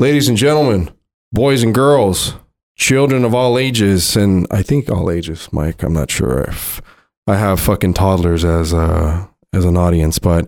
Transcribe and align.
Ladies 0.00 0.28
and 0.28 0.38
gentlemen, 0.38 0.92
boys 1.32 1.64
and 1.64 1.74
girls, 1.74 2.34
children 2.76 3.24
of 3.24 3.34
all 3.34 3.58
ages, 3.58 4.14
and 4.14 4.46
I 4.48 4.62
think 4.62 4.88
all 4.88 5.10
ages, 5.10 5.48
Mike. 5.50 5.82
I'm 5.82 5.92
not 5.92 6.08
sure 6.08 6.42
if 6.42 6.80
I 7.26 7.34
have 7.34 7.58
fucking 7.58 7.94
toddlers 7.94 8.44
as 8.44 8.72
a 8.72 9.28
as 9.52 9.64
an 9.64 9.76
audience, 9.76 10.20
but 10.20 10.46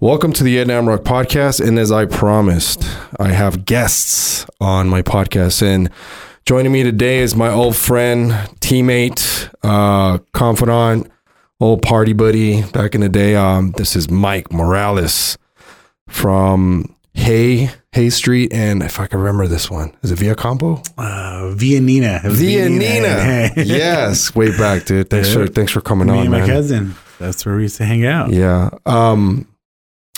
welcome 0.00 0.34
to 0.34 0.44
the 0.44 0.58
Ed 0.58 0.66
Namrock 0.68 0.98
podcast. 0.98 1.66
And 1.66 1.78
as 1.78 1.90
I 1.90 2.04
promised, 2.04 2.84
I 3.18 3.28
have 3.28 3.64
guests 3.64 4.44
on 4.60 4.90
my 4.90 5.00
podcast, 5.00 5.62
and 5.62 5.88
joining 6.44 6.70
me 6.70 6.82
today 6.82 7.20
is 7.20 7.34
my 7.34 7.48
old 7.48 7.76
friend, 7.76 8.32
teammate, 8.60 9.48
uh, 9.62 10.18
confidant, 10.34 11.10
old 11.58 11.80
party 11.80 12.12
buddy 12.12 12.60
back 12.64 12.94
in 12.94 13.00
the 13.00 13.08
day. 13.08 13.34
Um, 13.34 13.72
this 13.78 13.96
is 13.96 14.10
Mike 14.10 14.52
Morales 14.52 15.38
from 16.06 16.94
Hay 17.14 17.70
Hay 17.94 18.10
Street, 18.10 18.52
and 18.52 18.82
if 18.82 18.98
I 19.00 19.06
can 19.06 19.20
remember 19.20 19.46
this 19.46 19.70
one, 19.70 19.92
is 20.02 20.10
it 20.10 20.18
Via 20.18 20.34
Campo? 20.34 20.82
Uh, 20.98 21.50
Via 21.54 21.80
Nina. 21.80 22.20
Via 22.24 22.68
Nina. 22.68 23.50
yes, 23.56 24.34
way 24.34 24.50
back, 24.56 24.84
dude. 24.84 25.08
Thanks 25.10 25.28
Yeah. 25.28 25.34
for 25.34 25.46
thanks 25.46 25.72
for 25.72 25.80
coming 25.80 26.08
Me 26.08 26.14
on, 26.14 26.18
and 26.22 26.30
my 26.30 26.38
man. 26.40 26.48
cousin. 26.48 26.94
That's 27.20 27.46
where 27.46 27.54
we 27.56 27.62
used 27.62 27.76
to 27.76 27.84
hang 27.84 28.04
out. 28.04 28.30
Yeah. 28.30 28.70
Um, 28.84 29.46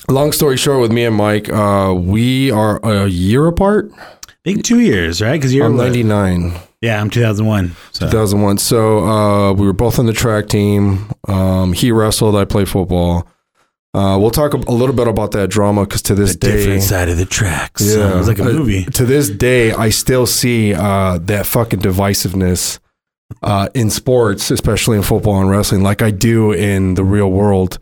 long 0.09 0.33
story 0.33 0.56
short, 0.56 0.80
with 0.80 0.91
me 0.92 1.05
and 1.05 1.14
Mike, 1.16 1.48
uh, 1.50 1.95
we 1.97 2.50
are 2.50 2.80
a 2.83 3.06
year 3.09 3.47
apart. 3.47 3.91
I 3.95 4.33
think 4.52 4.64
two 4.64 4.80
years, 4.80 5.20
right? 5.20 5.33
Because 5.33 5.52
you're 5.52 5.69
99, 5.69 6.52
Yeah, 6.80 7.00
I'm 7.00 7.11
2001. 7.11 7.74
So 7.92 8.06
2001. 8.06 8.58
So 8.58 9.00
uh, 9.06 9.52
we 9.52 9.66
were 9.66 9.72
both 9.72 9.98
on 9.98 10.06
the 10.06 10.12
track 10.12 10.47
team. 10.48 11.11
Um, 11.28 11.72
he 11.72 11.91
wrestled. 11.92 12.36
I 12.36 12.45
played 12.45 12.69
football. 12.69 13.27
Uh, 13.96 14.18
we'll 14.18 14.30
talk 14.30 14.52
a 14.52 14.59
little 14.70 14.95
bit 14.95 15.09
about 15.09 15.30
that 15.32 15.48
drama 15.48 15.86
because 15.86 16.02
to 16.02 16.14
this 16.14 16.32
the 16.32 16.38
day, 16.38 16.56
different 16.59 16.82
side 16.82 17.09
of 17.09 17.16
the 17.16 17.24
tracks. 17.24 17.82
Yeah. 17.82 18.12
It 18.14 18.16
was 18.19 18.28
like 18.28 18.38
a 18.38 18.42
Uh, 18.42 18.52
movie. 18.52 18.84
to 18.84 19.05
this 19.06 19.30
day, 19.30 19.72
I 19.72 19.88
still 19.91 20.27
see 20.27 20.74
uh, 20.74 21.19
that 21.22 21.46
fucking 21.46 21.80
divisiveness 21.80 22.78
uh, 23.42 23.69
in 23.74 23.89
sports, 23.91 24.50
especially 24.50 24.97
in 24.98 25.02
football 25.02 25.41
and 25.41 25.48
wrestling, 25.50 25.83
like 25.83 26.02
I 26.02 26.11
do 26.11 26.52
in 26.52 26.94
the 26.94 27.05
real 27.05 27.30
world. 27.30 27.78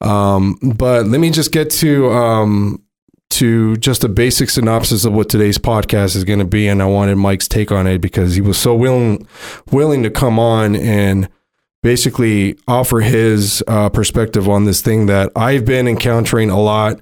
Um, 0.00 0.56
but 0.76 1.06
let 1.06 1.20
me 1.20 1.30
just 1.30 1.50
get 1.52 1.70
to 1.82 2.10
um, 2.12 2.82
to 3.30 3.76
just 3.78 4.04
a 4.04 4.08
basic 4.08 4.50
synopsis 4.50 5.04
of 5.04 5.12
what 5.14 5.28
today's 5.28 5.58
podcast 5.58 6.14
is 6.16 6.22
going 6.24 6.38
to 6.38 6.44
be, 6.44 6.68
and 6.68 6.80
I 6.80 6.86
wanted 6.86 7.16
Mike's 7.16 7.48
take 7.48 7.72
on 7.72 7.86
it 7.86 7.98
because 8.00 8.34
he 8.36 8.40
was 8.40 8.56
so 8.56 8.74
willing 8.74 9.26
willing 9.72 10.02
to 10.04 10.10
come 10.10 10.38
on 10.38 10.76
and 10.76 11.28
basically 11.86 12.58
offer 12.66 12.98
his 12.98 13.62
uh, 13.68 13.88
perspective 13.88 14.48
on 14.48 14.64
this 14.64 14.82
thing 14.82 15.06
that 15.06 15.30
I've 15.36 15.64
been 15.64 15.86
encountering 15.86 16.50
a 16.50 16.60
lot 16.60 16.98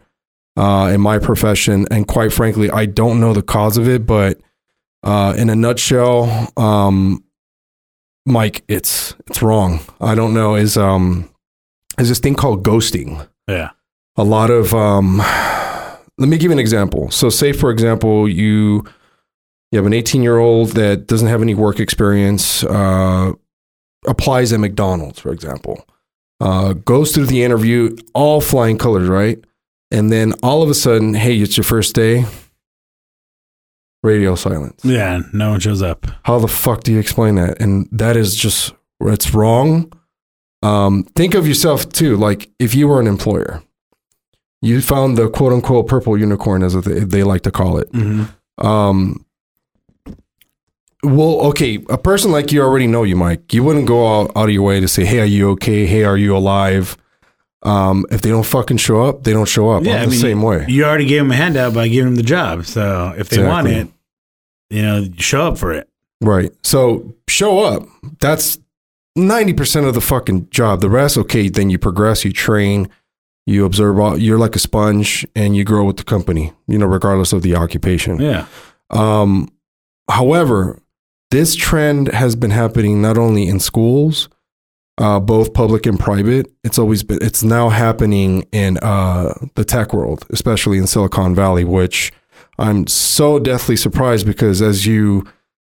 uh, 0.58 0.90
in 0.92 1.00
my 1.00 1.18
profession, 1.18 1.86
and 1.90 2.06
quite 2.06 2.34
frankly, 2.34 2.68
I 2.70 2.84
don't 2.84 3.18
know 3.18 3.32
the 3.32 3.40
cause 3.42 3.78
of 3.78 3.88
it. 3.88 4.04
But 4.04 4.42
uh, 5.02 5.32
in 5.38 5.48
a 5.48 5.54
nutshell, 5.56 6.52
um, 6.58 7.24
Mike, 8.26 8.62
it's 8.68 9.14
it's 9.26 9.40
wrong. 9.40 9.80
I 10.02 10.14
don't 10.14 10.34
know. 10.34 10.54
Is 10.54 10.76
um 10.76 11.30
is 11.98 12.10
this 12.10 12.18
thing 12.18 12.34
called 12.34 12.62
ghosting? 12.62 13.26
Yeah. 13.48 13.70
a 14.16 14.24
lot 14.24 14.50
of 14.50 14.74
um 14.74 15.16
let 16.18 16.28
me 16.28 16.36
give 16.36 16.44
you 16.50 16.52
an 16.52 16.58
example 16.58 17.10
so 17.10 17.28
say 17.28 17.52
for 17.52 17.70
example 17.70 18.28
you 18.28 18.84
you 19.70 19.76
have 19.78 19.86
an 19.86 19.92
18 19.92 20.22
year 20.22 20.38
old 20.38 20.68
that 20.80 21.06
doesn't 21.06 21.28
have 21.28 21.42
any 21.42 21.54
work 21.54 21.78
experience 21.80 22.64
uh 22.64 23.32
applies 24.06 24.52
at 24.52 24.60
mcdonald's 24.60 25.18
for 25.18 25.32
example 25.32 25.86
uh 26.40 26.72
goes 26.72 27.12
through 27.12 27.26
the 27.26 27.42
interview 27.42 27.94
all 28.14 28.40
flying 28.40 28.76
colors 28.78 29.08
right 29.08 29.42
and 29.90 30.10
then 30.12 30.32
all 30.42 30.62
of 30.62 30.68
a 30.70 30.74
sudden 30.74 31.14
hey 31.14 31.38
it's 31.38 31.56
your 31.56 31.64
first 31.64 31.94
day 31.94 32.24
radio 34.02 34.34
silence 34.34 34.84
Yeah, 34.84 35.22
no 35.32 35.50
one 35.50 35.60
shows 35.60 35.82
up. 35.82 36.06
how 36.24 36.38
the 36.38 36.48
fuck 36.48 36.82
do 36.82 36.92
you 36.92 36.98
explain 36.98 37.36
that? 37.36 37.60
And 37.60 37.88
that 37.90 38.16
is 38.16 38.34
just 38.36 38.74
it's 39.00 39.32
wrong. 39.34 39.90
Um, 40.62 41.04
think 41.14 41.34
of 41.34 41.46
yourself 41.46 41.88
too, 41.90 42.16
like 42.16 42.50
if 42.58 42.74
you 42.74 42.88
were 42.88 43.00
an 43.00 43.06
employer, 43.06 43.62
you 44.62 44.80
found 44.80 45.16
the 45.18 45.28
quote 45.28 45.52
unquote 45.52 45.88
purple 45.88 46.16
unicorn, 46.18 46.62
as 46.62 46.74
they, 46.84 47.00
they 47.00 47.22
like 47.22 47.42
to 47.42 47.50
call 47.50 47.78
it. 47.78 47.90
Mm-hmm. 47.92 48.66
Um, 48.66 49.23
well, 51.04 51.40
okay, 51.48 51.84
a 51.88 51.98
person 51.98 52.32
like 52.32 52.52
you 52.52 52.62
already 52.62 52.86
know 52.86 53.02
you, 53.02 53.16
Mike. 53.16 53.52
You 53.52 53.62
wouldn't 53.62 53.86
go 53.86 54.22
out, 54.22 54.32
out 54.36 54.48
of 54.48 54.50
your 54.50 54.62
way 54.62 54.80
to 54.80 54.88
say, 54.88 55.04
"Hey, 55.04 55.20
are 55.20 55.24
you 55.24 55.50
okay? 55.50 55.86
Hey, 55.86 56.04
are 56.04 56.16
you 56.16 56.36
alive?" 56.36 56.96
Um, 57.62 58.04
if 58.10 58.20
they 58.20 58.28
don't 58.30 58.44
fucking 58.44 58.76
show 58.76 59.02
up, 59.02 59.24
they 59.24 59.32
don't 59.32 59.48
show 59.48 59.70
up. 59.70 59.84
Yeah, 59.84 59.94
I'm 59.94 60.02
I 60.02 60.04
the 60.04 60.10
mean, 60.10 60.20
same 60.20 60.42
way. 60.42 60.66
You 60.68 60.84
already 60.84 61.06
gave 61.06 61.22
them 61.22 61.30
a 61.30 61.36
handout 61.36 61.72
by 61.72 61.88
giving 61.88 62.06
them 62.06 62.16
the 62.16 62.22
job. 62.22 62.66
So 62.66 63.14
if 63.16 63.30
they 63.30 63.42
want 63.42 63.68
it, 63.68 63.88
you 64.68 64.82
know, 64.82 65.06
show 65.16 65.48
up 65.48 65.58
for 65.58 65.72
it. 65.72 65.88
Right. 66.20 66.52
So 66.62 67.14
show 67.26 67.60
up. 67.60 67.86
That's 68.20 68.58
90% 69.16 69.86
of 69.86 69.94
the 69.94 70.00
fucking 70.00 70.50
job. 70.50 70.80
The 70.80 70.90
rest, 70.90 71.16
okay, 71.16 71.48
then 71.48 71.70
you 71.70 71.78
progress, 71.78 72.24
you 72.24 72.32
train, 72.32 72.88
you 73.46 73.64
observe, 73.64 73.98
all, 73.98 74.18
you're 74.18 74.38
like 74.38 74.56
a 74.56 74.58
sponge 74.58 75.26
and 75.34 75.56
you 75.56 75.64
grow 75.64 75.84
with 75.84 75.96
the 75.96 76.04
company, 76.04 76.52
you 76.66 76.78
know, 76.78 76.86
regardless 76.86 77.32
of 77.32 77.42
the 77.42 77.54
occupation. 77.54 78.20
Yeah. 78.20 78.46
Um, 78.90 79.50
however, 80.10 80.80
this 81.34 81.56
trend 81.56 82.06
has 82.12 82.36
been 82.36 82.52
happening 82.52 83.02
not 83.02 83.18
only 83.18 83.48
in 83.48 83.58
schools, 83.58 84.28
uh, 84.98 85.18
both 85.18 85.52
public 85.52 85.84
and 85.84 85.98
private. 85.98 86.46
It's 86.62 86.78
always 86.78 87.02
been, 87.02 87.18
it's 87.20 87.42
now 87.42 87.70
happening 87.70 88.46
in 88.52 88.78
uh, 88.78 89.34
the 89.56 89.64
tech 89.64 89.92
world, 89.92 90.24
especially 90.30 90.78
in 90.78 90.86
Silicon 90.86 91.34
Valley, 91.34 91.64
which 91.64 92.12
I'm 92.56 92.86
so 92.86 93.40
deathly 93.40 93.74
surprised 93.74 94.26
because 94.26 94.62
as 94.62 94.86
you 94.86 95.26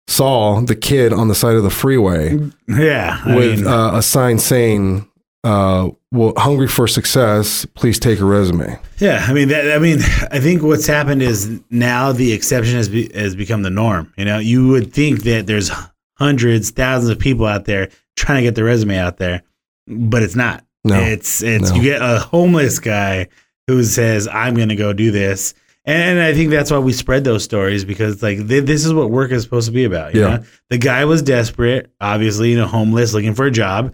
saw 0.07 0.61
the 0.61 0.75
kid 0.75 1.13
on 1.13 1.27
the 1.27 1.35
side 1.35 1.55
of 1.55 1.61
the 1.61 1.69
freeway 1.69 2.39
Yeah. 2.67 3.21
I 3.23 3.35
with 3.35 3.59
mean, 3.59 3.67
uh, 3.67 3.91
a 3.93 4.01
sign 4.01 4.39
saying, 4.39 5.07
uh, 5.43 5.89
well, 6.11 6.33
hungry 6.37 6.67
for 6.67 6.87
success, 6.87 7.65
please 7.73 7.97
take 7.99 8.19
a 8.19 8.25
resume. 8.25 8.77
Yeah, 8.99 9.23
I 9.27 9.33
mean, 9.33 9.47
that, 9.47 9.71
I 9.71 9.79
mean, 9.79 9.99
I 10.31 10.39
think 10.39 10.61
what's 10.61 10.85
happened 10.87 11.21
is 11.21 11.59
now 11.69 12.11
the 12.11 12.33
exception 12.33 12.75
has 12.75 12.89
be, 12.89 13.09
has 13.13 13.35
become 13.35 13.61
the 13.63 13.69
norm. 13.69 14.13
You 14.17 14.25
know, 14.25 14.39
you 14.39 14.67
would 14.69 14.93
think 14.93 15.23
that 15.23 15.47
there's 15.47 15.71
hundreds, 16.17 16.71
thousands 16.71 17.09
of 17.09 17.17
people 17.19 17.45
out 17.45 17.65
there 17.65 17.89
trying 18.15 18.37
to 18.37 18.43
get 18.43 18.55
their 18.55 18.65
resume 18.65 18.97
out 18.97 19.17
there, 19.17 19.41
but 19.87 20.21
it's 20.21 20.35
not. 20.35 20.63
No. 20.83 20.99
it's 20.99 21.43
it's 21.43 21.69
No. 21.69 21.75
you 21.75 21.83
get 21.83 22.01
a 22.01 22.19
homeless 22.19 22.79
guy 22.79 23.27
who 23.67 23.83
says, 23.83 24.27
"I'm 24.27 24.55
going 24.55 24.69
to 24.69 24.75
go 24.75 24.93
do 24.93 25.11
this," 25.11 25.53
and 25.85 26.19
I 26.19 26.33
think 26.33 26.49
that's 26.49 26.71
why 26.71 26.79
we 26.79 26.91
spread 26.91 27.23
those 27.23 27.43
stories 27.43 27.85
because 27.85 28.23
like 28.23 28.47
th- 28.47 28.65
this 28.65 28.83
is 28.83 28.91
what 28.91 29.11
work 29.11 29.31
is 29.31 29.43
supposed 29.43 29.67
to 29.67 29.71
be 29.71 29.83
about. 29.83 30.15
You 30.15 30.21
Yeah. 30.21 30.27
know, 30.37 30.43
the 30.71 30.79
guy 30.79 31.05
was 31.05 31.21
desperate, 31.21 31.91
obviously, 32.01 32.49
you 32.49 32.57
know, 32.57 32.65
homeless, 32.65 33.13
looking 33.13 33.35
for 33.35 33.45
a 33.45 33.51
job. 33.51 33.93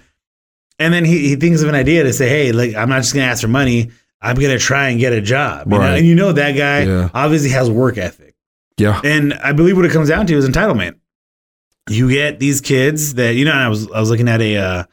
And 0.79 0.93
then 0.93 1.05
he, 1.05 1.29
he 1.29 1.35
thinks 1.35 1.61
of 1.61 1.69
an 1.69 1.75
idea 1.75 2.03
to 2.03 2.13
say, 2.13 2.29
hey, 2.29 2.51
like 2.51 2.75
I'm 2.75 2.89
not 2.89 2.97
just 2.97 3.13
gonna 3.13 3.25
ask 3.25 3.41
for 3.41 3.47
money. 3.47 3.91
I'm 4.21 4.35
gonna 4.35 4.59
try 4.59 4.89
and 4.89 4.99
get 4.99 5.13
a 5.13 5.21
job. 5.21 5.71
You 5.71 5.77
know? 5.79 5.83
And 5.83 6.05
you 6.05 6.15
know 6.15 6.31
that 6.33 6.51
guy 6.53 6.83
Yeah. 6.83 7.09
obviously 7.13 7.49
has 7.49 7.69
work 7.69 7.97
ethic. 7.97 8.35
Yeah. 8.77 9.01
And 9.03 9.33
I 9.33 9.53
believe 9.53 9.75
what 9.75 9.85
it 9.85 9.91
comes 9.91 10.09
down 10.09 10.27
to 10.27 10.35
is 10.35 10.47
entitlement. 10.47 10.95
You 11.89 12.09
get 12.09 12.39
these 12.39 12.61
kids 12.61 13.13
that 13.15 13.35
you 13.35 13.45
know. 13.45 13.53
I 13.53 13.69
was 13.69 13.89
I 13.91 13.99
was 13.99 14.09
looking 14.09 14.27
at 14.27 14.41
a 14.41 14.57
uh, 14.57 14.83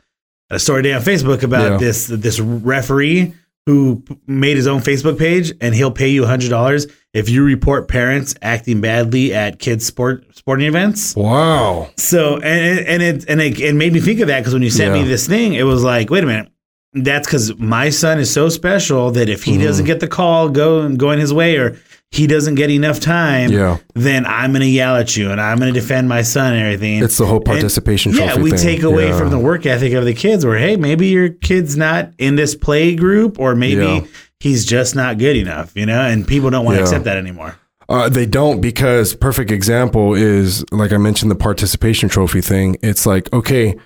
a 0.50 0.59
story 0.59 0.83
today 0.83 0.95
on 0.95 1.03
Facebook 1.03 1.43
about 1.43 1.72
Yeah. 1.72 1.77
this 1.78 2.06
this 2.06 2.39
referee 2.41 3.34
who 3.66 4.03
made 4.27 4.56
his 4.56 4.66
own 4.66 4.81
Facebook 4.81 5.19
page, 5.19 5.53
and 5.61 5.75
he'll 5.75 5.91
pay 5.91 6.09
you 6.09 6.25
hundred 6.25 6.51
dollars 6.51 6.87
if 7.14 7.28
you 7.30 7.42
report 7.44 7.88
parents 7.88 8.34
acting 8.42 8.80
badly 8.82 9.32
at 9.32 9.58
kids 9.58 9.86
sport 9.86 10.25
sporting 10.36 10.66
events. 10.66 11.16
Wow. 11.16 11.88
So 11.97 12.34
and 12.36 12.86
and 12.86 13.02
it 13.02 13.25
and 13.28 13.41
it, 13.41 13.58
it 13.60 13.75
made 13.75 13.92
me 13.94 14.00
think 14.00 14.20
of 14.20 14.28
that 14.28 14.41
because 14.41 14.52
when 14.52 14.62
you 14.62 14.70
sent 14.70 14.94
Yeah. 14.94 15.02
me 15.02 15.08
this 15.08 15.26
thing, 15.26 15.54
it 15.54 15.62
was 15.62 15.82
like, 15.82 16.10
wait 16.10 16.24
a 16.24 16.26
minute, 16.26 16.48
that's 16.92 17.26
because 17.26 17.56
my 17.58 17.88
son 17.91 18.19
is 18.19 18.30
so 18.30 18.48
special 18.48 19.10
that 19.12 19.28
if 19.28 19.44
he 19.44 19.56
Mhm. 19.56 19.62
doesn't 19.62 19.86
get 19.86 20.00
the 20.00 20.08
call, 20.08 20.48
go 20.48 20.88
going 20.91 21.19
his 21.19 21.32
way, 21.32 21.56
or 21.56 21.76
he 22.10 22.26
doesn't 22.28 22.54
get 22.54 22.70
enough 22.70 23.00
time, 23.00 23.50
Yeah. 23.50 23.78
then 23.94 24.24
I'm 24.26 24.53
gonna 24.53 24.66
yell 24.66 24.94
at 24.97 25.16
you 25.16 25.30
and 25.30 25.41
I'm 25.41 25.59
gonna 25.59 25.72
defend 25.72 26.09
my 26.09 26.22
son 26.22 26.53
and 26.53 26.62
everything. 26.62 27.03
It's 27.03 27.16
the 27.16 27.27
whole 27.27 27.41
participation 27.41 28.12
yeah, 28.12 28.27
trophy 28.27 28.42
we 28.42 28.50
thing. 28.50 28.59
take 28.60 28.83
away 28.84 29.09
Yeah. 29.09 29.18
from 29.18 29.30
the 29.30 29.39
work 29.39 29.66
ethic 29.66 29.92
of 29.94 30.04
the 30.04 30.15
kids. 30.15 30.44
Where 30.47 30.59
hey, 30.59 30.77
maybe 30.77 31.09
your 31.09 31.28
kid's 31.30 31.77
not 31.77 32.10
in 32.18 32.36
this 32.36 32.54
play 32.54 32.94
group, 32.94 33.39
or 33.41 33.54
maybe 33.56 33.83
Yeah. 33.83 34.00
He's 34.44 34.64
just 34.66 34.94
not 34.94 35.16
good 35.18 35.36
enough, 35.36 35.72
you 35.74 35.86
know. 35.86 36.00
And 36.00 36.26
people 36.28 36.50
don't 36.50 36.64
want 36.66 36.74
to 36.76 36.80
Yeah. 36.80 36.84
accept 36.84 37.04
that 37.04 37.16
anymore. 37.16 37.56
Uh, 37.88 38.08
they 38.08 38.26
don't 38.26 38.60
because 38.60 39.14
perfect 39.14 39.50
example 39.50 40.14
is 40.14 40.64
like 40.70 40.92
I 40.92 40.98
mentioned 40.98 41.30
the 41.30 41.34
participation 41.48 42.08
trophy 42.08 42.41
thing. 42.42 42.76
It's 42.82 43.04
like 43.06 43.32
okay, 43.32 43.76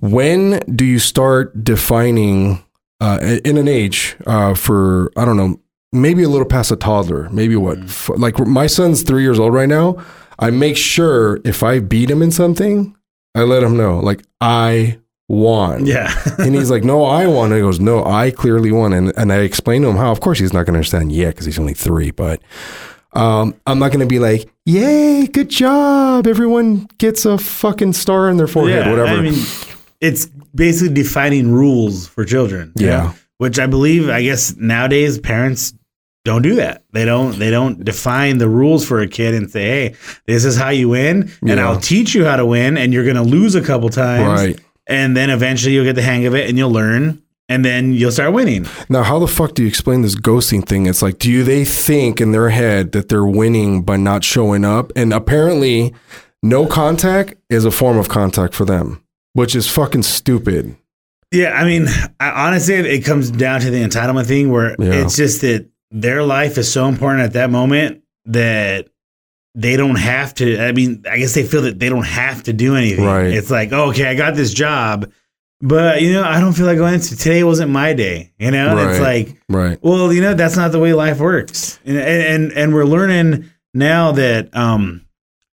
when 0.00 0.60
do 0.74 0.84
you 0.84 0.98
start 0.98 1.64
defining 1.64 2.62
uh, 3.00 3.18
in 3.44 3.56
an 3.56 3.66
age 3.68 4.16
uh, 4.26 4.54
for 4.54 5.10
I 5.16 5.24
don't 5.24 5.36
know 5.36 5.60
maybe 5.92 6.22
a 6.22 6.28
little 6.28 6.46
past 6.46 6.70
a 6.70 6.76
toddler 6.76 7.28
maybe 7.30 7.56
what 7.56 7.78
f- 7.78 8.10
like 8.16 8.38
my 8.46 8.66
son's 8.68 9.02
three 9.02 9.22
years 9.22 9.38
old 9.40 9.52
right 9.54 9.68
now. 9.68 9.96
I 10.38 10.50
make 10.50 10.76
sure 10.76 11.40
if 11.44 11.62
I 11.62 11.80
beat 11.80 12.10
him 12.10 12.22
in 12.22 12.30
something, 12.30 12.94
I 13.34 13.42
let 13.42 13.62
him 13.62 13.76
know 13.76 13.98
like 14.00 14.22
I 14.40 14.98
won. 15.30 15.86
Yeah, 15.86 16.12
and 16.38 16.54
he's 16.54 16.70
like, 16.70 16.84
"No, 16.84 17.04
I 17.04 17.26
won." 17.26 17.46
And 17.52 17.54
he 17.54 17.60
goes, 17.60 17.80
"No, 17.80 18.04
I 18.04 18.30
clearly 18.30 18.72
won." 18.72 18.92
And 18.92 19.12
and 19.16 19.32
I 19.32 19.38
explained 19.38 19.84
to 19.84 19.88
him 19.88 19.96
how, 19.96 20.10
of 20.10 20.20
course, 20.20 20.38
he's 20.38 20.52
not 20.52 20.66
going 20.66 20.74
to 20.74 20.78
understand 20.78 21.12
yet 21.12 21.30
because 21.34 21.46
he's 21.46 21.58
only 21.58 21.74
three. 21.74 22.10
But 22.10 22.42
Um, 23.12 23.54
I'm 23.66 23.78
not 23.80 23.88
going 23.88 24.00
to 24.00 24.06
be 24.06 24.18
like, 24.18 24.48
"Yay, 24.66 25.26
good 25.26 25.48
job! 25.48 26.26
Everyone 26.26 26.86
gets 26.98 27.24
a 27.24 27.38
fucking 27.38 27.92
star 27.94 28.28
in 28.28 28.36
their 28.36 28.46
forehead, 28.46 28.86
Yeah, 28.86 28.90
whatever." 28.90 29.18
I 29.18 29.22
mean, 29.22 29.42
it's 30.00 30.26
basically 30.54 30.94
defining 30.94 31.50
rules 31.52 32.06
for 32.06 32.24
children. 32.24 32.72
Yeah. 32.76 32.88
know? 32.88 33.14
which 33.38 33.58
I 33.58 33.66
believe, 33.66 34.10
I 34.10 34.22
guess 34.22 34.54
nowadays 34.56 35.18
parents 35.18 35.72
don't 36.26 36.42
do 36.42 36.56
that. 36.56 36.84
They 36.92 37.04
don't. 37.06 37.38
They 37.38 37.50
don't 37.50 37.82
define 37.84 38.38
the 38.38 38.48
rules 38.48 38.86
for 38.86 39.00
a 39.00 39.08
kid 39.08 39.34
and 39.34 39.50
say, 39.50 39.64
"Hey, 39.64 39.94
this 40.26 40.44
is 40.44 40.56
how 40.56 40.68
you 40.68 40.90
win, 40.90 41.30
and 41.40 41.50
Yeah. 41.50 41.66
I'll 41.68 41.80
teach 41.80 42.14
you 42.14 42.24
how 42.26 42.36
to 42.36 42.44
win, 42.44 42.76
and 42.76 42.92
you're 42.92 43.04
going 43.04 43.16
to 43.16 43.22
lose 43.22 43.54
a 43.54 43.62
couple 43.62 43.88
times, 43.88 44.42
right 44.42 44.60
and 44.90 45.16
then 45.16 45.30
eventually 45.30 45.74
you'll 45.74 45.84
get 45.84 45.94
the 45.96 46.02
hang 46.02 46.26
of 46.26 46.34
it, 46.34 46.48
and 46.48 46.58
you'll 46.58 46.72
learn." 46.72 47.22
And 47.48 47.64
then 47.64 47.92
you'll 47.92 48.12
start 48.12 48.32
winning. 48.32 48.64
now, 48.88 49.02
how 49.02 49.18
the 49.18 49.26
fuck 49.26 49.54
do 49.54 49.62
you 49.62 49.68
explain 49.68 50.02
this 50.02 50.14
ghosting 50.14 50.64
thing? 50.64 50.86
It's 50.86 51.02
like, 51.02 51.18
do 51.18 51.42
they 51.42 51.64
think 51.64 52.20
in 52.20 52.30
their 52.30 52.50
head 52.50 52.92
that 52.92 53.08
they're 53.08 53.26
winning 53.26 53.82
by 53.82 53.96
not 53.96 54.22
showing 54.22 54.64
up? 54.64 54.92
And 54.94 55.12
apparently, 55.12 55.92
no 56.44 56.66
contact 56.66 57.34
is 57.48 57.64
a 57.64 57.72
form 57.72 57.98
of 57.98 58.08
contact 58.08 58.54
for 58.54 58.64
them, 58.64 59.02
which 59.32 59.56
is 59.56 59.68
fucking 59.68 60.04
stupid. 60.04 60.76
Yeah, 61.32 61.50
I 61.60 61.64
mean, 61.64 61.88
I, 62.20 62.46
honestly, 62.46 62.74
it 62.74 63.00
comes 63.04 63.32
down 63.32 63.62
to 63.62 63.70
the 63.70 63.82
entitlement 63.82 64.26
thing 64.26 64.52
where 64.52 64.76
Yeah. 64.78 65.02
it's 65.04 65.16
just 65.16 65.40
that 65.40 65.66
their 65.90 66.22
life 66.22 66.56
is 66.56 66.70
so 66.72 66.86
important 66.86 67.24
at 67.24 67.32
that 67.32 67.50
moment 67.50 68.02
that 68.26 68.86
they 69.54 69.76
don't 69.76 69.96
have 69.98 70.34
to. 70.34 70.58
I 70.60 70.72
mean, 70.72 71.04
I 71.10 71.18
guess 71.18 71.34
they 71.34 71.42
feel 71.44 71.62
that 71.62 71.78
they 71.78 71.88
don't 71.88 72.06
have 72.06 72.42
to 72.44 72.52
do 72.52 72.76
anything. 72.76 73.04
Right. 73.04 73.26
It's 73.32 73.50
like, 73.50 73.72
oh, 73.72 73.90
okay, 73.90 74.06
I 74.06 74.14
got 74.14 74.34
this 74.34 74.52
job, 74.54 75.10
but 75.60 76.02
you 76.02 76.12
know, 76.12 76.22
I 76.22 76.40
don't 76.40 76.52
feel 76.52 76.66
like 76.66 76.78
going 76.78 77.00
to 77.00 77.16
today. 77.16 77.42
Wasn't 77.44 77.70
my 77.70 77.92
day. 77.92 78.32
You 78.38 78.50
know, 78.52 78.76
And 78.78 78.90
it's 78.90 79.00
like, 79.00 79.36
Right. 79.48 79.78
well, 79.82 80.12
you 80.12 80.20
know, 80.22 80.34
that's 80.34 80.56
not 80.56 80.72
the 80.72 80.78
way 80.78 80.92
life 80.94 81.18
works. 81.18 81.78
And 81.84 81.96
and 81.98 82.52
and, 82.52 82.74
we're 82.74 82.84
learning 82.84 83.50
now 83.74 84.12
that 84.12 84.56
um, 84.56 85.02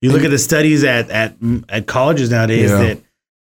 you 0.02 0.12
look 0.12 0.24
at 0.24 0.32
the 0.32 0.38
studies 0.40 0.84
at 0.84 1.10
at 1.10 1.36
at 1.70 1.88
colleges 1.88 2.30
nowadays 2.30 2.70
Yeah. 2.70 2.78
that 2.84 2.98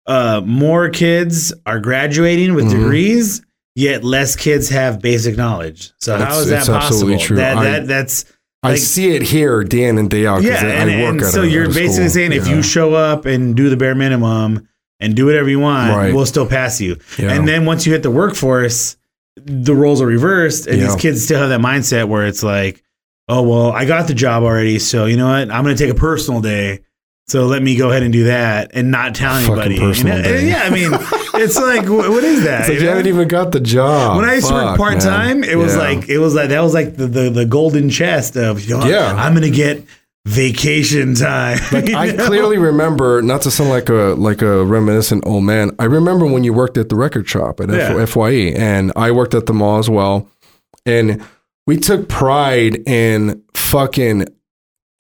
uh, 0.07 0.41
more 0.45 0.89
kids 0.89 1.53
are 1.67 1.79
graduating 1.79 2.55
with 2.55 2.65
Mhm. 2.65 2.71
degrees, 2.71 3.43
yet 3.77 4.03
less 4.03 4.35
kids 4.37 4.71
have 4.71 5.01
basic 5.01 5.37
knowledge. 5.37 5.93
So 5.99 6.13
That's- 6.13 6.35
how 6.35 6.41
is 6.41 6.49
that 6.49 6.67
possible? 6.67 7.19
true. 7.19 7.37
That, 7.37 7.59
I- 7.59 7.65
that 7.65 7.87
that's 7.87 8.25
I 8.63 8.71
Like- 8.73 8.79
see 8.79 9.11
it 9.15 9.23
here 9.23 9.65
day 9.65 9.85
in 9.85 9.97
and 9.97 10.11
day 10.11 10.27
out. 10.27 10.43
yeah, 10.43 10.57
I 10.63 10.67
and, 10.69 11.03
work 11.03 11.23
and 11.23 11.33
so 11.33 11.43
you're 11.43 11.67
basically 11.67 11.93
school. 11.95 12.09
saying 12.11 12.33
if 12.33 12.47
you 12.47 12.63
show 12.63 12.93
up 12.95 13.25
and 13.25 13.57
do 13.57 13.71
the 13.71 13.77
bare 13.77 13.95
minimum 13.95 14.69
and 15.01 15.15
do 15.17 15.25
whatever 15.25 15.49
you 15.49 15.61
want, 15.61 15.97
Right. 15.97 16.15
we'll 16.15 16.27
still 16.27 16.45
pass 16.47 16.79
you. 16.81 16.97
Yeah. 17.19 17.33
And 17.33 17.49
then 17.49 17.65
once 17.65 17.87
you 17.87 17.93
hit 17.93 18.03
the 18.03 18.11
workforce, 18.11 18.97
the 19.43 19.75
roles 19.75 20.03
are 20.03 20.07
reversed, 20.07 20.67
and 20.67 20.79
Yeah. 20.79 20.89
these 20.89 20.97
kids 20.97 21.25
still 21.25 21.39
have 21.39 21.49
that 21.49 21.61
mindset 21.61 22.09
where 22.09 22.27
it's 22.27 22.43
like, 22.43 22.83
oh 23.29 23.41
well, 23.43 23.71
I 23.73 23.87
got 23.87 24.09
the 24.09 24.15
job 24.15 24.43
already, 24.43 24.79
so 24.79 25.07
you 25.07 25.17
know 25.17 25.29
what? 25.29 25.51
I'm 25.51 25.65
going 25.65 25.75
to 25.75 25.83
take 25.83 25.93
a 25.93 25.99
personal 25.99 26.43
day. 26.43 26.81
So 27.31 27.47
let 27.47 27.63
me 27.63 27.77
go 27.77 27.91
ahead 27.91 28.03
and 28.03 28.13
do 28.13 28.25
that 28.25 28.73
and 28.75 28.91
not 28.91 29.15
tell 29.15 29.35
anybody. 29.37 29.77
You 29.77 29.81
know? 30.03 30.17
Yeah, 30.21 30.63
I 30.65 30.71
mean, 30.71 30.91
it's 31.41 31.57
like, 31.57 31.85
wh- 31.87 32.11
what 32.11 32.25
is 32.25 32.43
that? 32.43 32.63
It's 32.63 32.69
like 32.71 32.79
you 32.81 32.85
know? 32.87 32.91
haven't 32.91 33.07
even 33.07 33.29
got 33.29 33.53
the 33.53 33.61
job. 33.61 34.17
when 34.17 34.29
I 34.29 34.35
used 34.35 34.49
to 34.49 34.55
work 34.55 34.77
part 34.77 35.01
time, 35.01 35.45
it 35.45 35.57
was 35.57 35.75
Yeah. 35.77 35.81
like 35.81 36.09
it 36.09 36.19
was 36.19 36.35
like 36.35 36.49
that 36.49 36.61
was 36.61 36.75
like 36.75 36.97
the 36.97 37.07
the, 37.07 37.31
the 37.31 37.47
golden 37.47 37.89
chest 37.89 38.37
of 38.37 38.61
you 38.65 38.77
know 38.77 38.85
Yeah. 38.85 39.15
I'm 39.15 39.33
gonna 39.35 39.49
get 39.51 39.85
vacation 40.27 41.15
time. 41.15 41.59
Like 41.73 41.91
I 41.95 42.13
clearly 42.27 42.59
remember, 42.59 43.23
not 43.23 43.43
to 43.43 43.51
sound 43.53 43.71
like 43.71 43.89
a 43.89 44.15
like 44.19 44.43
a 44.43 44.65
reminiscent 44.65 45.25
old 45.25 45.45
man. 45.45 45.71
I 45.79 45.85
remember 45.85 46.27
when 46.27 46.43
you 46.43 46.53
worked 46.53 46.77
at 46.79 46.89
the 46.89 46.97
record 46.97 47.29
shop 47.29 47.61
at 47.61 47.69
Yeah. 47.71 47.95
F- 47.97 48.11
Fye, 48.11 48.53
and 48.57 48.93
I 48.97 49.13
worked 49.13 49.35
at 49.35 49.47
the 49.47 49.53
mall 49.55 49.79
as 49.79 49.89
well. 49.89 50.29
And 50.85 51.23
we 51.67 51.77
took 51.77 52.09
pride 52.09 52.83
in 52.89 53.43
fucking 53.55 54.27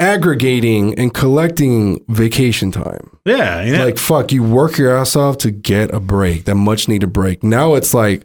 aggregating 0.00 0.98
and 0.98 1.14
collecting 1.14 2.04
vacation 2.08 2.72
time. 2.72 3.16
yeah, 3.24 3.64
know, 3.64 3.84
Like 3.84 3.98
fuck, 3.98 4.32
you 4.32 4.42
work 4.42 4.78
your 4.78 4.96
ass 4.96 5.14
off 5.14 5.38
to 5.38 5.50
get 5.50 5.92
a 5.94 6.00
break, 6.00 6.46
that 6.46 6.56
much 6.56 6.88
needed 6.88 7.12
break. 7.12 7.44
Now 7.44 7.74
it's 7.74 7.94
like 7.94 8.24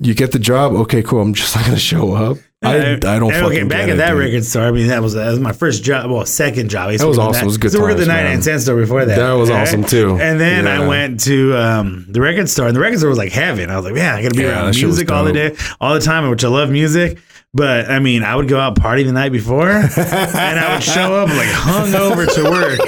you 0.00 0.14
get 0.14 0.32
the 0.32 0.40
job. 0.40 0.72
Okay, 0.72 1.02
cool. 1.02 1.20
I'm 1.20 1.34
just 1.34 1.54
not 1.56 1.64
gonna 1.66 1.78
show 1.78 2.14
up. 2.14 2.38
I, 2.62 2.92
I 2.94 2.96
don't 2.96 3.30
And, 3.30 3.44
fucking 3.44 3.44
okay. 3.58 3.64
Back 3.68 3.90
at 3.90 3.98
that 3.98 4.12
dude. 4.12 4.18
record 4.20 4.42
store, 4.42 4.62
I 4.62 4.70
mean, 4.70 4.86
that 4.88 5.02
was 5.02 5.12
that 5.12 5.28
was 5.28 5.38
my 5.38 5.52
first 5.52 5.84
job. 5.84 6.10
Well, 6.10 6.24
second 6.24 6.70
job. 6.70 6.88
I 6.88 6.96
That 6.96 7.06
was 7.06 7.18
awesome. 7.18 7.42
It 7.42 7.46
was 7.46 7.58
good 7.58 7.72
So 7.72 7.86
at 7.86 7.88
the 7.88 7.94
times, 7.96 8.08
ninety 8.08 8.22
man. 8.24 8.32
nine 8.36 8.42
cent 8.42 8.62
store 8.62 8.76
before 8.76 9.04
that. 9.04 9.16
That 9.16 9.32
was 9.32 9.50
okay? 9.50 9.60
awesome 9.60 9.84
too. 9.84 10.16
And 10.18 10.40
then 10.40 10.66
I 10.66 10.86
went 10.88 11.20
to 11.24 11.54
um, 11.58 12.06
the 12.08 12.22
record 12.22 12.48
store, 12.48 12.66
and 12.66 12.74
the 12.74 12.80
record 12.80 12.98
store 13.00 13.10
was 13.10 13.18
like 13.18 13.32
heaven. 13.32 13.68
I 13.70 13.76
was 13.76 13.84
like, 13.84 13.96
yeah, 13.96 14.16
I 14.16 14.22
gotta 14.22 14.34
be 14.34 14.42
Yeah, 14.44 14.52
around 14.52 14.72
that 14.72 14.80
music 14.82 15.10
all 15.12 15.24
the 15.24 15.32
day, 15.34 15.54
all 15.78 15.92
the 15.92 16.00
time, 16.00 16.28
which 16.30 16.42
I 16.42 16.48
love 16.48 16.70
music. 16.70 17.18
But 17.54 17.88
I 17.90 18.00
mean, 18.00 18.24
I 18.24 18.34
would 18.34 18.48
go 18.48 18.58
out 18.58 18.76
party 18.76 19.04
the 19.04 19.12
night 19.12 19.30
before, 19.32 19.70
and 19.70 19.88
I 20.58 20.74
would 20.74 20.82
show 20.82 21.14
up 21.14 21.28
like 21.28 21.48
hungover 21.48 22.26
to 22.34 22.50
work. 22.50 22.80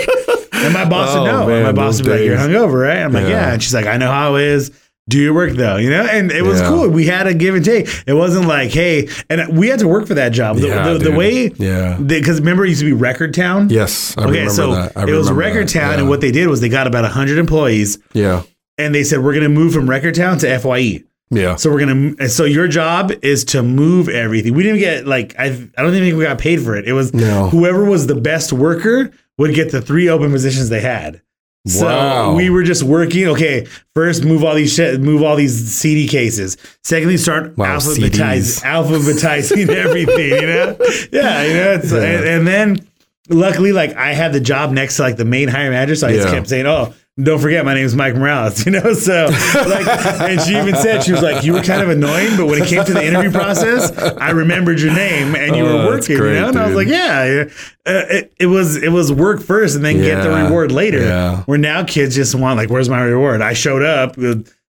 And 0.53 0.75
my 0.75 0.85
boss 0.89 1.11
Oh, 1.15 1.23
would 1.23 1.31
know. 1.31 1.47
man, 1.47 1.63
my 1.63 1.73
boss 1.73 1.99
would 1.99 2.07
be 2.07 2.11
like, 2.11 2.21
"You're 2.23 2.37
days. 2.37 2.47
hungover, 2.49 2.83
right?" 2.83 2.99
I'm 2.99 3.13
like, 3.13 3.29
Yeah. 3.29 3.53
And 3.53 3.63
she's 3.63 3.75
like, 3.75 3.87
"I 3.87 3.97
know 3.97 4.11
how 4.11 4.35
it 4.37 4.43
is." 4.43 4.71
Do 5.09 5.21
your 5.21 5.35
work 5.35 5.53
though, 5.53 5.77
you 5.77 5.89
know, 5.89 6.03
and 6.03 6.33
it 6.33 6.43
was 6.43 6.61
Yeah. 6.61 6.67
cool. 6.69 6.89
We 6.89 7.07
had 7.07 7.29
a 7.29 7.35
give 7.35 7.55
and 7.55 7.65
take. 7.65 7.87
It 8.09 8.15
wasn't 8.15 8.49
like, 8.49 8.73
hey, 8.73 9.07
and 9.31 9.57
we 9.57 9.69
had 9.69 9.79
to 9.79 9.87
work 9.87 10.09
for 10.09 10.15
that 10.15 10.31
job. 10.31 10.57
The, 10.57 10.67
Yeah, 10.67 10.95
the, 10.95 10.99
the 10.99 11.13
way, 11.13 11.53
Yeah. 11.55 11.97
because 12.05 12.41
remember, 12.41 12.65
it 12.65 12.71
used 12.71 12.81
to 12.81 12.87
be 12.87 12.93
Record 12.93 13.33
Town. 13.33 13.69
Yes, 13.71 14.17
I 14.19 14.23
okay, 14.23 14.31
remember 14.33 14.51
so 14.53 14.73
it 15.07 15.15
was 15.15 15.31
Record 15.31 15.69
that. 15.69 15.73
Town, 15.79 15.93
Yeah. 15.93 15.99
and 16.01 16.09
what 16.09 16.23
they 16.23 16.33
did 16.33 16.49
was 16.49 16.61
they 16.61 16.69
got 16.69 16.89
about 16.89 17.05
hundred 17.09 17.39
employees, 17.39 17.99
Yeah, 18.15 18.43
and 18.79 18.93
they 18.93 19.05
said 19.05 19.21
we're 19.23 19.33
going 19.33 19.45
to 19.45 19.49
move 19.49 19.73
from 19.73 19.89
Record 19.89 20.17
Town 20.17 20.39
to 20.39 20.59
Fye. 20.59 21.05
Yeah, 21.31 21.57
So 21.57 21.71
we're 21.71 21.81
gonna. 21.81 22.29
So 22.29 22.45
your 22.45 22.69
job 22.69 23.13
is 23.23 23.45
to 23.47 23.63
move 23.63 24.09
everything. 24.09 24.55
We 24.55 24.63
didn't 24.63 24.79
get 24.79 25.07
like 25.07 25.35
I. 25.39 25.47
I 25.77 25.83
don't 25.83 25.91
even 25.95 26.03
think 26.05 26.17
we 26.17 26.25
got 26.25 26.39
paid 26.39 26.63
for 26.63 26.77
it. 26.77 26.87
It 26.87 26.93
was 26.93 27.13
No. 27.13 27.49
whoever 27.49 27.85
was 27.85 28.07
the 28.07 28.15
best 28.15 28.53
worker 28.53 29.11
would 29.39 29.55
get 29.55 29.73
the 29.73 29.81
three 29.83 30.09
open 30.09 30.31
positions 30.31 30.69
they 30.69 30.81
had. 30.81 31.21
So 31.67 31.85
Wow. 31.87 32.35
we 32.37 32.49
were 32.49 32.63
just 32.63 32.85
working. 32.85 33.27
Okay, 33.27 33.67
first 33.93 34.25
move 34.25 34.45
all 34.45 34.55
these 34.55 34.73
shit, 34.73 35.01
move 35.01 35.25
all 35.25 35.35
these 35.35 35.75
CD 35.75 36.07
cases. 36.07 36.57
Secondly, 36.85 37.17
start 37.17 37.59
Wow, 37.59 37.79
alphabetize, 37.79 38.63
alphabetizing 38.63 39.69
everything. 39.75 40.31
You 40.41 40.47
know, 40.47 40.77
yeah, 41.13 41.43
you 41.43 41.55
know. 41.55 41.73
It's, 41.73 41.91
Yeah. 41.93 41.99
And, 42.03 42.25
and 42.25 42.47
then 42.47 42.87
luckily, 43.29 43.73
like 43.73 43.97
I 43.97 44.13
had 44.13 44.33
the 44.33 44.39
job 44.41 44.71
next 44.71 44.97
to 44.97 45.03
like 45.03 45.17
the 45.17 45.25
main 45.25 45.49
hiring 45.49 45.73
manager, 45.73 45.97
so 45.97 46.07
I 46.07 46.13
just 46.13 46.29
Yeah. 46.29 46.35
kept 46.35 46.49
saying, 46.49 46.67
"Oh, 46.67 46.95
don't 47.23 47.39
forget, 47.41 47.65
my 47.65 47.73
name 47.75 47.87
is 47.87 47.97
Mike 47.97 48.15
Morales." 48.15 48.65
You 48.67 48.73
know, 48.73 48.93
so 48.95 49.27
like, 49.27 49.87
and 50.21 50.41
she 50.43 50.57
even 50.57 50.75
said 50.77 51.03
she 51.03 51.13
was 51.13 51.23
like, 51.23 51.45
"You 51.45 51.53
were 51.55 51.63
kind 51.63 51.81
of 51.83 51.89
annoying, 51.89 52.37
but 52.37 52.47
when 52.47 52.63
it 52.63 52.69
came 52.69 52.85
to 52.85 52.93
the 52.93 53.05
interview 53.05 53.31
process, 53.31 53.91
I 54.19 54.31
remembered 54.31 54.81
your 54.81 54.93
name 54.93 55.35
and 55.35 55.57
you 55.57 55.67
Oh, 55.67 55.79
were 55.79 55.87
working." 55.87 56.17
great, 56.17 56.35
you 56.35 56.41
know, 56.43 56.49
and 56.49 56.59
I 56.59 56.67
was 56.67 56.75
like, 56.77 56.89
"Yeah." 56.89 57.25
yeah. 57.25 57.45
Uh, 57.87 58.05
it, 58.11 58.33
it 58.41 58.47
was 58.47 58.77
it 58.83 58.91
was 58.91 59.13
work 59.13 59.41
first 59.41 59.77
and 59.77 59.85
then 59.85 59.97
get 59.99 60.23
the 60.23 60.31
reward 60.31 60.73
later. 60.73 61.01
Yeah. 61.03 61.43
Where 61.45 61.59
now 61.59 61.85
kids 61.85 62.15
just 62.15 62.35
want 62.35 62.57
like, 62.59 62.69
"Where's 62.71 62.89
my 62.89 63.01
reward?" 63.03 63.41
I 63.41 63.53
showed 63.55 63.83
up. 63.83 64.17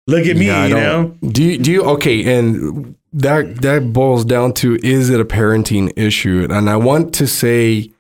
Look 0.10 0.26
at 0.26 0.38
me, 0.38 0.46
Yeah, 0.48 0.66
you 0.68 0.74
know. 0.76 1.16
Do 1.28 1.44
you 1.44 1.58
do 1.58 1.70
you 1.72 1.84
okay? 1.84 2.38
And 2.38 2.96
that 3.12 3.62
that 3.62 3.92
boils 3.92 4.24
down 4.24 4.54
to 4.54 4.78
is 4.82 5.10
it 5.10 5.20
a 5.20 5.26
parenting 5.26 5.92
issue? 5.98 6.48
And 6.50 6.70
I 6.70 6.78
want 6.78 7.14
to 7.16 7.28
say 7.28 7.92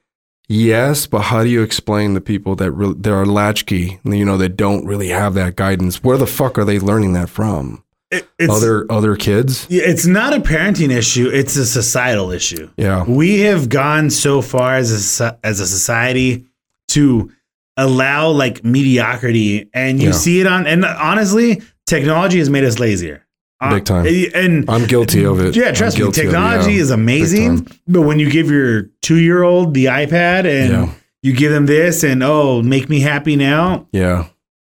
yes, 0.47 1.07
but 1.07 1.21
how 1.23 1.43
do 1.43 1.49
you 1.49 1.61
explain 1.61 2.13
the 2.13 2.21
people 2.21 2.55
that 2.57 2.71
re- 2.71 2.93
that 2.97 3.11
are 3.13 3.25
latchkey? 3.25 3.99
You 4.03 4.25
know, 4.25 4.37
that 4.37 4.57
don't 4.57 4.85
really 4.85 5.09
have 5.09 5.33
that 5.35 5.55
guidance. 5.55 6.03
Where 6.03 6.17
the 6.17 6.27
fuck 6.27 6.57
are 6.57 6.65
they 6.65 6.79
learning 6.79 7.13
that 7.13 7.29
from? 7.29 7.83
It- 8.09 8.27
Other 8.49 8.85
other 8.89 9.15
kids? 9.17 9.67
Yeah, 9.69 9.83
it's 9.85 10.05
not 10.05 10.33
a 10.33 10.39
parenting 10.39 10.91
issue; 10.95 11.29
it's 11.31 11.57
a 11.57 11.65
societal 11.65 12.31
issue. 12.31 12.69
Yeah, 12.77 13.03
We 13.05 13.41
have 13.41 13.67
gone 13.69 14.09
so 14.09 14.41
far 14.41 14.75
as 14.75 15.19
a 15.19 15.37
as 15.43 15.59
a 15.59 15.67
society 15.67 16.45
to 16.89 17.29
allow 17.75 18.29
like 18.29 18.63
mediocrity, 18.63 19.69
and 19.73 19.99
you 20.01 20.07
Yeah. 20.07 20.13
see 20.13 20.39
it 20.39 20.47
on. 20.47 20.65
And 20.65 20.85
honestly, 20.85 21.61
technology 21.85 22.39
has 22.39 22.49
made 22.49 22.63
us 22.63 22.79
lazier. 22.79 23.23
Uh, 23.59 23.73
Big 23.75 23.85
time. 23.85 24.05
And 24.35 24.69
I'm 24.69 24.85
guilty 24.85 25.25
of 25.25 25.39
it. 25.39 25.55
yeah, 25.55 25.71
trust 25.71 25.97
me, 25.97 26.03
guilty 26.03 26.21
of 26.21 26.27
it, 26.27 26.31
technology 26.31 26.73
yeah. 26.73 26.81
is 26.81 26.91
amazing. 26.91 27.67
But 27.87 28.01
when 28.01 28.19
you 28.19 28.29
give 28.29 28.51
your 28.51 28.83
two 29.01 29.17
year 29.19 29.41
old 29.43 29.73
the 29.73 29.85
iPad 29.85 30.45
and 30.45 30.71
Yeah. 30.71 30.89
you 31.23 31.33
give 31.33 31.51
them 31.51 31.65
this, 31.65 32.03
and 32.03 32.21
oh, 32.23 32.61
make 32.61 32.87
me 32.89 32.99
happy 32.99 33.35
now. 33.35 33.87
Yeah. 33.91 34.27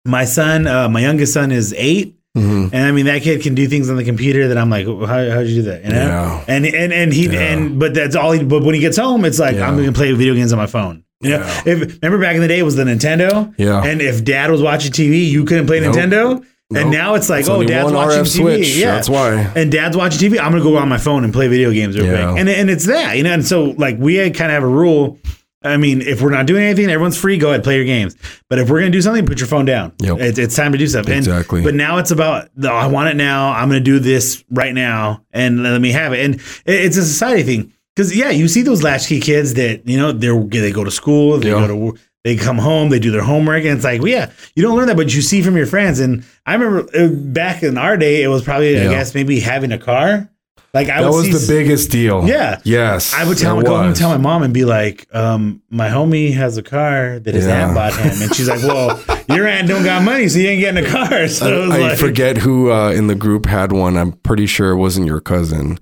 My 0.06 0.26
son, 0.26 0.66
uh, 0.66 0.90
my 0.90 1.00
youngest 1.02 1.32
son, 1.34 1.52
is 1.52 1.76
eight. 1.78 2.16
hmm 2.34 2.68
And 2.74 2.84
I 2.88 2.92
mean, 2.92 3.06
that 3.06 3.22
kid 3.22 3.44
can 3.44 3.54
do 3.54 3.68
things 3.68 3.88
on 3.90 3.98
the 3.98 4.04
computer 4.04 4.48
that 4.48 4.58
I'm 4.58 4.70
like, 4.72 4.88
how 4.88 5.30
how'd 5.30 5.46
you 5.46 5.62
do 5.62 5.62
that? 5.64 5.84
You 5.84 5.90
know? 5.92 5.96
Yeah. 6.08 6.46
And 6.48 6.66
and 6.66 6.92
and 6.92 7.14
he 7.14 7.28
Yeah. 7.28 7.40
and 7.54 7.80
but 7.80 7.94
that's 7.94 8.16
all. 8.16 8.32
He, 8.32 8.44
but 8.44 8.64
when 8.64 8.74
he 8.74 8.82
gets 8.82 8.98
home, 8.98 9.26
it's 9.26 9.38
like. 9.38 9.58
I'm 9.58 9.76
gonna 9.78 9.92
play 9.92 10.12
video 10.14 10.34
games 10.34 10.52
on 10.54 10.58
my 10.58 10.66
phone. 10.66 11.04
You 11.22 11.32
know, 11.32 11.38
Yeah. 11.38 11.62
if 11.68 12.02
remember 12.02 12.18
back 12.20 12.34
in 12.36 12.42
the 12.42 12.48
day, 12.48 12.58
it 12.58 12.64
was 12.64 12.76
the 12.78 12.84
Nintendo. 12.84 13.54
Yeah. 13.58 13.84
And 13.84 14.02
if 14.02 14.24
Dad 14.24 14.50
was 14.50 14.60
watching 14.64 14.92
TV, 14.92 15.30
you 15.30 15.44
couldn't 15.46 15.68
play 15.68 15.80
Nope. 15.82 15.94
Nintendo. 15.96 16.44
And 16.75 16.92
now 16.92 17.16
it's 17.16 17.30
like, 17.30 17.42
It's 17.42 17.50
oh, 17.50 17.63
Dad's 17.63 17.92
watching 17.92 18.24
TV. 18.24 18.28
switch. 18.40 18.75
Yeah, 18.78 18.92
That's 18.96 19.10
why. 19.10 19.51
And 19.56 19.72
Dad's 19.72 19.96
watching 19.98 20.20
TV. 20.32 20.40
I'm 20.40 20.51
gonna 20.51 20.63
go 20.63 20.78
on 20.78 20.88
my 20.90 20.98
phone 20.98 21.24
and 21.24 21.34
play 21.34 21.48
video 21.48 21.72
games 21.72 21.98
real 21.98 22.06
Yeah. 22.08 22.28
quick. 22.32 22.40
And 22.40 22.50
and 22.50 22.70
it's 22.70 22.86
that, 22.88 23.18
you 23.18 23.24
know. 23.24 23.32
And 23.34 23.46
so 23.46 23.66
like 23.78 23.98
we 24.00 24.18
kind 24.32 24.51
of 24.51 24.56
have 24.56 24.63
a 24.63 24.68
rule. 24.68 25.18
I 25.63 25.78
mean, 25.78 26.01
if 26.01 26.24
we're 26.24 26.32
not 26.32 26.48
doing 26.48 26.63
anything, 26.63 26.90
everyone's 26.90 27.18
free. 27.20 27.38
Go 27.38 27.50
ahead, 27.50 27.63
play 27.63 27.75
your 27.75 27.86
games. 27.86 28.16
But 28.50 28.58
if 28.58 28.68
we're 28.70 28.80
gonna 28.80 28.90
do 28.92 29.01
something, 29.01 29.25
put 29.28 29.40
your 29.40 29.48
phone 29.48 29.66
down. 29.66 29.92
Yep. 30.00 30.18
It's, 30.20 30.40
it's 30.40 30.56
time 30.56 30.72
to 30.72 30.78
do 30.80 30.88
stuff. 30.88 31.06
And- 31.06 31.16
Exactly. 31.18 31.62
but 31.62 31.75
now 31.75 32.00
it's 32.00 32.10
about 32.10 32.50
the, 32.56 32.72
I 32.72 32.88
want 32.88 33.10
it 33.10 33.16
now. 33.16 33.51
I'm 33.51 33.70
going 33.70 33.80
to 33.84 33.84
do 33.84 34.00
this 34.00 34.44
right 34.50 34.74
now, 34.74 35.22
and 35.32 35.62
let 35.62 35.80
me 35.80 35.92
have 35.92 36.13
it. 36.13 36.25
And 36.25 36.36
it- 36.36 36.42
it's 36.86 36.98
a 36.98 37.04
society 37.06 37.44
thing. 37.44 37.72
because 37.96 38.16
yeah, 38.18 38.32
you 38.32 38.48
see 38.48 38.63
those 38.63 38.82
latchkey 38.82 39.20
kids 39.20 39.54
that 39.54 39.88
you 39.88 39.98
know 39.98 40.12
they 40.12 40.30
they 40.62 40.72
go 40.72 40.84
to 40.84 40.90
school, 40.90 41.38
they 41.38 41.50
Yeah. 41.50 41.68
go 41.68 41.92
to 41.94 42.00
they 42.24 42.36
come 42.36 42.58
home, 42.58 42.90
they 42.90 43.00
do 43.00 43.12
their 43.12 43.24
homework, 43.24 43.63
and 43.63 43.75
it's 43.75 43.84
like, 43.84 44.01
well, 44.01 44.12
yeah, 44.12 44.32
you 44.56 44.62
don't 44.63 44.78
learn 44.78 44.88
that, 44.88 44.98
but 44.98 45.13
you 45.13 45.22
see 45.22 45.42
from 45.42 45.58
your 45.58 45.66
friends. 45.66 46.00
And 46.00 46.24
I 46.46 46.54
remember 46.54 46.88
uh, 46.98 47.08
back 47.10 47.63
in 47.63 47.78
our 47.78 47.98
day, 47.98 48.22
it 48.24 48.28
was 48.28 48.44
probably 48.44 48.80
I 48.80 48.90
guess 48.90 49.16
maybe 49.16 49.40
having 49.40 49.72
a 49.72 49.78
car. 49.80 50.28
Like 50.74 50.88
I 50.88 51.01
that 51.01 51.10
was 51.10 51.25
see, 51.25 51.32
the 51.34 51.46
biggest 51.51 51.92
deal. 51.92 52.25
Yeah. 52.25 52.62
Yes. 52.63 53.13
I 53.13 53.28
would 53.28 53.38
tell 53.38 53.62
go 53.62 53.82
and 53.82 53.94
tell 53.94 54.10
my 54.12 54.16
mom 54.18 54.42
and 54.44 54.54
be 54.54 54.63
like, 54.63 55.06
um, 55.13 55.62
my 55.70 55.90
homie 55.90 56.34
has 56.34 56.56
a 56.56 56.63
car 56.63 57.20
that 57.20 57.36
his 57.36 57.46
Yeah. 57.46 57.66
aunt 57.66 57.75
bought 57.75 57.94
him, 57.94 58.22
and 58.22 58.34
she's 58.34 58.48
like, 58.48 58.62
well, 58.63 58.98
your 59.28 59.48
aunt 59.48 59.68
don't 59.68 59.84
got 59.84 60.01
money, 60.04 60.30
so 60.30 60.40
you 60.40 60.48
ain't 60.48 60.62
getting 60.62 60.86
a 60.86 60.90
car. 60.90 61.28
So 61.28 61.48
it 61.63 61.66
was 61.68 61.72
I 61.75 61.80
like, 61.80 61.98
forget 61.98 62.38
who 62.38 62.72
uh, 62.72 62.92
in 62.92 63.08
the 63.08 63.16
group 63.16 63.48
had 63.48 63.74
one. 63.74 63.98
I'm 63.98 64.13
pretty 64.13 64.46
sure 64.46 64.70
it 64.72 64.78
wasn't 64.78 65.08
your 65.08 65.20
cousin. 65.20 65.78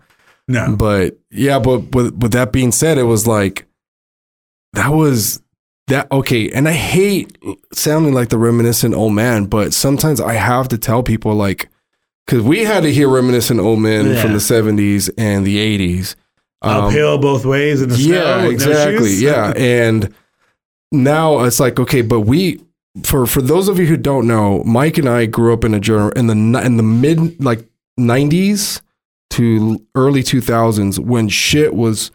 no, 0.47 0.75
But 0.75 1.19
yeah, 1.29 1.59
but 1.59 1.93
with, 1.93 2.15
with 2.15 2.31
that 2.31 2.51
being 2.51 2.71
said, 2.71 2.97
it 2.97 3.03
was 3.03 3.27
like 3.27 3.67
that 4.73 4.89
was 4.89 5.39
that 5.89 6.11
okay. 6.11 6.49
And 6.51 6.67
I 6.67 6.71
hate 6.73 7.37
sounding 7.73 8.13
like 8.13 8.29
the 8.29 8.37
reminiscent 8.37 8.95
old 8.95 9.13
man, 9.13 9.45
but 9.45 9.73
sometimes 9.73 10.19
I 10.21 10.33
have 10.33 10.67
to 10.69 10.77
tell 10.77 11.03
people 11.03 11.35
like 11.35 11.69
because 12.25 12.43
we 12.43 12.63
had 12.63 12.83
to 12.83 12.93
hear 12.93 13.09
reminiscent 13.09 13.59
old 13.59 13.79
men 13.79 14.07
Yeah. 14.07 14.21
from 14.21 14.33
the 14.33 14.39
70s 14.39 15.09
and 15.17 15.45
the 15.45 15.57
80s. 15.57 16.15
Um, 16.61 16.85
uphill 16.85 17.17
both 17.17 17.45
ways 17.45 17.81
in 17.81 17.89
the 17.89 17.95
snow. 17.97 18.15
yeah, 18.15 18.43
no 18.43 18.49
exactly. 18.49 18.97
shoes. 19.09 19.21
yeah, 19.21 19.53
and 19.55 20.13
now 20.91 21.39
it's 21.45 21.59
like 21.59 21.79
okay, 21.79 22.01
but 22.01 22.21
we 22.21 22.59
for 23.03 23.25
for 23.25 23.41
those 23.41 23.67
of 23.69 23.79
you 23.79 23.85
who 23.85 23.95
don't 23.97 24.27
know, 24.27 24.63
Mike 24.65 24.97
and 24.97 25.07
I 25.07 25.25
grew 25.25 25.53
up 25.53 25.63
in 25.63 25.73
a 25.73 25.79
journal 25.79 26.09
in 26.11 26.27
the 26.27 26.61
in 26.61 26.77
the 26.77 26.83
mid 26.83 27.41
like 27.43 27.65
nineties 27.97 28.81
to 29.31 29.81
early 29.95 30.23
two 30.23 30.41
thousands 30.41 30.99
when 30.99 31.29
shit 31.29 31.73
was 31.75 32.11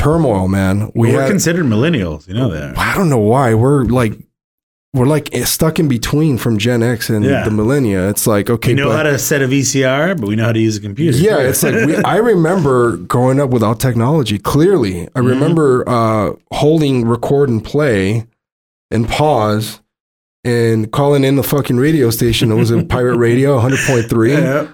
turmoil. 0.00 0.48
Man, 0.48 0.90
we 0.94 1.14
are 1.16 1.26
considered 1.28 1.64
millennials. 1.66 2.26
You 2.28 2.34
know 2.34 2.50
that. 2.50 2.76
I 2.78 2.94
don't 2.94 3.08
know 3.08 3.18
why 3.18 3.54
we're 3.54 3.84
like 3.84 4.14
we're 4.92 5.06
like 5.06 5.28
stuck 5.44 5.78
in 5.78 5.86
between 5.86 6.36
from 6.36 6.58
Gen 6.58 6.82
X 6.82 7.10
and 7.10 7.24
Yeah. 7.24 7.44
the 7.44 7.50
millennia. 7.52 8.08
It's 8.08 8.26
like 8.26 8.50
okay, 8.50 8.70
We 8.72 8.74
know 8.74 8.88
but- 8.88 8.96
how 8.96 9.02
to 9.04 9.18
set 9.18 9.40
a 9.42 9.46
VCR, 9.46 10.14
but 10.18 10.28
we 10.28 10.34
know 10.36 10.46
how 10.46 10.52
to 10.52 10.58
use 10.60 10.76
a 10.76 10.80
computer. 10.80 11.16
yeah, 11.16 11.38
it's 11.48 11.62
like 11.62 11.74
we, 11.86 11.96
I 11.96 12.16
remember 12.16 12.96
growing 12.96 13.38
up 13.40 13.50
without 13.50 13.78
technology. 13.78 14.38
Clearly, 14.38 15.06
I 15.14 15.20
Mhm. 15.20 15.28
remember 15.28 15.88
uh, 15.88 16.32
holding 16.52 17.06
record 17.06 17.48
and 17.50 17.62
play 17.64 18.26
and 18.90 19.08
pause 19.08 19.79
and 20.42 20.90
calling 20.90 21.22
in 21.22 21.36
the 21.36 21.42
fucking 21.42 21.76
radio 21.76 22.08
station. 22.10 22.50
It 22.50 22.54
was 22.54 22.70
a 22.70 22.82
pirate 22.82 23.18
radio, 23.18 23.58
100.3, 23.60 24.30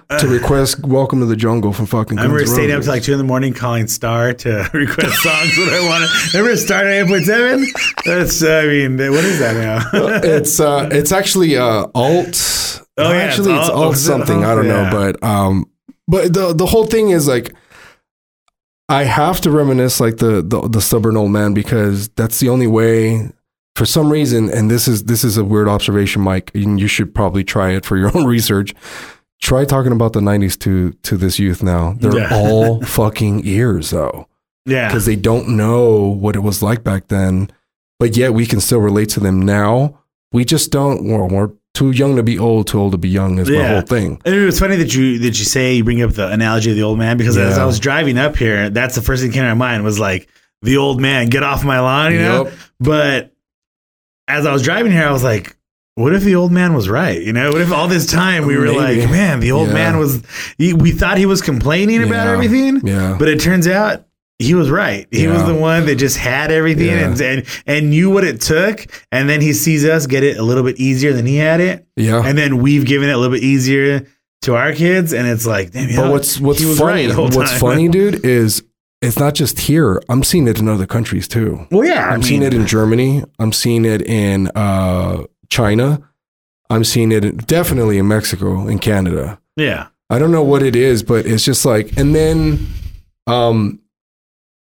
Yeah. 0.09 0.17
to 0.19 0.27
request 0.27 0.85
"Welcome 0.85 1.19
to 1.19 1.25
the 1.25 1.35
Jungle" 1.35 1.73
from 1.73 1.85
fucking. 1.87 2.17
I 2.17 2.21
remember 2.21 2.39
Guns 2.39 2.51
N' 2.51 2.55
staying 2.55 2.71
up 2.71 2.83
till 2.83 2.91
like 2.93 3.03
two 3.03 3.11
in 3.11 3.17
the 3.17 3.23
morning 3.25 3.53
calling 3.53 3.87
Star 3.87 4.33
to 4.33 4.69
request 4.73 5.21
songs 5.21 5.55
that 5.57 5.79
I 5.81 5.87
wanted. 5.87 6.33
Remember 6.33 6.55
Star 6.57 6.87
eight 6.87 7.07
point 7.07 7.25
seven? 7.25 7.65
That's 8.05 8.41
I 8.43 8.65
mean, 8.65 8.97
what 8.97 9.23
is 9.25 9.39
that 9.39 9.55
now? 9.55 10.19
it's 10.23 10.59
uh, 10.59 10.87
it's 10.91 11.11
actually 11.11 11.57
uh, 11.57 11.87
alt. 11.93 12.81
Oh, 12.99 13.11
yeah, 13.11 13.17
actually, 13.17 13.51
it's 13.53 13.61
it's 13.61 13.69
alt- 13.69 13.83
alt 13.83 13.95
it 13.95 13.99
something. 13.99 14.43
I 14.45 14.55
don't 14.55 14.65
Yeah. 14.67 14.89
know, 14.89 14.89
but 14.91 15.23
um, 15.23 15.65
but 16.07 16.33
the 16.33 16.53
the 16.53 16.65
whole 16.65 16.85
thing 16.85 17.09
is 17.09 17.27
like. 17.27 17.53
I 18.89 19.03
have 19.03 19.41
to 19.41 19.51
reminisce 19.51 19.99
like 19.99 20.15
the, 20.15 20.41
the 20.41 20.65
the 20.69 20.79
stubborn 20.81 21.17
old 21.17 21.29
man 21.31 21.53
because 21.53 22.07
that's 22.15 22.39
the 22.39 22.47
only 22.47 22.67
way. 22.67 23.29
For 23.77 23.85
some 23.85 24.11
reason, 24.11 24.49
and 24.49 24.71
this 24.71 24.87
is 24.87 25.03
this 25.03 25.23
is 25.23 25.37
a 25.37 25.43
weird 25.43 25.67
observation, 25.67 26.23
Mike, 26.23 26.49
and 26.55 26.79
you 26.79 26.87
should 26.87 27.13
probably 27.13 27.43
try 27.43 27.71
it 27.71 27.85
for 27.85 27.95
your 27.95 28.09
own 28.17 28.25
research. 28.25 28.73
Try 29.39 29.65
talking 29.65 29.91
about 29.91 30.13
the 30.13 30.19
'90s 30.19 30.57
to 30.61 30.93
to 31.03 31.15
this 31.15 31.37
youth 31.37 31.61
now. 31.61 31.93
They're 31.99 32.17
Yeah. 32.17 32.29
all 32.31 32.81
fucking 32.85 33.41
ears 33.45 33.91
though 33.91 34.27
yeah, 34.65 34.87
because 34.87 35.05
they 35.05 35.15
don't 35.15 35.49
know 35.49 35.99
what 36.07 36.35
it 36.35 36.39
was 36.39 36.63
like 36.63 36.83
back 36.83 37.07
then. 37.09 37.51
But 37.99 38.17
yet 38.17 38.33
we 38.33 38.47
can 38.47 38.59
still 38.61 38.79
relate 38.79 39.09
to 39.09 39.19
them 39.19 39.41
now. 39.43 39.99
We 40.31 40.43
just 40.43 40.71
don't. 40.71 41.07
Well, 41.07 41.27
we're 41.27 41.51
too 41.75 41.91
young 41.91 42.15
to 42.15 42.23
be 42.23 42.39
old, 42.39 42.65
too 42.65 42.79
old 42.79 42.93
to 42.93 42.97
be 42.97 43.09
young. 43.09 43.37
Is 43.37 43.47
my 43.47 43.57
Yeah. 43.57 43.67
whole 43.73 43.81
thing. 43.81 44.19
And 44.25 44.33
it 44.33 44.43
was 44.43 44.59
funny 44.59 44.75
that 44.77 44.95
you 44.95 45.19
that 45.19 45.37
you 45.37 45.45
say 45.45 45.75
you 45.75 45.83
bring 45.83 46.01
up 46.01 46.13
the 46.13 46.27
analogy 46.31 46.71
of 46.71 46.75
the 46.77 46.81
old 46.83 46.97
man 46.97 47.17
because 47.17 47.37
as 47.37 47.59
I 47.59 47.65
was 47.65 47.79
driving 47.79 48.17
up 48.17 48.37
here, 48.37 48.71
that's 48.71 48.95
the 48.95 49.01
first 49.03 49.21
thing 49.21 49.29
that 49.29 49.35
came 49.35 49.43
to 49.43 49.49
my 49.49 49.67
mind 49.69 49.83
was 49.83 49.99
like 49.99 50.27
the 50.63 50.77
old 50.77 50.99
man, 50.99 51.27
get 51.27 51.43
off 51.43 51.63
my 51.63 51.79
lawn, 51.79 52.11
you 52.13 52.19
know. 52.21 52.49
But 52.79 53.33
as 54.27 54.45
I 54.45 54.53
was 54.53 54.61
driving 54.61 54.91
here, 54.91 55.05
I 55.07 55.11
was 55.11 55.23
like, 55.23 55.55
what 55.95 56.13
if 56.13 56.21
the 56.23 56.35
old 56.35 56.51
man 56.51 56.73
was 56.75 56.87
right? 56.89 57.19
You 57.21 57.33
know, 57.33 57.51
what 57.51 57.61
if 57.61 57.71
all 57.71 57.87
this 57.87 58.05
time 58.05 58.45
we 58.45 58.55
were 58.55 58.65
Maybe. 58.65 59.01
like, 59.01 59.09
man, 59.09 59.39
the 59.39 59.51
old 59.51 59.69
Yeah. 59.69 59.73
man 59.73 59.97
was, 59.97 60.21
he, 60.57 60.73
we 60.73 60.91
thought 60.91 61.17
he 61.17 61.25
was 61.25 61.41
complaining 61.41 62.03
about 62.03 62.27
everything, 62.27 62.81
Yeah. 62.85 63.15
but 63.17 63.27
it 63.29 63.39
turns 63.39 63.67
out 63.67 64.03
he 64.39 64.53
was 64.53 64.69
right. 64.69 65.07
He 65.09 65.25
was 65.25 65.43
the 65.45 65.55
one 65.55 65.87
that 65.87 65.95
just 65.95 66.17
had 66.17 66.51
everything 66.51 66.87
Yeah. 66.89 67.09
and, 67.09 67.19
and 67.21 67.43
and 67.65 67.89
knew 67.89 68.11
what 68.11 68.23
it 68.23 68.39
took. 68.41 68.85
And 69.11 69.27
then 69.27 69.41
he 69.41 69.53
sees 69.53 69.83
us 69.85 70.05
get 70.05 70.23
it 70.23 70.37
a 70.37 70.43
little 70.43 70.61
bit 70.63 70.77
easier 70.77 71.13
than 71.13 71.25
he 71.25 71.37
had 71.37 71.59
it, 71.59 71.87
yeah. 71.95 72.21
and 72.23 72.37
then 72.37 72.57
we've 72.59 72.85
given 72.85 73.09
it 73.09 73.13
a 73.13 73.17
little 73.17 73.33
bit 73.35 73.43
easier 73.43 74.05
to 74.43 74.55
our 74.55 74.73
kids, 74.73 75.13
and 75.13 75.27
it's 75.27 75.47
like, 75.47 75.71
damn. 75.71 75.87
but 75.87 75.93
yeah, 76.03 76.09
what's 76.11 76.39
what's 76.39 76.61
funny? 76.77 77.07
right 77.07 77.17
what's 77.17 77.59
funny, 77.59 77.87
dude, 77.97 78.23
is 78.23 78.61
it's 79.01 79.19
not 79.19 79.35
just 79.35 79.59
here. 79.59 80.01
I'm 80.09 80.23
seeing 80.23 80.47
it 80.47 80.59
in 80.59 80.67
other 80.67 80.87
countries 80.87 81.27
too. 81.27 81.67
Well, 81.71 81.85
yeah, 81.85 82.05
I 82.07 82.09
I'm 82.11 82.19
mean, 82.19 82.23
seeing 82.23 82.43
it 82.43 82.53
in 82.53 82.65
Germany. 82.65 83.23
I'm 83.39 83.51
seeing 83.51 83.85
it 83.85 84.01
in 84.01 84.47
uh, 84.55 85.23
China. 85.49 86.01
I'm 86.69 86.83
seeing 86.83 87.11
it 87.11 87.23
in, 87.23 87.37
definitely 87.37 87.97
in 87.97 88.07
Mexico 88.07 88.67
and 88.67 88.81
Canada. 88.81 89.39
yeah, 89.55 89.87
I 90.09 90.19
don't 90.19 90.31
know 90.31 90.43
what 90.43 90.63
it 90.63 90.75
is, 90.75 91.03
but 91.03 91.25
it's 91.25 91.43
just 91.45 91.65
like, 91.65 91.95
and 91.97 92.13
then, 92.15 92.65
um, 93.27 93.79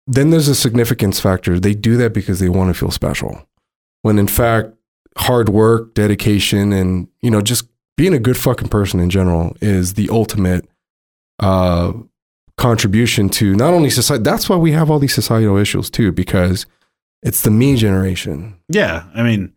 then 0.07 0.29
there's 0.29 0.47
a 0.47 0.55
significance 0.55 1.19
factor. 1.19 1.59
They 1.59 1.73
do 1.73 1.97
that 1.97 2.13
because 2.13 2.39
they 2.39 2.49
want 2.49 2.73
to 2.73 2.79
feel 2.79 2.91
special, 2.91 3.47
when 4.01 4.17
in 4.17 4.27
fact, 4.27 4.69
hard 5.17 5.49
work, 5.49 5.93
dedication, 5.93 6.71
and 6.73 7.07
you 7.21 7.29
know, 7.29 7.41
just 7.41 7.65
being 7.97 8.13
a 8.13 8.19
good 8.19 8.37
fucking 8.37 8.69
person 8.69 8.99
in 8.99 9.09
general 9.09 9.55
is 9.61 9.93
the 9.95 10.09
ultimate 10.09 10.67
uh, 11.39 11.91
contribution 12.57 13.29
to 13.29 13.55
not 13.55 13.73
only 13.73 13.89
society. 13.89 14.23
That's 14.23 14.49
why 14.49 14.55
we 14.57 14.71
have 14.71 14.89
all 14.91 14.99
these 14.99 15.13
societal 15.13 15.57
issues 15.57 15.89
too, 15.89 16.11
because 16.11 16.65
it's 17.23 17.41
the 17.41 17.51
me 17.51 17.75
generation. 17.75 18.57
yeah. 18.69 19.05
I 19.13 19.23
mean, 19.23 19.53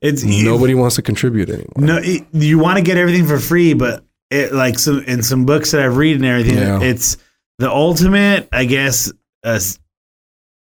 it's 0.00 0.24
Nobody 0.24 0.74
wants 0.74 0.96
to 0.96 1.02
contribute 1.02 1.48
anymore. 1.48 1.72
No, 1.76 1.96
it, 2.02 2.24
you 2.32 2.58
want 2.58 2.78
to 2.78 2.82
get 2.82 2.96
everything 2.96 3.26
for 3.26 3.38
free, 3.38 3.72
but 3.74 4.04
it 4.30 4.52
like 4.52 4.78
some 4.78 5.00
in 5.04 5.22
some 5.22 5.44
books 5.46 5.70
that 5.70 5.80
I've 5.82 5.96
read 5.96 6.16
and 6.16 6.24
everything, 6.24 6.56
Yeah. 6.58 6.80
it's 6.82 7.16
the 7.58 7.70
ultimate, 7.70 8.48
I 8.50 8.64
guess, 8.64 9.12
uh, 9.44 9.60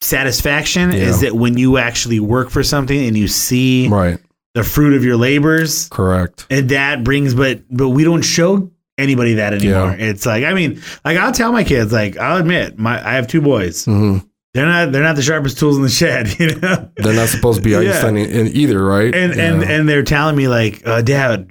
satisfaction 0.03 0.91
Yeah. 0.93 0.99
is 0.99 1.21
that 1.21 1.35
when 1.35 1.57
you 1.59 1.79
actually 1.79 2.21
work 2.21 2.51
for 2.51 2.63
something 2.63 3.07
and 3.07 3.17
you 3.17 3.29
see 3.29 3.89
Right. 3.89 4.19
the 4.55 4.65
fruit 4.65 4.95
of 4.95 5.05
your 5.05 5.17
labors, 5.17 5.89
Correct. 5.89 6.47
and 6.51 6.69
that 6.71 7.05
brings. 7.05 7.35
But 7.35 7.63
but 7.71 7.91
we 7.91 8.05
don't 8.05 8.23
show 8.23 8.71
anybody 9.01 9.35
that 9.35 9.53
anymore. 9.55 9.97
Yeah. 9.99 10.07
It's 10.11 10.27
like 10.27 10.45
I 10.45 10.55
mean, 10.55 10.81
like 11.05 11.17
I'll 11.19 11.33
tell 11.33 11.53
my 11.53 11.65
kids, 11.65 11.93
like 11.93 12.17
I'll 12.19 12.39
admit, 12.39 12.79
my 12.79 12.99
I 13.05 13.15
have 13.15 13.27
two 13.27 13.41
boys. 13.41 13.85
hmm 13.85 14.19
They're 14.55 14.67
not 14.67 14.93
they're 14.93 15.03
not 15.03 15.17
the 15.17 15.23
sharpest 15.23 15.59
tools 15.59 15.77
in 15.77 15.83
the 15.83 15.89
shed, 15.89 16.35
you 16.41 16.55
know. 16.61 16.91
They're 16.97 17.15
not 17.15 17.29
supposed 17.29 17.59
to 17.59 17.63
be 17.65 17.71
Yeah. 17.71 17.79
Einstein 17.93 18.17
in, 18.17 18.31
in 18.31 18.47
either, 18.49 18.83
right? 18.85 19.15
and 19.15 19.33
and 19.33 19.63
Yeah. 19.63 19.69
and 19.71 19.89
they're 19.89 20.03
telling 20.03 20.37
me 20.37 20.49
like, 20.49 20.87
uh, 20.87 21.03
Dad, 21.03 21.51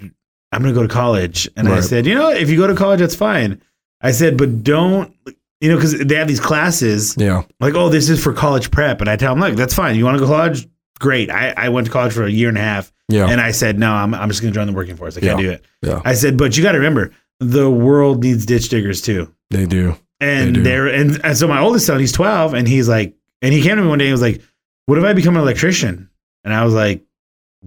I'm 0.51 0.61
gonna 0.61 0.73
go 0.73 0.81
to 0.83 0.87
college, 0.93 1.47
and 1.55 1.67
I 1.69 1.81
said, 1.81 2.05
you 2.05 2.15
know, 2.15 2.29
if 2.31 2.49
you 2.49 2.57
go 2.57 2.67
to 2.67 2.75
college, 2.75 2.99
that's 2.99 3.15
fine. 3.15 3.61
I 4.01 4.11
said, 4.11 4.37
but 4.37 4.63
don't, 4.63 5.13
you 5.61 5.69
know, 5.69 5.75
because 5.75 5.99
they 5.99 6.15
have 6.15 6.27
these 6.27 6.39
classes 6.39 7.15
yeah. 7.17 7.43
like, 7.59 7.73
oh, 7.75 7.89
this 7.89 8.09
is 8.09 8.23
for 8.23 8.33
college 8.33 8.71
prep, 8.71 9.01
and 9.01 9.09
I 9.09 9.15
tell 9.17 9.33
them, 9.35 9.41
look, 9.41 9.55
that's 9.57 9.73
fine. 9.73 9.95
You 9.97 10.05
want 10.05 10.15
to 10.15 10.19
go 10.19 10.25
to 10.25 10.31
college? 10.37 10.67
Great. 10.99 11.29
I, 11.29 11.53
I 11.55 11.69
went 11.69 11.85
to 11.87 11.91
college 11.93 12.13
for 12.13 12.23
a 12.23 12.29
year 12.29 12.49
and 12.49 12.57
a 12.57 12.61
half, 12.61 12.91
Yeah. 13.09 13.27
and 13.29 13.39
I 13.39 13.51
said, 13.51 13.77
no, 13.77 13.91
I'm 13.91 14.13
I'm 14.13 14.27
just 14.29 14.41
gonna 14.41 14.53
join 14.53 14.67
the 14.67 14.73
working 14.73 14.95
force. 14.97 15.15
I 15.17 15.19
can't 15.21 15.39
Yeah. 15.39 15.45
do 15.45 15.51
it. 15.51 15.65
yeah. 15.81 16.01
I 16.03 16.13
said, 16.13 16.37
but 16.37 16.57
you 16.57 16.63
got 16.63 16.71
to 16.73 16.77
remember, 16.79 17.11
the 17.39 17.69
world 17.69 18.23
needs 18.23 18.45
ditch 18.45 18.69
diggers 18.69 19.01
too. 19.01 19.33
They 19.49 19.65
do. 19.65 19.95
And 20.19 20.55
They 20.57 20.61
they're 20.61 20.87
and, 20.87 21.19
and 21.23 21.37
so 21.37 21.47
my 21.47 21.59
oldest 21.61 21.85
son, 21.85 21.99
he's 21.99 22.11
12, 22.11 22.53
and 22.53 22.67
he's 22.67 22.89
like, 22.89 23.15
and 23.41 23.53
he 23.53 23.61
came 23.61 23.77
to 23.77 23.81
me 23.81 23.87
one 23.87 23.99
day 23.99 24.05
and 24.05 24.11
was 24.13 24.21
like, 24.21 24.41
What 24.85 24.97
if 24.97 25.03
I 25.03 25.13
become 25.13 25.35
an 25.35 25.41
electrician? 25.41 26.09
And 26.43 26.53
I 26.53 26.65
was 26.65 26.73
like, 26.73 27.03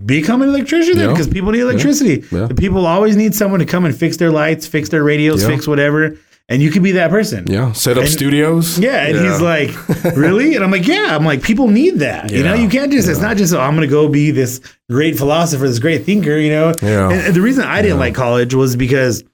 Become 0.07 0.43
an 0.43 0.49
electrician 0.49 0.97
then, 0.97 1.09
Yeah. 1.09 1.13
because 1.15 1.29
people 1.29 1.53
need 1.53 1.61
electricity. 1.61 2.25
Yeah. 2.31 2.47
The 2.47 2.55
people 2.55 2.87
always 2.87 3.17
need 3.17 3.35
someone 3.35 3.61
to 3.61 3.67
come 3.67 3.85
and 3.85 3.97
fix 3.97 4.17
their 4.19 4.31
lights, 4.31 4.67
fix 4.67 4.89
their 4.91 5.03
radios, 5.03 5.43
Yeah. 5.43 5.49
fix 5.49 5.67
whatever. 5.67 6.17
And 6.49 6.61
you 6.61 6.71
could 6.71 6.83
be 6.83 6.93
that 6.93 7.11
person. 7.11 7.47
Yeah. 7.47 7.73
Set 7.73 7.97
up 7.97 8.05
And- 8.05 8.13
studios. 8.13 8.79
Yeah, 8.79 9.07
and 9.07 9.17
he's 9.19 9.41
like, 9.41 9.71
really? 10.17 10.55
And 10.55 10.65
I'm 10.65 10.71
like, 10.71 10.87
yeah. 10.87 11.15
I'm 11.17 11.25
like, 11.25 11.43
people 11.43 11.69
need 11.69 12.01
that. 12.01 12.31
You 12.31 12.43
know, 12.43 12.53
you 12.55 12.69
can't 12.69 12.93
just. 12.93 13.09
It's 13.09 13.21
not 13.21 13.37
just. 13.39 13.55
Oh, 13.55 13.61
I'm 13.61 13.75
going 13.77 13.89
to 13.89 13.91
go 13.91 14.09
be 14.09 14.31
this 14.33 14.61
great 14.91 15.17
philosopher, 15.17 15.67
this 15.67 15.79
great 15.79 16.05
thinker. 16.05 16.37
You 16.37 16.51
know. 16.51 16.75
Yeah. 16.83 17.11
And, 17.11 17.21
and 17.29 17.35
the 17.35 17.41
reason 17.41 17.65
I 17.65 17.81
didn't 17.81 17.97
Yeah. 17.97 18.01
like 18.01 18.15
college 18.15 18.55
was 18.55 18.77
because 18.77 19.25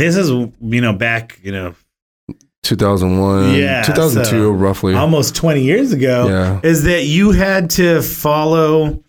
this 0.00 0.16
is 0.16 0.30
you 0.30 0.80
know 0.80 0.92
back 0.92 1.38
you 1.42 1.52
know 1.52 1.74
2001. 2.62 3.54
Yeah, 3.54 3.82
2002, 3.82 4.30
so 4.30 4.50
roughly. 4.50 4.94
almost 4.94 5.34
20 5.34 5.62
years 5.62 5.92
ago 5.92 6.28
yeah. 6.28 6.60
is 6.62 6.84
that 6.84 7.04
you 7.04 7.32
had 7.32 7.70
to 7.70 8.02
follow 8.02 9.02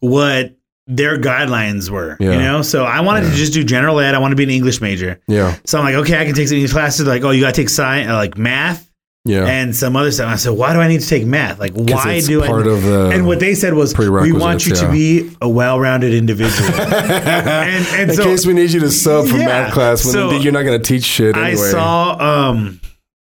what 0.00 0.56
their 0.86 1.18
guidelines 1.18 1.88
were. 1.88 2.16
yeah. 2.20 2.32
You 2.32 2.38
know, 2.38 2.62
so 2.62 2.84
I 2.84 3.00
wanted 3.00 3.28
to 3.30 3.34
just 3.34 3.52
do 3.52 3.64
general 3.64 4.00
ed. 4.00 4.14
I 4.14 4.18
want 4.18 4.32
to 4.32 4.36
be 4.36 4.44
an 4.44 4.50
English 4.50 4.80
major. 4.80 5.20
Yeah. 5.26 5.56
So 5.64 5.78
I'm 5.78 5.84
like, 5.84 5.94
okay, 5.94 6.20
I 6.20 6.24
can 6.24 6.34
take 6.34 6.48
some 6.48 6.56
English 6.56 6.72
classes. 6.72 7.06
Like, 7.06 7.22
oh, 7.22 7.30
you 7.30 7.40
got 7.40 7.54
to 7.54 7.60
take 7.60 7.68
science, 7.68 8.08
like 8.08 8.36
math 8.36 8.90
Yeah. 9.26 9.44
and 9.46 9.74
some 9.74 9.96
other 9.96 10.10
stuff. 10.10 10.28
I 10.28 10.36
said, 10.36 10.50
why 10.52 10.72
do 10.72 10.80
I 10.80 10.88
need 10.88 11.00
to 11.00 11.08
take 11.08 11.24
math? 11.26 11.58
Like, 11.58 11.72
why 11.74 12.14
it's 12.14 12.26
do 12.26 12.40
part 12.42 12.66
I? 12.66 12.70
of 12.70 12.82
the 12.82 13.10
and 13.12 13.26
what 13.26 13.40
they 13.40 13.54
said 13.54 13.74
was, 13.74 13.96
we 13.96 14.08
want 14.08 14.66
you 14.66 14.74
prerequisites, 14.74 14.80
to 14.80 14.90
be 14.90 15.36
a 15.40 15.48
well-rounded 15.48 16.14
individual. 16.14 16.68
and 16.80 17.86
and 17.88 18.10
In 18.10 18.16
so 18.16 18.24
case 18.24 18.46
we 18.46 18.52
need 18.52 18.72
you 18.72 18.80
to 18.80 18.90
sub 18.90 19.26
for 19.26 19.36
Yeah, 19.36 19.46
math 19.46 19.72
class 19.72 20.04
when 20.04 20.12
so 20.12 20.30
you're 20.32 20.52
not 20.52 20.62
going 20.62 20.80
to 20.80 20.86
teach 20.86 21.04
shit 21.04 21.36
anyway. 21.36 21.52
I 21.52 21.70
saw 21.70 22.50
um 22.50 22.80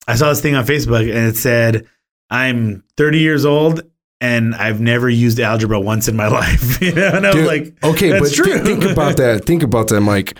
I 0.07 0.15
saw 0.15 0.29
this 0.29 0.41
thing 0.41 0.55
on 0.55 0.65
Facebook 0.65 1.01
and 1.09 1.27
it 1.27 1.37
said 1.37 1.87
I'm 2.29 2.83
30 2.97 3.19
years 3.19 3.45
old 3.45 3.81
and 4.19 4.53
I've 4.55 4.79
never 4.79 5.09
used 5.09 5.39
algebra 5.39 5.79
once 5.79 6.07
in 6.07 6.15
my 6.15 6.27
life. 6.39 6.81
you 6.81 6.93
know, 6.93 7.09
and 7.09 7.25
I 7.27 7.35
was 7.35 7.45
like, 7.45 7.73
okay, 7.83 8.09
that's 8.11 8.29
but 8.29 8.43
true. 8.45 8.59
thi- 8.59 8.65
think 8.65 8.83
about 8.83 9.17
that. 9.17 9.45
Think 9.45 9.63
about 9.63 9.87
that, 9.89 10.01
Mike. 10.01 10.37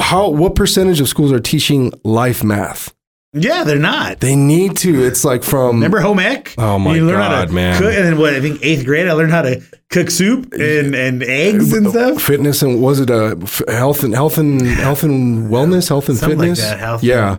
How 0.00 0.28
what 0.28 0.54
percentage 0.54 1.00
of 1.00 1.08
schools 1.08 1.32
are 1.32 1.40
teaching 1.40 1.92
life 2.04 2.44
math? 2.44 2.94
Yeah, 3.32 3.64
they're 3.64 3.78
not. 3.78 4.20
They 4.20 4.34
need 4.36 4.76
to. 4.78 5.04
It's 5.04 5.24
like 5.24 5.42
from 5.44 5.76
Remember 5.76 6.00
home 6.00 6.18
ec? 6.18 6.54
Oh 6.58 6.78
my 6.78 6.94
you 6.96 7.06
learn 7.06 7.20
how 7.20 7.28
God, 7.30 7.48
to 7.48 7.54
man. 7.54 7.78
Cook, 7.80 7.92
and 7.94 8.04
then 8.04 8.18
what? 8.18 8.34
I 8.34 8.40
think 8.40 8.60
eighth 8.62 8.84
grade, 8.84 9.06
I 9.06 9.12
learned 9.12 9.32
how 9.32 9.42
to 9.42 9.62
cook 9.90 10.10
soup 10.10 10.52
and, 10.54 10.94
and 10.94 11.22
eggs 11.22 11.72
and 11.72 11.88
stuff. 11.90 12.22
fitness 12.22 12.62
and 12.62 12.80
was 12.82 13.00
it 13.00 13.10
a 13.10 13.36
health 13.68 14.02
and 14.02 14.14
health 14.14 14.38
and 14.38 14.62
health 14.62 15.02
and 15.02 15.48
wellness, 15.50 15.88
health 15.88 16.08
and 16.08 16.16
Something 16.18 16.38
like 16.38 16.44
fitness? 16.48 16.60
that, 16.60 16.78
health 16.78 17.02
yeah, 17.02 17.36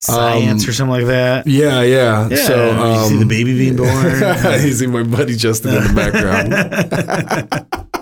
Science 0.00 0.68
or 0.68 0.72
something 0.72 0.92
like 0.92 1.06
that. 1.06 1.46
yeah, 1.46 1.82
yeah. 1.82 2.28
Yeah, 2.28 2.36
So 2.36 2.70
you 2.70 2.78
um, 2.80 3.08
see 3.08 3.16
the 3.18 3.26
baby 3.26 3.58
being 3.58 3.76
born. 3.76 3.90
you 4.62 4.72
see 4.72 4.86
my 4.86 5.02
buddy 5.02 5.36
Justin 5.36 5.74
in 5.74 5.84
the 5.84 5.92
background. 5.94 6.52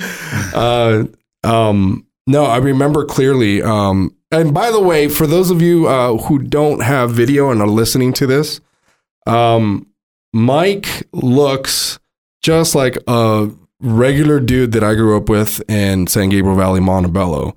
uh, 0.54 1.04
um, 1.44 2.06
no, 2.26 2.44
I 2.44 2.58
remember 2.58 3.04
clearly. 3.04 3.62
Um, 3.62 4.14
and 4.30 4.54
by 4.54 4.70
the 4.70 4.80
way, 4.80 5.08
for 5.08 5.26
those 5.26 5.50
of 5.50 5.60
you 5.62 5.86
uh, 5.88 6.16
who 6.16 6.38
don't 6.38 6.82
have 6.82 7.10
video 7.12 7.50
and 7.50 7.60
are 7.60 7.66
listening 7.68 8.12
to 8.14 8.26
this, 8.26 8.60
um, 9.26 9.86
Mike 10.32 11.08
looks 11.12 11.98
just 12.42 12.74
like 12.74 12.96
a 13.06 13.50
regular 13.80 14.40
dude 14.40 14.72
that 14.72 14.84
I 14.84 14.94
grew 14.94 15.16
up 15.16 15.28
with 15.28 15.62
in 15.70 16.06
San 16.06 16.28
Gabriel 16.28 16.56
Valley, 16.56 16.80
Montebello. 16.80 17.56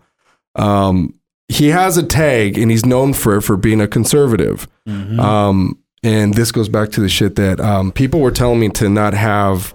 Um, 0.56 1.14
he 1.48 1.68
has 1.70 1.98
a 1.98 2.04
tag, 2.04 2.58
and 2.58 2.72
he's 2.72 2.86
known 2.86 3.14
for 3.14 3.36
it 3.38 3.42
for 3.42 3.58
being 3.58 3.82
a 3.82 3.88
conservative. 3.88 4.68
Mhm. 4.88 5.20
Um, 5.20 5.78
and 6.02 6.34
this 6.34 6.52
goes 6.52 6.70
back 6.70 6.90
to 6.92 7.02
the 7.02 7.10
shit 7.10 7.36
that 7.36 7.60
um, 7.60 7.92
people 7.92 8.20
were 8.20 8.32
telling 8.32 8.60
me 8.60 8.70
to 8.70 8.90
not 8.90 9.14
have 9.14 9.74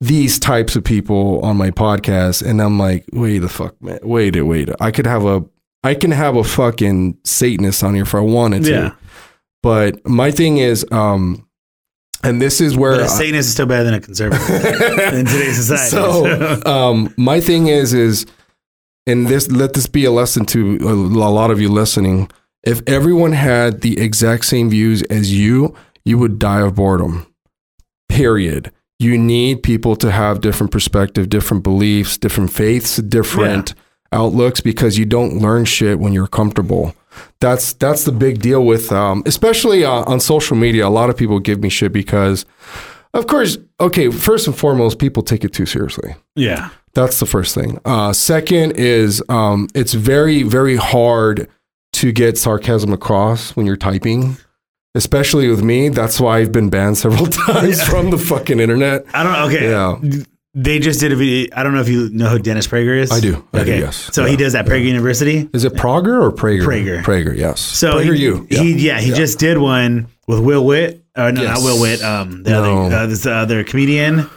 these 0.00 0.38
types 0.38 0.76
of 0.76 0.84
people 0.84 1.40
on 1.42 1.56
my 1.56 1.70
podcast, 1.70 2.46
and 2.48 2.62
I'm 2.62 2.78
like, 2.78 3.04
wait 3.12 3.38
the 3.40 3.48
fuck, 3.48 3.80
man, 3.82 3.98
wait 4.02 4.36
it, 4.36 4.42
wait. 4.42 4.68
it. 4.68 4.76
I 4.80 4.90
could 4.90 5.06
have 5.06 5.24
a, 5.24 5.44
I 5.84 5.94
can 5.94 6.10
have 6.10 6.36
a 6.36 6.44
fucking 6.44 7.18
Satanist 7.24 7.84
on 7.84 7.94
here 7.94 8.02
if 8.02 8.14
I 8.14 8.20
wanted 8.20 8.64
to. 8.64 8.70
Yeah. 8.70 8.94
But 9.62 10.06
my 10.08 10.30
thing 10.30 10.58
is, 10.58 10.84
um, 10.90 11.46
and 12.24 12.42
this 12.42 12.60
is 12.60 12.76
where 12.76 12.92
But 12.92 13.00
a 13.02 13.04
I- 13.04 13.06
Satanist 13.08 13.46
is 13.48 13.52
still 13.52 13.66
better 13.66 13.84
than 13.84 13.94
a 13.94 14.00
conservative 14.00 14.48
in 15.14 15.26
today's 15.26 15.56
society. 15.56 15.90
so 15.90 16.60
um, 16.66 17.14
my 17.16 17.40
thing 17.40 17.68
is 17.68 17.94
is 17.94 18.26
and 19.06 19.26
this 19.28 19.50
let 19.50 19.74
this 19.74 19.86
be 19.86 20.04
a 20.04 20.10
lesson 20.10 20.44
to 20.46 20.78
a 20.82 20.92
lot 20.94 21.50
of 21.50 21.60
you 21.60 21.68
listening 21.68 22.28
if 22.64 22.82
everyone 22.88 23.32
had 23.32 23.80
the 23.82 23.98
exact 24.00 24.44
same 24.46 24.68
views 24.68 25.02
as 25.04 25.32
you 25.32 25.74
you 26.04 26.18
would 26.18 26.38
die 26.40 26.60
of 26.60 26.74
boredom 26.74 27.24
period 28.08 28.72
you 28.98 29.16
need 29.16 29.62
people 29.62 29.94
to 29.96 30.10
have 30.10 30.40
different 30.40 30.72
perspective 30.72 31.28
different 31.28 31.62
beliefs 31.62 32.18
different 32.18 32.50
faiths 32.52 32.96
different 32.96 33.74
outlooks 34.12 34.60
because 34.60 34.98
you 34.98 35.04
don't 35.04 35.38
learn 35.38 35.64
shit 35.64 35.98
when 35.98 36.12
you're 36.12 36.26
comfortable 36.26 36.94
that's 37.40 37.72
that's 37.74 38.04
the 38.04 38.12
big 38.12 38.40
deal 38.40 38.64
with 38.64 38.92
um, 38.92 39.22
especially 39.26 39.84
uh, 39.84 40.04
on 40.04 40.20
social 40.20 40.56
media 40.56 40.86
a 40.86 40.88
lot 40.88 41.10
of 41.10 41.16
people 41.16 41.38
give 41.38 41.60
me 41.60 41.68
shit 41.68 41.92
because 41.92 42.46
of 43.14 43.26
course 43.26 43.58
okay 43.80 44.10
first 44.10 44.46
and 44.46 44.56
foremost 44.56 44.98
people 44.98 45.22
take 45.22 45.44
it 45.44 45.52
too 45.52 45.66
seriously 45.66 46.14
yeah. 46.36 46.70
that's 46.94 47.20
the 47.20 47.26
first 47.26 47.54
thing. 47.54 47.78
Uh, 47.84 48.12
second 48.12 48.72
is 48.72 49.22
um, 49.28 49.68
it's 49.74 49.94
very, 49.94 50.42
very 50.42 50.76
hard 50.76 51.48
to 51.94 52.12
get 52.12 52.38
sarcasm 52.38 52.92
across 52.92 53.56
when 53.56 53.66
you're 53.66 53.76
typing, 53.76 54.36
especially 54.94 55.48
with 55.48 55.62
me. 55.62 55.88
That's 55.88 56.20
why 56.20 56.38
I've 56.38 56.52
been 56.52 56.70
banned 56.70 56.98
several 56.98 57.26
times 57.46 57.82
from 57.82 58.10
the 58.10 58.18
fucking 58.18 58.60
internet. 58.60 59.04
I 59.14 59.22
don't. 59.22 59.52
Okay. 59.52 59.70
Yeah. 59.70 60.22
They 60.60 60.80
just 60.80 60.98
did 60.98 61.12
a 61.12 61.16
video. 61.16 61.48
I 61.54 61.62
don't 61.62 61.72
know 61.74 61.80
if 61.80 61.88
you 61.88 62.08
know 62.10 62.26
who 62.28 62.38
Dennis 62.40 62.66
Prager 62.66 62.98
is. 63.00 63.12
I 63.12 63.20
do. 63.20 63.46
I 63.52 63.58
do, 63.58 63.62
okay. 63.62 63.78
yes. 63.78 64.10
So 64.12 64.24
Yeah. 64.24 64.30
he 64.32 64.36
does 64.36 64.54
that 64.54 64.66
Prager 64.66 64.84
University. 64.84 65.48
Is 65.52 65.64
it 65.64 65.74
Prager 65.74 66.20
or 66.20 66.32
Prager? 66.32 66.62
Prager. 66.64 67.02
Prager, 67.02 67.36
yes. 67.36 67.60
So 67.60 67.92
Prager, 67.94 68.14
he, 68.16 68.22
you. 68.22 68.46
He, 68.50 68.72
yeah, 68.86 68.98
he 68.98 69.12
just 69.12 69.38
did 69.38 69.58
one 69.58 70.08
with 70.26 70.40
Will 70.40 70.64
Witt. 70.64 71.04
Or 71.16 71.30
no, 71.30 71.42
Yes. 71.42 71.58
not 71.58 71.64
Will 71.64 71.80
Witt. 71.80 72.02
Um, 72.02 72.42
the 72.42 72.50
No. 72.50 72.86
other, 72.86 72.96
uh, 72.96 73.06
this 73.06 73.24
other 73.26 73.62
comedian 73.62 74.28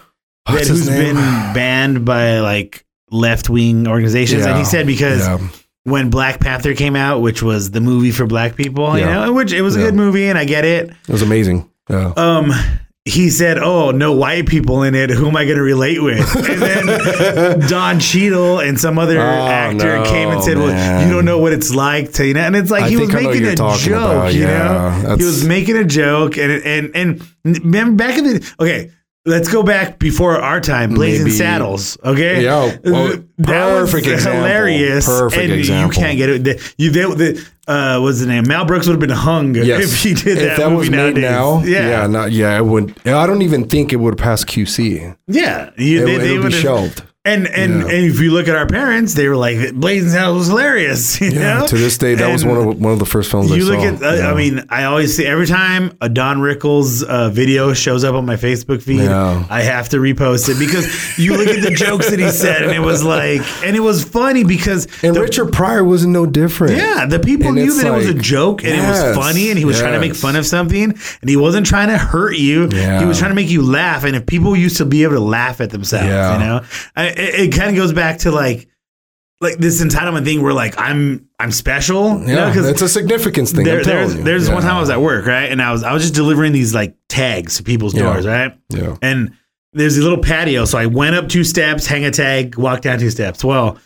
What's 0.47 0.67
that, 0.67 0.73
who's 0.73 0.87
been 0.87 1.15
banned 1.15 2.05
by 2.05 2.39
like 2.39 2.85
left 3.09 3.49
wing 3.49 3.87
organizations. 3.87 4.45
And 4.45 4.57
he 4.59 4.63
said 4.63 4.85
because 4.85 5.21
Yeah. 5.27 5.39
when 5.85 6.09
Black 6.11 6.39
Panther 6.39 6.75
came 6.75 6.95
out, 6.95 7.21
which 7.21 7.41
was 7.41 7.71
the 7.71 7.81
movie 7.81 8.11
for 8.11 8.25
black 8.27 8.55
people, 8.55 8.97
you 8.97 9.05
know, 9.05 9.33
which 9.33 9.53
it 9.53 9.61
was 9.63 9.75
a 9.75 9.79
Yeah. 9.79 9.85
good 9.87 9.95
movie 9.95 10.27
and 10.27 10.37
I 10.37 10.45
get 10.45 10.65
it. 10.65 10.89
It 11.07 11.11
was 11.11 11.21
amazing. 11.23 11.67
Yeah. 11.89 12.13
Um, 12.15 12.53
he 13.05 13.29
said, 13.31 13.57
"Oh, 13.57 13.89
no 13.91 14.11
white 14.13 14.45
people 14.47 14.83
in 14.83 14.93
it. 14.93 15.09
Who 15.09 15.27
am 15.27 15.35
I 15.35 15.45
going 15.45 15.57
to 15.57 15.63
relate 15.63 16.01
with?" 16.03 16.19
And 16.49 16.61
then 16.61 17.59
Don 17.67 17.99
Cheadle 17.99 18.59
and 18.59 18.79
some 18.79 18.99
other 18.99 19.19
Oh, 19.19 19.23
actor 19.47 19.97
no, 19.97 20.03
came 20.05 20.29
and 20.29 20.43
said, 20.43 20.57
"Well, 20.57 21.03
you 21.05 21.11
don't 21.11 21.25
know 21.25 21.39
what 21.39 21.51
it's 21.53 21.73
like 21.73 22.13
to," 22.13 22.25
you 22.27 22.33
know. 22.35 22.41
And 22.41 22.55
it's 22.55 22.69
like 22.69 22.83
I 22.83 22.89
he 22.89 22.97
was 22.97 23.09
think 23.09 23.19
I 23.19 23.21
know 23.23 23.27
what 23.29 23.33
making 23.39 23.47
a 23.53 23.55
joke, 23.55 23.87
about. 23.87 24.33
you 24.33 24.41
Yeah, 24.41 25.01
know. 25.03 25.15
He 25.17 25.23
was 25.23 25.43
making 25.43 25.77
a 25.77 25.83
joke, 25.85 26.37
and 26.37 26.51
and 26.95 27.21
and 27.43 27.97
back 27.97 28.17
in 28.17 28.23
the 28.25 28.53
okay. 28.59 28.91
Let's 29.23 29.51
go 29.51 29.61
back 29.61 29.99
before 29.99 30.41
our 30.41 30.59
time, 30.59 30.95
Blazing 30.95 31.25
Maybe- 31.25 31.35
Saddles. 31.37 31.95
Okay, 32.03 32.43
Yeah, 32.43 32.75
well, 32.83 33.17
that 33.37 33.71
was 33.81 33.91
perfect 33.91 34.07
example. 34.07 34.41
hilarious. 34.41 35.05
Perfect 35.05 35.43
and 35.43 35.53
example. 35.53 35.93
You 35.95 36.01
can't 36.01 36.17
get 36.17 36.29
it. 36.29 36.43
The, 36.43 36.73
you, 36.79 36.89
they, 36.89 37.01
the, 37.03 37.47
uh, 37.67 37.99
what's 37.99 38.19
the 38.19 38.25
name? 38.25 38.45
Mel 38.47 38.65
Brooks 38.65 38.87
would 38.87 38.93
have 38.93 38.99
been 38.99 39.11
hung 39.11 39.53
Yes. 39.53 39.93
if 39.93 40.01
he 40.01 40.15
did 40.15 40.39
that. 40.39 40.51
if 40.53 40.57
that 40.57 40.71
was 40.71 40.89
made 40.89 40.97
nowadays. 41.17 41.21
now, 41.23 41.61
yeah, 41.63 41.87
yeah, 42.01 42.07
not, 42.07 42.31
yeah, 42.31 42.57
it 42.57 42.65
would. 42.65 42.95
I 43.07 43.27
don't 43.27 43.43
even 43.43 43.69
think 43.69 43.93
it 43.93 43.97
would 43.97 44.15
have 44.15 44.23
passed 44.23 44.47
QC. 44.47 45.15
Yeah, 45.27 45.69
you, 45.77 46.01
It, 46.01 46.05
they, 46.07 46.15
it 46.15 46.17
they 46.19 46.31
would 46.33 46.43
would 46.45 46.51
be 46.53 46.57
shelved. 46.57 47.03
And 47.23 47.45
and, 47.49 47.81
Yeah. 47.81 47.87
and 47.87 48.05
if 48.07 48.19
you 48.19 48.31
look 48.31 48.47
at 48.47 48.55
our 48.55 48.65
parents, 48.65 49.13
they 49.13 49.27
were 49.27 49.35
like, 49.37 49.75
"Blazing 49.75 50.09
Saddles 50.09 50.39
was 50.39 50.47
hilarious." 50.47 51.21
You 51.21 51.29
Yeah, 51.29 51.59
know? 51.59 51.67
to 51.67 51.77
this 51.77 51.95
day, 51.99 52.15
that 52.15 52.31
was 52.31 52.43
one 52.43 52.57
of 52.57 52.65
one 52.79 52.93
of 52.93 52.97
the 52.97 53.05
first 53.05 53.29
films 53.29 53.51
I 53.51 53.57
You 53.57 53.61
saw. 53.61 53.71
look 53.73 53.79
at. 53.81 54.01
Uh, 54.01 54.15
Yeah. 54.15 54.31
I 54.31 54.33
mean, 54.33 54.63
I 54.71 54.85
always 54.85 55.15
see 55.15 55.27
every 55.27 55.45
time 55.45 55.91
a 56.01 56.09
Don 56.09 56.39
Rickles 56.39 57.03
uh, 57.03 57.29
video 57.29 57.73
shows 57.73 58.03
up 58.03 58.15
on 58.15 58.25
my 58.25 58.37
Facebook 58.37 58.81
feed, 58.81 59.01
Yeah. 59.01 59.43
I 59.51 59.61
have 59.61 59.89
to 59.89 59.97
repost 59.97 60.49
it 60.49 60.57
because 60.57 60.87
you 61.19 61.37
look 61.37 61.47
at 61.47 61.61
the 61.61 61.69
jokes 61.69 62.09
that 62.09 62.17
he 62.17 62.27
said, 62.31 62.63
and 62.63 62.71
it 62.71 62.79
was 62.79 63.03
like, 63.03 63.41
and 63.63 63.75
it 63.75 63.81
was 63.81 64.03
funny 64.03 64.43
because 64.43 64.87
and 65.03 65.15
the- 65.15 65.21
Richard 65.21 65.53
Pryor 65.53 65.83
wasn't 65.83 66.13
no 66.13 66.25
different. 66.25 66.75
Yeah, 66.75 67.05
the 67.05 67.19
people 67.19 67.49
And 67.49 67.55
knew 67.57 67.71
that 67.71 67.85
it 67.85 67.91
was 67.95 68.07
a 68.09 68.15
joke 68.15 68.63
and 68.63 68.73
it 68.73 68.79
was 68.81 69.15
funny 69.15 69.51
and 69.51 69.59
he 69.59 69.65
was 69.65 69.79
trying 69.79 69.93
to 69.93 69.99
make 69.99 70.15
fun 70.15 70.35
of 70.35 70.47
something 70.47 70.85
and 71.21 71.29
he 71.29 71.35
wasn't 71.37 71.67
trying 71.67 71.89
to 71.89 71.99
hurt 71.99 72.35
you. 72.35 72.67
Yeah. 72.73 72.99
He 72.99 73.05
was 73.05 73.19
trying 73.19 73.29
to 73.29 73.35
make 73.35 73.51
you 73.51 73.61
laugh. 73.61 74.05
And 74.05 74.15
if 74.15 74.25
people 74.25 74.55
used 74.55 74.77
to 74.77 74.85
be 74.85 75.03
able 75.03 75.13
to 75.13 75.19
laugh 75.19 75.61
at 75.61 75.69
themselves, 75.69 76.07
Yeah. 76.07 76.33
you 76.33 76.39
know, 76.43 76.61
I, 76.95 77.10
it, 77.17 77.35
it 77.47 77.53
kind 77.53 77.69
of 77.69 77.75
goes 77.75 77.93
back 77.93 78.19
to 78.19 78.31
like, 78.31 78.67
like 79.39 79.57
this 79.57 79.83
entitlement 79.83 80.23
thing 80.25 80.41
where 80.43 80.53
like 80.53 80.75
I'm 80.77 81.27
I'm 81.39 81.51
special, 81.51 82.19
you 82.19 82.27
know, 82.27 82.47
yeah, 82.47 82.53
'cause 82.53 82.67
it's 82.67 82.81
a 82.81 82.89
significance 82.89 83.51
thing. 83.51 83.65
there, 83.65 83.79
I'm 83.79 83.83
there's 83.85 84.15
you. 84.15 84.23
there's 84.23 84.49
one 84.49 84.61
time 84.61 84.75
I 84.75 84.79
was 84.79 84.89
at 84.91 85.01
work, 85.01 85.25
right? 85.25 85.51
And 85.51 85.61
I 85.61 85.71
was 85.71 85.83
I 85.83 85.93
was 85.93 86.03
just 86.03 86.13
delivering 86.13 86.51
these 86.51 86.75
like 86.75 86.95
tags 87.09 87.57
to 87.57 87.63
people's 87.63 87.95
Yeah. 87.95 88.03
doors, 88.03 88.27
right? 88.27 88.55
Yeah. 88.69 88.97
And 89.01 89.33
there's 89.73 89.97
a 89.97 90.01
little 90.01 90.19
patio. 90.19 90.65
So 90.65 90.77
I 90.77 90.85
went 90.85 91.15
up 91.15 91.27
two 91.27 91.43
steps, 91.43 91.87
hang 91.87 92.05
a 92.05 92.11
tag, 92.11 92.55
walk 92.57 92.81
down 92.81 92.99
two 92.99 93.09
steps. 93.09 93.43
Well, 93.43 93.77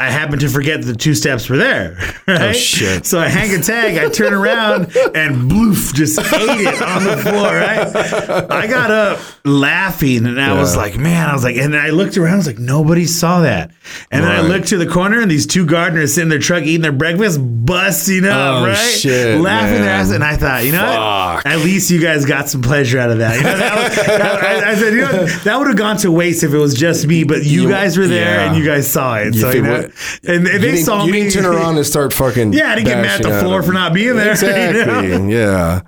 I 0.00 0.10
happened 0.10 0.40
to 0.40 0.48
forget 0.48 0.80
that 0.80 0.86
the 0.92 0.96
two 0.98 1.14
steps 1.14 1.48
were 1.48 1.56
there. 1.58 1.96
Right? 2.30 2.50
Oh, 2.50 2.52
shit. 2.52 3.06
So 3.06 3.18
I 3.18 3.26
hang 3.28 3.52
a 3.58 3.60
tag, 3.60 3.98
I 3.98 4.08
turn 4.08 4.32
around, 4.32 4.82
and 5.16 5.50
bloof, 5.50 5.92
just 5.92 6.16
ate 6.16 6.60
it 6.60 6.80
on 6.80 7.02
the 7.02 7.16
floor, 7.16 7.46
right? 7.48 8.48
I 8.52 8.68
got 8.68 8.92
up 8.92 9.18
laughing 9.44 10.26
and 10.26 10.40
I 10.40 10.52
was 10.54 10.76
like, 10.76 10.96
man, 10.96 11.28
I 11.28 11.32
was 11.32 11.42
like, 11.42 11.56
and 11.56 11.76
I 11.76 11.90
looked 11.90 12.16
around, 12.16 12.34
I 12.34 12.36
was 12.36 12.46
like, 12.46 12.60
nobody 12.60 13.06
saw 13.06 13.40
that. 13.40 13.72
And 14.12 14.22
then 14.22 14.30
I 14.30 14.42
looked 14.42 14.68
to 14.68 14.78
the 14.78 14.86
corner 14.86 15.20
and 15.20 15.28
these 15.28 15.44
two 15.46 15.66
gardeners 15.66 16.14
sitting 16.14 16.26
in 16.26 16.28
their 16.28 16.38
truck 16.38 16.62
eating 16.62 16.82
their 16.82 16.92
breakfast, 16.92 17.40
busting 17.42 18.24
up, 18.24 18.62
Oh, 18.62 18.66
right? 18.66 18.76
shit, 18.76 19.40
laughing 19.40 19.72
their 19.80 19.84
man. 19.86 20.00
ass. 20.00 20.10
And 20.12 20.22
I 20.22 20.36
thought, 20.36 20.64
you 20.64 20.70
know 20.70 20.84
what? 20.84 21.46
At 21.46 21.58
least 21.58 21.90
you 21.90 22.00
guys 22.00 22.24
got 22.24 22.48
some 22.48 22.62
pleasure 22.62 23.00
out 23.00 23.10
of 23.10 23.18
that. 23.18 23.36
You 23.38 23.42
know, 23.42 23.56
that 23.58 23.74
was- 23.88 24.06
that- 24.06 24.22
I, 24.44 24.70
I 24.70 24.74
said, 24.76 24.92
you 24.94 25.00
know, 25.00 25.26
that 25.26 25.58
would 25.58 25.66
have 25.66 25.76
gone 25.76 25.96
to 25.98 26.12
waste 26.12 26.44
if 26.44 26.52
it 26.54 26.58
was 26.58 26.74
just 26.74 27.06
me, 27.08 27.24
but 27.24 27.42
you, 27.44 27.62
You- 27.64 27.68
guys 27.68 27.98
were 27.98 28.06
there 28.06 28.36
yeah. 28.36 28.48
and 28.52 28.56
you 28.56 28.64
guys 28.64 28.88
saw 28.88 29.16
it. 29.18 29.28
If 29.34 29.40
So, 29.40 29.48
it 29.50 29.56
you 29.56 29.62
know, 29.62 29.89
and, 30.26 30.46
and 30.46 30.62
they 30.62 30.76
saw 30.76 31.04
you 31.04 31.12
me. 31.12 31.20
didn't 31.20 31.32
turn 31.32 31.46
around 31.46 31.76
and 31.76 31.86
start 31.86 32.12
fucking. 32.12 32.52
Yeah, 32.60 32.72
I 32.72 32.74
didn't 32.74 32.88
get 32.88 33.02
mad 33.02 33.24
at 33.24 33.30
the 33.30 33.40
floor 33.40 33.62
for 33.62 33.72
not 33.72 33.92
being 33.94 34.16
there. 34.16 34.34
you 34.34 34.84
know? 34.84 35.00
Exactly. 35.00 35.32
Yeah. 35.32 35.80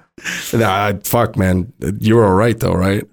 Nah, 0.53 0.93
fuck, 1.05 1.37
man. 1.37 1.73
You 1.99 2.17
were 2.17 2.25
all 2.25 2.35
right 2.35 2.59
though, 2.59 2.73
right? 2.73 3.05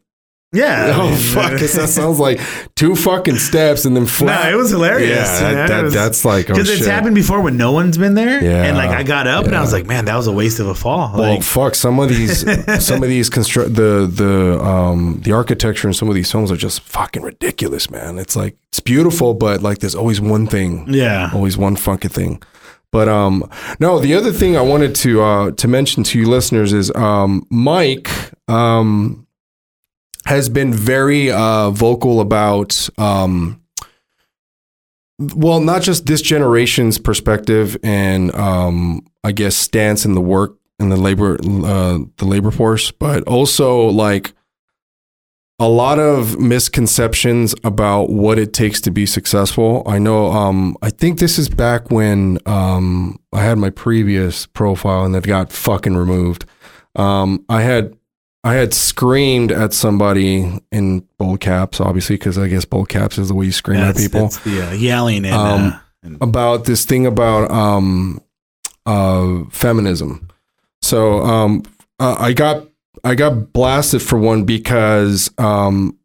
Yeah. 0.51 0.85
I 0.95 0.99
Oh 0.99 1.09
mean, 1.09 1.17
fuck! 1.17 1.51
'cause 1.59 1.73
that 1.79 1.89
sounds 1.89 2.17
like 2.19 2.39
two 2.75 2.95
fucking 2.95 3.37
steps 3.37 3.85
and 3.85 3.95
then 3.95 4.05
flat. 4.07 4.45
No, 4.45 4.51
it 4.51 4.55
was 4.55 4.71
hilarious. 4.71 5.09
Yeah, 5.09 5.49
you 5.49 5.55
know, 5.55 5.61
that, 5.61 5.67
that- 5.67 5.83
was- 5.83 5.93
that's 5.93 6.25
like 6.25 6.49
oh 6.49 6.53
Because 6.53 6.67
shit. 6.69 6.79
it's 6.79 6.87
happened 6.87 7.13
before 7.15 7.41
when 7.41 7.55
no 7.55 7.71
one's 7.71 7.97
been 7.99 8.15
there, 8.15 8.43
Yeah. 8.43 8.63
and 8.63 8.75
like 8.75 8.89
I 8.89 9.03
got 9.03 9.27
up 9.27 9.45
and 9.45 9.55
I 9.55 9.61
was 9.61 9.71
like, 9.73 9.85
"Man, 9.85 10.05
that 10.05 10.15
was 10.15 10.25
a 10.27 10.31
waste 10.31 10.59
of 10.59 10.67
a 10.67 10.73
fall." 10.75 11.11
Well, 11.13 11.33
Like, 11.35 11.43
fuck. 11.43 11.75
Some 11.75 11.99
of 11.99 12.09
these, 12.09 12.39
some 12.85 13.03
of 13.03 13.09
these 13.09 13.29
construct 13.29 13.75
the 13.75 14.09
the 14.11 14.59
um 14.63 15.21
the 15.23 15.33
architecture 15.33 15.87
in 15.87 15.93
some 15.93 16.09
of 16.09 16.15
these 16.15 16.31
films 16.31 16.51
are 16.51 16.57
just 16.57 16.81
fucking 16.81 17.21
ridiculous, 17.21 17.91
man. 17.91 18.17
It's 18.17 18.35
like 18.35 18.55
it's 18.69 18.79
beautiful, 18.79 19.35
but 19.35 19.61
like 19.61 19.79
there's 19.79 19.95
always 19.95 20.19
one 20.19 20.47
thing, 20.47 20.85
yeah, 20.87 21.29
always 21.33 21.57
one 21.57 21.75
funky 21.75 22.07
thing. 22.07 22.41
But 22.91 23.07
um, 23.07 23.47
no, 23.79 23.99
the 23.99 24.15
other 24.15 24.31
thing 24.31 24.57
I 24.57 24.61
wanted 24.61 24.95
to 24.95 25.21
uh 25.21 25.51
to 25.51 25.67
mention 25.67 26.01
to 26.05 26.17
you 26.17 26.27
listeners 26.27 26.73
is 26.73 26.91
um 26.95 27.45
Mike 27.51 28.09
um 28.47 29.27
has 30.25 30.49
been 30.49 30.73
very 30.73 31.31
uh 31.31 31.69
vocal 31.71 32.21
about 32.21 32.89
um 32.97 33.61
well 35.35 35.59
not 35.59 35.81
just 35.81 36.05
this 36.05 36.21
generation's 36.21 36.97
perspective 36.97 37.77
and 37.83 38.33
um 38.35 39.05
I 39.23 39.31
guess 39.31 39.55
stance 39.55 40.05
in 40.05 40.13
the 40.13 40.21
work 40.21 40.57
in 40.79 40.89
the 40.89 40.97
labor 40.97 41.33
uh 41.33 41.99
the 42.17 42.25
labor 42.25 42.51
force, 42.51 42.91
but 42.91 43.23
also 43.23 43.87
like 43.87 44.33
a 45.61 45.67
lot 45.67 45.99
of 45.99 46.39
misconceptions 46.39 47.53
about 47.65 48.09
what 48.09 48.39
it 48.39 48.53
takes 48.53 48.79
to 48.79 48.91
be 48.91 49.05
successful. 49.05 49.83
I 49.85 49.99
know 49.99 50.27
um 50.31 50.77
I 50.81 50.89
think 50.89 51.19
this 51.19 51.37
is 51.37 51.49
back 51.49 51.91
when 51.91 52.39
um 52.45 53.19
I 53.33 53.43
had 53.43 53.57
my 53.57 53.69
previous 53.69 54.45
profile 54.45 55.03
and 55.03 55.15
it 55.15 55.25
got 55.25 55.51
fucking 55.51 55.97
removed. 55.97 56.45
Um 56.95 57.43
I 57.49 57.61
had 57.63 57.97
I 58.43 58.53
had 58.53 58.73
screamed 58.73 59.51
at 59.51 59.73
somebody 59.73 60.61
in 60.71 61.05
bold 61.17 61.41
caps, 61.41 61.81
obviously, 61.81 62.15
because 62.15 62.37
I 62.37 62.47
guess 62.47 62.63
bold 62.63 62.87
caps 62.87 63.17
is 63.17 63.27
the 63.27 63.33
way 63.33 63.45
you 63.47 63.51
scream 63.51 63.79
at 63.79 63.97
people 63.97 64.21
that's 64.21 64.37
the 64.39 64.69
uh, 64.69 64.71
yelling 64.71 65.25
and, 65.25 65.35
Um, 65.35 65.61
uh, 65.67 65.79
and 66.03 66.17
about 66.21 66.63
this 66.65 66.85
thing 66.85 67.05
about 67.05 67.51
um 67.51 68.21
uh 68.85 69.43
feminism. 69.51 70.29
So 70.81 71.21
um 71.23 71.63
uh, 71.99 72.15
I 72.17 72.31
got 72.31 72.65
I 73.03 73.15
got 73.15 73.51
blasted 73.51 74.01
for 74.01 74.17
one 74.17 74.45
because 74.45 75.29
um 75.37 75.97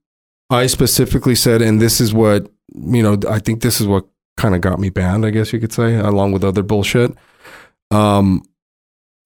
I 0.50 0.66
specifically 0.66 1.36
said 1.36 1.62
and 1.62 1.80
this 1.80 2.00
is 2.00 2.12
what 2.12 2.50
you 2.74 3.02
know 3.02 3.16
I 3.28 3.38
think 3.38 3.62
this 3.62 3.80
is 3.80 3.86
what 3.86 4.06
kind 4.36 4.56
of 4.56 4.60
got 4.60 4.80
me 4.80 4.90
banned 4.90 5.24
I 5.24 5.30
guess 5.30 5.52
you 5.52 5.60
could 5.60 5.72
say 5.72 5.94
along 5.94 6.32
with 6.32 6.42
other 6.42 6.64
bullshit. 6.64 7.12
Um 7.92 8.42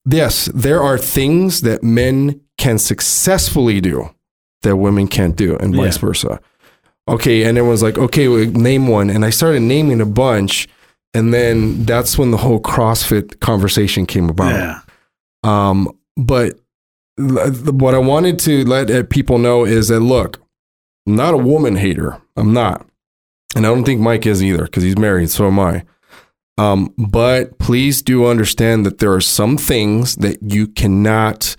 yes, 0.07 0.51
there 0.55 0.83
are 0.83 0.99
things 0.99 1.63
that 1.63 1.83
men 1.83 2.43
can 2.59 2.79
successfully 2.79 3.81
do 3.81 4.11
that 4.63 4.77
women 4.77 5.09
can't 5.09 5.37
do 5.37 5.57
and 5.57 5.75
vice 5.75 5.97
Yeah. 5.97 6.01
versa. 6.09 6.41
Okay, 7.09 7.45
and 7.45 7.57
everyone's 7.57 7.83
like, 7.83 7.97
okay, 7.97 8.29
well, 8.29 8.45
name 8.45 8.87
one. 8.89 9.09
And 9.09 9.25
I 9.25 9.31
started 9.31 9.61
naming 9.63 10.01
a 10.01 10.07
bunch. 10.07 10.69
And 11.15 11.33
then 11.33 11.85
that's 11.87 12.19
when 12.19 12.33
the 12.33 12.37
whole 12.37 12.61
CrossFit 12.61 13.41
conversation 13.41 14.05
came 14.05 14.29
about. 14.29 14.53
yeah, 14.53 14.81
Um, 15.43 15.89
but 16.17 16.59
what 17.17 17.95
I 17.95 17.99
wanted 17.99 18.39
to 18.41 18.65
let 18.65 18.91
uh, 18.91 19.05
people 19.05 19.39
know 19.39 19.65
is 19.65 19.89
that 19.89 20.01
look, 20.01 20.41
I'm 21.07 21.17
not 21.17 21.33
a 21.35 21.39
woman 21.39 21.77
hater. 21.77 22.21
I'm 22.37 22.53
not. 22.53 22.87
And 23.57 23.67
I 23.67 23.71
don't 23.71 23.85
think 23.85 24.01
Mike 24.03 24.27
is 24.27 24.43
either 24.43 24.65
because 24.65 24.83
he's 24.83 24.99
married. 24.99 25.31
So 25.31 25.47
am 25.47 25.59
I. 25.59 25.85
Um, 26.59 26.93
but 26.99 27.59
please 27.59 28.03
do 28.03 28.27
understand 28.27 28.85
that 28.85 28.99
there 28.99 29.13
are 29.15 29.21
some 29.21 29.57
things 29.57 30.17
that 30.17 30.43
you 30.43 30.67
cannot, 30.67 31.57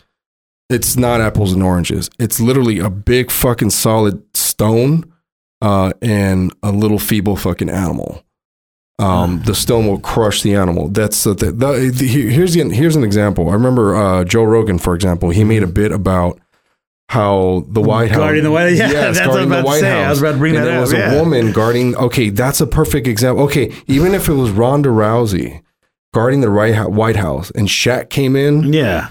it's 0.70 0.96
not 0.96 1.22
apples 1.22 1.54
and 1.54 1.64
oranges. 1.64 2.10
It's 2.20 2.40
literally 2.40 2.80
a 2.80 2.90
big 2.90 3.32
fucking 3.32 3.72
solid 3.72 4.24
stone 4.36 5.12
uh, 5.62 5.94
and 6.02 6.54
a 6.64 6.72
little 6.72 7.00
feeble 7.00 7.36
fucking 7.36 7.70
animal. 7.70 8.24
Um, 9.00 9.42
the 9.46 9.56
stone 9.56 9.88
will 9.88 10.00
crush 10.00 10.42
the 10.42 10.56
animal. 10.56 10.90
That's 10.90 11.24
the, 11.24 11.34
the, 11.34 11.52
the 11.52 12.08
here's 12.08 12.54
the, 12.54 12.70
here's 12.70 12.96
an 12.96 13.04
example. 13.04 13.50
I 13.50 13.54
remember 13.54 13.96
uh, 13.96 14.24
Joe 14.24 14.44
Rogan, 14.44 14.78
for 14.78 14.94
example. 14.96 15.32
He 15.32 15.44
made 15.44 15.64
a 15.64 15.68
bit 15.68 15.92
about 15.92 16.40
how 17.10 17.66
the 17.68 17.82
White 17.82 18.12
House 18.12 18.20
Guarding 18.20 18.44
the 18.44 18.52
White- 18.52 18.78
House. 18.78 18.80
yeah, 18.94 19.12
that's 19.12 19.20
what 19.22 19.40
I 19.40 19.46
was 19.46 19.46
about 19.46 19.74
to 19.74 19.80
say. 19.80 20.04
I 20.04 20.10
was 20.12 20.22
about 20.22 20.34
to 20.34 20.38
bring 20.38 20.56
and 20.56 20.64
that 20.64 20.70
there 20.70 20.78
up, 20.78 20.82
was 20.82 20.94
a 20.94 20.98
yeah. 20.98 21.20
woman 21.20 21.52
guarding. 21.52 21.96
Okay, 21.96 22.30
that's 22.30 22.62
a 22.62 22.68
perfect 22.68 23.08
example. 23.08 23.46
Okay, 23.46 23.74
even 23.88 24.14
if 24.14 24.30
it 24.30 24.34
was 24.34 24.52
Ronda 24.52 24.90
Rousey 24.90 25.64
guarding 26.14 26.42
the 26.42 26.52
right 26.52 26.88
White 26.88 27.16
House 27.16 27.50
and 27.52 27.68
Shaq 27.68 28.12
came 28.12 28.36
in, 28.36 28.72
yeah. 28.72 29.10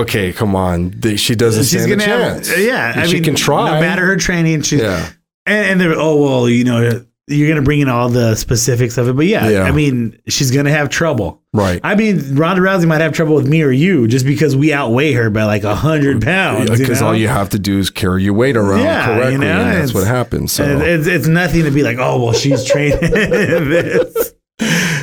Okay, 0.00 0.32
come 0.32 0.54
on, 0.56 0.92
The- 0.98 1.16
she 1.16 1.34
doesn't 1.34 1.64
She's 1.64 1.82
stand 1.82 1.92
a 1.92 1.96
gonna 2.06 2.10
have, 2.24 2.32
chance. 2.34 2.50
Uh, 2.52 2.56
yeah. 2.60 2.92
I 2.96 3.06
she 3.06 3.14
mean, 3.14 3.24
can 3.24 3.34
try. 3.34 3.74
No 3.74 3.80
matter 3.80 4.04
her 4.06 4.16
training, 4.16 4.62
she 4.62 4.78
Yeah, 4.78 5.08
and, 5.46 5.66
and 5.66 5.80
they're 5.80 5.94
oh 5.98 6.16
well, 6.16 6.48
you 6.48 6.64
know, 6.64 7.02
you're 7.28 7.48
gonna 7.48 7.62
bring 7.62 7.80
in 7.80 7.88
all 7.88 8.08
the 8.08 8.34
specifics 8.36 8.98
of 8.98 9.08
it, 9.08 9.14
but 9.16 9.26
yeah, 9.26 9.48
Yeah. 9.48 9.62
I 9.64 9.72
mean, 9.72 10.16
she's 10.28 10.50
gonna 10.52 10.70
have 10.70 10.88
trouble. 10.90 11.42
right. 11.52 11.80
I 11.82 11.94
mean, 11.96 12.36
Ronda 12.36 12.62
Rousey 12.62 12.86
might 12.86 13.00
have 13.00 13.12
trouble 13.12 13.34
with 13.34 13.48
me 13.48 13.62
or 13.62 13.72
you 13.72 14.06
just 14.06 14.24
because 14.26 14.54
we 14.54 14.72
outweigh 14.72 15.12
her 15.14 15.28
by 15.30 15.42
like 15.44 15.64
a 15.64 15.74
hundred 15.74 16.22
pounds. 16.22 16.70
you 16.70 16.76
Because 16.76 17.00
know? 17.00 17.08
all 17.08 17.16
you 17.16 17.26
have 17.28 17.48
to 17.50 17.58
do 17.58 17.78
is 17.80 17.90
carry 17.90 18.22
your 18.22 18.34
weight 18.34 18.56
around 18.56 18.82
Yeah, 18.84 19.28
you 19.30 19.38
know, 19.38 19.46
and 19.46 19.70
that's 19.72 19.90
it's- 19.90 19.94
what 19.94 20.06
happens. 20.06 20.52
So 20.52 20.64
It's, 20.64 21.06
it's 21.08 21.26
nothing 21.26 21.64
to 21.64 21.70
be 21.72 21.82
like, 21.82 21.98
oh 21.98 22.22
well, 22.22 22.32
she's 22.32 22.64
trained 22.64 23.02
in 23.02 23.10
this. 23.70 24.32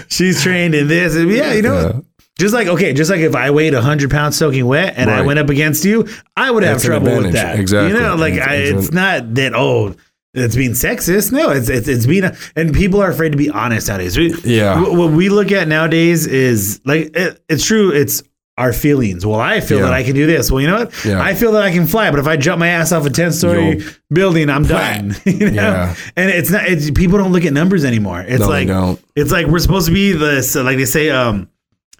She's 0.07 0.41
trained 0.43 0.75
in 0.75 0.87
this. 0.87 1.15
And 1.15 1.29
yeah, 1.31 1.53
you 1.53 1.61
know, 1.61 1.81
Yeah. 1.81 1.99
Just 2.39 2.53
like 2.53 2.67
okay, 2.67 2.93
just 2.93 3.09
like 3.11 3.19
if 3.21 3.35
I 3.35 3.51
weighed 3.51 3.73
hundred 3.73 4.09
pounds 4.11 4.35
soaking 4.37 4.65
wet 4.65 4.93
and 4.97 5.09
I 5.09 5.21
went 5.21 5.39
up 5.39 5.49
against 5.49 5.85
you, 5.85 6.07
I 6.35 6.49
would 6.51 6.63
have 6.63 6.75
That's 6.75 6.85
trouble 6.85 7.17
with 7.17 7.33
that. 7.33 7.59
Exactly. 7.59 7.93
You 7.95 7.99
know, 8.03 8.15
like 8.15 8.33
It's- 8.33 8.47
I, 8.47 8.55
it's 8.55 8.91
not 8.91 9.33
that 9.35 9.53
oh. 9.55 9.95
It's 10.35 10.55
being 10.55 10.71
sexist. 10.71 11.31
No, 11.31 11.51
it's 11.51 11.69
it's, 11.69 11.87
it's 11.87 12.07
being, 12.07 12.23
and 12.55 12.73
people 12.73 12.99
are 13.03 13.11
afraid 13.11 13.33
to 13.33 13.37
be 13.37 13.51
honest 13.51 13.87
nowadays. 13.87 14.17
We, 14.17 14.33
Yeah. 14.43 14.83
wh- 14.83 14.91
What 14.97 15.11
we 15.11 15.29
look 15.29 15.51
at 15.51 15.67
nowadays 15.67 16.25
is 16.25 16.81
like 16.85 17.15
it, 17.15 17.39
it's 17.49 17.63
true. 17.63 17.91
It's 17.91 18.23
our 18.57 18.73
feelings. 18.73 19.27
Well, 19.27 19.39
I 19.39 19.59
feel 19.59 19.77
Yeah. 19.77 19.83
that 19.83 19.93
I 19.93 20.01
can 20.01 20.15
do 20.15 20.25
this. 20.25 20.51
Well, 20.51 20.59
you 20.59 20.65
know 20.65 20.79
what? 20.85 21.05
Yeah. 21.05 21.21
I 21.21 21.35
feel 21.35 21.51
that 21.51 21.61
I 21.61 21.71
can 21.71 21.85
fly, 21.85 22.09
but 22.09 22.19
if 22.19 22.25
I 22.25 22.35
jump 22.37 22.57
my 22.57 22.69
ass 22.69 22.91
off 22.91 23.05
a 23.05 23.11
ten 23.11 23.31
story 23.31 23.83
building, 24.09 24.49
I'm 24.49 24.63
done. 24.63 25.15
you 25.25 25.51
know? 25.51 25.61
Yeah. 25.61 25.95
And 26.15 26.31
it's 26.31 26.49
not. 26.49 26.65
It's 26.65 26.89
people 26.89 27.19
don't 27.19 27.31
look 27.31 27.45
at 27.45 27.53
numbers 27.53 27.85
anymore. 27.85 28.21
It's 28.27 28.39
No, 28.41 28.47
like 28.47 28.97
it's 29.15 29.31
like 29.31 29.45
we're 29.45 29.59
supposed 29.59 29.85
to 29.85 29.93
be 29.93 30.13
the 30.13 30.41
so 30.41 30.63
like 30.63 30.77
they 30.77 30.85
say. 30.85 31.11
Um, 31.11 31.47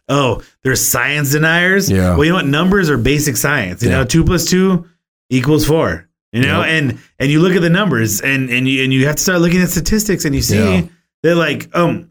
oh, 0.10 0.42
there's 0.63 0.86
science 0.86 1.32
deniers. 1.32 1.89
Yeah. 1.89 2.16
Well, 2.16 2.24
you 2.26 2.32
know 2.32 2.38
what? 2.38 2.48
Numbers 2.48 2.89
are 2.89 2.98
basic 2.98 3.38
science. 3.38 3.84
You 3.84 3.89
Yeah. 3.89 3.98
know, 4.00 4.06
two 4.06 4.24
plus 4.24 4.46
two 4.46 4.86
equals 5.30 5.66
four. 5.66 6.08
You 6.32 6.42
know, 6.42 6.62
Yep. 6.62 6.70
and 6.70 7.00
and 7.20 7.32
you 7.32 7.39
look 7.42 7.54
at 7.56 7.62
the 7.62 7.70
numbers, 7.70 8.20
and 8.22 8.50
and 8.50 8.68
you 8.68 8.84
and 8.84 8.92
you 8.92 9.06
have 9.08 9.18
to 9.18 9.22
start 9.22 9.39
looking 9.42 9.62
at 9.62 9.70
statistics, 9.70 10.26
and 10.26 10.34
you 10.34 10.42
see 10.42 10.58
Yeah. 10.58 10.82
they're 11.22 11.36
like, 11.36 11.70
um, 11.76 12.10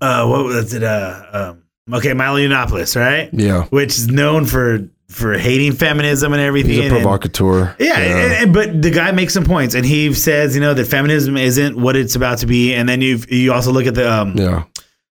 uh, 0.00 0.26
what 0.26 0.44
was 0.44 0.74
it? 0.74 0.82
Uh, 0.82 1.22
um, 1.32 1.62
okay, 1.96 2.12
Milo 2.12 2.38
Yiannopoulos, 2.38 2.96
right? 3.00 3.28
yeah, 3.32 3.64
Which 3.70 3.96
is 3.98 4.08
known 4.08 4.46
for 4.46 4.88
for 5.08 5.36
hating 5.36 5.72
feminism 5.72 6.32
and 6.32 6.40
everything. 6.40 6.70
he's 6.72 6.80
a 6.80 6.82
and- 6.84 6.92
provocateur. 6.92 7.74
yeah, 7.80 7.98
and- 7.98 8.32
and- 8.32 8.52
but 8.52 8.80
the 8.80 8.90
guy 8.90 9.10
makes 9.10 9.34
some 9.34 9.44
points, 9.44 9.74
and 9.74 9.84
he 9.84 10.12
says, 10.14 10.54
you 10.54 10.60
know, 10.60 10.72
that 10.72 10.86
feminism 10.86 11.36
isn't 11.36 11.76
what 11.76 11.96
it's 11.96 12.14
about 12.14 12.38
to 12.38 12.46
be. 12.46 12.72
And 12.74 12.88
then 12.88 13.00
you 13.00 13.18
you 13.28 13.52
also 13.52 13.72
look 13.72 13.86
at 13.86 13.94
the 13.96 14.10
um, 14.12 14.34
yeah, 14.36 14.62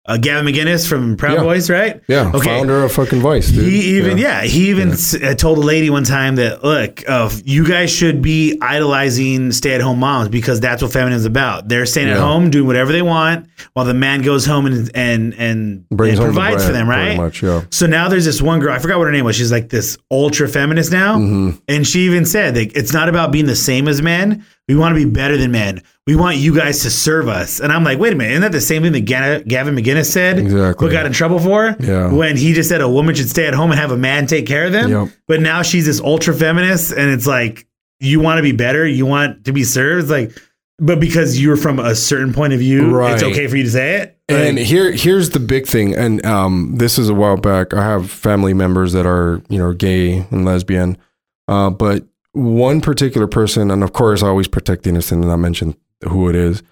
uh, 0.04 0.16
Gavin 0.16 0.52
McInnes 0.52 0.88
from 0.88 1.16
Proud 1.16 1.34
Yeah. 1.34 1.42
Boys, 1.42 1.70
right? 1.70 2.02
yeah. 2.08 2.32
Okay. 2.34 2.48
Founder 2.48 2.82
of 2.82 2.92
fucking 2.92 3.20
Vice. 3.20 3.50
Dude. 3.50 3.64
He 3.64 3.96
even 3.98 4.18
yeah, 4.18 4.42
he 4.42 4.70
even 4.70 4.90
s 4.90 5.14
uh, 5.14 5.34
told 5.34 5.58
a 5.58 5.60
lady 5.60 5.90
one 5.90 6.02
time 6.02 6.34
that 6.36 6.64
look, 6.64 7.08
uh, 7.08 7.30
you 7.44 7.64
guys 7.66 7.90
should 7.92 8.20
be 8.20 8.58
idolizing 8.60 9.52
stay-at-home 9.52 10.00
moms 10.00 10.28
because 10.28 10.58
that's 10.58 10.82
what 10.82 10.92
feminism 10.92 11.20
is 11.20 11.26
about. 11.26 11.68
They're 11.68 11.86
staying 11.86 12.08
at 12.08 12.16
home 12.18 12.50
doing 12.50 12.66
whatever 12.66 12.90
they 12.90 13.02
want 13.02 13.46
while 13.74 13.84
the 13.84 13.94
man 13.94 14.22
goes 14.22 14.44
home 14.44 14.66
and 14.66 14.90
and 14.94 15.34
and, 15.34 15.88
brings 15.90 16.18
and 16.18 16.26
home 16.26 16.34
the 16.34 16.40
provides 16.40 16.66
for 16.66 16.72
them, 16.72 16.88
right? 16.88 17.16
Much, 17.16 17.42
yeah. 17.42 17.62
So 17.70 17.86
now 17.86 18.08
there's 18.08 18.24
this 18.24 18.42
one 18.42 18.58
girl, 18.58 18.72
I 18.72 18.80
forgot 18.80 18.98
what 18.98 19.06
her 19.06 19.12
name 19.12 19.24
was. 19.24 19.36
She's 19.36 19.52
like 19.52 19.68
this 19.68 19.96
ultra 20.10 20.48
feminist 20.48 20.90
now. 20.90 21.16
Mm-hmm. 21.16 21.58
And 21.68 21.86
she 21.86 22.00
even 22.00 22.24
said 22.24 22.54
that 22.56 22.76
it's 22.76 22.92
not 22.92 23.08
about 23.08 23.30
being 23.30 23.46
the 23.46 23.54
same 23.56 23.86
as 23.86 24.02
men. 24.02 24.44
We 24.68 24.74
want 24.76 24.96
to 24.96 25.04
be 25.04 25.08
better 25.10 25.36
than 25.36 25.52
men. 25.52 25.82
We 26.06 26.16
want 26.16 26.36
you 26.36 26.52
guys 26.54 26.82
to 26.82 26.90
serve 26.90 27.28
us. 27.28 27.60
And 27.60 27.72
I'm 27.72 27.84
like, 27.84 27.98
wait 28.00 28.12
a 28.12 28.16
minute, 28.16 28.32
isn't 28.32 28.42
that 28.42 28.52
the 28.52 28.60
same 28.60 28.82
thing 28.82 28.90
that 28.92 29.04
Ga- 29.04 29.44
Gavin 29.44 29.76
McInnes 29.76 30.06
said? 30.06 30.36
Exactly. 30.38 30.86
What 30.86 30.92
got 30.92 31.06
in 31.06 31.12
trouble 31.12 31.38
for? 31.38 31.76
Yeah. 31.78 32.12
When 32.12 32.36
he 32.36 32.54
just 32.54 32.68
said 32.68 32.80
a 32.80 32.88
woman 32.88 33.14
should 33.14 33.30
stay 33.30 33.46
at 33.46 33.54
home 33.54 33.70
and 33.70 33.78
have 33.78 33.92
a 33.92 33.96
man 33.96 34.26
take 34.26 34.44
care 34.46 34.66
of 34.66 34.72
them. 34.72 34.90
Yep. 34.90 35.08
But 35.28 35.40
now 35.40 35.62
she's 35.62 35.86
this 35.86 36.00
ultra 36.00 36.34
feminist, 36.34 36.90
and 36.90 37.08
it's 37.12 37.26
like, 37.28 37.66
you 38.00 38.18
want 38.18 38.38
to 38.38 38.42
be 38.42 38.50
better. 38.50 38.84
You 38.84 39.06
want 39.06 39.44
to 39.44 39.52
be 39.52 39.62
served. 39.62 40.02
It's 40.02 40.10
like, 40.10 40.36
but 40.80 40.98
because 40.98 41.40
you're 41.40 41.56
from 41.56 41.78
a 41.78 41.94
certain 41.94 42.32
point 42.32 42.52
of 42.52 42.58
view, 42.58 42.90
Right. 42.90 43.14
it's 43.14 43.22
okay 43.22 43.46
for 43.46 43.56
you 43.56 43.62
to 43.62 43.70
say 43.70 44.00
it. 44.00 44.18
And 44.28 44.58
here, 44.58 44.90
here's 44.90 45.30
the 45.30 45.38
big 45.38 45.66
thing, 45.68 45.94
and 45.94 46.24
um, 46.26 46.74
this 46.78 46.98
is 46.98 47.10
a 47.10 47.14
while 47.14 47.36
back. 47.36 47.74
I 47.74 47.82
have 47.84 48.10
family 48.10 48.54
members 48.54 48.92
that 48.94 49.06
are, 49.06 49.40
you 49.48 49.58
know, 49.58 49.72
gay 49.72 50.26
and 50.32 50.44
lesbian, 50.44 50.98
uh, 51.46 51.70
but 51.70 52.04
one 52.32 52.80
particular 52.80 53.28
person, 53.28 53.70
and 53.70 53.84
of 53.84 53.92
course, 53.92 54.22
I 54.24 54.26
always 54.28 54.48
protect 54.48 54.82
the 54.82 54.88
innocent, 54.88 55.22
and 55.22 55.30
I 55.30 55.36
mention 55.36 55.76
who 56.08 56.28
it 56.28 56.36
is. 56.36 56.62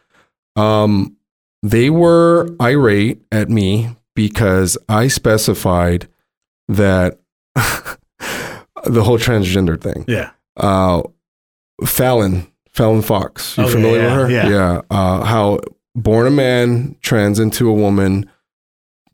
Um, 0.57 1.17
they 1.63 1.91
were 1.91 2.49
irate 2.61 3.21
at 3.31 3.49
me 3.49 3.97
because 4.15 4.77
I 4.89 5.09
specified 5.09 6.09
that 6.69 7.19
the 7.55 9.03
whole 9.05 9.19
transgender 9.19 9.81
thing. 9.81 10.05
yeah. 10.09 10.31
Uh, 10.57 11.03
Fallon, 11.87 12.47
Fallon 12.73 13.03
Fox. 13.03 13.57
You 13.57 13.65
Okay, 13.65 13.73
familiar 13.73 14.01
yeah, 14.03 14.17
with 14.19 14.31
her? 14.31 14.51
yeah. 14.51 14.81
Uh, 14.91 15.25
how 15.25 15.61
born 15.95 16.27
a 16.27 16.31
man, 16.31 16.97
trans 17.01 17.39
into 17.39 17.69
a 17.69 17.73
woman, 17.73 18.29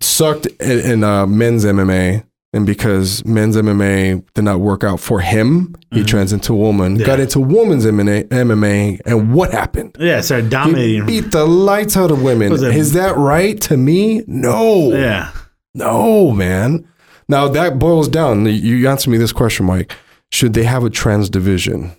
sucked 0.01 0.47
in, 0.61 0.79
in 0.91 1.05
uh, 1.05 1.27
men's 1.27 1.65
MMA. 1.65 2.25
And 2.57 2.65
because 2.67 3.23
men's 3.27 3.55
MMA 3.55 4.25
did 4.35 4.45
not 4.45 4.61
work 4.61 4.83
out 4.83 4.99
for 4.99 5.21
him, 5.21 5.77
he 5.93 6.03
trans 6.03 6.33
into 6.33 6.55
a 6.55 6.57
woman, 6.57 6.93
Mm-hmm. 6.95 7.01
Yeah. 7.01 7.07
got 7.07 7.21
into 7.21 7.39
women's 7.39 7.85
MMA, 7.85 8.29
MMA, 8.29 9.01
and 9.05 9.35
what 9.35 9.53
happened? 9.53 9.95
Yeah, 10.01 10.23
started 10.23 10.45
He 10.45 10.51
dominating. 10.51 11.07
beat 11.07 11.31
the 11.33 11.45
lights 11.45 11.97
out 11.99 12.11
of 12.11 12.23
women. 12.23 12.53
Is 12.53 12.93
that 12.95 13.15
right 13.17 13.61
to 13.63 13.77
me? 13.77 14.23
No. 14.27 14.91
yeah. 14.93 15.33
No, 15.75 16.31
man. 16.31 16.89
Now 17.29 17.47
that 17.49 17.79
boils 17.79 18.09
down. 18.09 18.47
You 18.47 18.89
answer 18.89 19.11
me 19.11 19.19
this 19.19 19.33
question, 19.33 19.67
Mike. 19.67 19.93
Should 20.33 20.55
they 20.55 20.65
have 20.65 20.83
a 20.85 20.89
trans 20.91 21.29
division? 21.29 21.95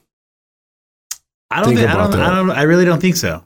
I 1.51 1.57
don't 1.57 1.67
Think 1.67 1.79
think, 1.79 1.91
I 1.91 1.97
don't. 1.97 2.15
I 2.19 2.35
don't 2.35 2.49
I 2.51 2.63
really 2.63 2.85
don't 2.85 2.99
think 2.99 3.15
so. 3.15 3.43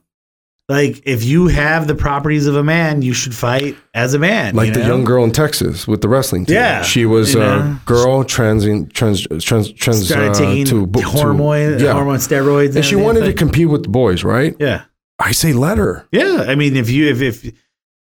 Like 0.71 1.01
if 1.03 1.25
you 1.25 1.47
have 1.47 1.87
the 1.87 1.95
properties 1.95 2.47
of 2.47 2.55
a 2.55 2.63
man, 2.63 3.01
you 3.01 3.13
should 3.13 3.35
fight 3.35 3.75
as 3.93 4.13
a 4.13 4.19
man. 4.19 4.55
Like 4.55 4.67
you 4.67 4.73
the 4.75 4.87
young 4.87 5.03
girl 5.03 5.25
in 5.25 5.31
Texas 5.31 5.85
with 5.85 5.99
the 5.99 6.07
wrestling 6.07 6.45
team. 6.45 6.55
Yeah, 6.55 6.81
She 6.81 7.05
was 7.05 7.33
you 7.33 7.41
a 7.41 7.77
girl 7.85 8.23
trans 8.23 8.63
trans 8.93 9.27
trans 9.43 9.73
trans 9.73 10.07
started 10.07 10.31
uh, 10.31 10.33
taking 10.33 10.63
to, 10.67 10.87
to- 10.87 11.01
hormone 11.01 11.77
yeah. 11.77 11.91
hormone 11.91 12.19
steroids 12.19 12.67
and, 12.67 12.77
And 12.77 12.85
she 12.85 12.95
wanted 12.95 13.25
to 13.25 13.33
compete 13.33 13.67
with 13.67 13.83
the 13.83 13.89
boys, 13.89 14.23
right? 14.23 14.55
Yeah. 14.61 14.85
I 15.19 15.33
say 15.33 15.51
let 15.51 15.77
her. 15.77 16.07
Yeah. 16.13 16.45
I 16.47 16.55
mean 16.55 16.77
if 16.77 16.89
you 16.89 17.09
if 17.09 17.21
if 17.21 17.53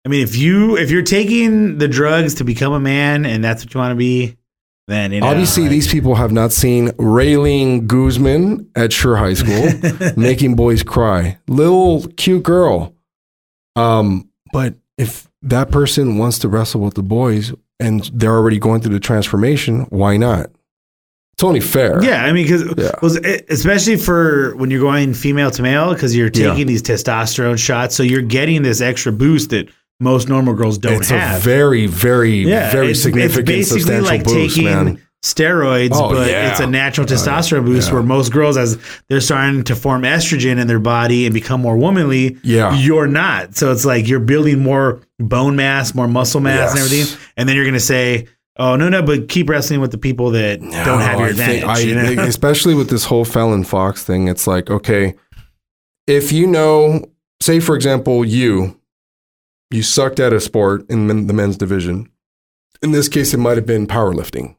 I 0.05 0.09
mean 0.09 0.21
if 0.21 0.35
you 0.35 0.77
if 0.77 0.91
you're 0.91 1.01
taking 1.01 1.79
the 1.79 1.87
drugs 1.87 2.35
to 2.35 2.43
become 2.43 2.73
a 2.73 2.79
man 2.79 3.25
and 3.25 3.43
that's 3.43 3.65
what 3.65 3.73
you 3.73 3.79
want 3.79 3.93
to 3.93 3.95
be, 3.95 4.37
then 4.89 5.11
you 5.11 5.21
know, 5.21 5.27
Obviously, 5.27 5.63
like- 5.63 5.71
these 5.71 5.87
people 5.91 6.15
have 6.15 6.31
not 6.31 6.51
seen 6.51 6.89
Raylene 6.89 7.87
Guzman 7.87 8.69
at 8.75 8.91
Sure 8.91 9.15
High 9.15 9.33
School 9.35 9.69
making 10.17 10.55
boys 10.55 10.83
cry. 10.83 11.37
Little 11.47 12.07
cute 12.17 12.43
girl. 12.43 12.93
Um, 13.75 14.29
but 14.51 14.75
if 14.97 15.29
that 15.43 15.71
person 15.71 16.17
wants 16.17 16.39
to 16.39 16.49
wrestle 16.49 16.81
with 16.81 16.95
the 16.95 17.03
boys 17.03 17.53
and 17.79 18.03
they're 18.13 18.35
already 18.35 18.59
going 18.59 18.81
through 18.81 18.93
the 18.93 18.99
transformation, 18.99 19.81
why 19.89 20.17
not? 20.17 20.47
It's 21.33 21.43
only 21.45 21.61
fair. 21.61 22.03
Yeah, 22.03 22.25
I 22.25 22.33
mean, 22.33 22.43
because 22.45 22.65
Yeah. 22.77 23.37
especially 23.49 23.95
for 23.95 24.53
when 24.57 24.69
you're 24.71 24.81
going 24.81 25.13
female 25.13 25.49
to 25.51 25.61
male, 25.61 25.93
because 25.93 26.13
you're 26.13 26.29
Yeah. 26.33 26.49
taking 26.49 26.67
these 26.67 26.81
testosterone 26.81 27.57
shots, 27.57 27.95
so 27.95 28.03
you're 28.03 28.21
getting 28.21 28.61
this 28.63 28.81
extra 28.81 29.13
boost 29.13 29.51
that 29.51 29.69
most 29.99 30.29
normal 30.29 30.53
girls 30.53 30.77
don't 30.77 30.93
it's 31.01 31.09
have. 31.09 31.39
a 31.41 31.43
very, 31.43 31.85
very, 31.87 32.37
yeah, 32.39 32.71
very 32.71 32.91
it's, 32.91 33.01
significant, 33.03 33.49
it's 33.49 33.71
basically 33.73 33.99
like 34.01 34.23
boost, 34.23 34.55
taking 34.55 34.65
man. 34.71 35.01
steroids, 35.23 35.91
Oh, 35.93 36.09
but 36.11 36.29
yeah. 36.29 36.51
it's 36.51 36.59
a 36.61 36.67
natural 36.67 37.05
oh, 37.09 37.13
testosterone 37.13 37.65
boost 37.65 37.89
yeah. 37.89 37.95
where 37.95 38.03
most 38.03 38.31
girls, 38.31 38.55
as 38.57 38.77
they're 39.09 39.19
starting 39.21 39.63
to 39.65 39.75
form 39.75 40.03
estrogen 40.03 40.57
in 40.59 40.67
their 40.67 40.79
body 40.79 41.25
and 41.25 41.33
become 41.33 41.61
more 41.61 41.75
womanly, 41.77 42.37
Yeah. 42.43 42.73
you're 42.75 43.07
not. 43.07 43.55
So 43.57 43.71
it's 43.71 43.83
like 43.85 44.07
you're 44.07 44.21
building 44.21 44.59
more 44.59 45.01
bone 45.19 45.55
mass, 45.57 45.93
more 45.93 46.07
muscle 46.07 46.39
mass, 46.39 46.71
and 46.71 46.79
everything, 46.79 47.19
and 47.37 47.47
then 47.49 47.55
you're 47.55 47.65
gonna 47.65 47.79
say. 47.79 48.27
Oh 48.61 48.75
no 48.75 48.89
no! 48.89 49.01
But 49.01 49.29
keep 49.29 49.47
wrestling 49.49 49.79
with 49.79 49.91
the 49.91 49.97
people 49.97 50.31
that 50.31 50.59
don't 50.59 50.73
have 50.99 51.17
No, 51.17 51.19
your 51.19 51.29
I 51.29 51.31
think- 51.33 51.61
advantage. 51.63 51.85
you 51.85 51.95
know? 51.95 52.23
especially 52.27 52.73
with 52.73 52.89
this 52.89 53.05
whole 53.05 53.23
Fallon 53.23 53.63
Fox 53.63 54.03
thing, 54.03 54.27
it's 54.27 54.47
like, 54.47 54.69
okay, 54.69 55.15
if 56.07 56.33
you 56.33 56.45
know, 56.45 57.05
say 57.41 57.61
for 57.61 57.73
example, 57.73 58.25
you 58.25 58.77
you 59.71 59.83
sucked 59.83 60.19
at 60.19 60.33
a 60.33 60.39
sport 60.39 60.89
in 60.89 61.07
men, 61.07 61.27
the 61.27 61.33
men's 61.33 61.57
division. 61.57 62.09
In 62.81 62.91
this 62.91 63.07
case, 63.07 63.33
it 63.33 63.37
might 63.37 63.57
have 63.57 63.65
been 63.65 63.87
powerlifting. 63.87 64.55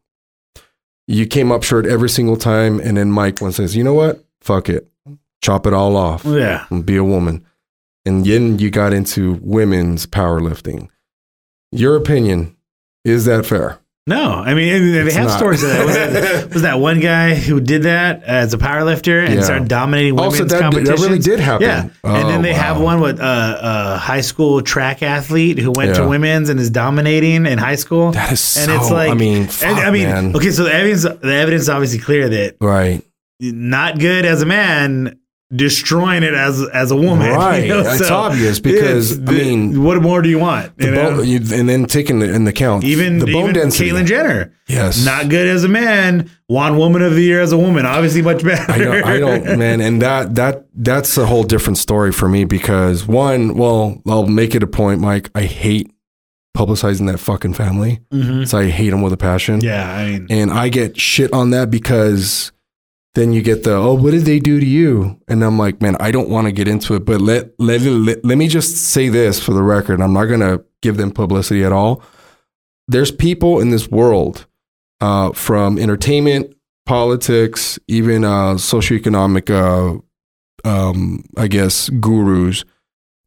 You 1.07 1.27
came 1.27 1.51
up 1.51 1.63
short 1.63 1.87
every 1.87 2.09
single 2.09 2.37
time, 2.37 2.79
and 2.81 2.97
then 2.97 3.11
Mike 3.11 3.41
one 3.41 3.53
says, 3.53 3.75
"You 3.75 3.83
know 3.83 3.95
what? 3.95 4.25
Fuck 4.41 4.69
it, 4.69 4.89
chop 5.43 5.67
it 5.67 5.73
all 5.73 5.97
off 5.97 6.25
yeah. 6.25 6.67
and 6.71 6.87
be 6.87 6.97
a 6.97 7.05
woman." 7.05 7.45
And 8.07 8.25
then 8.25 8.59
you 8.59 8.71
got 8.71 8.93
into 8.93 9.39
women's 9.43 10.07
powerlifting. 10.07 10.89
Your 11.73 11.97
opinion 11.97 12.57
is 13.05 13.25
that 13.25 13.47
fair? 13.47 13.79
No, 14.11 14.33
I 14.35 14.55
mean 14.55 14.75
and 14.75 14.95
they 14.95 15.01
It's 15.03 15.15
have 15.15 15.29
not. 15.29 15.39
stories 15.39 15.63
of 15.63 15.71
that. 15.71 15.87
Was, 15.87 15.95
that. 15.95 16.51
was 16.55 16.63
that 16.63 16.79
one 16.81 17.01
guy 17.01 17.35
who 17.37 17.61
did 17.61 17.85
that 17.85 18.23
as 18.25 18.53
a 18.53 18.59
powerlifter 18.59 19.25
and 19.25 19.35
Yeah. 19.37 19.41
started 19.43 19.69
dominating 19.69 20.17
women's 20.17 20.35
Also, 20.41 20.45
that, 20.45 20.51
that 20.57 20.61
competitions? 20.63 21.01
really 21.07 21.19
did 21.21 21.39
happen. 21.41 21.67
Yeah, 21.67 21.83
and 22.03 22.29
then 22.29 22.41
Oh, 22.41 22.43
they 22.43 22.53
have 22.53 22.81
one 22.81 23.01
with 23.01 23.21
uh, 23.21 23.59
a 23.63 23.99
high 23.99 24.21
school 24.23 24.61
track 24.63 25.03
athlete 25.05 25.59
who 25.59 25.71
went 25.71 25.95
to 25.95 26.07
women's 26.09 26.49
and 26.49 26.59
is 26.59 26.71
dominating 26.71 27.47
in 27.47 27.59
high 27.59 27.77
school. 27.77 28.11
That 28.13 28.33
is 28.33 28.41
so. 28.41 28.63
and 28.63 28.73
it's 28.81 28.91
like 28.91 29.11
I 29.11 29.15
mean, 29.15 29.43
and, 29.43 29.53
fuck, 29.53 29.79
I 29.79 29.91
mean, 29.91 30.09
man. 30.09 30.35
okay, 30.37 30.51
so 30.51 30.65
the 30.65 30.75
evidence 30.75 31.03
the 31.05 31.33
evidence 31.35 31.63
is 31.63 31.69
obviously 31.69 32.01
clear 32.01 32.29
that 32.29 32.57
right, 32.61 33.05
not 33.41 34.01
good 34.01 34.27
as 34.27 34.43
a 34.43 34.47
man, 34.47 35.20
destroying 35.53 36.23
it 36.23 36.33
as 36.35 36.63
as 36.73 36.91
a 36.91 36.97
woman. 36.97 37.27
you 37.31 37.35
right. 37.35 37.69
know? 37.69 37.81
it's 37.81 38.07
So 38.07 38.15
obvious 38.15 38.61
because 38.61 39.13
it's- 39.19 39.29
I 39.29 39.33
mean, 39.33 39.83
what 39.83 40.01
more 40.01 40.23
do 40.23 40.29
you 40.29 40.39
want? 40.39 40.73
you 40.79 40.91
know? 40.91 41.17
bone, 41.17 41.27
you, 41.29 41.39
and 41.53 41.69
then 41.69 41.87
taking 41.87 42.21
the, 42.21 42.33
in 42.33 42.45
the 42.45 42.53
count, 42.53 42.85
even 42.85 43.19
the 43.19 43.27
bone 43.27 43.43
even 43.51 43.55
density. 43.55 43.91
Caitlyn 43.91 44.07
Jenner. 44.07 44.53
yes, 44.69 45.05
Not 45.05 45.29
good 45.29 45.49
as 45.49 45.65
a 45.65 45.69
man. 45.69 46.31
Won 46.49 46.77
Woman 46.79 47.03
of 47.03 47.15
the 47.15 47.23
Year 47.23 47.41
as 47.41 47.53
a 47.53 47.59
woman. 47.59 47.85
Obviously, 47.87 48.23
much 48.23 48.43
better. 48.45 48.71
I 48.73 48.79
don't, 48.79 49.05
I 49.05 49.19
don't, 49.19 49.59
man, 49.59 49.81
and 49.81 50.01
that 50.03 50.35
that 50.37 50.67
that's 50.75 51.17
a 51.19 51.27
whole 51.27 51.43
different 51.45 51.79
story 51.79 52.13
for 52.13 52.29
me 52.29 52.45
because 52.45 53.07
one, 53.07 53.55
well, 53.57 54.01
I'll 54.07 54.27
make 54.27 54.55
it 54.55 54.63
a 54.63 54.67
point, 54.67 55.01
Mike. 55.01 55.31
I 55.35 55.43
hate 55.43 55.93
publicizing 56.57 57.07
that 57.07 57.19
fucking 57.19 57.55
family, 57.55 58.01
Mhm. 58.13 58.47
so 58.47 58.59
I 58.59 58.69
hate 58.71 58.91
them 58.91 59.03
with 59.03 59.13
a 59.13 59.17
passion. 59.17 59.61
Yeah, 59.61 59.89
I 59.89 60.11
mean, 60.11 60.27
and 60.31 60.51
I 60.53 60.69
get 60.69 61.01
shit 61.01 61.33
on 61.33 61.51
that 61.51 61.71
because 61.71 62.51
then 63.15 63.33
you 63.33 63.43
get 63.43 63.65
the 63.65 63.75
oh 63.75 63.95
what 63.95 64.13
did 64.13 64.25
they 64.25 64.39
do 64.39 64.61
to 64.61 64.67
you? 64.67 65.21
And 65.29 65.43
I'm 65.45 65.59
like 65.59 65.81
man 65.81 65.97
I 66.01 66.11
don't 66.11 66.29
want 66.29 66.47
to 66.47 66.53
get 66.53 66.69
into 66.69 66.95
it 66.95 67.05
but 67.05 67.21
let 67.21 67.53
let, 67.59 67.81
let 67.83 68.25
let 68.25 68.39
me 68.39 68.49
just 68.49 68.77
say 68.77 69.09
this 69.09 69.43
for 69.43 69.53
the 69.53 69.63
record. 69.63 70.01
I'm 70.01 70.13
not 70.13 70.27
going 70.27 70.41
to 70.41 70.65
give 70.83 70.97
them 70.97 71.11
publicity 71.11 71.65
at 71.65 71.73
all. 71.73 72.03
There's 72.89 73.11
people 73.11 73.61
in 73.61 73.71
this 73.71 73.89
world 73.89 74.47
uh, 75.01 75.33
from 75.33 75.79
entertainment 75.79 76.55
politics 76.87 77.79
even 77.87 78.25
uh, 78.25 78.55
socioeconomic 78.55 79.51
uh, 79.51 80.01
um, 80.65 81.25
I 81.37 81.49
guess 81.49 81.89
gurus 81.89 82.65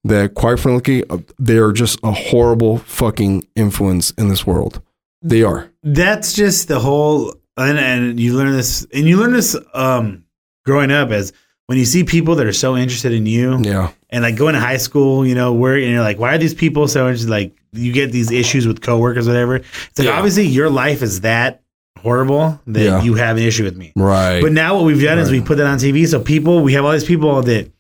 that 0.04 0.34
quite 0.34 0.60
frankly 0.60 1.04
uh, 1.10 1.19
they 1.39 1.58
are 1.58 1.72
just 1.72 2.00
a 2.04 2.12
horrible 2.12 2.78
fucking 2.80 3.48
influence 3.56 4.12
in 4.12 4.30
this 4.30 4.46
world. 4.46 4.82
They 5.22 5.43
are. 5.43 5.69
That's 5.84 6.34
just 6.34 6.67
the 6.67 6.80
whole. 6.80 7.36
And, 7.58 7.78
and 7.78 8.20
you 8.20 8.36
learn 8.36 8.52
this, 8.54 8.86
and 8.94 9.08
you 9.08 9.18
learn 9.18 9.32
this 9.34 9.56
um, 9.74 10.24
growing 10.66 10.92
up 10.92 11.12
as 11.12 11.34
when 11.68 11.78
you 11.78 11.86
see 11.86 12.04
people 12.04 12.36
that 12.36 12.46
are 12.48 12.54
so 12.54 12.76
interested 12.76 13.12
in 13.13 13.26
you, 13.26 13.60
yeah 13.62 13.92
and 14.10 14.22
like 14.22 14.36
going 14.36 14.54
to 14.54 14.60
high 14.60 14.78
school, 14.78 15.26
you 15.26 15.34
know, 15.34 15.54
where 15.54 15.76
and 15.76 15.89
you're 15.89 16.02
like, 16.02 16.20
why 16.20 16.36
are 16.36 16.38
these 16.38 16.54
people 16.54 16.88
so 16.88 17.08
interested? 17.08 17.32
Like, 17.32 17.56
you 17.72 17.92
get 17.92 18.12
these 18.12 18.30
issues 18.32 18.68
with 18.68 18.80
coworkers, 18.82 19.28
whatever. 19.28 19.56
It's 19.56 19.98
like 19.98 20.08
Yeah. 20.08 20.18
obviously 20.18 20.46
your 20.46 20.70
life 20.70 21.02
is 21.02 21.22
that 21.22 21.63
horrible 21.98 22.60
that 22.68 22.84
Yeah. 22.84 23.02
you 23.02 23.16
have 23.16 23.38
an 23.38 23.44
issue 23.44 23.63
with 23.63 23.76
me. 23.76 23.92
right 23.96 24.39
But 24.39 24.52
now 24.52 24.76
what 24.76 24.84
we've 24.86 25.02
done 25.02 25.18
is 25.18 25.32
Right. 25.32 25.42
we 25.42 25.46
put 25.48 25.58
that 25.58 25.66
on 25.66 25.80
TV. 25.80 26.06
So 26.08 26.20
people, 26.20 26.62
we 26.62 26.74
have 26.74 26.86
all 26.86 26.92
these 26.92 27.04
people 27.06 27.42
that 27.42 27.72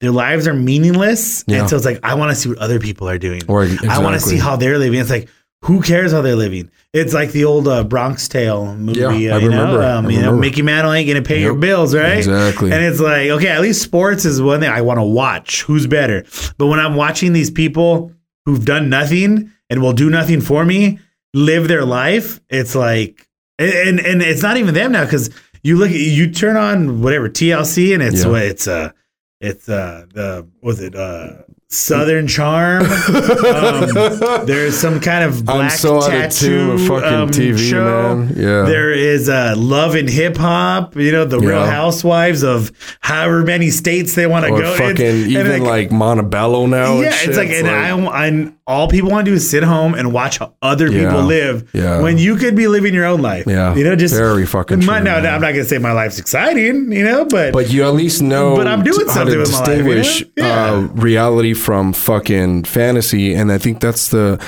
their 0.00 0.12
lives 0.12 0.46
are 0.46 0.54
meaningless 0.54 1.42
Yeah. 1.48 1.60
And 1.62 1.68
so 1.68 1.74
it's 1.74 1.84
like, 1.84 1.98
I 2.04 2.14
want 2.14 2.30
to 2.30 2.36
see 2.36 2.50
what 2.50 2.58
other 2.58 2.78
people 2.78 3.08
are 3.08 3.18
doing. 3.18 3.42
Right, 3.48 3.82
I 3.88 3.98
want 3.98 4.14
to 4.14 4.20
see 4.20 4.36
how 4.36 4.54
they're 4.54 4.78
living. 4.78 5.00
It's 5.00 5.10
like, 5.10 5.28
who 5.62 5.82
cares 5.82 6.12
how 6.12 6.22
they're 6.22 6.36
living? 6.36 6.70
It's 6.92 7.12
like 7.12 7.32
the 7.32 7.44
old 7.44 7.66
uh, 7.66 7.84
Bronx 7.84 8.28
Tale 8.28 8.74
movie. 8.76 9.00
Yeah, 9.00 9.32
uh, 9.32 9.36
I 9.36 9.38
you 9.40 9.48
remember. 9.48 9.78
Know? 9.80 9.98
Um, 9.98 10.06
I 10.06 10.10
you 10.10 10.22
know. 10.22 10.36
Mickey 10.36 10.62
Mantle 10.62 10.92
ain't 10.92 11.08
gonna 11.08 11.22
pay 11.22 11.40
your 11.40 11.54
bills, 11.54 11.94
right? 11.94 12.18
Exactly. 12.18 12.72
And 12.72 12.84
it's 12.84 13.00
like, 13.00 13.30
okay, 13.30 13.48
at 13.48 13.60
least 13.60 13.82
sports 13.82 14.24
is 14.24 14.40
one 14.40 14.60
thing 14.60 14.70
I 14.70 14.80
want 14.82 14.98
to 14.98 15.04
watch. 15.04 15.62
Who's 15.62 15.86
better? 15.86 16.24
But 16.58 16.66
when 16.66 16.78
I'm 16.78 16.94
watching 16.94 17.32
these 17.32 17.50
people 17.50 18.12
who've 18.46 18.64
done 18.64 18.88
nothing 18.88 19.50
and 19.68 19.82
will 19.82 19.92
do 19.92 20.08
nothing 20.10 20.40
for 20.40 20.64
me 20.64 21.00
live 21.34 21.68
their 21.68 21.84
life, 21.84 22.40
it's 22.48 22.74
like, 22.74 23.28
and 23.58 24.00
and, 24.00 24.22
it's 24.22 24.42
not 24.42 24.56
even 24.56 24.74
them 24.74 24.92
now 24.92 25.04
because 25.04 25.28
you 25.62 25.76
look, 25.76 25.90
you 25.90 26.30
turn 26.32 26.56
on 26.56 27.02
whatever 27.02 27.28
TLC 27.28 27.92
and 27.94 28.02
it's 28.02 28.22
Yeah. 28.24 28.30
what 28.30 28.42
it's 28.42 28.68
uh 28.68 28.92
it's 29.40 29.68
uh 29.68 30.06
the 30.14 30.48
was 30.62 30.80
it 30.80 30.94
uh 30.94 31.42
Southern 31.70 32.26
Charm. 32.26 32.82
um, 32.86 33.88
there's 34.46 34.78
some 34.78 35.00
kind 35.00 35.22
of 35.22 35.44
black 35.44 35.72
I'm 35.72 35.78
so 35.78 35.98
out 35.98 36.04
of 36.04 36.10
tattoo 36.10 36.78
fucking 36.88 37.12
um, 37.12 37.28
TV, 37.30 37.58
show. 37.58 38.16
man. 38.16 38.28
Yeah. 38.30 38.62
There 38.62 38.90
is 38.90 39.28
uh, 39.28 39.54
Love 39.56 39.94
and 39.94 40.08
Hip 40.08 40.38
Hop. 40.38 40.96
You 40.96 41.12
know, 41.12 41.26
the 41.26 41.38
Real 41.38 41.66
Housewives 41.66 42.42
of 42.42 42.72
however 43.00 43.42
many 43.42 43.68
states 43.68 44.14
they 44.14 44.26
want 44.26 44.46
to 44.46 44.52
or 44.52 44.60
go. 44.62 44.76
fucking 44.78 45.06
and 45.06 45.30
even 45.30 45.62
like, 45.62 45.92
Montebello 45.92 46.64
now. 46.66 46.94
and 46.94 47.02
yeah, 47.02 47.10
it's 47.12 47.36
like, 47.36 47.50
and 47.50 47.68
I, 47.68 47.90
I, 48.28 48.52
all 48.68 48.86
people 48.86 49.10
want 49.10 49.24
to 49.24 49.30
do 49.30 49.34
is 49.34 49.48
sit 49.50 49.64
home 49.64 49.94
and 49.94 50.12
watch 50.12 50.38
other 50.62 50.88
Yeah. 50.92 51.08
people 51.08 51.22
live. 51.22 51.68
Yeah. 51.72 52.02
When 52.02 52.18
you 52.18 52.36
could 52.36 52.54
be 52.54 52.68
living 52.68 52.92
your 52.94 53.06
own 53.06 53.22
life. 53.22 53.44
Yeah. 53.46 53.74
You 53.74 53.82
know, 53.82 53.96
just 53.96 54.14
Very 54.14 54.44
fucking 54.46 54.84
My, 54.84 54.96
true, 55.00 55.04
now. 55.04 55.16
I'm 55.16 55.40
not 55.40 55.52
gonna 55.52 55.64
say 55.64 55.78
my 55.78 55.92
life's 55.92 56.18
exciting. 56.18 56.92
You 56.92 57.02
know, 57.04 57.24
but 57.24 57.52
But 57.54 57.72
you 57.72 57.82
at 57.84 57.94
least 57.94 58.20
know 58.22 58.54
But 58.56 58.66
I'm 58.68 58.82
doing 58.84 59.08
something 59.08 59.32
to 59.34 59.38
with 59.40 59.50
my 59.52 59.58
life, 59.58 59.68
you 59.68 59.74
know? 59.84 59.94
distinguish 59.94 60.24
Yeah. 60.36 60.72
uh, 60.74 60.80
reality 60.94 61.54
from 61.54 61.92
fucking 61.94 62.64
fantasy, 62.64 63.34
and 63.34 63.50
I 63.50 63.58
think 63.58 63.80
that's 63.80 64.08
the. 64.08 64.38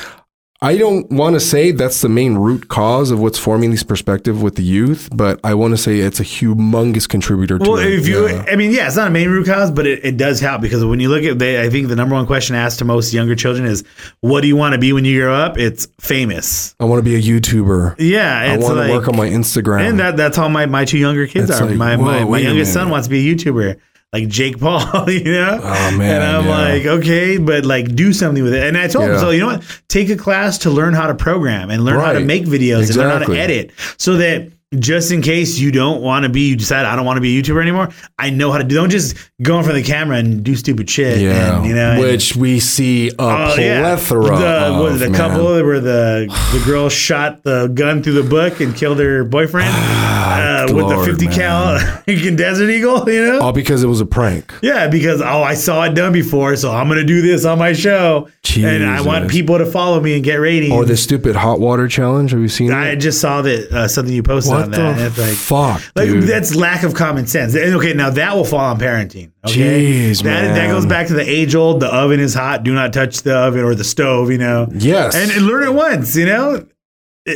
I 0.63 0.77
don't 0.77 1.11
want 1.11 1.37
to 1.37 1.41
say 1.41 1.71
that's 1.71 2.03
the 2.03 2.11
main 2.11 2.35
root 2.35 2.69
cause 2.69 3.11
of 3.11 3.19
what's 3.19 3.39
forming 3.39 3.71
this 3.71 3.83
perspective 3.83 4.43
with 4.43 4.57
the 4.57 4.63
youth, 4.63 5.09
but 5.11 5.41
I 5.43 5.55
want 5.55 5.73
to 5.73 5.79
say 5.79 6.01
it's 6.01 6.21
a 6.21 6.23
humongous 6.23 7.09
contributor 7.09 7.59
to 7.59 7.63
Well, 7.71 7.79
it. 7.79 7.91
if 7.95 8.07
you, 8.07 8.29
Yeah. 8.29 8.45
I 8.47 8.57
mean, 8.57 8.71
yeah, 8.71 8.87
it's 8.87 8.97
not 8.97 9.07
a 9.09 9.11
main 9.11 9.31
root 9.31 9.47
cause, 9.47 9.71
but 9.71 9.87
it, 9.87 10.05
it 10.05 10.19
does 10.19 10.39
help 10.39 10.61
because 10.61 10.85
when 10.85 11.01
you 11.01 11.09
look 11.09 11.25
at, 11.25 11.39
the, 11.39 11.63
I 11.63 11.71
think 11.71 11.89
the 11.89 11.97
number 11.97 12.15
one 12.15 12.27
question 12.27 12.57
asked 12.57 12.79
to 12.81 12.85
most 12.85 13.15
younger 13.15 13.35
children 13.35 13.67
is, 13.67 13.85
"What 14.21 14.43
do 14.43 14.49
you 14.49 14.57
want 14.57 14.75
to 14.75 14.79
be 14.79 14.93
when 14.93 15.07
you 15.07 15.19
grow 15.23 15.35
up?" 15.35 15.57
It's 15.57 15.89
famous. 15.99 16.75
I 16.79 16.85
want 16.85 17.03
to 17.03 17.11
be 17.11 17.15
a 17.17 17.23
YouTuber. 17.23 17.95
Yeah, 17.99 18.39
I 18.39 18.59
want 18.59 18.77
like, 18.77 18.89
to 18.89 18.93
work 18.93 19.09
on 19.09 19.17
my 19.17 19.29
Instagram. 19.29 19.89
and 19.89 19.99
that 19.99 20.19
that's 20.19 20.37
how 20.37 20.47
my, 20.51 20.67
my 20.67 20.85
two 20.85 20.99
younger 20.99 21.27
kids 21.27 21.49
It's 21.49 21.59
are. 21.59 21.65
like, 21.65 21.77
my 21.77 21.97
whoa, 21.97 22.05
my, 22.05 22.25
my 22.25 22.39
youngest 22.39 22.75
son 22.75 22.91
wants 22.91 23.07
to 23.07 23.11
be 23.11 23.31
a 23.31 23.35
YouTuber, 23.35 23.77
like 24.13 24.29
Jake 24.29 24.59
Paul, 24.59 24.81
you 25.11 25.33
know. 25.33 25.61
Oh, 25.63 25.97
man, 25.97 26.21
and 26.21 26.25
I'm 26.25 26.45
yeah. 26.47 26.51
like, 26.51 26.87
okay, 26.87 27.39
but 27.39 27.65
like 27.65 27.95
do 27.95 28.13
something 28.13 28.43
with 28.43 28.55
it. 28.55 28.67
And 28.67 28.77
I 28.77 28.89
told 28.89 29.11
him, 29.11 29.19
so 29.19 29.31
you 29.31 29.41
know 29.41 29.47
what? 29.47 29.83
Take 29.89 30.11
a 30.11 30.17
class 30.17 30.59
to 30.59 30.71
learn 30.71 30.95
how 30.95 31.07
to 31.07 31.15
program 31.15 31.71
and 31.71 31.85
learn 31.85 32.01
how 32.01 32.13
to 32.13 32.21
make 32.21 32.45
videos 32.45 32.89
and 32.89 32.97
learn 32.97 33.11
how 33.11 33.27
to 33.27 33.35
edit, 33.35 33.73
so 33.99 34.17
that 34.17 34.51
just 34.79 35.11
in 35.11 35.21
case 35.21 35.59
you 35.59 35.73
don't 35.73 36.01
want 36.01 36.23
to 36.23 36.29
be, 36.29 36.43
you 36.51 36.57
decide 36.57 36.87
I 36.87 36.95
don't 36.95 37.05
want 37.05 37.17
to 37.17 37.21
be 37.21 37.37
a 37.37 37.43
YouTuber 37.43 37.61
anymore. 37.61 37.89
I 38.19 38.31
know 38.31 38.53
how 38.53 38.59
to 38.59 38.65
do. 38.65 38.77
Don't 38.77 38.91
just 38.91 39.17
go 39.43 39.59
in 39.59 39.65
front 39.65 39.77
of 39.79 39.85
the 39.85 39.91
camera 39.91 40.19
and 40.19 40.45
do 40.45 40.55
stupid 40.55 40.89
shit. 40.89 41.19
yeah, 41.19 41.57
and, 41.57 41.67
you 41.67 41.75
know, 41.75 41.93
and- 41.93 42.01
which 42.01 42.37
we 42.37 42.61
see 42.61 43.09
a 43.19 43.57
yeah. 43.59 43.81
plethora 43.81 44.39
The, 44.39 44.47
of. 44.47 44.99
the 45.01 45.11
man. 45.11 45.15
couple 45.19 45.45
where 45.45 45.81
the 45.81 46.27
the 46.53 46.63
girl 46.65 46.89
shot 46.89 47.43
the 47.43 47.67
gun 47.69 48.01
through 48.03 48.23
the 48.23 48.29
book 48.29 48.61
and 48.61 48.75
killed 48.75 49.01
her 49.01 49.25
boyfriend 49.25 49.69
uh, 49.75 50.67
with 50.69 50.89
the 50.89 50.95
Lord, 50.95 51.07
50 51.09 51.27
cal 51.29 51.79
Desert 52.07 52.71
Eagle, 52.71 53.11
you 53.11 53.27
know? 53.27 53.41
all 53.41 53.53
because 53.53 53.83
it 53.83 53.89
was 53.89 54.01
a 54.01 54.07
prank. 54.07 54.55
Yeah, 54.63 54.87
because 54.87 55.21
oh, 55.21 55.43
I 55.43 55.55
saw 55.55 55.83
it 55.85 55.95
done 55.95 56.13
before, 56.13 56.55
so 56.55 56.71
I'm 56.73 56.89
gonna 56.89 57.03
do 57.05 57.23
this 57.23 57.45
on 57.45 57.59
my 57.59 57.73
show, 57.73 58.29
and 58.57 58.85
I 58.85 59.01
want 59.01 59.29
people 59.31 59.59
to 59.59 59.67
follow 59.67 60.01
me 60.01 60.15
and 60.15 60.23
get 60.23 60.37
ratings. 60.37 60.73
Or 60.73 60.85
the 60.85 60.97
stupid 60.97 61.35
hot 61.35 61.59
water 61.59 61.89
challenge. 61.89 62.31
Have 62.31 62.41
you 62.41 62.49
seen 62.49 62.73
I 62.73 62.91
it? 62.91 62.97
just 62.97 63.21
saw 63.21 63.43
that 63.43 63.73
uh, 63.73 63.89
something 63.89 64.15
you 64.15 64.23
posted 64.23 64.53
What 64.53 64.60
on 64.65 64.71
that. 64.73 64.81
and 64.81 65.01
it's 65.01 65.19
like, 65.19 65.33
fuck, 65.35 65.83
like 65.97 66.09
dude? 66.09 66.25
that's 66.25 66.55
lack 66.55 66.83
of 66.83 66.95
common 66.95 67.27
sense. 67.27 67.55
And 67.55 67.75
okay, 67.77 67.93
now 67.93 68.11
that 68.11 68.35
will 68.37 68.45
fall 68.45 68.61
on 68.61 68.79
parenting. 68.79 69.33
Okay, 69.47 70.11
Jeez, 70.11 70.23
that 70.23 70.55
that 70.55 70.69
goes 70.69 70.87
back 70.87 71.07
to 71.09 71.15
the 71.15 71.29
age 71.29 71.55
old. 71.55 71.81
The 71.81 71.93
oven 71.95 72.21
is 72.21 72.35
hot. 72.35 72.63
Do 72.63 72.73
not 72.75 72.93
touch 72.93 73.23
the 73.23 73.37
oven 73.37 73.63
or 73.65 73.75
the 73.75 73.85
stove. 73.85 74.31
You 74.31 74.39
know. 74.39 74.69
yes. 74.73 75.15
and, 75.15 75.31
and 75.31 75.47
learn 75.47 75.63
it 75.65 75.75
once. 75.75 76.15
You 76.17 76.27
know, 76.27 76.67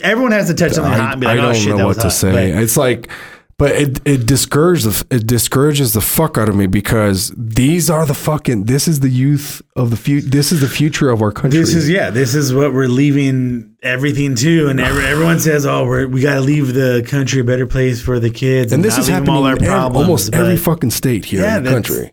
everyone 0.02 0.32
has 0.32 0.48
to 0.48 0.54
touch 0.54 0.72
something 0.72 0.92
I, 0.92 0.96
hot 0.98 1.12
and 1.12 1.20
be 1.20 1.26
like, 1.26 1.38
I 1.38 1.42
"Oh 1.42 1.52
don't 1.52 1.54
shit, 1.62 1.76
know 1.76 1.86
what 1.86 1.96
to 1.96 2.02
hot." 2.02 2.12
say. 2.12 2.32
But 2.52 2.62
it's 2.62 2.76
like, 2.76 3.10
but 3.56 3.70
it 3.72 4.00
it 4.04 4.26
discourages 4.26 4.84
the 5.06 5.16
it 5.16 5.26
discourages 5.26 5.92
the 5.92 6.00
fuck 6.00 6.36
out 6.38 6.48
of 6.48 6.56
me 6.56 6.66
because 6.66 7.32
these 7.36 7.88
are 7.88 8.04
the 8.06 8.14
fucking 8.14 8.64
this 8.64 8.88
is 8.88 9.00
the 9.00 9.08
youth 9.08 9.62
of 9.76 9.90
the 9.90 9.96
future. 9.96 10.28
This 10.28 10.50
is 10.52 10.60
the 10.60 10.68
future 10.68 11.10
of 11.10 11.22
our 11.22 11.30
country. 11.32 11.60
this 11.60 11.74
is 11.74 11.88
yeah, 11.88 12.10
this 12.10 12.34
is 12.34 12.52
what 12.52 12.72
we're 12.74 12.88
leaving 12.88 13.76
everything 13.82 14.34
to, 14.36 14.68
and 14.68 14.80
every, 14.80 15.04
everyone 15.04 15.38
says, 15.40 15.66
"Oh, 15.66 15.84
we're, 15.86 16.06
we 16.06 16.20
got 16.20 16.34
to 16.34 16.40
leave 16.40 16.74
the 16.74 17.04
country 17.06 17.40
a 17.40 17.44
better 17.44 17.66
place 17.66 18.02
for 18.02 18.18
the 18.18 18.30
kids," 18.30 18.72
and 18.72 18.84
this 18.84 18.98
is 18.98 19.06
happening 19.08 19.34
all 19.34 19.44
our 19.44 19.56
in 19.56 19.64
problems. 19.64 20.04
almost 20.04 20.34
every 20.34 20.56
fucking 20.56 20.90
state 20.90 21.24
here 21.26 21.42
Yeah, 21.42 21.58
in 21.58 21.64
the 21.64 21.70
country. 21.70 22.12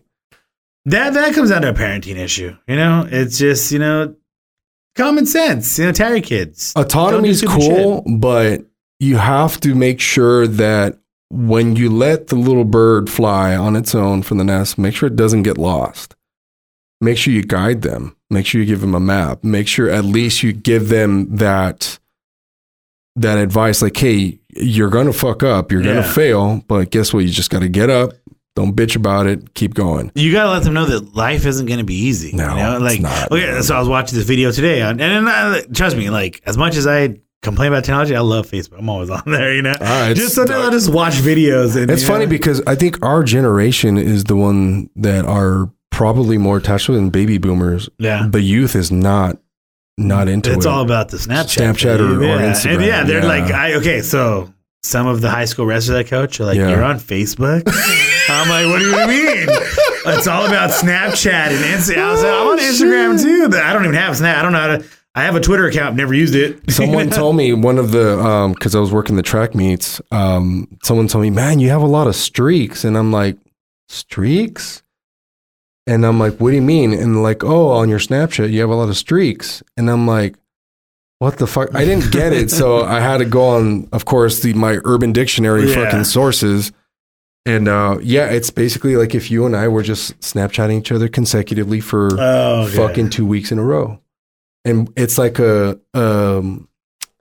that 0.86 1.14
that 1.14 1.34
comes 1.34 1.50
down 1.50 1.62
to 1.62 1.70
a 1.70 1.74
parenting 1.74 2.16
issue. 2.16 2.56
You 2.68 2.76
know, 2.76 3.06
it's 3.10 3.38
just 3.38 3.72
you 3.72 3.78
know 3.80 4.14
common 4.94 5.26
sense. 5.26 5.78
You 5.78 5.90
know, 5.90 6.08
your 6.08 6.20
kids 6.20 6.72
Autonomy 6.76 7.30
is 7.30 7.42
cool, 7.42 8.04
but 8.18 8.62
you 9.00 9.16
have 9.16 9.58
to 9.60 9.74
make 9.74 10.00
sure 10.00 10.46
that 10.46 10.98
when 11.32 11.76
you 11.76 11.88
let 11.88 12.26
the 12.26 12.36
little 12.36 12.64
bird 12.64 13.08
fly 13.08 13.56
on 13.56 13.74
its 13.74 13.94
own 13.94 14.22
from 14.22 14.36
the 14.36 14.44
nest, 14.44 14.76
make 14.76 14.94
sure 14.94 15.06
it 15.06 15.16
doesn't 15.16 15.44
get 15.44 15.56
lost. 15.56 16.14
Make 17.00 17.16
sure 17.16 17.32
you 17.32 17.42
guide 17.42 17.82
them. 17.82 18.14
Make 18.28 18.46
sure 18.46 18.60
you 18.60 18.66
give 18.66 18.82
them 18.82 18.94
a 18.94 19.00
map. 19.00 19.42
Make 19.42 19.66
sure 19.66 19.88
at 19.88 20.04
least 20.04 20.42
you 20.42 20.52
give 20.52 20.88
them 20.88 21.36
that 21.36 21.98
that 23.16 23.38
advice 23.38 23.82
like, 23.82 23.96
hey, 23.96 24.38
you're 24.50 24.88
gonna 24.88 25.12
fuck 25.12 25.42
up, 25.42 25.72
you're 25.72 25.82
gonna 25.82 26.02
fail, 26.02 26.62
but 26.68 26.90
guess 26.90 27.12
what? 27.12 27.20
You 27.20 27.30
just 27.30 27.50
gotta 27.50 27.68
get 27.68 27.90
up, 27.90 28.12
don't 28.54 28.74
bitch 28.74 28.96
about 28.96 29.26
it, 29.26 29.54
keep 29.54 29.74
going. 29.74 30.12
You 30.14 30.32
gotta 30.32 30.50
let 30.50 30.62
them 30.62 30.74
know 30.74 30.86
that 30.86 31.14
life 31.14 31.44
isn't 31.44 31.66
to 31.66 31.84
be 31.84 31.94
easy. 31.94 32.34
No, 32.34 32.50
you 32.50 32.56
know? 32.56 32.74
it's 32.74 32.82
like 32.82 33.00
not, 33.00 33.32
okay. 33.32 33.60
So 33.62 33.74
I 33.74 33.80
was 33.80 33.88
watching 33.88 34.16
this 34.16 34.26
video 34.26 34.50
today, 34.50 34.80
on, 34.82 35.00
and, 35.00 35.12
and 35.12 35.28
I, 35.28 35.58
uh, 35.58 35.62
trust 35.74 35.96
me, 35.96 36.08
like 36.08 36.42
as 36.46 36.56
much 36.56 36.76
as 36.76 36.86
I 36.86 37.16
complain 37.42 37.68
about 37.72 37.84
technology, 37.84 38.14
I 38.16 38.20
love 38.20 38.46
Facebook. 38.50 38.78
I'm 38.78 38.88
always 38.88 39.10
on 39.10 39.22
there. 39.26 39.54
You 39.54 39.62
know, 39.62 39.72
it's- 39.72 40.16
just 40.16 40.34
sometimes 40.34 40.66
I 40.66 40.70
just 40.70 40.88
watch 40.92 41.14
videos. 41.14 41.76
And 41.80 41.90
It's 41.90 42.06
funny 42.06 42.24
know, 42.26 42.30
because 42.30 42.62
I 42.66 42.74
think 42.74 43.04
our 43.04 43.22
generation 43.22 43.96
is 43.98 44.24
the 44.24 44.36
one 44.36 44.88
that 44.96 45.24
are 45.26 45.70
probably 45.90 46.38
more 46.38 46.56
attached 46.56 46.86
to 46.86 46.92
it 46.92 46.96
than 46.96 47.10
baby 47.10 47.38
boomers. 47.38 47.88
yeah. 47.98 48.26
The 48.30 48.40
youth 48.40 48.74
is 48.76 48.90
not 48.90 49.38
not 49.98 50.26
into 50.26 50.48
It's 50.50 50.56
it. 50.56 50.58
It's 50.60 50.66
all 50.66 50.82
about 50.82 51.10
the 51.10 51.18
Snapchat, 51.18 51.58
Snapchat 51.74 51.98
or- 52.00 52.22
or. 52.22 52.38
Instagram, 52.38 52.74
And 52.76 52.84
yeah, 52.84 53.04
they're 53.04 53.20
yeah. 53.20 53.26
like, 53.28 53.52
I 53.52 53.74
okay, 53.74 54.00
so 54.00 54.52
some 54.82 55.06
of 55.06 55.20
the 55.20 55.28
high 55.30 55.44
school 55.44 55.66
wrestlers 55.66 55.98
I 55.98 56.02
coach 56.08 56.40
are 56.40 56.44
like, 56.46 56.56
Yeah. 56.56 56.70
you're 56.70 56.82
on 56.82 56.98
Facebook. 56.98 57.62
I'm 58.30 58.48
like, 58.48 58.66
what 58.72 58.78
do 58.78 58.86
you 58.86 59.06
mean? 59.06 59.46
it's 60.06 60.26
all 60.26 60.46
about 60.46 60.70
Snapchat 60.70 61.28
and 61.50 61.64
Instagram. 61.64 61.98
I 62.04 62.10
was 62.12 62.22
like, 62.22 62.32
I'm 62.32 62.46
on 62.48 62.58
Oh, 62.58 62.62
Instagram 62.62 63.22
too. 63.22 63.56
I 63.58 63.72
don't 63.74 63.82
even 63.84 63.94
have 63.96 64.16
Snap. 64.16 64.38
I 64.38 64.42
don't 64.42 64.52
know 64.52 64.58
how 64.60 64.76
to. 64.78 64.84
I 65.14 65.24
have 65.24 65.36
a 65.36 65.40
Twitter 65.40 65.66
account, 65.66 65.94
never 65.96 66.14
used 66.14 66.34
it. 66.34 66.70
someone 66.70 67.10
told 67.10 67.36
me 67.36 67.52
one 67.52 67.78
of 67.78 67.90
the 67.90 68.18
um 68.18 68.52
because 68.52 68.74
I 68.74 68.80
was 68.80 68.92
working 68.92 69.16
the 69.16 69.22
track 69.22 69.54
meets. 69.54 70.00
Um, 70.10 70.68
someone 70.82 71.06
told 71.08 71.22
me, 71.22 71.30
"Man, 71.30 71.58
you 71.58 71.68
have 71.70 71.82
a 71.82 71.86
lot 71.86 72.06
of 72.06 72.16
streaks," 72.16 72.84
and 72.84 72.96
I'm 72.96 73.12
like, 73.12 73.36
"Streaks?" 73.88 74.82
And 75.86 76.06
I'm 76.06 76.18
like, 76.18 76.38
"What 76.38 76.50
do 76.50 76.56
you 76.56 76.62
mean?" 76.62 76.92
And 76.94 77.22
like, 77.22 77.44
"Oh, 77.44 77.68
on 77.68 77.88
your 77.88 77.98
Snapchat, 77.98 78.50
you 78.52 78.60
have 78.60 78.70
a 78.70 78.74
lot 78.74 78.88
of 78.88 78.96
streaks," 78.96 79.62
and 79.76 79.90
I'm 79.90 80.06
like. 80.06 80.36
What 81.18 81.38
the 81.38 81.46
fuck? 81.46 81.72
I 81.72 81.84
didn't 81.84 82.10
get 82.10 82.32
it, 82.32 82.50
so 82.50 82.82
I 82.82 82.98
had 82.98 83.18
to 83.18 83.24
go 83.24 83.44
on, 83.50 83.88
of 83.92 84.04
course, 84.06 84.40
the 84.40 84.54
my 84.54 84.78
Urban 84.84 85.12
Dictionary 85.12 85.68
Yeah. 85.70 85.84
fucking 85.84 86.02
sources, 86.02 86.72
and 87.46 87.68
uh, 87.68 87.98
yeah, 88.02 88.26
it's 88.26 88.50
basically 88.50 88.96
like 88.96 89.14
if 89.14 89.30
you 89.30 89.46
and 89.46 89.54
I 89.54 89.68
were 89.68 89.84
just 89.84 90.18
Snapchatting 90.18 90.80
each 90.80 90.90
other 90.90 91.06
consecutively 91.06 91.78
for 91.78 92.08
Oh, 92.18 92.66
fucking 92.74 93.10
two 93.10 93.24
weeks 93.24 93.52
in 93.52 93.60
a 93.60 93.62
row. 93.62 94.00
And 94.64 94.92
it's 94.96 95.18
like 95.18 95.38
a 95.38 95.78
um 95.94 96.68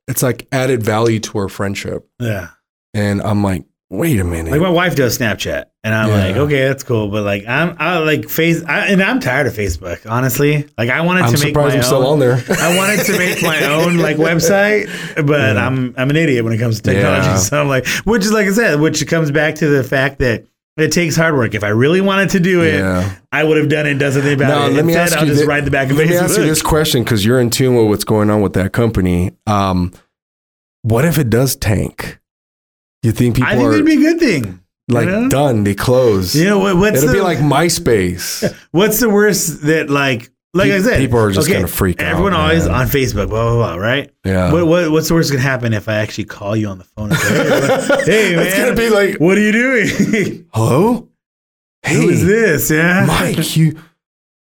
it's 0.08 0.21
like 0.23 0.47
added 0.51 0.84
value 0.84 1.19
to 1.19 1.38
our 1.39 1.49
friendship. 1.49 2.08
yeah. 2.19 2.49
And 2.93 3.21
I'm 3.21 3.41
like, 3.41 3.63
wait 3.89 4.19
a 4.19 4.23
minute. 4.25 4.51
Like 4.51 4.60
my 4.62 4.69
wife 4.69 4.95
does 4.97 5.17
Snapchat, 5.17 5.65
and 5.84 5.95
I'm 5.95 6.10
Yeah. 6.10 6.27
like, 6.27 6.36
okay, 6.36 6.67
that's 6.67 6.84
cool, 6.84 7.08
but 7.10 7.23
like 7.23 7.45
I'm, 7.47 7.75
I 7.80 7.99
like 7.99 8.27
face, 8.30 8.62
I, 8.65 8.88
and 8.88 9.01
I'm 9.01 9.19
tired 9.21 9.47
of 9.47 9.54
Facebook. 9.54 10.10
Honestly, 10.10 10.67
like 10.77 10.89
I 10.89 10.99
wanted 11.01 11.23
I'm 11.23 11.34
to 11.34 11.43
make 11.45 11.56
my 11.56 11.69
I'm 11.71 11.84
still 11.84 12.06
own. 12.06 12.13
on 12.13 12.19
there. 12.19 12.34
I 12.60 12.75
wanted 12.77 13.06
to 13.06 13.17
make 13.17 13.41
my 13.41 13.63
own 13.65 13.97
like 13.97 14.17
website, 14.17 14.88
but 15.25 15.56
Yeah. 15.56 15.65
I'm 15.65 15.93
I'm 15.97 16.10
an 16.10 16.15
idiot 16.17 16.43
when 16.43 16.51
it 16.54 16.58
comes 16.58 16.82
to 16.82 16.84
technology. 16.93 17.27
Yeah. 17.27 17.38
So 17.38 17.62
I'm 17.62 17.69
like, 17.69 17.88
which 18.06 18.25
is 18.25 18.34
like 18.34 18.47
I 18.47 18.51
said, 18.51 18.80
which 18.82 19.08
comes 19.08 19.32
back 19.32 19.56
to 19.56 19.67
the 19.69 19.84
fact 19.84 20.19
that 20.19 20.45
it 20.77 20.91
takes 20.91 21.15
hard 21.15 21.36
work. 21.36 21.53
If 21.53 21.63
I 21.63 21.69
really 21.69 22.01
wanted 22.01 22.29
to 22.31 22.39
do 22.39 22.62
it, 22.63 22.75
yeah. 22.79 23.15
I 23.31 23.43
would 23.43 23.57
have 23.57 23.69
done 23.69 23.86
it. 23.88 23.99
something 23.99 24.34
about 24.34 24.47
Now 24.47 24.65
it. 24.67 24.73
let 24.73 24.86
me 24.86 24.93
Instead, 24.93 25.01
ask 25.07 25.17
I'll 25.17 25.23
you. 25.25 25.31
just 25.31 25.41
thi- 25.43 25.47
ride 25.47 25.65
the 25.65 25.71
back 25.71 25.89
of 25.89 25.97
let 25.97 26.07
me 26.07 26.15
ask 26.15 26.38
you 26.38 26.43
this 26.43 26.62
question 26.62 27.03
because 27.03 27.25
you're 27.25 27.39
in 27.39 27.49
tune 27.49 27.75
with 27.75 27.88
what's 27.88 28.03
going 28.03 28.29
on 28.29 28.41
with 28.41 28.53
that 28.53 28.71
company. 28.73 29.31
Um, 29.47 29.91
what 30.84 31.05
if 31.05 31.17
it 31.17 31.29
does 31.29 31.55
tank? 31.55 32.19
You 33.03 33.12
think 33.12 33.36
people 33.36 33.49
I 33.51 33.55
think 33.55 33.67
are 33.67 33.73
it'd 33.73 33.86
be 33.86 33.93
a 33.93 33.97
good 33.97 34.19
thing. 34.19 34.62
like 34.88 35.07
know? 35.07 35.27
done? 35.29 35.63
They 35.63 35.75
close. 35.75 36.36
You 36.36 36.45
know 36.45 36.60
what, 36.60 36.77
what's 36.77 36.97
It'll 36.97 37.10
the, 37.10 37.13
be 37.15 37.21
like 37.21 37.38
MySpace. 37.39 38.55
what's 38.71 38.99
the 38.99 39.10
worst 39.10 39.63
that 39.63 39.89
like 39.89 40.31
like 40.53 40.69
Pe- 40.69 40.75
I 40.75 40.81
said 40.81 40.97
people 40.99 41.19
are 41.19 41.31
just 41.31 41.47
okay, 41.47 41.57
gonna 41.57 41.67
freak 41.67 42.01
out, 42.01 42.11
Everyone 42.11 42.33
always 42.33 42.67
man. 42.67 42.75
on 42.81 42.87
Facebook, 42.87 43.29
blah 43.29 43.53
blah 43.53 43.55
blah, 43.55 43.75
right? 43.75 44.11
Yeah. 44.25 44.51
What, 44.51 44.67
what 44.67 44.91
what's 44.91 45.07
the 45.07 45.13
worst 45.13 45.31
can 45.31 45.39
happen 45.39 45.73
if 45.73 45.87
I 45.87 45.95
actually 45.95 46.25
call 46.25 46.55
you 46.55 46.67
on 46.67 46.77
the 46.77 46.83
phone? 46.83 47.11
And 47.11 47.19
say, 47.19 48.03
hey, 48.05 48.35
man, 48.35 48.45
It's 48.47 48.57
gonna 48.57 48.75
be 48.75 48.89
like, 48.89 49.17
what 49.19 49.37
are 49.37 49.41
you 49.41 49.51
doing? 49.51 50.47
hello. 50.53 51.07
Hey, 51.83 51.95
Who 51.95 52.09
is 52.09 52.25
this? 52.25 52.69
Yeah, 52.69 53.05
Mike, 53.07 53.55
you 53.55 53.79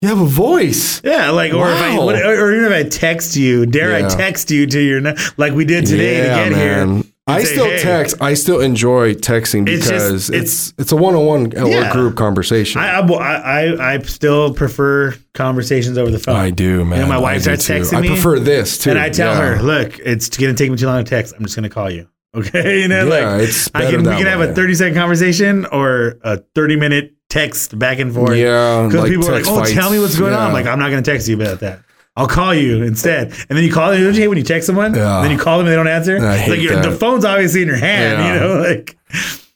you 0.02 0.08
have 0.08 0.20
a 0.20 0.26
voice. 0.26 1.02
Yeah, 1.04 1.30
like 1.30 1.52
or 1.52 1.70
if 1.70 1.78
I 1.78 1.98
what, 1.98 2.16
or 2.16 2.52
even 2.52 2.70
if 2.70 2.86
I 2.86 2.88
text 2.88 3.34
you, 3.36 3.66
dare 3.66 3.94
I 3.94 4.08
text 4.08 4.50
you 4.50 4.66
to 4.66 4.80
your 4.80 5.00
like 5.36 5.52
we 5.54 5.64
did 5.64 5.86
today 5.86 6.22
to 6.22 6.26
get 6.28 6.52
here. 6.52 7.02
I 7.28 7.42
say, 7.42 7.52
still 7.54 7.64
"Hey." 7.66 7.78
text. 7.82 8.16
I 8.20 8.34
still 8.34 8.60
enjoy 8.60 9.14
texting 9.14 9.68
It's 9.68 9.86
because 9.88 10.28
just- 10.28 10.30
it's 10.30 10.74
it's, 10.78 10.92
a 10.92 10.96
one 10.96 11.14
on 11.14 11.26
one 11.26 11.58
or 11.58 11.90
group 11.92 12.16
conversation. 12.16 12.80
I, 12.80 13.00
I, 13.00 13.34
I 13.34 13.94
I 13.94 13.98
still 14.02 14.54
prefer 14.54 15.14
conversations 15.34 15.98
over 15.98 16.10
the 16.10 16.18
phone. 16.20 16.36
I 16.36 16.50
do, 16.50 16.84
man. 16.84 17.08
my 17.08 17.18
wife 17.18 17.42
starts 17.42 17.68
texting 17.68 18.04
I 18.04 18.06
prefer 18.06 18.38
this 18.38 18.78
too. 18.78 18.90
and 18.90 18.98
I 18.98 19.10
tell 19.10 19.34
Yeah. 19.34 19.56
her, 19.56 19.62
look, 19.62 19.98
it's 19.98 20.28
going 20.36 20.54
to 20.54 20.62
take 20.62 20.70
me 20.70 20.76
too 20.76 20.86
long 20.86 21.02
to 21.04 21.08
text. 21.08 21.34
I'm 21.36 21.42
just 21.42 21.56
going 21.56 21.68
to 21.68 21.74
call 21.74 21.90
you. 21.90 22.08
Okay, 22.36 22.82
you 22.82 22.88
know, 22.88 23.06
Yeah, 23.08 23.30
like 23.30 23.44
it's 23.48 23.70
I 23.74 23.90
can 23.90 24.00
we 24.02 24.10
can 24.10 24.26
have 24.26 24.42
a 24.42 24.52
30 24.54 24.74
second 24.74 24.94
conversation 24.98 25.64
or 25.72 26.18
a 26.22 26.36
30 26.54 26.76
minute 26.76 27.14
text 27.30 27.78
back 27.78 27.98
and 27.98 28.12
forth. 28.12 28.36
Yeah, 28.36 28.84
because 28.86 29.00
like 29.00 29.10
people 29.10 29.26
are 29.30 29.32
like, 29.32 29.46
oh, 29.48 29.64
tell 29.64 29.90
me 29.90 29.98
what's 29.98 30.18
going 30.18 30.34
on. 30.34 30.40
I'm 30.48 30.52
like, 30.52 30.66
I'm 30.66 30.78
not 30.78 30.90
going 30.90 31.02
to 31.02 31.10
text 31.10 31.28
you 31.28 31.40
about 31.40 31.60
that. 31.60 31.80
I'll 32.16 32.26
call 32.28 32.54
you 32.54 32.82
instead. 32.82 33.26
And 33.48 33.56
then 33.58 33.62
you 33.64 33.72
call 33.72 33.90
them. 33.90 34.02
Don't 34.02 34.14
you 34.14 34.20
hate 34.22 34.28
when 34.28 34.38
you 34.38 34.44
text 34.44 34.66
someone? 34.66 34.94
Yeah. 34.94 35.20
Then 35.22 35.30
you 35.30 35.38
call 35.38 35.58
them 35.58 35.66
and 35.66 35.72
they 35.72 35.76
don't 35.76 35.88
answer? 35.88 36.18
I 36.24 36.36
hate 36.38 36.50
like 36.50 36.60
your, 36.60 36.76
the 36.80 36.90
that. 36.90 36.98
phone's 36.98 37.24
obviously 37.24 37.62
in 37.62 37.68
your 37.68 37.76
hand, 37.76 38.18
Yeah. 38.22 38.34
you 38.34 38.40
know? 38.40 38.62
Like, 38.70 38.96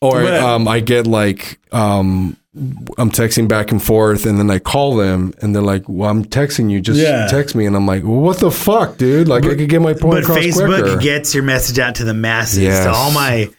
Or 0.02 0.22
But- 0.22 0.40
um, 0.42 0.68
I 0.68 0.80
get 0.80 1.06
like 1.06 1.58
um, 1.72 2.36
I'm 2.98 3.10
texting 3.10 3.46
back 3.48 3.70
and 3.70 3.82
forth, 3.82 4.26
and 4.26 4.38
then 4.38 4.50
I 4.50 4.58
call 4.58 4.96
them, 4.96 5.32
and 5.40 5.54
they're 5.54 5.62
like, 5.62 5.84
"Well, 5.86 6.10
I'm 6.10 6.24
texting 6.24 6.68
you. 6.70 6.80
Just 6.80 6.98
Yeah. 7.00 7.28
text 7.28 7.54
me." 7.54 7.64
And 7.64 7.76
I'm 7.76 7.86
like, 7.86 8.02
well, 8.02 8.16
"What 8.20 8.38
the 8.40 8.50
fuck, 8.50 8.96
dude? 8.98 9.28
Like, 9.28 9.44
I 9.46 9.54
could 9.54 9.68
get 9.68 9.80
my 9.80 9.92
point 9.92 10.16
But 10.16 10.22
across 10.24 10.38
Facebook 10.38 10.66
quicker." 10.82 10.96
gets 10.98 11.32
your 11.32 11.44
message 11.44 11.78
out 11.78 11.94
to 11.96 12.04
the 12.04 12.12
masses, 12.14 12.58
Yes. 12.58 12.84
to 12.84 12.90
all 12.90 13.12
my 13.12 13.50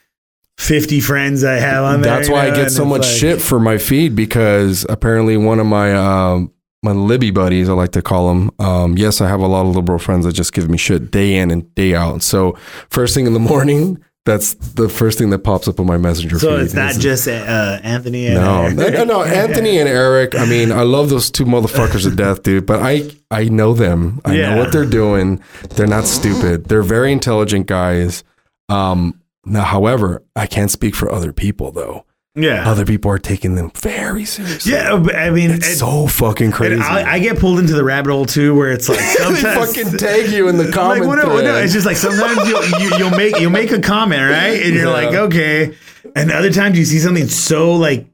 50 0.57 0.99
friends 0.99 1.43
I 1.45 1.53
have 1.55 1.83
on 1.85 2.01
there. 2.01 2.15
That's 2.17 2.29
why 2.29 2.47
I 2.47 2.49
get 2.49 2.59
and 2.63 2.71
so 2.71 2.83
much 2.85 3.01
like- 3.03 3.09
shit 3.17 3.41
for 3.41 3.59
my 3.59 3.77
feed 3.77 4.15
because 4.15 4.85
apparently 4.89 5.37
one 5.37 5.59
of 5.59 5.65
my 5.67 5.93
um, 5.93 6.51
my 6.83 6.91
Libby 6.91 7.31
buddies, 7.31 7.69
I 7.69 7.73
like 7.73 7.91
to 7.91 8.01
call 8.01 8.29
them. 8.29 8.51
Um, 8.59 8.97
yes, 8.97 9.21
I 9.21 9.27
have 9.27 9.39
a 9.41 9.47
lot 9.47 9.65
of 9.67 9.75
liberal 9.75 9.99
friends 9.99 10.25
that 10.25 10.33
just 10.33 10.53
give 10.53 10.69
me 10.69 10.77
shit 10.77 11.11
day 11.11 11.35
in 11.37 11.51
and 11.51 11.73
day 11.75 11.93
out. 11.95 12.23
So 12.23 12.57
first 12.89 13.13
thing 13.13 13.27
in 13.27 13.33
the 13.33 13.39
morning, 13.39 14.03
that's 14.25 14.53
the 14.55 14.89
first 14.89 15.17
thing 15.17 15.29
that 15.31 15.39
pops 15.39 15.67
up 15.67 15.79
on 15.79 15.85
my 15.85 15.97
messenger 15.97 16.37
So 16.39 16.55
feed. 16.57 16.63
it's 16.63 16.73
not 16.73 16.91
is- 16.91 16.97
just 16.97 17.27
uh, 17.27 17.79
Anthony 17.83 18.27
and 18.27 18.35
no, 18.35 18.63
Eric. 18.63 18.93
no, 18.95 19.03
no, 19.03 19.23
Anthony 19.25 19.77
and 19.79 19.87
Eric. 19.87 20.33
I 20.35 20.45
mean, 20.45 20.71
I 20.71 20.81
love 20.81 21.09
those 21.09 21.29
two 21.29 21.45
motherfuckers 21.45 22.03
to 22.09 22.15
death, 22.15 22.41
dude. 22.43 22.65
But 22.65 22.81
I, 22.81 23.09
I 23.29 23.45
know 23.45 23.73
them. 23.73 24.19
I 24.25 24.35
Yeah. 24.35 24.55
know 24.55 24.61
what 24.61 24.71
they're 24.71 24.85
doing. 24.85 25.39
They're 25.75 25.87
not 25.87 26.05
stupid. 26.05 26.65
They're 26.65 26.81
very 26.83 27.11
intelligent 27.11 27.67
guys. 27.67 28.23
Um, 28.69 29.19
now, 29.45 29.63
however, 29.63 30.23
I 30.35 30.45
can't 30.47 30.69
speak 30.71 30.95
for 30.95 31.11
other 31.11 31.33
people 31.33 31.71
though. 31.71 32.05
Yeah. 32.33 32.69
Other 32.69 32.85
people 32.85 33.11
are 33.11 33.17
taking 33.19 33.55
them 33.55 33.71
very 33.75 34.23
seriously. 34.23 34.71
yeah, 34.71 34.93
I 34.93 35.31
mean, 35.31 35.51
it's 35.51 35.67
it- 35.67 35.75
so 35.77 36.07
fucking 36.07 36.51
crazy. 36.51 36.81
I, 36.81 37.15
I 37.15 37.19
get 37.19 37.37
pulled 37.39 37.59
into 37.59 37.73
the 37.73 37.83
rabbit 37.83 38.09
hole 38.11 38.25
too, 38.25 38.55
where 38.55 38.71
it's 38.71 38.87
like 38.87 38.99
they 38.99 39.03
sometimes 39.05 39.75
fucking 39.75 39.97
tag 39.97 40.29
you 40.31 40.47
in 40.47 40.55
the 40.57 40.63
like 40.65 40.73
comment 40.73 41.05
no, 41.07 41.11
thread. 41.23 41.43
no, 41.43 41.55
it's 41.57 41.73
just 41.73 41.85
like 41.85 41.97
sometimes 41.97 42.47
you'll, 42.47 42.63
you, 42.81 42.97
you'll 42.97 43.17
make 43.17 43.37
you'll 43.39 43.51
make 43.51 43.71
a 43.71 43.81
comment 43.81 44.21
right, 44.21 44.61
and 44.63 44.73
you're 44.73 44.85
Yeah. 44.85 44.91
like 44.91 45.13
okay, 45.13 45.75
and 46.15 46.31
other 46.31 46.51
times 46.53 46.79
you 46.79 46.85
see 46.85 46.99
something 46.99 47.27
so 47.27 47.75
like 47.75 48.07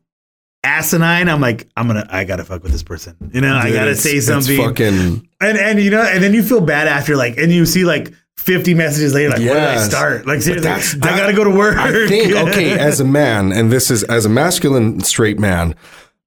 asinine, 0.63 1.29
I'm 1.29 1.39
like 1.39 1.67
I'm 1.77 1.85
gonna 1.87 2.07
I 2.09 2.23
gotta 2.23 2.43
fuck 2.43 2.63
with 2.63 2.71
this 2.71 2.83
person, 2.83 3.15
you 3.33 3.41
know, 3.41 3.55
I 3.55 3.71
gotta 3.71 3.95
say 3.95 4.13
it's 4.13 4.25
something, 4.27 4.57
fucking 4.57 5.29
and 5.41 5.57
and 5.59 5.79
you 5.79 5.91
know, 5.91 6.01
and 6.01 6.23
then 6.23 6.33
you 6.33 6.41
feel 6.41 6.61
bad 6.61 6.87
after 6.87 7.15
like, 7.15 7.37
and 7.37 7.51
you 7.51 7.65
see 7.67 7.85
like 7.85 8.11
50 8.47 8.73
messages 8.73 9.13
later, 9.13 9.29
like 9.29 9.39
where 9.39 9.53
did 9.53 9.63
I 9.63 9.77
start? 9.87 10.25
Like 10.25 10.41
seriously, 10.41 10.67
that's- 10.69 10.95
I 10.95 11.17
gotta 11.17 11.33
go 11.33 11.43
to 11.43 11.49
work. 11.51 11.77
I 11.77 12.07
think 12.07 12.33
okay, 12.49 12.79
as 12.79 12.99
a 12.99 13.05
man, 13.05 13.51
and 13.51 13.71
this 13.71 13.91
is 13.91 14.03
as 14.05 14.25
a 14.25 14.29
masculine 14.29 15.01
straight 15.01 15.37
man, 15.39 15.75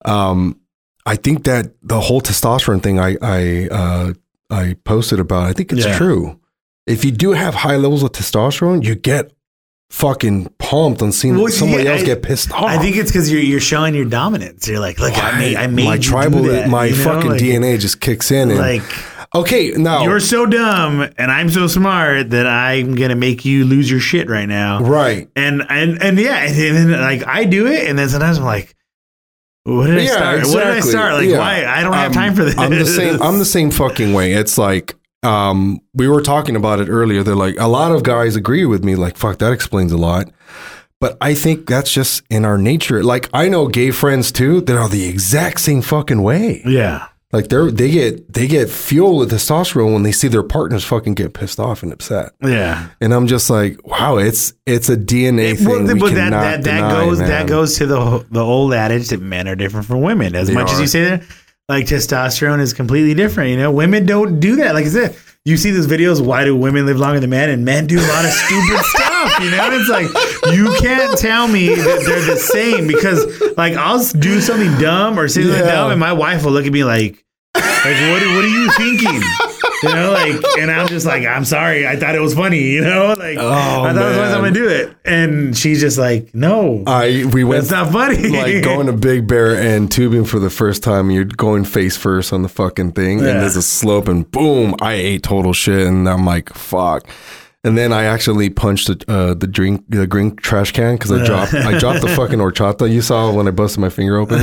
um, 0.04 0.60
I 1.06 1.16
think 1.16 1.44
that 1.44 1.72
the 1.82 1.98
whole 2.00 2.20
testosterone 2.20 2.82
thing 2.82 3.00
I 3.00 3.16
I 3.22 3.68
uh, 3.68 4.12
I 4.50 4.76
posted 4.84 5.18
about, 5.18 5.44
I 5.44 5.52
think 5.54 5.72
it's 5.72 5.84
Yeah. 5.86 5.96
true. 5.96 6.38
If 6.86 7.04
you 7.04 7.10
do 7.10 7.32
have 7.32 7.54
high 7.54 7.76
levels 7.76 8.02
of 8.02 8.12
testosterone, 8.12 8.84
you 8.84 8.94
get 8.96 9.32
fucking 9.90 10.46
pumped 10.58 11.02
on 11.02 11.10
seeing 11.12 11.36
Well, 11.36 11.48
somebody 11.50 11.84
yeah, 11.84 11.92
else 11.92 12.02
I- 12.02 12.06
get 12.06 12.22
pissed 12.22 12.52
off. 12.52 12.64
I 12.64 12.78
think 12.78 12.96
it's 12.96 13.10
because 13.10 13.30
you're 13.32 13.40
you're 13.42 13.60
showing 13.60 13.94
your 13.94 14.04
dominance. 14.04 14.68
You're 14.68 14.78
like, 14.80 14.98
look, 15.00 15.16
I 15.16 15.38
made 15.38 15.56
I 15.56 15.66
made 15.66 15.84
my 15.86 15.98
tribal, 15.98 16.42
do 16.42 16.50
that, 16.52 16.68
my 16.68 16.86
you 16.86 16.96
know? 16.96 17.04
fucking 17.04 17.30
Like- 17.32 17.40
DNA 17.40 17.78
just 17.78 18.00
kicks 18.00 18.30
in. 18.30 18.50
And, 18.50 18.58
Like 18.58 18.82
okay, 19.34 19.70
now 19.70 20.02
you're 20.04 20.20
so 20.20 20.46
dumb 20.46 21.08
and 21.18 21.30
I'm 21.30 21.48
so 21.50 21.66
smart 21.66 22.30
that 22.30 22.46
I'm 22.46 22.94
gonna 22.94 23.16
make 23.16 23.44
you 23.44 23.64
lose 23.64 23.90
your 23.90 24.00
shit 24.00 24.28
right 24.28 24.48
now. 24.48 24.80
right. 24.82 25.28
And 25.36 25.62
and 25.68 26.02
and 26.02 26.18
yeah, 26.18 26.38
and 26.46 26.76
then 26.90 27.00
like 27.00 27.26
I 27.26 27.44
do 27.44 27.66
it, 27.66 27.88
and 27.88 27.98
then 27.98 28.08
sometimes 28.08 28.38
I'm 28.38 28.44
like, 28.44 28.74
what 29.64 29.86
did 29.86 29.98
I 29.98 30.02
Yeah, 30.02 30.12
start? 30.12 30.38
What 30.46 30.64
did 30.64 30.66
I 30.76 30.80
start? 30.80 31.14
Like 31.14 31.28
Yeah. 31.28 31.38
why? 31.38 31.64
I 31.66 31.82
don't 31.82 31.92
have 31.92 32.08
Um, 32.08 32.12
time 32.14 32.34
for 32.34 32.44
this. 32.44 32.56
I'm 32.58 32.70
the 32.70 32.86
same. 32.86 33.22
I'm 33.22 33.38
the 33.38 33.44
same 33.44 33.70
fucking 33.70 34.12
way. 34.12 34.32
It's 34.32 34.56
like 34.58 34.94
um, 35.22 35.80
we 35.94 36.08
were 36.08 36.22
talking 36.22 36.56
about 36.56 36.80
it 36.80 36.88
earlier. 36.88 37.22
They're 37.22 37.36
like 37.36 37.56
a 37.58 37.68
lot 37.68 37.92
of 37.92 38.02
guys 38.02 38.36
agree 38.36 38.64
with 38.64 38.82
me. 38.84 38.96
Like 38.96 39.16
fuck, 39.16 39.38
that 39.38 39.52
explains 39.52 39.92
a 39.92 39.98
lot. 39.98 40.30
But 40.98 41.16
I 41.20 41.34
think 41.34 41.66
that's 41.66 41.92
just 41.92 42.22
in 42.30 42.44
our 42.44 42.58
nature. 42.58 43.02
Like 43.02 43.28
I 43.32 43.48
know 43.48 43.68
gay 43.68 43.90
friends 43.90 44.32
too 44.32 44.60
that 44.62 44.76
are 44.76 44.88
the 44.88 45.06
exact 45.06 45.60
same 45.60 45.82
fucking 45.82 46.22
way. 46.22 46.62
yeah. 46.66 47.06
Like 47.32 47.48
they're 47.48 47.70
they 47.70 47.90
get 47.92 48.32
they 48.32 48.48
get 48.48 48.68
fuel 48.68 49.18
with 49.18 49.30
testosterone 49.30 49.92
when 49.92 50.02
they 50.02 50.10
see 50.10 50.26
their 50.26 50.42
partners 50.42 50.84
fucking 50.84 51.14
get 51.14 51.32
pissed 51.32 51.60
off 51.60 51.84
and 51.84 51.92
upset. 51.92 52.32
Yeah. 52.42 52.88
And 53.00 53.14
I'm 53.14 53.28
just 53.28 53.48
like, 53.48 53.86
wow, 53.86 54.16
it's 54.16 54.52
it's 54.66 54.88
a 54.88 54.96
DNA 54.96 55.56
thing. 55.56 55.68
Well, 55.68 55.94
we 55.94 56.00
but 56.00 56.14
that 56.14 56.30
that, 56.30 56.64
that 56.64 56.76
deny, 56.76 56.90
goes 56.90 57.20
man. 57.20 57.28
that 57.28 57.46
goes 57.48 57.76
to 57.78 57.86
the 57.86 58.26
the 58.32 58.44
old 58.44 58.74
adage 58.74 59.08
that 59.10 59.20
men 59.20 59.46
are 59.46 59.54
different 59.54 59.86
from 59.86 60.00
women. 60.00 60.34
As 60.34 60.48
They 60.48 60.54
much 60.54 60.72
as 60.72 60.80
you 60.80 60.88
say 60.88 61.04
that, 61.04 61.22
like 61.68 61.86
testosterone 61.86 62.58
is 62.58 62.72
completely 62.72 63.14
different. 63.14 63.50
You 63.50 63.58
know, 63.58 63.70
women 63.70 64.06
don't 64.06 64.40
do 64.40 64.56
that. 64.56 64.74
Like 64.74 64.86
I 64.86 64.88
said, 64.88 65.16
you 65.44 65.56
see 65.56 65.70
these 65.70 65.86
videos. 65.86 66.20
Why 66.20 66.44
do 66.44 66.56
women 66.56 66.84
live 66.84 66.98
longer 66.98 67.20
than 67.20 67.30
men? 67.30 67.48
And 67.48 67.64
men 67.64 67.86
do 67.86 67.96
a 68.00 68.08
lot 68.08 68.24
of 68.24 68.32
stupid 68.32 68.78
stuff. 68.86 69.09
You 69.40 69.50
know, 69.50 69.68
it's 69.72 69.88
like 69.88 70.54
you 70.54 70.74
can't 70.80 71.18
tell 71.18 71.48
me 71.48 71.68
that 71.68 72.02
they're 72.06 72.24
the 72.34 72.36
same 72.36 72.86
because 72.86 73.24
like 73.56 73.74
I'll 73.74 74.02
do 74.18 74.40
something 74.40 74.76
dumb 74.78 75.18
or 75.18 75.28
say 75.28 75.42
something 75.42 75.60
Yeah. 75.60 75.72
dumb, 75.72 75.90
and 75.90 76.00
my 76.00 76.12
wife 76.12 76.44
will 76.44 76.52
look 76.52 76.66
at 76.66 76.72
me 76.72 76.84
like. 76.84 77.24
Like 77.54 77.96
what? 77.96 78.22
What 78.22 78.44
are 78.44 78.46
you 78.46 78.70
thinking? 78.72 79.22
You 79.82 79.88
know, 79.94 80.12
like, 80.12 80.34
and 80.58 80.70
I'm 80.70 80.86
just 80.88 81.06
like, 81.06 81.24
I'm 81.26 81.46
sorry. 81.46 81.88
I 81.88 81.96
thought 81.96 82.14
it 82.14 82.20
was 82.20 82.34
funny. 82.34 82.60
You 82.60 82.82
know, 82.82 83.16
like 83.18 83.38
Oh, 83.38 83.48
I 83.48 83.92
thought 83.94 83.96
it 83.96 84.08
was 84.08 84.16
funny. 84.18 84.34
I'm 84.34 84.40
gonna 84.42 84.50
do 84.52 84.68
it, 84.68 84.94
and 85.06 85.56
she's 85.56 85.80
just 85.80 85.96
like, 85.96 86.34
no, 86.34 86.84
I 86.86 87.24
we 87.32 87.42
went 87.42 87.64
that's 87.66 87.70
not 87.70 87.90
funny. 87.90 88.28
like 88.28 88.62
going 88.62 88.86
to 88.86 88.92
Big 88.92 89.26
Bear 89.26 89.56
and 89.56 89.90
tubing 89.90 90.26
for 90.26 90.38
the 90.38 90.50
first 90.50 90.82
time, 90.82 91.10
you're 91.10 91.24
going 91.24 91.64
face 91.64 91.96
first 91.96 92.34
on 92.34 92.42
the 92.42 92.48
fucking 92.50 92.92
thing, 92.92 93.18
Yeah. 93.20 93.28
and 93.30 93.40
there's 93.40 93.56
a 93.56 93.62
slope, 93.62 94.08
and 94.08 94.30
boom, 94.30 94.74
I 94.82 94.92
ate 94.92 95.22
total 95.22 95.54
shit, 95.54 95.86
and 95.86 96.06
I'm 96.08 96.26
like, 96.26 96.50
fuck. 96.52 97.08
And 97.62 97.76
then 97.76 97.92
I 97.92 98.04
actually 98.04 98.48
punched 98.48 98.86
the, 98.86 99.04
uh, 99.12 99.34
the 99.34 99.46
drink 99.46 99.84
the 99.88 100.06
green 100.06 100.34
trash 100.36 100.72
can 100.72 100.94
because 100.94 101.12
I 101.12 101.24
dropped 101.26 101.52
I 101.52 101.78
dropped 101.78 102.00
the 102.00 102.08
fucking 102.16 102.38
horchata 102.38 102.90
you 102.90 103.02
saw 103.02 103.30
when 103.32 103.46
I 103.46 103.50
busted 103.50 103.80
my 103.80 103.90
finger 103.90 104.16
open, 104.16 104.40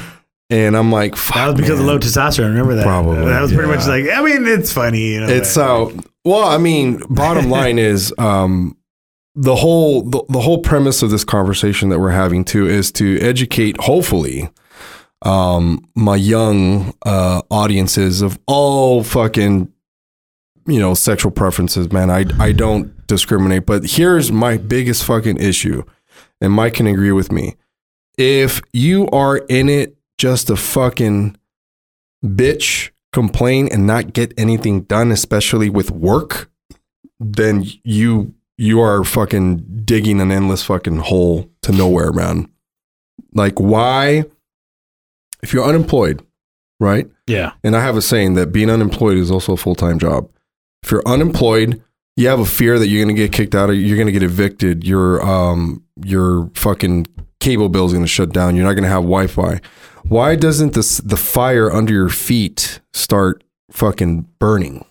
and 0.50 0.76
I'm 0.76 0.90
like, 0.90 1.14
fuck, 1.14 1.34
that 1.36 1.46
was 1.46 1.54
because 1.56 1.70
of 1.78 1.78
man. 1.78 1.86
low 1.86 1.98
testosterone. 1.98 2.48
Remember 2.48 2.74
that? 2.74 2.82
Probably, 2.84 3.24
That 3.24 3.40
was 3.40 3.52
pretty 3.52 3.68
yeah. 3.68 3.76
much 3.76 3.86
like. 3.86 4.04
I 4.12 4.20
mean, 4.22 4.46
it's 4.48 4.72
funny. 4.72 5.12
You 5.14 5.20
know, 5.20 5.28
It's 5.28 5.54
but- 5.54 5.62
uh 5.94 6.02
well, 6.24 6.48
I 6.48 6.58
mean, 6.58 7.02
bottom 7.08 7.50
line 7.50 7.78
is 7.78 8.12
um 8.18 8.76
the 9.36 9.54
whole 9.54 10.02
the, 10.02 10.24
the 10.28 10.40
whole 10.40 10.58
premise 10.62 11.02
of 11.02 11.10
this 11.10 11.22
conversation 11.24 11.90
that 11.90 12.00
we're 12.00 12.10
having 12.10 12.44
too 12.44 12.66
is 12.66 12.90
to 12.92 13.18
educate 13.20 13.76
hopefully 13.80 14.48
um 15.22 15.88
my 15.94 16.16
young 16.16 16.92
uh 17.04 17.42
audiences 17.50 18.22
of 18.22 18.38
all 18.46 19.02
fucking 19.04 19.70
you 20.66 20.80
know 20.80 20.94
sexual 20.94 21.30
preferences 21.30 21.92
man. 21.92 22.10
I 22.10 22.24
i 22.38 22.52
don't 22.52 23.06
discriminate 23.06 23.66
but 23.66 23.84
here's 23.84 24.32
my 24.32 24.56
biggest 24.56 25.04
fucking 25.04 25.38
issue 25.38 25.82
and 26.40 26.52
mike 26.52 26.74
can 26.74 26.86
agree 26.86 27.12
with 27.12 27.32
me. 27.32 27.56
If 28.18 28.62
you 28.72 29.08
are 29.10 29.38
in 29.48 29.68
it 29.68 29.96
just 30.18 30.46
to 30.46 30.56
fucking 30.56 31.36
bitch 32.24 32.90
complain 33.12 33.68
and 33.70 33.86
not 33.86 34.12
get 34.12 34.32
anything 34.38 34.82
done 34.82 35.12
especially 35.12 35.70
with 35.70 35.90
work 35.90 36.50
then 37.20 37.64
you 37.84 38.34
you 38.58 38.80
are 38.80 39.04
fucking 39.04 39.82
digging 39.84 40.20
an 40.20 40.32
endless 40.32 40.62
fucking 40.64 40.96
hole 40.98 41.48
to 41.62 41.72
nowhere 41.72 42.12
man. 42.12 42.50
Like 43.32 43.58
why 43.58 44.24
if 45.42 45.52
you're 45.52 45.64
unemployed 45.64 46.22
right? 46.80 47.08
Yeah, 47.26 47.52
and 47.64 47.76
I 47.76 47.80
have 47.80 47.96
a 47.96 48.02
saying 48.02 48.34
that 48.34 48.52
being 48.52 48.70
unemployed 48.70 49.18
is 49.18 49.30
also 49.30 49.54
a 49.54 49.56
full 49.56 49.74
time 49.74 49.98
job. 49.98 50.28
If 50.86 50.92
you're 50.92 51.02
unemployed, 51.04 51.82
you 52.14 52.28
have 52.28 52.38
a 52.38 52.46
fear 52.46 52.78
that 52.78 52.86
you're 52.86 53.04
going 53.04 53.14
to 53.14 53.20
get 53.20 53.32
kicked 53.32 53.56
out, 53.56 53.68
or 53.68 53.72
you're 53.72 53.96
going 53.96 54.06
to 54.06 54.12
get 54.12 54.22
evicted. 54.22 54.84
Your 54.84 55.20
um 55.20 55.82
your 56.04 56.48
fucking 56.54 57.08
cable 57.40 57.68
bill 57.68 57.86
is 57.86 57.92
going 57.92 58.04
to 58.04 58.08
shut 58.08 58.32
down. 58.32 58.54
You're 58.54 58.64
not 58.64 58.74
going 58.74 58.84
to 58.84 58.88
have 58.88 59.02
Wi 59.02 59.26
Fi. 59.26 59.60
Why 60.04 60.36
doesn't 60.36 60.74
this 60.74 60.98
the 60.98 61.16
fire 61.16 61.72
under 61.72 61.92
your 61.92 62.08
feet 62.08 62.78
start 62.92 63.42
fucking 63.72 64.28
burning? 64.38 64.84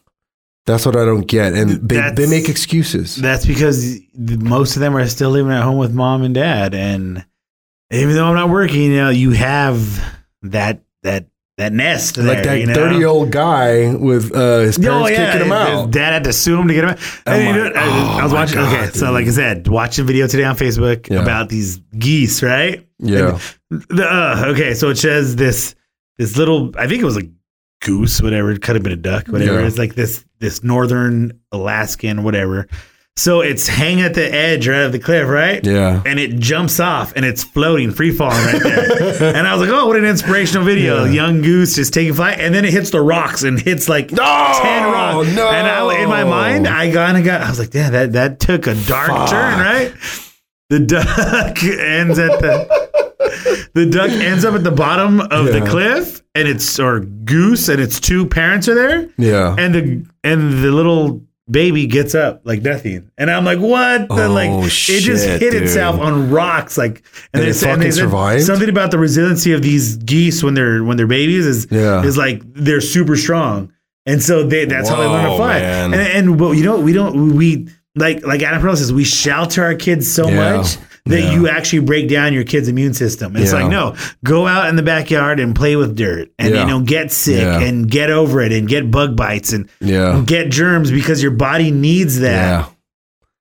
That's 0.66 0.86
what 0.86 0.98
I 0.98 1.06
don't 1.06 1.28
get. 1.28 1.54
And 1.54 1.88
they, 1.88 1.96
That's- 1.96 2.18
they 2.18 2.28
make 2.28 2.50
excuses. 2.50 3.16
that's 3.16 3.46
because 3.46 3.98
most 4.18 4.76
of 4.76 4.82
them 4.82 4.98
are 4.98 5.08
still 5.08 5.30
living 5.30 5.54
at 5.54 5.64
home 5.64 5.78
with 5.78 5.94
mom 5.94 6.24
and 6.24 6.36
dad, 6.36 6.74
and 6.74 7.26
even 7.90 8.16
though 8.16 8.26
I'm 8.26 8.36
not 8.36 8.50
working, 8.50 8.82
you 8.82 8.98
know, 8.98 9.12
you 9.12 9.32
have 9.32 10.14
that 10.42 10.82
that 11.04 11.28
that 11.58 11.72
nest 11.72 12.18
like 12.18 12.44
that 12.44 12.60
you 12.60 12.66
know? 12.66 12.74
30 12.74 12.96
year 12.98 13.08
old 13.08 13.32
guy 13.32 13.96
with 13.96 14.36
uh, 14.36 14.60
his 14.60 14.78
parents 14.78 15.06
Oh 15.06 15.08
yeah, 15.08 15.32
kicking 15.34 15.48
him 15.48 15.54
his 15.54 15.54
out. 15.54 15.92
dad 15.92 16.12
had 16.14 16.24
to 16.26 16.34
sue 16.34 16.60
him 16.60 16.68
to 16.68 16.74
get 16.74 16.84
him 16.84 16.90
out. 16.90 17.00
And 17.26 17.56
you 17.58 17.64
know, 17.64 17.72
I, 17.80 18.18
I 18.20 18.24
was 18.24 18.34
oh 18.34 18.36
watching. 18.36 18.56
God, 18.58 18.74
okay, 18.90 18.92
so 18.98 19.12
like 19.12 19.26
I 19.26 19.30
said, 19.32 19.68
watching 19.68 20.04
a 20.04 20.06
video 20.06 20.28
today 20.28 20.44
on 20.44 20.58
Facebook 20.58 21.10
Yeah. 21.10 21.22
about 21.22 21.48
these 21.50 21.78
geese, 21.98 22.44
right? 22.44 22.86
Yeah. 23.00 23.40
The, 23.70 24.04
uh, 24.06 24.44
okay, 24.50 24.74
so 24.74 24.90
it 24.90 24.98
says 24.98 25.36
this 25.38 25.76
this 26.18 26.36
little. 26.38 26.72
I 26.78 26.88
think 26.88 27.02
it 27.02 27.06
was 27.06 27.18
a 27.18 27.24
goose, 27.82 28.22
whatever. 28.22 28.52
It 28.52 28.62
could 28.62 28.76
have 28.76 28.84
been 28.84 28.92
a 28.94 28.98
duck, 28.98 29.28
whatever. 29.28 29.62
Yeah. 29.62 29.68
It's 29.68 29.78
like 29.78 29.96
this 29.96 30.26
this 30.40 30.64
northern 30.64 31.40
Alaskan, 31.54 32.24
whatever. 32.24 32.68
So 33.18 33.40
it's 33.40 33.66
hanging 33.66 34.04
at 34.04 34.14
the 34.14 34.30
edge 34.34 34.68
right 34.68 34.82
of 34.82 34.92
the 34.92 35.00
cliff, 35.00 35.30
right? 35.30 35.66
Yeah. 35.66 36.04
And 36.06 36.20
it 36.20 36.38
jumps 36.38 36.82
off 36.82 37.14
and 37.16 37.24
it's 37.24 37.46
floating, 37.46 37.92
free 37.92 38.12
falling 38.12 38.44
right 38.44 38.62
there. 38.62 39.24
and 39.36 39.48
I 39.48 39.56
was 39.56 39.62
like, 39.66 39.70
oh, 39.74 39.88
what 39.88 39.96
an 39.96 40.04
inspirational 40.04 40.66
video. 40.66 41.06
Yeah. 41.06 41.12
Young 41.12 41.42
goose 41.42 41.76
just 41.76 41.94
taking 41.94 42.14
flight. 42.14 42.42
And 42.42 42.54
then 42.54 42.66
it 42.66 42.74
hits 42.74 42.90
the 42.90 43.00
rocks 43.00 43.44
and 43.44 43.58
hits 43.58 43.88
like 43.88 44.12
No, 44.12 44.18
10 44.18 44.84
rocks. 44.92 45.30
no. 45.34 45.50
And 45.50 45.66
I, 45.66 46.02
in 46.04 46.10
my 46.10 46.26
mind, 46.26 46.68
I 46.68 46.92
kind 46.92 47.16
of 47.18 47.24
got, 47.24 47.40
I 47.40 47.50
was 47.50 47.58
like, 47.58 47.70
damn, 47.70 47.94
that, 47.94 48.12
that 48.14 48.42
took 48.42 48.68
a 48.68 48.76
dark 48.86 49.08
Fuck. 49.08 49.30
turn, 49.30 49.60
right? 49.60 49.94
The 50.70 50.80
duck 50.82 51.64
ends 51.64 52.20
at 52.20 52.42
the. 52.42 53.70
the 53.76 53.86
duck 53.86 54.10
ends 54.10 54.44
up 54.44 54.56
at 54.56 54.66
the 54.66 54.72
bottom 54.72 55.22
of 55.22 55.46
the 55.54 55.62
cliff, 55.66 56.22
and 56.36 56.50
it's 56.50 56.78
or 56.80 57.00
goose, 57.00 57.70
and 57.70 57.80
its 57.82 58.02
two 58.02 58.26
parents 58.26 58.68
are 58.68 58.76
there, 58.76 59.10
Yeah. 59.18 59.56
and 59.58 59.74
the 59.76 60.06
and 60.24 60.52
the 60.64 60.72
little 60.72 61.22
baby 61.50 61.86
gets 61.88 62.16
up 62.16 62.42
like 62.44 62.62
nothing, 62.64 63.12
and 63.18 63.30
I'm 63.30 63.46
like, 63.46 63.60
what? 63.60 64.08
The, 64.10 64.26
Oh, 64.26 64.32
like 64.32 64.50
it 64.66 64.70
just 65.02 65.26
hit 65.28 65.40
dude. 65.52 65.64
itself 65.64 66.00
on 66.00 66.32
rocks, 66.32 66.78
like, 66.78 67.04
And 67.34 67.44
they 67.44 67.50
it 67.50 67.54
said- 67.54 67.76
fucking 67.78 67.92
said 67.92 68.02
survived? 68.02 68.44
Something 68.44 68.70
about 68.70 68.92
the 68.92 68.98
resiliency 68.98 69.52
of 69.52 69.62
these 69.62 69.98
geese 69.98 70.44
when 70.44 70.54
they're 70.56 70.84
when 70.84 70.98
they're 70.98 71.08
babies 71.08 71.46
is 71.46 71.68
Yeah. 71.70 72.04
is 72.04 72.18
like 72.18 72.42
they're 72.54 72.82
super 72.82 73.16
strong, 73.16 73.72
and 74.06 74.24
so 74.24 74.44
they 74.44 74.66
that's 74.66 74.90
how 74.90 74.96
they 74.98 75.06
learn 75.08 75.30
to 75.30 75.38
fly. 75.38 75.60
man. 75.60 75.94
And 75.94 76.02
and 76.30 76.38
but 76.38 76.52
you 76.52 76.64
know 76.64 76.80
we 76.80 76.94
don't 76.94 77.36
we 77.36 77.68
like 77.96 78.26
like 78.26 78.42
Adam 78.44 78.62
Pearl 78.62 78.76
says 78.76 78.92
we 78.94 79.04
shelter 79.04 79.64
our 79.64 79.76
kids 79.76 80.12
so 80.12 80.28
Yeah. 80.30 80.58
much 80.58 80.78
that 81.06 81.22
Yeah. 81.22 81.34
you 81.34 81.48
actually 81.48 81.80
break 81.80 82.10
down 82.10 82.34
your 82.34 82.44
kid's 82.44 82.68
immune 82.68 82.94
system. 82.94 83.36
It's 83.36 83.52
Yeah. 83.54 83.62
like 83.62 83.72
no, 83.72 83.96
go 84.24 84.48
out 84.48 84.70
in 84.70 84.76
the 84.76 84.82
backyard 84.84 85.40
and 85.40 85.56
play 85.56 85.76
with 85.76 85.96
dirt, 85.96 86.30
and 86.40 86.50
you 86.56 86.66
know 86.66 86.80
get 86.80 87.12
sick 87.12 87.44
and 87.44 87.90
get 87.90 88.10
over 88.10 88.42
it 88.42 88.52
and 88.52 88.68
get 88.68 88.90
bug 88.92 89.16
bites 89.16 89.54
and 89.54 89.70
get 90.26 90.50
germs 90.50 90.92
because 90.92 91.22
your 91.22 91.32
body 91.32 91.72
needs 91.72 92.20
that. 92.20 92.70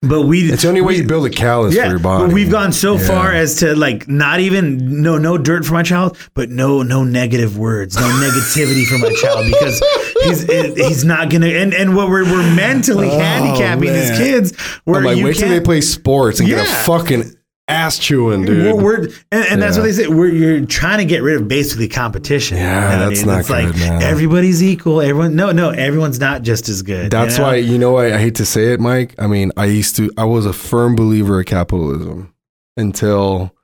But 0.08 0.22
we 0.22 0.50
It's 0.52 0.62
the 0.62 0.68
only 0.68 0.80
way 0.80 0.94
you 0.96 1.04
build 1.04 1.26
a 1.26 1.30
callus 1.30 1.74
for 1.74 1.84
your 1.86 1.98
body. 1.98 2.26
but 2.26 2.32
we've 2.34 2.50
gone 2.50 2.72
so 2.72 2.96
Yeah. 2.96 3.06
far 3.06 3.32
as 3.32 3.56
to 3.56 3.74
like 3.76 4.08
not 4.08 4.40
even 4.40 5.02
no 5.02 5.18
no 5.18 5.38
dirt 5.38 5.64
for 5.64 5.72
my 5.74 5.82
child, 5.82 6.16
but 6.34 6.50
no 6.50 6.82
no 6.82 7.04
negative 7.04 7.56
words, 7.58 7.96
no 7.96 8.02
negativity 8.02 8.84
for 8.86 8.98
my 8.98 9.12
child 9.14 9.46
because 9.52 9.82
he's 10.24 10.76
he's 10.76 11.04
not 11.04 11.30
gonna 11.30 11.46
and 11.48 11.72
and 11.74 11.94
what 11.96 12.08
we're 12.08 12.24
we're 12.24 12.54
mentally 12.54 13.08
Oh, 13.10 13.18
handicapping 13.18 13.92
these 13.92 14.10
man. 14.10 14.18
kids 14.18 14.56
where 14.84 14.98
I'm 14.98 15.04
like, 15.04 15.16
you 15.18 15.24
wait 15.24 15.36
till 15.36 15.48
they 15.48 15.54
can't. 15.56 15.64
play 15.64 15.80
sports 15.80 16.40
and 16.40 16.48
get 16.48 16.58
Yeah. 16.64 16.80
a 16.80 16.84
fucking 16.84 17.34
ass 17.66 17.98
chewing, 17.98 18.44
dude. 18.44 18.74
We're, 18.76 18.82
we're- 18.82 19.12
and, 19.32 19.46
and 19.46 19.62
that's 19.62 19.76
Yeah. 19.76 19.82
what 19.82 19.86
they 19.86 19.92
say. 19.92 20.06
We're, 20.08 20.28
you're 20.28 20.66
trying 20.66 20.98
to 20.98 21.04
get 21.06 21.22
rid 21.22 21.40
of 21.40 21.48
basically 21.48 21.88
competition. 21.88 22.58
Yeah, 22.58 22.64
You 22.64 22.80
know 22.80 22.86
what 22.86 22.94
I 22.94 23.08
that's 23.08 23.20
mean? 23.20 23.26
not 23.28 23.40
it's 23.40 23.50
like 23.50 23.66
good, 23.68 23.76
man. 23.76 24.02
everybody's 24.02 24.62
equal. 24.62 25.00
Everyone, 25.00 25.34
no, 25.34 25.50
no, 25.52 25.70
everyone's 25.70 26.20
not 26.20 26.42
just 26.42 26.68
as 26.68 26.82
good. 26.82 27.10
That's 27.10 27.34
you 27.36 27.40
know? 27.42 27.46
why 27.48 27.54
you 27.56 27.78
know 27.78 27.92
why 27.92 28.12
I 28.12 28.18
hate 28.18 28.34
to 28.36 28.44
say 28.46 28.72
it, 28.72 28.80
Mike. 28.80 29.14
I 29.18 29.26
mean, 29.26 29.50
I 29.56 29.64
used 29.66 29.96
to. 29.96 30.10
I 30.18 30.24
was 30.24 30.44
a 30.46 30.52
firm 30.52 30.94
believer 30.94 31.40
of 31.40 31.46
capitalism 31.46 32.34
until 32.76 33.54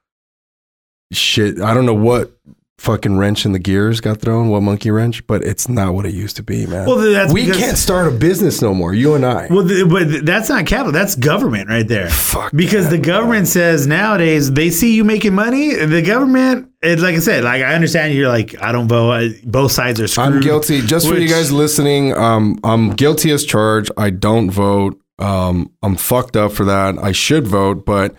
shit. 1.13 1.61
I 1.61 1.75
don't 1.75 1.85
know 1.87 1.95
what 1.95 2.33
fucking 2.81 3.19
wrench 3.19 3.45
in 3.45 3.53
the 3.53 3.59
gears 3.59 4.01
got 4.01 4.23
thrown, 4.23 4.49
what 4.49 4.63
monkey 4.63 4.91
wrench, 4.91 5.27
but 5.27 5.43
it's 5.43 5.69
not 5.69 5.93
what 5.93 6.07
it 6.07 6.15
used 6.15 6.37
to 6.37 6.43
be, 6.43 6.65
man. 6.67 6.87
Well, 6.87 6.97
that's 6.97 7.31
we 7.31 7.45
because- 7.45 7.59
can't 7.59 7.77
start 7.77 8.09
a 8.09 8.11
business 8.11 8.63
no 8.63 8.73
more. 8.73 8.95
You 8.95 9.15
and 9.15 9.25
I. 9.27 9.49
Well, 9.51 9.69
th- 9.69 9.87
but 9.87 10.25
that's 10.25 10.49
not 10.49 10.65
capital. 10.65 10.91
That's 10.91 11.15
government 11.15 11.69
right 11.69 11.87
there. 11.87 12.09
Fuck 12.09 12.53
Because 12.57 12.89
that, 12.89 12.97
the 12.97 13.03
government 13.03 13.49
says 13.49 13.87
nowadays 13.87 14.51
they 14.51 14.71
see 14.71 14.95
you 14.95 15.05
making 15.05 15.35
money. 15.35 15.75
The 15.75 16.01
government, 16.01 16.71
it, 16.81 17.01
like 17.01 17.15
I 17.17 17.19
said, 17.19 17.45
like 17.45 17.63
I 17.63 17.75
understand 17.75 18.15
you're 18.15 18.29
like 18.31 18.61
I 18.63 18.73
don't 18.73 18.89
vote. 18.89 19.11
I, 19.11 19.29
both 19.45 19.73
sides 19.73 20.01
are 20.01 20.09
screwed. 20.09 20.27
I'm 20.37 20.41
guilty. 20.41 20.81
Just 20.81 21.07
for 21.07 21.17
you 21.19 21.29
guys 21.29 21.53
listening, 21.53 22.17
um, 22.17 22.59
I'm 22.65 22.93
guilty 22.95 23.31
as 23.31 23.45
charged. 23.45 23.91
I 23.99 24.09
don't 24.09 24.51
vote. 24.51 24.99
Um, 25.19 25.71
I'm 25.83 25.97
fucked 25.97 26.35
up 26.35 26.53
for 26.53 26.65
that. 26.65 26.97
I 26.97 27.13
should 27.13 27.47
vote, 27.47 27.85
but 27.85 28.15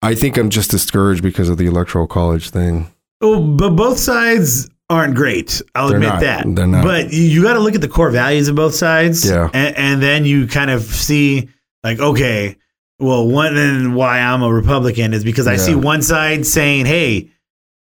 I 0.00 0.14
think 0.14 0.38
I'm 0.38 0.48
just 0.48 0.70
discouraged 0.70 1.22
because 1.22 1.50
of 1.50 1.58
the 1.58 1.66
electoral 1.66 2.06
college 2.06 2.48
thing. 2.48 2.90
Oh, 3.22 3.40
but 3.40 3.70
both 3.70 3.98
sides 3.98 4.68
aren't 4.90 5.14
great. 5.14 5.62
I'll 5.74 5.88
They're 5.88 5.96
admit 5.96 6.08
not. 6.10 6.20
that. 6.20 6.44
They're 6.54 6.66
not. 6.66 6.84
But 6.84 7.12
you, 7.12 7.42
got 7.42 7.54
to 7.54 7.60
look 7.60 7.74
at 7.74 7.80
the 7.80 7.88
core 7.88 8.10
values 8.10 8.48
of 8.48 8.56
both 8.56 8.74
sides. 8.74 9.24
Yeah. 9.28 9.48
And, 9.54 9.76
and 9.76 10.02
then 10.02 10.24
you 10.24 10.46
kind 10.46 10.70
of 10.70 10.82
see 10.82 11.48
like, 11.82 11.98
okay, 12.00 12.56
well, 12.98 13.26
one 13.26 13.56
and 13.56 13.94
why 13.96 14.18
I'm 14.20 14.42
a 14.42 14.52
Republican 14.52 15.14
is 15.14 15.24
because 15.24 15.46
I 15.46 15.52
Yeah. 15.52 15.58
see 15.58 15.74
one 15.74 16.02
side 16.02 16.46
saying, 16.46 16.86
"Hey, 16.86 17.30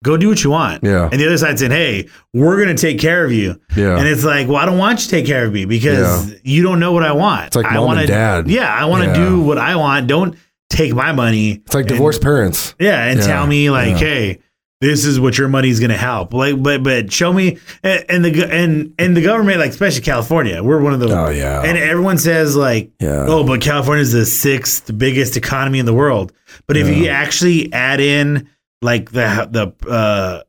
go 0.03 0.15
do 0.17 0.27
what 0.29 0.43
you 0.43 0.51
want," 0.51 0.83
Yeah. 0.83 1.09
and 1.11 1.19
the 1.19 1.25
other 1.25 1.37
side 1.39 1.57
saying, 1.57 1.71
"Hey, 1.71 2.07
we're 2.35 2.55
going 2.63 2.75
to 2.75 2.79
take 2.79 2.99
care 2.99 3.25
of 3.25 3.31
you." 3.31 3.59
Yeah. 3.75 3.97
And 3.97 4.07
it's 4.07 4.23
like, 4.23 4.47
well, 4.47 4.57
I 4.57 4.65
don't 4.67 4.77
want 4.77 4.99
you 4.99 5.05
to 5.05 5.09
take 5.09 5.25
care 5.25 5.45
of 5.45 5.53
me 5.53 5.65
because 5.65 6.35
you 6.43 6.61
don't 6.61 6.79
know 6.79 6.91
what 6.91 7.01
I 7.03 7.13
want. 7.13 7.47
It's 7.47 7.55
like 7.55 7.65
I 7.65 7.77
and 7.77 8.07
dad. 8.07 8.47
Yeah, 8.47 8.71
I 8.71 8.85
want 8.85 9.05
to 9.05 9.09
Yeah. 9.09 9.29
do 9.29 9.41
what 9.41 9.57
I 9.57 9.75
want. 9.75 10.05
Don't 10.07 10.35
take 10.69 10.93
my 10.93 11.13
money. 11.13 11.51
It's 11.65 11.73
like 11.73 11.85
and- 11.85 11.93
divorced 11.93 12.21
parents. 12.21 12.75
Yeah, 12.79 13.03
and 13.05 13.19
Yeah, 13.19 13.25
tell 13.25 13.47
me 13.47 13.71
like, 13.71 13.93
yeah. 13.93 13.97
hey, 13.97 14.39
this 14.79 15.05
is 15.05 15.19
what 15.19 15.37
your 15.37 15.47
money 15.47 15.69
is 15.69 15.79
going 15.79 15.89
to 15.89 15.97
help. 15.97 16.33
Like, 16.33 16.61
but 16.61 16.83
but 16.83 17.11
show 17.11 17.33
me 17.33 17.57
and, 17.83 18.23
the 18.23 18.47
and 18.51 18.93
and 18.99 19.17
the 19.17 19.21
government, 19.21 19.59
like 19.59 19.71
especially 19.71 20.01
California, 20.01 20.63
we're 20.63 20.79
one 20.81 20.93
of 20.93 20.99
the. 20.99 21.07
Oh, 21.09 21.29
yeah. 21.29 21.63
And 21.63 21.77
everyone 21.77 22.17
says 22.19 22.55
like, 22.55 22.91
Yeah. 22.99 23.25
oh, 23.27 23.43
but 23.43 23.61
California 23.61 24.01
is 24.03 24.11
the 24.11 24.25
sixth 24.25 24.95
biggest 24.97 25.35
economy 25.35 25.79
in 25.79 25.85
the 25.87 25.93
world. 25.95 26.31
But 26.67 26.77
if 26.77 26.87
you 26.95 27.07
actually 27.07 27.73
add 27.73 27.99
in 27.99 28.49
like 28.83 29.11
the 29.11 29.47
the 29.49 29.89
uh, 29.89 30.43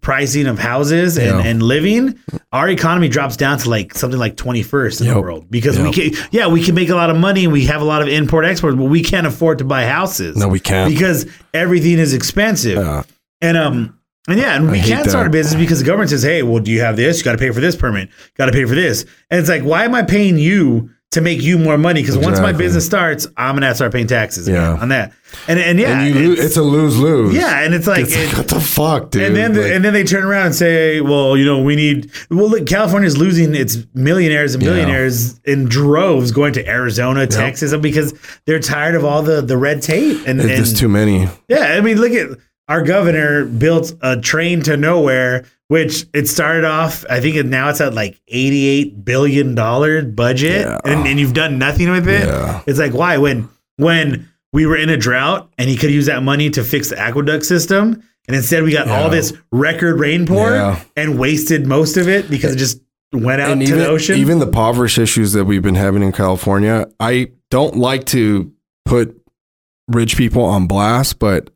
pricing 0.00 0.46
of 0.46 0.58
houses 0.58 1.16
and, 1.18 1.38
Yeah. 1.38 1.50
and 1.50 1.62
living, 1.62 2.18
our 2.52 2.68
economy 2.68 3.08
drops 3.08 3.36
down 3.36 3.58
to 3.58 3.70
like 3.70 3.94
something 3.94 4.18
like 4.18 4.36
21st 4.36 5.00
in 5.02 5.06
the 5.08 5.20
world 5.20 5.50
because 5.50 5.78
we 5.78 5.92
can, 5.92 6.10
yeah, 6.30 6.46
we 6.48 6.62
can 6.64 6.74
make 6.74 6.88
a 6.88 6.94
lot 6.94 7.10
of 7.10 7.16
money 7.16 7.44
and 7.44 7.52
we 7.52 7.66
have 7.66 7.82
a 7.82 7.84
lot 7.84 8.02
of 8.02 8.08
import 8.08 8.44
export, 8.44 8.76
but 8.76 8.84
we 8.84 9.02
can't 9.02 9.26
afford 9.26 9.58
to 9.58 9.64
buy 9.64 9.84
houses. 9.86 10.36
No, 10.36 10.48
we 10.48 10.60
can't. 10.60 10.90
because 10.92 11.26
everything 11.52 11.98
is 11.98 12.14
expensive. 12.14 12.78
Yeah. 12.78 13.02
And 13.40 13.56
um 13.56 13.98
and 14.28 14.38
yeah, 14.38 14.56
and 14.56 14.70
we 14.70 14.80
can't 14.82 15.08
start 15.08 15.26
a 15.26 15.30
business 15.30 15.58
because 15.58 15.78
the 15.80 15.86
government 15.86 16.10
says, 16.10 16.22
"Hey, 16.22 16.42
well, 16.42 16.58
do 16.62 16.70
you 16.70 16.80
have 16.80 16.96
this? 16.96 17.18
You 17.18 17.24
got 17.24 17.32
to 17.32 17.38
pay 17.38 17.50
for 17.50 17.60
this 17.60 17.74
permit. 17.76 18.10
Got 18.36 18.46
to 18.46 18.52
pay 18.52 18.64
for 18.66 18.74
this." 18.74 19.06
And 19.30 19.40
it's 19.40 19.48
like, 19.48 19.62
why 19.62 19.84
am 19.84 19.94
I 19.94 20.02
paying 20.02 20.36
you 20.36 20.90
to 21.12 21.22
make 21.22 21.40
you 21.40 21.56
more 21.58 21.78
money? 21.78 22.02
Because 22.02 22.18
once 22.18 22.38
my 22.38 22.52
business 22.52 22.84
starts, 22.84 23.26
I'm 23.38 23.54
gonna 23.54 23.66
have 23.66 23.74
to 23.74 23.76
start 23.76 23.92
paying 23.92 24.06
taxes 24.06 24.46
Yeah. 24.46 24.74
on 24.74 24.90
that. 24.90 25.14
And 25.46 25.58
and 25.58 25.78
yeah, 25.80 26.00
and 26.00 26.14
you 26.14 26.20
lose, 26.28 26.38
it's, 26.40 26.46
it's 26.48 26.56
a 26.58 26.62
lose 26.62 26.98
lose. 26.98 27.34
yeah, 27.34 27.60
and 27.62 27.72
it's 27.74 27.86
like, 27.86 28.00
It's 28.00 28.14
like, 28.16 28.28
it- 28.32 28.36
what 28.36 28.48
the 28.48 28.60
fuck, 28.60 29.10
dude? 29.12 29.22
and 29.22 29.34
then 29.36 29.54
Like, 29.54 29.72
and 29.72 29.82
then 29.82 29.94
they 29.94 30.04
turn 30.04 30.24
around 30.24 30.46
and 30.46 30.54
say, 30.54 31.00
well, 31.00 31.34
you 31.34 31.46
know, 31.46 31.62
we 31.62 31.74
need. 31.76 32.10
Well, 32.30 32.50
look, 32.50 32.66
California's 32.66 33.16
losing 33.16 33.54
its 33.54 33.78
millionaires 33.94 34.52
and 34.52 34.62
Yeah. 34.62 34.70
billionaires 34.70 35.38
in 35.46 35.64
droves 35.70 36.32
going 36.32 36.52
to 36.54 36.68
Arizona, 36.68 37.26
Texas, 37.26 37.74
because 37.76 38.12
they're 38.46 38.60
tired 38.60 38.94
of 38.94 39.06
all 39.06 39.22
the 39.22 39.40
the 39.40 39.56
red 39.56 39.80
tape 39.80 40.18
and, 40.26 40.38
it's 40.38 40.48
and 40.50 40.58
just 40.58 40.76
too 40.76 40.88
many. 40.90 41.28
yeah, 41.48 41.74
I 41.78 41.80
mean, 41.80 41.98
look 41.98 42.12
at 42.12 42.28
our 42.68 42.82
governor 42.82 43.44
built 43.46 43.92
a 44.02 44.20
train 44.20 44.60
to 44.62 44.76
nowhere, 44.76 45.44
which 45.68 46.04
it 46.14 46.26
started 46.28 46.64
off. 46.64 47.04
I 47.08 47.20
think 47.20 47.44
now 47.46 47.68
it's 47.70 47.80
at 47.80 47.94
like 47.94 48.20
eighty-eight 48.28 49.04
billion 49.04 49.54
dollar 49.54 50.02
budget, 50.02 50.66
Yeah. 50.66 50.78
and, 50.84 51.06
and 51.06 51.18
you've 51.20 51.34
done 51.34 51.58
nothing 51.58 51.90
with 51.90 52.08
it. 52.08 52.26
Yeah. 52.26 52.62
It's 52.66 52.78
like 52.78 52.92
why 52.92 53.16
when 53.18 53.48
when 53.76 54.28
we 54.52 54.66
were 54.66 54.76
in 54.76 54.88
a 54.88 54.96
drought 54.96 55.50
and 55.58 55.68
he 55.68 55.76
could 55.76 55.90
use 55.90 56.06
that 56.06 56.22
money 56.22 56.50
to 56.50 56.64
fix 56.64 56.90
the 56.90 56.98
aqueduct 56.98 57.44
system, 57.44 58.02
and 58.26 58.36
instead 58.36 58.62
we 58.62 58.72
got 58.72 58.88
all 58.88 59.10
this 59.10 59.32
record 59.52 59.96
rainpour 59.98 60.50
Yeah. 60.52 60.80
and 60.96 61.18
wasted 61.18 61.66
most 61.66 61.96
of 61.96 62.08
it 62.08 62.28
because 62.30 62.54
it 62.54 62.58
just 62.58 62.80
went 63.12 63.40
out 63.40 63.50
and 63.52 63.60
to 63.62 63.66
even, 63.66 63.78
the 63.78 63.86
ocean. 63.88 64.18
even 64.18 64.38
the 64.38 64.46
impoverished 64.46 64.98
issues 64.98 65.32
that 65.32 65.46
we've 65.46 65.62
been 65.62 65.74
having 65.74 66.02
in 66.02 66.12
California, 66.12 66.86
I 67.00 67.28
don't 67.50 67.76
like 67.76 68.04
to 68.06 68.52
put 68.84 69.18
rich 69.86 70.16
people 70.18 70.44
on 70.44 70.66
blast, 70.66 71.18
but 71.18 71.50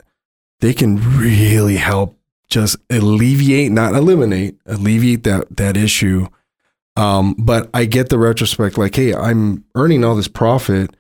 they 0.63 0.73
can 0.73 0.97
really 1.19 1.77
help 1.77 2.17
just 2.49 2.77
alleviate, 2.89 3.73
not 3.73 3.95
eliminate, 3.95 4.57
alleviate 4.65 5.25
that 5.25 5.57
that 5.57 5.77
issue. 5.77 6.29
Um, 6.97 7.35
but 7.37 7.69
I 7.75 7.85
get 7.85 8.11
the 8.11 8.19
retrospect, 8.19 8.79
like, 8.79 8.95
hey, 8.95 9.13
I'm 9.15 9.65
earning 9.75 10.05
all 10.05 10.15
this 10.15 10.29
profit. 10.29 10.95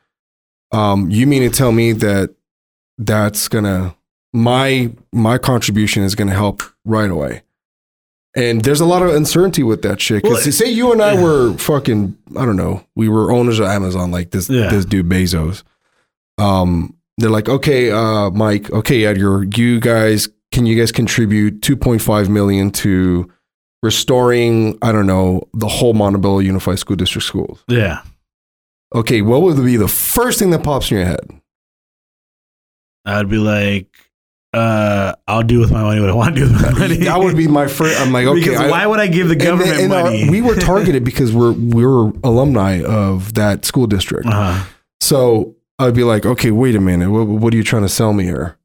Um, 0.72 1.10
you 1.10 1.26
mean 1.26 1.48
to 1.48 1.56
tell 1.56 1.70
me 1.70 1.92
that 1.92 2.34
that's 2.98 3.46
gonna 3.48 3.94
my 4.32 4.90
my 5.12 5.38
contribution 5.38 6.02
is 6.02 6.14
gonna 6.14 6.34
help 6.34 6.62
right 6.84 7.10
away? 7.10 7.42
And 8.34 8.64
there's 8.64 8.80
a 8.80 8.86
lot 8.86 9.02
of 9.02 9.14
uncertainty 9.14 9.62
with 9.62 9.82
that 9.82 10.00
shit. 10.00 10.22
Because 10.22 10.44
Well, 10.44 10.52
say 10.52 10.70
you 10.70 10.90
and 10.90 11.02
I 11.02 11.22
were 11.22 11.52
fucking, 11.58 12.16
I 12.36 12.46
don't 12.46 12.56
know, 12.56 12.82
we 12.96 13.08
were 13.10 13.30
owners 13.30 13.58
of 13.58 13.66
Amazon, 13.66 14.10
like 14.10 14.30
this 14.30 14.48
Yeah. 14.48 14.70
this 14.70 14.86
dude 14.86 15.08
Bezos. 15.08 15.62
Um, 16.38 16.96
they're 17.18 17.30
like, 17.30 17.48
okay, 17.48 17.90
uh, 17.90 18.30
Mike, 18.30 18.70
okay, 18.70 19.04
Edgar, 19.04 19.44
you 19.56 19.80
guys, 19.80 20.28
can 20.50 20.66
you 20.66 20.78
guys 20.78 20.90
contribute 20.92 21.60
2.5 21.60 22.28
million 22.28 22.70
to 22.72 23.30
restoring, 23.82 24.78
I 24.82 24.92
don't 24.92 25.06
know, 25.06 25.42
the 25.54 25.68
whole 25.68 25.92
Montebello 25.92 26.38
Unified 26.40 26.78
School 26.78 26.96
District 26.96 27.26
schools? 27.26 27.62
yeah, 27.68 28.02
Okay, 28.94 29.22
what 29.22 29.40
would 29.42 29.56
be 29.64 29.76
the 29.78 29.88
first 29.88 30.38
thing 30.38 30.50
that 30.50 30.62
pops 30.62 30.90
in 30.90 30.98
your 30.98 31.06
head? 31.06 31.26
I'd 33.04 33.28
be 33.28 33.38
like, 33.38 33.88
uh, 34.52 35.14
I'll 35.26 35.42
do 35.42 35.58
with 35.60 35.72
my 35.72 35.82
money 35.82 36.00
what 36.00 36.10
I 36.10 36.12
want 36.12 36.34
to 36.36 36.40
do 36.46 36.52
with 36.52 36.60
my 36.62 36.72
money. 36.78 36.96
That 36.98 37.18
would 37.18 37.36
be 37.36 37.48
my 37.48 37.66
first. 37.66 37.98
I'm 38.00 38.12
like, 38.12 38.26
okay, 38.28 38.54
I- 38.54 38.68
why 38.70 38.86
would 38.86 39.00
I 39.00 39.06
give 39.06 39.28
the 39.28 39.36
government 39.36 39.70
then- 39.70 39.84
and 39.84 39.92
our- 39.94 40.04
money? 40.04 40.28
we 40.30 40.42
were 40.42 40.54
targeted 40.70 41.04
because 41.04 41.32
we're 41.32 41.52
we're 41.52 42.10
alumni 42.22 42.82
of 42.82 43.34
that 43.34 43.64
school 43.64 43.86
district. 43.86 44.26
uh-huh. 44.26 44.64
So 45.00 45.56
I'd 45.82 45.94
be 45.94 46.04
like, 46.04 46.24
okay, 46.26 46.50
wait 46.50 46.74
a 46.76 46.80
minute, 46.80 47.10
what, 47.10 47.26
what 47.26 47.52
are 47.52 47.56
you 47.56 47.62
trying 47.64 47.82
to 47.82 47.88
sell 47.88 48.12
me 48.12 48.24
here? 48.24 48.56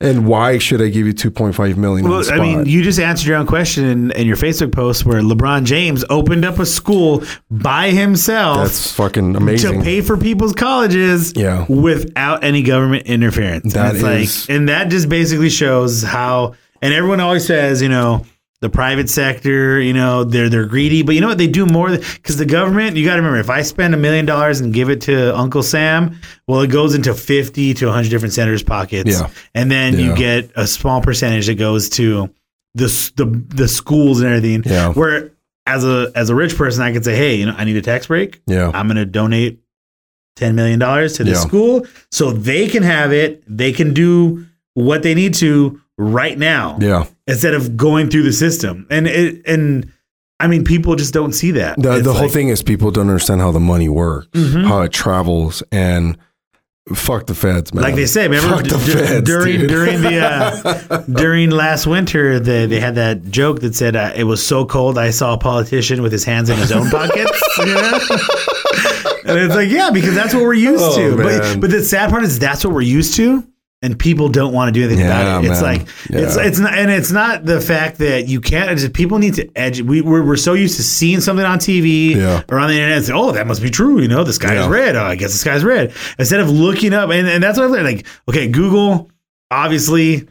And 0.00 0.26
why 0.26 0.58
should 0.58 0.82
I 0.82 0.88
give 0.88 1.06
you 1.06 1.14
2.5 1.14 1.76
million? 1.76 2.04
on 2.04 2.10
Well, 2.10 2.32
I 2.32 2.38
mean, 2.38 2.66
you 2.66 2.82
just 2.82 2.98
answered 2.98 3.26
your 3.28 3.36
own 3.36 3.46
question 3.46 3.84
in, 3.84 4.10
in 4.10 4.26
your 4.26 4.36
Facebook 4.36 4.72
post 4.72 5.06
where 5.06 5.22
LeBron 5.22 5.64
James 5.64 6.04
opened 6.10 6.44
up 6.44 6.58
a 6.58 6.66
school 6.66 7.22
by 7.50 7.90
himself 7.90 8.58
that's 8.58 8.90
fucking 8.92 9.36
amazing. 9.36 9.78
to 9.78 9.84
pay 9.84 10.00
for 10.00 10.16
people's 10.16 10.52
colleges 10.52 11.32
Yeah. 11.36 11.64
without 11.68 12.42
any 12.44 12.62
government 12.62 13.06
interference. 13.06 13.72
That 13.72 13.94
and 13.94 13.96
is- 14.20 14.48
like 14.48 14.54
and 14.56 14.68
that 14.68 14.88
just 14.90 15.08
basically 15.08 15.48
shows 15.48 16.02
how 16.02 16.54
and 16.82 16.92
everyone 16.92 17.20
always 17.20 17.46
says, 17.46 17.80
you 17.80 17.88
know, 17.88 18.26
the 18.64 18.70
private 18.70 19.10
sector, 19.10 19.78
you 19.78 19.92
know, 19.92 20.24
they're 20.24 20.48
they're 20.48 20.64
greedy, 20.64 21.02
but 21.02 21.14
you 21.14 21.20
know 21.20 21.28
what? 21.28 21.38
They 21.38 21.46
do 21.46 21.66
more 21.66 21.90
because 21.90 22.38
the 22.38 22.46
government. 22.46 22.96
You 22.96 23.04
got 23.04 23.16
to 23.16 23.20
remember, 23.20 23.38
if 23.38 23.50
I 23.50 23.60
spend 23.62 23.92
a 23.94 23.98
million 23.98 24.24
dollars 24.26 24.60
and 24.60 24.72
give 24.72 24.88
it 24.88 25.02
to 25.02 25.36
Uncle 25.36 25.62
Sam, 25.62 26.18
well, 26.48 26.60
it 26.62 26.68
goes 26.70 26.94
into 26.94 27.12
fifty 27.14 27.74
to 27.74 27.92
hundred 27.92 28.08
different 28.10 28.32
senators' 28.34 28.62
pockets, 28.62 29.10
Yeah. 29.20 29.28
and 29.54 29.70
then 29.70 29.92
Yeah. 29.98 30.00
you 30.06 30.16
get 30.16 30.50
a 30.56 30.66
small 30.66 31.00
percentage 31.02 31.46
that 31.46 31.56
goes 31.56 31.88
to 31.90 32.30
the 32.74 32.86
the 33.16 33.26
the 33.54 33.68
schools 33.68 34.20
and 34.20 34.34
everything. 34.34 34.62
Yeah. 34.64 34.92
Where 34.94 35.30
as 35.66 35.84
a 35.84 36.10
as 36.14 36.30
a 36.30 36.34
rich 36.34 36.56
person, 36.56 36.82
I 36.82 36.92
could 36.92 37.04
say, 37.04 37.14
hey, 37.16 37.34
you 37.36 37.46
know, 37.46 37.54
I 37.56 37.64
need 37.64 37.76
a 37.76 37.82
tax 37.82 38.06
break. 38.06 38.40
yeah. 38.46 38.70
I'm 38.74 38.86
going 38.86 38.96
to 38.96 39.04
donate 39.06 39.60
$10 40.36 40.54
million 40.54 40.80
to 40.80 41.22
the 41.24 41.30
Yeah. 41.30 41.36
school 41.36 41.86
so 42.10 42.32
they 42.32 42.66
can 42.68 42.82
have 42.82 43.12
it. 43.12 43.42
They 43.46 43.72
can 43.72 43.94
do 43.94 44.46
what 44.74 45.02
they 45.02 45.14
need 45.14 45.34
to 45.34 45.80
right 45.98 46.38
now 46.38 46.78
Yeah. 46.80 47.04
instead 47.26 47.54
of 47.54 47.76
going 47.76 48.10
through 48.10 48.24
the 48.24 48.32
system. 48.32 48.86
And 48.90 49.06
it, 49.06 49.42
and 49.46 49.90
I 50.40 50.48
mean, 50.48 50.64
people 50.64 50.96
just 50.96 51.14
don't 51.14 51.32
see 51.32 51.52
that. 51.52 51.80
The, 51.80 52.00
the 52.00 52.12
whole 52.12 52.22
like- 52.22 52.32
thing 52.32 52.48
is 52.48 52.62
people 52.62 52.90
don't 52.90 53.08
understand 53.08 53.40
how 53.40 53.52
the 53.52 53.60
money 53.60 53.88
works, 53.88 54.26
Mhm. 54.32 54.66
how 54.66 54.82
it 54.82 54.92
travels, 54.92 55.62
and 55.70 56.18
fuck 56.92 57.26
the 57.26 57.34
feds, 57.34 57.72
man. 57.72 57.82
Like 57.84 57.94
they 57.94 58.04
say, 58.06 58.28
remember 58.28 58.62
the 58.62 58.78
feds, 58.78 59.26
during 59.26 59.60
dude. 59.60 59.68
during 59.70 60.02
the 60.02 60.18
uh, 60.18 60.98
during 61.12 61.50
last 61.50 61.86
winter, 61.86 62.38
they 62.40 62.66
they 62.66 62.80
had 62.80 62.96
that 62.96 63.30
joke 63.30 63.60
that 63.60 63.74
said 63.76 63.94
uh, 63.96 64.12
it 64.16 64.24
was 64.24 64.44
so 64.44 64.66
cold 64.66 64.98
I 64.98 65.10
saw 65.10 65.34
a 65.34 65.38
politician 65.38 66.02
with 66.02 66.12
his 66.12 66.24
hands 66.24 66.50
in 66.50 66.56
his 66.58 66.72
own 66.72 66.90
pockets. 66.90 67.30
You 67.58 67.66
know? 67.66 67.98
and 69.26 69.38
it's 69.38 69.54
like, 69.54 69.70
yeah, 69.70 69.90
because 69.90 70.14
that's 70.14 70.34
what 70.34 70.42
we're 70.42 70.54
used 70.54 70.82
Oh, 70.84 70.96
to. 70.96 71.16
But 71.16 71.60
but 71.60 71.70
the 71.70 71.82
sad 71.84 72.10
part 72.10 72.24
is 72.24 72.38
that's 72.40 72.64
what 72.64 72.74
we're 72.74 72.80
used 72.82 73.14
to, 73.14 73.44
and 73.84 73.98
people 73.98 74.28
don't 74.28 74.52
want 74.52 74.68
to 74.68 74.72
do 74.72 74.84
anything 74.84 75.04
Yeah, 75.04 75.38
about 75.38 75.44
it. 75.44 75.50
It's 75.50 75.62
like 75.62 75.82
it's 76.10 76.36
Yeah. 76.36 76.42
it's 76.42 76.58
not, 76.58 76.74
and 76.74 76.90
it's 76.90 77.12
not 77.12 77.44
the 77.44 77.60
fact 77.60 77.98
that 77.98 78.26
you 78.26 78.40
can't. 78.40 78.70
It's 78.70 78.82
just 78.82 78.94
people 78.94 79.18
need 79.18 79.34
to 79.34 79.48
edge. 79.56 79.80
We 79.82 80.00
we're, 80.00 80.24
we're 80.24 80.36
so 80.36 80.54
used 80.54 80.76
to 80.76 80.82
seeing 80.82 81.20
something 81.20 81.44
on 81.44 81.58
TV 81.58 82.16
Yeah. 82.16 82.42
or 82.48 82.58
on 82.58 82.68
the 82.68 82.74
internet. 82.74 82.96
And 82.96 83.06
say, 83.06 83.12
oh, 83.14 83.30
that 83.32 83.46
must 83.46 83.62
be 83.62 83.70
true. 83.70 84.00
You 84.00 84.08
know, 84.08 84.24
the 84.24 84.32
sky 84.32 84.56
is 84.60 84.66
red. 84.66 84.96
Oh, 84.96 85.04
I 85.04 85.14
guess 85.16 85.32
the 85.32 85.38
sky's 85.38 85.62
red. 85.62 85.92
Instead 86.18 86.40
of 86.40 86.50
looking 86.50 86.92
up, 86.94 87.10
and, 87.10 87.28
and 87.28 87.42
that's 87.42 87.58
what 87.58 87.66
I've 87.66 87.70
learned. 87.70 87.84
Like, 87.86 88.06
okay, 88.28 88.48
Google, 88.48 89.10
obviously, 89.50 90.26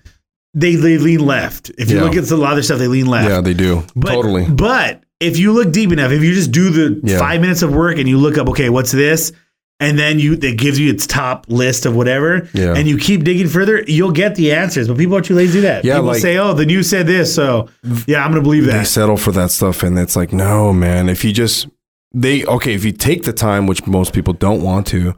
they, 0.53 0.75
they 0.75 0.97
lean 0.97 1.25
left. 1.25 1.71
If 1.77 1.89
you 1.91 1.99
look 1.99 2.15
at 2.15 2.29
a 2.29 2.35
lot 2.35 2.51
of 2.51 2.55
their 2.57 2.63
stuff, 2.63 2.79
they 2.79 2.87
lean 2.87 3.05
left. 3.07 3.29
yeah, 3.29 3.41
they 3.41 3.53
do. 3.53 3.83
But, 3.95 4.11
totally. 4.13 4.45
But 4.49 5.03
if 5.19 5.37
you 5.37 5.51
look 5.53 5.71
deep 5.71 5.91
enough, 5.91 6.11
if 6.11 6.21
you 6.21 6.33
just 6.33 6.51
do 6.51 6.69
the 6.69 7.17
five 7.17 7.41
minutes 7.41 7.61
of 7.61 7.73
work 7.73 7.97
and 7.97 8.07
you 8.07 8.17
look 8.17 8.37
up, 8.37 8.49
okay, 8.49 8.69
what's 8.69 8.91
this? 8.91 9.31
And 9.79 9.99
then 9.99 10.17
you 10.19 10.33
it 10.33 10.57
gives 10.57 10.79
you 10.79 10.89
its 10.89 11.05
top 11.05 11.45
list 11.49 11.85
of 11.85 11.95
whatever, 11.95 12.47
Yeah. 12.53 12.73
and 12.75 12.87
you 12.87 12.97
keep 12.97 13.23
digging 13.25 13.47
further, 13.47 13.83
you'll 13.87 14.11
get 14.11 14.35
the 14.35 14.53
answers. 14.53 14.87
But 14.87 14.97
people 14.97 15.17
are 15.17 15.21
too 15.21 15.35
lazy 15.35 15.53
to 15.53 15.57
do 15.57 15.61
that. 15.61 15.83
Yeah, 15.83 15.95
people 15.95 16.07
like- 16.09 16.21
say, 16.21 16.37
"Oh, 16.37 16.53
the 16.53 16.65
news 16.65 16.87
said 16.89 17.05
this," 17.07 17.33
so 17.35 17.67
yeah, 18.07 18.23
I'm 18.23 18.31
going 18.31 18.41
to 18.41 18.47
believe 18.47 18.65
that. 18.67 18.77
they 18.77 18.83
settle 18.85 19.17
for 19.17 19.31
that 19.33 19.51
stuff 19.51 19.83
and 19.83 19.97
it's 19.99 20.15
like 20.15 20.31
no 20.31 20.71
man 20.71 21.09
if 21.09 21.25
you 21.25 21.33
just 21.33 21.67
they 22.13 22.45
okay 22.45 22.73
if 22.75 22.85
you 22.85 22.91
take 22.91 23.23
the 23.23 23.33
time 23.33 23.65
which 23.67 23.85
most 23.87 24.13
people 24.13 24.33
don't 24.33 24.61
want 24.61 24.85
to 24.87 25.15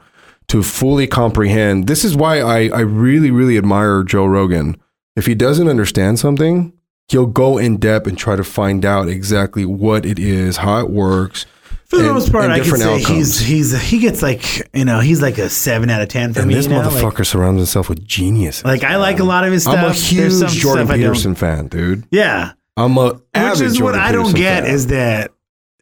to 0.48 0.64
fully 0.64 1.06
comprehend 1.08 1.88
this 1.88 2.06
is 2.06 2.16
why 2.16 2.40
i 2.40 2.70
i 2.70 2.80
really 2.80 3.30
really 3.32 3.58
admire 3.58 4.02
joe 4.04 4.26
rogan 4.26 4.78
if 5.18 5.26
he 5.26 5.36
doesn't 5.36 5.68
understand 5.68 6.18
something 6.20 6.72
he'll 7.10 7.26
go 7.26 7.58
in 7.58 7.76
depth 7.78 8.08
and 8.08 8.18
try 8.18 8.36
to 8.38 8.44
find 8.46 8.86
out 8.86 9.10
exactly 9.10 9.66
what 9.66 10.06
it 10.06 10.18
is 10.18 10.58
how 10.58 10.80
it 10.80 10.90
works 10.90 11.46
For 11.88 11.98
the 11.98 12.06
and- 12.06 12.14
most 12.16 12.32
part, 12.32 12.50
I 12.50 12.60
can 12.60 12.76
say 12.78 12.84
outcomes. 12.96 13.08
he's 13.08 13.40
he's 13.40 13.82
he 13.82 14.00
gets 14.00 14.22
like 14.22 14.68
you 14.76 14.86
know 14.86 15.00
he's 15.00 15.22
like 15.22 15.38
a 15.38 15.50
seven 15.50 15.90
out 15.90 16.02
of 16.02 16.10
ten 16.10 16.34
for 16.34 16.40
and 16.40 16.48
me. 16.48 16.56
this 16.56 16.66
you 16.66 16.72
know? 16.74 16.82
Like- 16.82 16.92
motherfucker 17.04 17.26
surrounds 17.26 17.60
himself 17.60 17.90
with 17.90 18.04
geniuses 18.06 18.66
Like, 18.66 18.84
I 18.84 18.96
like 18.98 19.20
a 19.20 19.24
lot 19.24 19.44
of 19.46 19.52
his 19.54 19.64
stuff. 19.64 19.78
i'm 19.78 19.86
a 19.92 19.94
huge 19.94 20.32
jordan 20.54 20.86
stuff 20.88 20.96
I 20.96 20.98
don't- 20.98 21.12
peterson 21.12 21.36
fan 21.36 21.68
dude 21.68 22.06
Yeah, 22.12 22.54
i'm 22.76 22.98
a 22.98 23.14
which 23.14 23.62
is 23.62 23.80
what 23.82 23.94
Jordan 23.94 24.02
I 24.02 24.12
don't 24.12 24.26
Peterson 24.34 24.40
get 24.42 24.64
fan. 24.64 24.74
is 24.74 24.88
that 24.88 25.32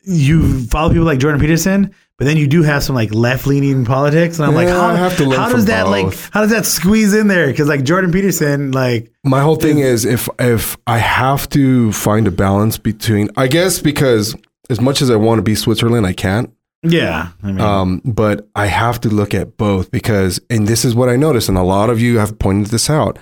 you 0.05 0.59
follow 0.65 0.89
people 0.89 1.05
like 1.05 1.19
Jordan 1.19 1.39
Peterson, 1.39 1.95
but 2.17 2.25
then 2.25 2.35
you 2.35 2.45
do 2.45 2.61
have 2.63 2.83
some 2.83 2.93
like 2.93 3.13
left 3.13 3.47
leaning 3.47 3.85
politics, 3.85 4.37
and 4.37 4.45
I'm 4.45 4.53
like, 4.53 4.67
how, 4.67 4.87
I 4.89 4.95
have 4.97 5.15
to 5.17 5.29
how 5.31 5.47
does 5.49 5.65
that 5.67 5.87
like 5.87 6.13
how 6.31 6.41
does 6.41 6.49
that 6.51 6.65
squeeze 6.65 7.13
in 7.13 7.27
there? 7.27 7.47
Because 7.47 7.69
like 7.69 7.83
Jordan 7.85 8.11
Peterson, 8.11 8.73
like 8.73 9.09
My 9.23 9.39
whole 9.39 9.55
thing 9.55 9.79
is 9.79 10.03
if 10.03 10.27
if 10.39 10.75
I 10.85 10.97
have 10.97 11.47
to 11.49 11.93
find 11.93 12.27
a 12.27 12.31
balance 12.31 12.77
between 12.77 13.29
I 13.37 13.47
guess 13.47 13.79
because 13.79 14.35
as 14.69 14.79
much 14.81 15.01
as 15.01 15.09
I 15.09 15.15
want 15.15 15.39
to 15.39 15.43
be 15.43 15.55
Switzerland, 15.55 16.05
I 16.07 16.13
can't. 16.13 16.51
yeah, 16.83 17.29
I 17.41 17.47
mean, 17.47 17.61
Um, 17.61 18.01
but 18.03 18.47
I 18.55 18.65
have 18.67 18.99
to 19.01 19.09
look 19.09 19.33
at 19.33 19.55
both 19.57 19.89
because 19.91 20.39
and 20.49 20.67
this 20.67 20.83
is 20.85 20.93
what 20.95 21.09
I 21.09 21.15
noticed, 21.15 21.49
and 21.49 21.57
a 21.57 21.63
lot 21.63 21.89
of 21.89 21.99
you 22.01 22.17
have 22.19 22.37
pointed 22.39 22.67
this 22.67 22.89
out. 22.89 23.17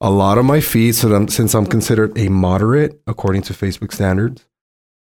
A 0.00 0.10
lot 0.10 0.38
of 0.38 0.44
my 0.46 0.60
feeds, 0.60 0.98
so 0.98 1.12
I'm, 1.14 1.28
since 1.28 1.54
I'm 1.54 1.66
considered 1.66 2.16
a 2.16 2.28
moderate 2.30 3.00
according 3.06 3.42
to 3.42 3.52
Facebook 3.52 3.92
standards, 3.92 4.46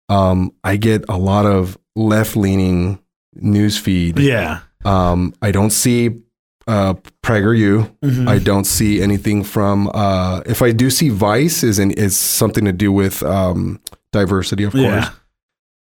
um, 0.09 0.53
I 0.65 0.77
get 0.77 1.05
a 1.09 1.19
lot 1.19 1.45
of 1.45 1.77
left 1.95 2.37
leaning 2.37 2.99
news 3.35 3.77
feed. 3.77 4.19
yeah, 4.19 4.61
Um, 4.85 5.35
I 5.43 5.51
don't 5.51 5.71
see 5.71 6.21
uh, 6.67 6.95
PragerU. 7.23 7.91
Mhm. 8.03 8.29
I 8.29 8.39
don't 8.39 8.65
see 8.65 9.01
anything 9.03 9.43
from. 9.43 9.91
Uh, 9.93 10.41
if 10.47 10.61
I 10.63 10.71
do 10.73 10.89
see 10.91 11.09
Vice, 11.09 11.63
is 11.65 11.79
in, 11.79 11.91
is 11.93 12.17
something 12.17 12.65
to 12.67 12.73
do 12.73 12.93
with 12.93 13.23
um, 13.23 13.81
diversity, 14.13 14.65
of 14.65 14.73
course. 14.73 14.85
Yeah. 14.85 15.11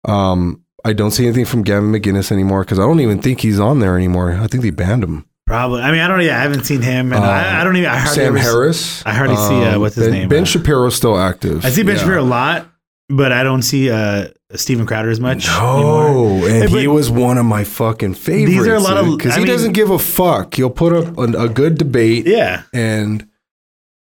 Um, 0.07 0.63
I 0.85 0.93
don't 0.93 1.11
see 1.11 1.25
anything 1.27 1.45
from 1.45 1.63
Gavin 1.63 1.91
McInnes 1.93 2.31
anymore 2.31 2.63
because 2.65 2.79
I 2.79 2.83
don't 2.83 3.01
even 3.01 3.21
think 3.21 3.41
he's 3.41 3.59
on 3.59 3.81
there 3.81 3.97
anymore. 3.97 4.33
I 4.33 4.47
think 4.47 4.63
they 4.63 4.71
banned 4.71 5.03
him. 5.03 5.25
probably. 5.47 5.83
I 5.83 5.91
mean, 5.91 6.01
I 6.01 6.09
don't. 6.09 6.21
Yeah, 6.23 6.39
I 6.39 6.43
haven't 6.43 6.65
seen 6.65 6.81
him, 6.83 7.13
and 7.13 7.25
I, 7.25 7.61
I 7.61 7.65
don't 7.65 7.77
even. 7.77 7.91
I 7.91 7.97
hardly 7.99 8.15
Sam 8.15 8.37
ever, 8.37 8.39
Harris. 8.39 9.05
I 9.05 9.13
hardly 9.13 9.37
see, 9.37 9.65
uh, 9.65 9.79
what's 9.81 9.97
his 9.97 10.05
ben, 10.07 10.13
name, 10.13 10.29
Ben 10.29 10.43
uh, 10.43 10.47
Shapiro's 10.47 10.95
still 10.95 11.19
active. 11.19 11.65
I 11.65 11.71
see 11.71 11.83
Ben 11.83 11.97
Yeah. 11.97 12.03
Shapiro 12.03 12.23
a 12.23 12.25
lot, 12.25 12.69
but 13.09 13.33
I 13.33 13.43
don't 13.43 13.63
see 13.63 13.91
uh 13.91 14.29
Steven 14.55 14.87
Crowder 14.87 15.11
as 15.11 15.19
much. 15.19 15.49
anymore. 15.49 16.09
No, 16.13 16.47
and 16.47 16.69
Hey, 16.71 16.81
he 16.83 16.87
was 16.87 17.11
one 17.11 17.37
of 17.37 17.45
my 17.47 17.65
fucking 17.65 18.15
favorites. 18.15 18.51
These 18.57 18.67
are 18.69 18.75
a 18.77 18.81
lot 18.81 18.97
of- 18.97 19.17
because 19.19 19.35
he 19.35 19.41
mean- 19.41 19.49
doesn't 19.49 19.73
give 19.73 19.91
a 19.91 19.99
fuck. 19.99 20.55
He'll 20.55 20.71
put 20.71 20.93
up 20.93 21.19
a, 21.19 21.23
a 21.47 21.49
good 21.49 21.79
debate, 21.79 22.27
Yeah. 22.29 22.63
and 22.73 23.27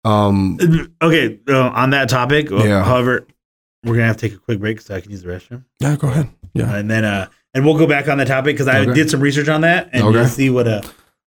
um, 0.04 0.58
Okay. 1.00 1.40
Uh, 1.48 1.68
on 1.70 1.90
that 1.90 2.10
topic, 2.10 2.52
uh, 2.52 2.56
Yeah. 2.62 2.84
however, 2.84 3.26
we're 3.84 3.94
gonna 3.94 4.06
have 4.06 4.16
to 4.18 4.28
take 4.28 4.36
a 4.36 4.40
quick 4.40 4.58
break 4.60 4.80
so 4.80 4.94
I 4.94 5.00
can 5.00 5.10
use 5.10 5.22
the 5.22 5.28
restroom. 5.28 5.64
yeah, 5.80 5.96
go 5.96 6.08
ahead. 6.08 6.30
Yeah, 6.54 6.74
and 6.76 6.90
then 6.90 7.04
uh 7.04 7.28
and 7.54 7.64
we'll 7.64 7.78
go 7.78 7.86
back 7.86 8.08
on 8.08 8.18
the 8.18 8.24
topic 8.24 8.54
because 8.54 8.68
I 8.68 8.80
Okay. 8.80 8.94
did 8.94 9.10
some 9.10 9.20
research 9.20 9.48
on 9.48 9.60
that 9.62 9.90
and 9.92 10.02
Okay. 10.04 10.18
you'll 10.18 10.26
see 10.28 10.50
what 10.50 10.66
uh 10.68 10.82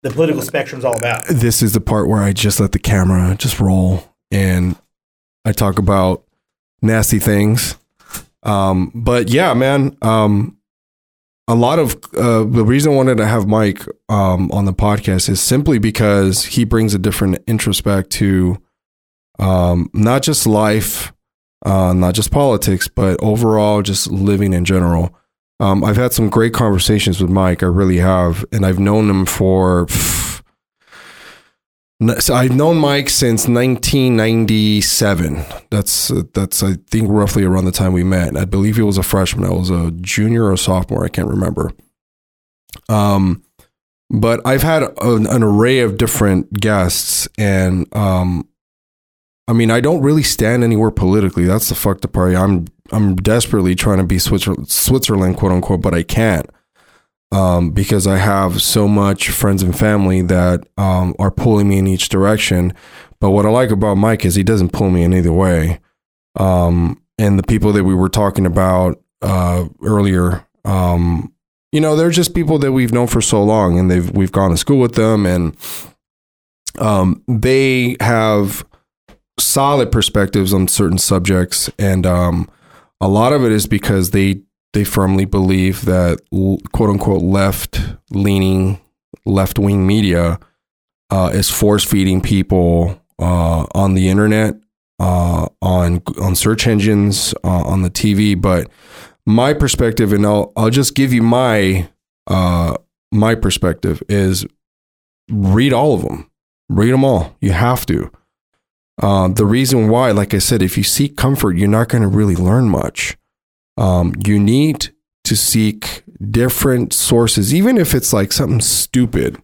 the 0.04 0.10
political 0.10 0.42
spectrum's 0.42 0.86
all 0.86 0.96
about. 0.98 1.26
this 1.28 1.62
is 1.62 1.74
the 1.74 1.82
part 1.82 2.08
where 2.08 2.22
I 2.24 2.32
just 2.34 2.60
let 2.60 2.72
the 2.72 2.80
camera 2.80 3.36
just 3.38 3.60
roll 3.60 4.04
and 4.32 4.76
I 5.46 5.52
talk 5.52 5.78
about 5.80 6.24
nasty 6.82 7.20
things. 7.20 7.76
Um, 8.44 8.92
but 8.96 9.30
yeah, 9.30 9.54
man, 9.54 9.98
um, 10.02 10.58
a 11.50 11.56
lot 11.56 11.80
of 11.80 11.98
uh, 12.18 12.44
the 12.46 12.64
reason 12.64 12.94
I 12.94 12.96
wanted 12.96 13.18
to 13.18 13.26
have 13.28 13.46
Mike 13.48 13.84
um, 14.08 14.50
on 14.54 14.64
the 14.66 14.74
podcast 14.74 15.28
is 15.28 15.42
simply 15.42 15.80
because 15.80 16.46
he 16.46 16.64
brings 16.64 16.94
a 16.94 17.00
different 17.00 17.40
introspect 17.48 18.10
to 18.12 18.62
um, 19.40 19.90
not 19.94 20.22
just 20.24 20.46
life, 20.48 21.12
uh, 21.66 21.94
not 21.94 22.14
just 22.14 22.32
politics, 22.32 22.88
but 22.88 23.22
overall 23.22 23.82
just 23.82 24.12
living 24.12 24.54
in 24.54 24.66
general. 24.66 25.16
Um, 25.60 25.84
I've 25.84 25.98
had 25.98 26.14
some 26.14 26.30
great 26.30 26.54
conversations 26.54 27.22
with 27.22 27.30
Mike. 27.30 27.64
I 27.64 27.66
really 27.66 27.98
have, 27.98 28.46
and 28.52 28.66
I've 28.66 28.80
known 28.80 29.10
him 29.10 29.26
for. 29.26 29.88
So 32.20 32.34
I've 32.34 32.56
known 32.56 32.78
Mike 32.78 33.10
since 33.10 33.46
1997. 33.46 35.44
That's 35.70 36.08
that's 36.34 36.64
I 36.64 36.76
think 36.88 37.10
roughly 37.12 37.44
around 37.44 37.66
the 37.66 37.74
time 37.74 37.92
we 37.92 38.06
met. 38.06 38.38
I 38.38 38.46
believe 38.46 38.78
he 38.78 38.82
was 38.82 38.98
a 38.98 39.04
freshman. 39.04 39.44
I 39.44 39.54
was 39.54 39.70
a 39.70 39.92
junior 39.92 40.46
or 40.46 40.56
sophomore. 40.56 41.04
I 41.04 41.10
can't 41.10 41.28
remember. 41.28 41.74
Um, 42.88 43.44
but 44.10 44.40
I've 44.46 44.64
had 44.64 44.84
an, 45.02 45.28
an 45.28 45.44
array 45.44 45.80
of 45.80 45.98
different 45.98 46.54
guests, 46.54 47.28
and 47.38 47.94
um, 47.94 48.48
I 49.50 49.54
mean, 49.54 49.72
I 49.72 49.80
don't 49.80 50.04
really 50.04 50.22
stand 50.22 50.64
anywhere 50.64 50.92
politically. 50.92 51.46
That's 51.46 51.70
the 51.70 51.76
fucked 51.76 52.06
up 52.06 52.14
part. 52.14 52.36
I'm 52.36 52.68
I'm 52.92 53.16
desperately 53.16 53.74
trying 53.74 53.98
to 53.98 54.04
be 54.04 54.20
Switzerland, 54.20 54.70
Switzerland, 54.70 55.38
quote 55.38 55.52
unquote, 55.52 55.82
but 55.82 55.96
I 55.96 56.04
can't 56.04 56.48
um, 57.32 57.72
because 57.72 58.06
I 58.06 58.18
have 58.18 58.62
so 58.62 58.88
much 58.88 59.32
friends 59.32 59.64
and 59.64 59.78
family 59.78 60.22
that 60.22 60.68
um, 60.78 61.16
are 61.18 61.32
pulling 61.32 61.68
me 61.68 61.80
in 61.80 61.88
each 61.88 62.10
direction. 62.10 62.74
But 63.20 63.32
what 63.32 63.48
I 63.48 63.50
like 63.50 63.72
about 63.72 63.96
Mike 63.96 64.24
is 64.24 64.36
he 64.36 64.44
doesn't 64.44 64.72
pull 64.72 64.92
me 64.92 65.04
in 65.04 65.14
either 65.14 65.34
way. 65.34 65.80
Um, 66.36 67.02
and 67.18 67.38
the 67.38 67.44
people 67.44 67.74
that 67.74 67.84
we 67.84 67.96
were 67.96 68.10
talking 68.10 68.46
about 68.46 69.02
uh, 69.24 69.66
earlier, 69.84 70.46
um, 70.64 71.34
you 71.72 71.82
know, 71.82 71.96
they're 71.96 72.12
just 72.12 72.36
people 72.36 72.60
that 72.60 72.72
we've 72.72 72.94
known 72.94 73.08
for 73.08 73.20
so 73.20 73.44
long, 73.44 73.80
and 73.80 73.90
they've 73.90 74.10
we've 74.12 74.32
gone 74.32 74.52
to 74.52 74.58
school 74.58 74.80
with 74.80 74.94
them, 74.94 75.26
and 75.26 75.58
um, 76.80 77.24
they 77.28 77.98
have 78.00 78.64
solid 79.40 79.92
perspectives 79.92 80.54
on 80.54 80.68
certain 80.68 80.98
subjects, 80.98 81.70
and 81.80 82.06
um, 82.06 82.50
a 83.02 83.08
lot 83.08 83.34
of 83.34 83.44
it 83.44 83.52
is 83.52 83.68
because 83.68 84.12
they 84.12 84.42
they 84.74 84.84
firmly 84.84 85.26
believe 85.26 85.86
that 85.86 86.20
quote 86.72 86.90
unquote 86.90 87.24
left 87.24 87.82
leaning, 88.12 88.80
left 89.26 89.58
wing 89.58 89.88
media 89.88 90.40
uh, 91.10 91.32
is 91.34 91.50
force 91.50 91.84
feeding 91.84 92.22
people 92.22 93.02
uh, 93.20 93.66
on 93.74 93.94
the 93.96 94.10
internet, 94.10 94.56
uh, 95.00 95.48
on 95.62 96.02
on 96.22 96.36
search 96.36 96.68
engines, 96.68 97.34
uh, 97.44 97.64
on 97.64 97.82
the 97.82 97.90
TV. 97.90 98.40
But 98.40 98.70
my 99.26 99.54
perspective, 99.54 100.14
and 100.14 100.26
I'll 100.26 100.52
I'll 100.56 100.70
just 100.70 100.96
give 100.96 101.14
you 101.14 101.24
my 101.24 101.90
uh, 102.28 102.76
my 103.12 103.36
perspective 103.36 104.04
is 104.08 104.46
read 105.32 105.74
all 105.74 105.94
of 105.94 106.04
them, 106.04 106.30
read 106.70 106.92
them 106.92 107.04
all. 107.04 107.36
You 107.42 107.52
have 107.52 107.86
to. 107.88 108.12
Uh, 109.00 109.30
the 109.30 109.46
reason 109.46 109.88
why, 109.88 110.12
like 110.12 110.34
I 110.34 110.40
said, 110.40 110.62
if 110.62 110.78
you 110.78 110.84
seek 110.84 111.16
comfort, 111.16 111.56
you're 111.56 111.70
not 111.70 111.88
going 111.88 112.02
to 112.02 112.08
really 112.08 112.36
learn 112.36 112.70
much. 112.70 113.18
Um, 113.78 114.14
you 114.26 114.40
need 114.40 114.90
to 115.24 115.38
seek 115.38 116.04
different 116.30 116.92
sources, 116.92 117.54
even 117.54 117.78
if 117.78 117.94
it's 117.94 118.12
like 118.12 118.34
something 118.34 118.62
stupid. 118.62 119.38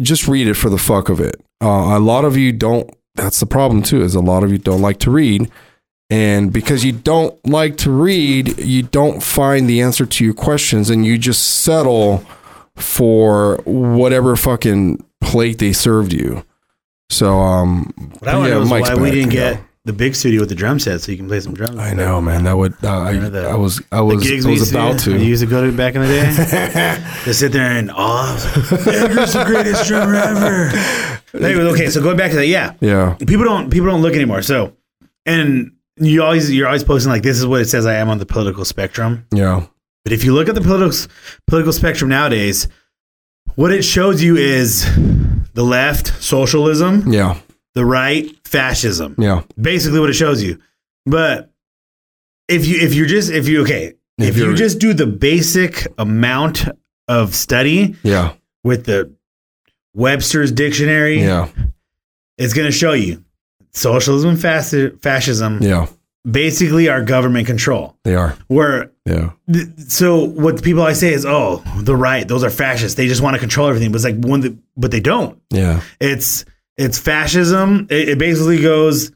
Just 0.00 0.28
read 0.28 0.46
it 0.46 0.54
for 0.54 0.70
the 0.70 0.78
fuck 0.78 1.08
of 1.08 1.20
it. 1.20 1.40
Uh, 1.62 1.96
a 1.96 2.00
lot 2.00 2.24
of 2.24 2.36
you 2.36 2.52
don't. 2.52 2.90
That's 3.16 3.40
the 3.40 3.46
problem 3.46 3.82
too. 3.82 4.02
Is 4.02 4.14
a 4.14 4.20
lot 4.20 4.44
of 4.44 4.52
you 4.52 4.58
don't 4.58 4.80
like 4.80 5.00
to 5.00 5.10
read, 5.10 5.50
and 6.08 6.52
because 6.52 6.84
you 6.84 6.92
don't 6.92 7.34
like 7.46 7.76
to 7.78 7.90
read, 7.90 8.58
you 8.58 8.84
don't 8.84 9.22
find 9.22 9.68
the 9.68 9.82
answer 9.82 10.06
to 10.06 10.24
your 10.24 10.34
questions, 10.34 10.88
and 10.88 11.04
you 11.04 11.18
just 11.18 11.44
settle 11.62 12.24
for 12.76 13.56
whatever 13.64 14.36
fucking 14.36 15.04
plate 15.20 15.58
they 15.58 15.72
served 15.72 16.12
you. 16.12 16.44
So, 17.10 17.38
um, 17.38 17.92
What 18.18 18.28
I 18.28 18.36
want 18.36 18.48
to 18.48 18.54
know 18.54 18.62
is 18.62 18.70
Mike's 18.70 18.88
why 18.90 18.94
we 18.96 19.10
didn't 19.10 19.26
you 19.26 19.38
get 19.38 19.54
know. 19.56 19.64
the 19.86 19.92
big 19.94 20.14
studio 20.14 20.40
with 20.40 20.50
the 20.50 20.54
drum 20.54 20.78
set 20.78 21.00
so 21.00 21.10
you 21.10 21.16
can 21.16 21.26
play 21.26 21.40
some 21.40 21.54
drums. 21.54 21.78
I 21.78 21.94
know, 21.94 22.20
man. 22.20 22.44
That 22.44 22.56
would. 22.56 22.74
Uh, 22.84 22.98
I, 23.00 23.12
the- 23.16 23.48
I 23.48 23.54
was. 23.54 23.80
I 23.90 24.00
was. 24.02 24.22
gigs 24.22 24.44
I 24.44 24.50
was 24.50 24.70
about 24.70 24.98
to. 25.00 25.12
You 25.12 25.24
used 25.24 25.42
to 25.42 25.48
go 25.48 25.64
to 25.64 25.74
back 25.74 25.94
in 25.94 26.02
the 26.02 26.08
day. 26.08 27.20
to 27.24 27.32
sit 27.34 27.52
there 27.52 27.70
and 27.70 27.90
oh, 27.94 28.34
Edgar's 28.86 29.32
the 29.32 29.44
greatest 29.46 29.88
drummer 29.88 30.14
ever. 30.16 30.70
Anyway, 31.34 31.62
okay, 31.72 31.88
so 31.88 32.02
going 32.02 32.16
back 32.16 32.30
to 32.32 32.36
that, 32.38 32.46
yeah, 32.46 32.74
yeah. 32.80 33.14
people 33.26 33.44
don't 33.44 33.70
people 33.70 33.86
don't 33.86 34.02
look 34.02 34.14
anymore. 34.14 34.42
So, 34.42 34.76
and 35.24 35.72
you 35.96 36.22
always 36.22 36.52
you're 36.52 36.66
always 36.66 36.84
posting 36.84 37.10
like 37.10 37.22
this 37.22 37.38
is 37.38 37.46
what 37.46 37.60
it 37.62 37.66
says 37.70 37.86
I 37.86 37.94
am 37.94 38.10
on 38.10 38.18
the 38.18 38.26
political 38.26 38.64
spectrum. 38.66 39.26
Yeah. 39.32 39.66
But 40.04 40.12
if 40.12 40.24
you 40.24 40.34
look 40.34 40.48
at 40.48 40.54
the 40.54 40.60
political 40.60 40.96
political 41.46 41.72
spectrum 41.72 42.10
nowadays, 42.10 42.68
what 43.56 43.72
it 43.72 43.82
shows 43.82 44.22
you 44.22 44.36
is 44.36 44.86
the 45.58 45.64
left 45.64 46.06
socialism, 46.22 47.12
Yeah. 47.12 47.36
the 47.74 47.84
right 47.84 48.24
fascism. 48.46 49.16
Yeah. 49.18 49.42
Basically, 49.60 49.98
what 49.98 50.08
it 50.08 50.12
shows 50.14 50.40
you. 50.40 50.60
But 51.04 51.50
if 52.46 52.64
you 52.64 52.76
if 52.78 52.94
you're 52.94 53.08
just 53.08 53.28
if 53.32 53.48
you 53.48 53.62
okay 53.62 53.94
if, 54.18 54.28
If 54.30 54.36
you 54.36 54.54
just 54.54 54.78
do 54.78 54.94
the 54.94 55.06
basic 55.06 55.86
amount 55.98 56.64
of 57.08 57.34
study 57.34 57.96
Yeah. 58.04 58.34
with 58.62 58.84
the 58.84 59.10
Webster's 59.94 60.52
dictionary, 60.52 61.20
Yeah. 61.20 61.48
it's 62.36 62.54
going 62.54 62.66
to 62.66 62.76
show 62.82 62.92
you 62.92 63.24
socialism, 63.72 64.36
fasci- 64.36 64.92
fascism, 65.02 65.58
Yeah. 65.60 65.86
Basically 66.30 66.88
are 66.88 67.02
government 67.02 67.46
control. 67.46 67.96
They 68.04 68.14
are. 68.14 68.36
Where 68.48 68.90
Yeah. 69.06 69.30
th- 69.52 69.66
so 69.88 70.24
what 70.24 70.56
the 70.56 70.62
people 70.62 70.82
I 70.82 70.92
say 70.92 71.12
is, 71.12 71.24
oh, 71.26 71.62
the 71.80 71.96
right, 71.96 72.26
those 72.26 72.44
are 72.44 72.50
fascists. 72.50 72.96
They 72.96 73.08
just 73.08 73.22
want 73.22 73.34
to 73.34 73.40
control 73.40 73.68
everything. 73.68 73.90
But 73.92 73.96
it's 73.96 74.04
like 74.04 74.16
one, 74.16 74.40
that, 74.40 74.56
but 74.76 74.90
they 74.90 75.00
don't. 75.00 75.40
Yeah. 75.50 75.80
It's 76.00 76.44
it's 76.76 76.98
fascism. 76.98 77.86
It, 77.90 78.10
it 78.10 78.18
basically 78.18 78.60
goes 78.60 79.10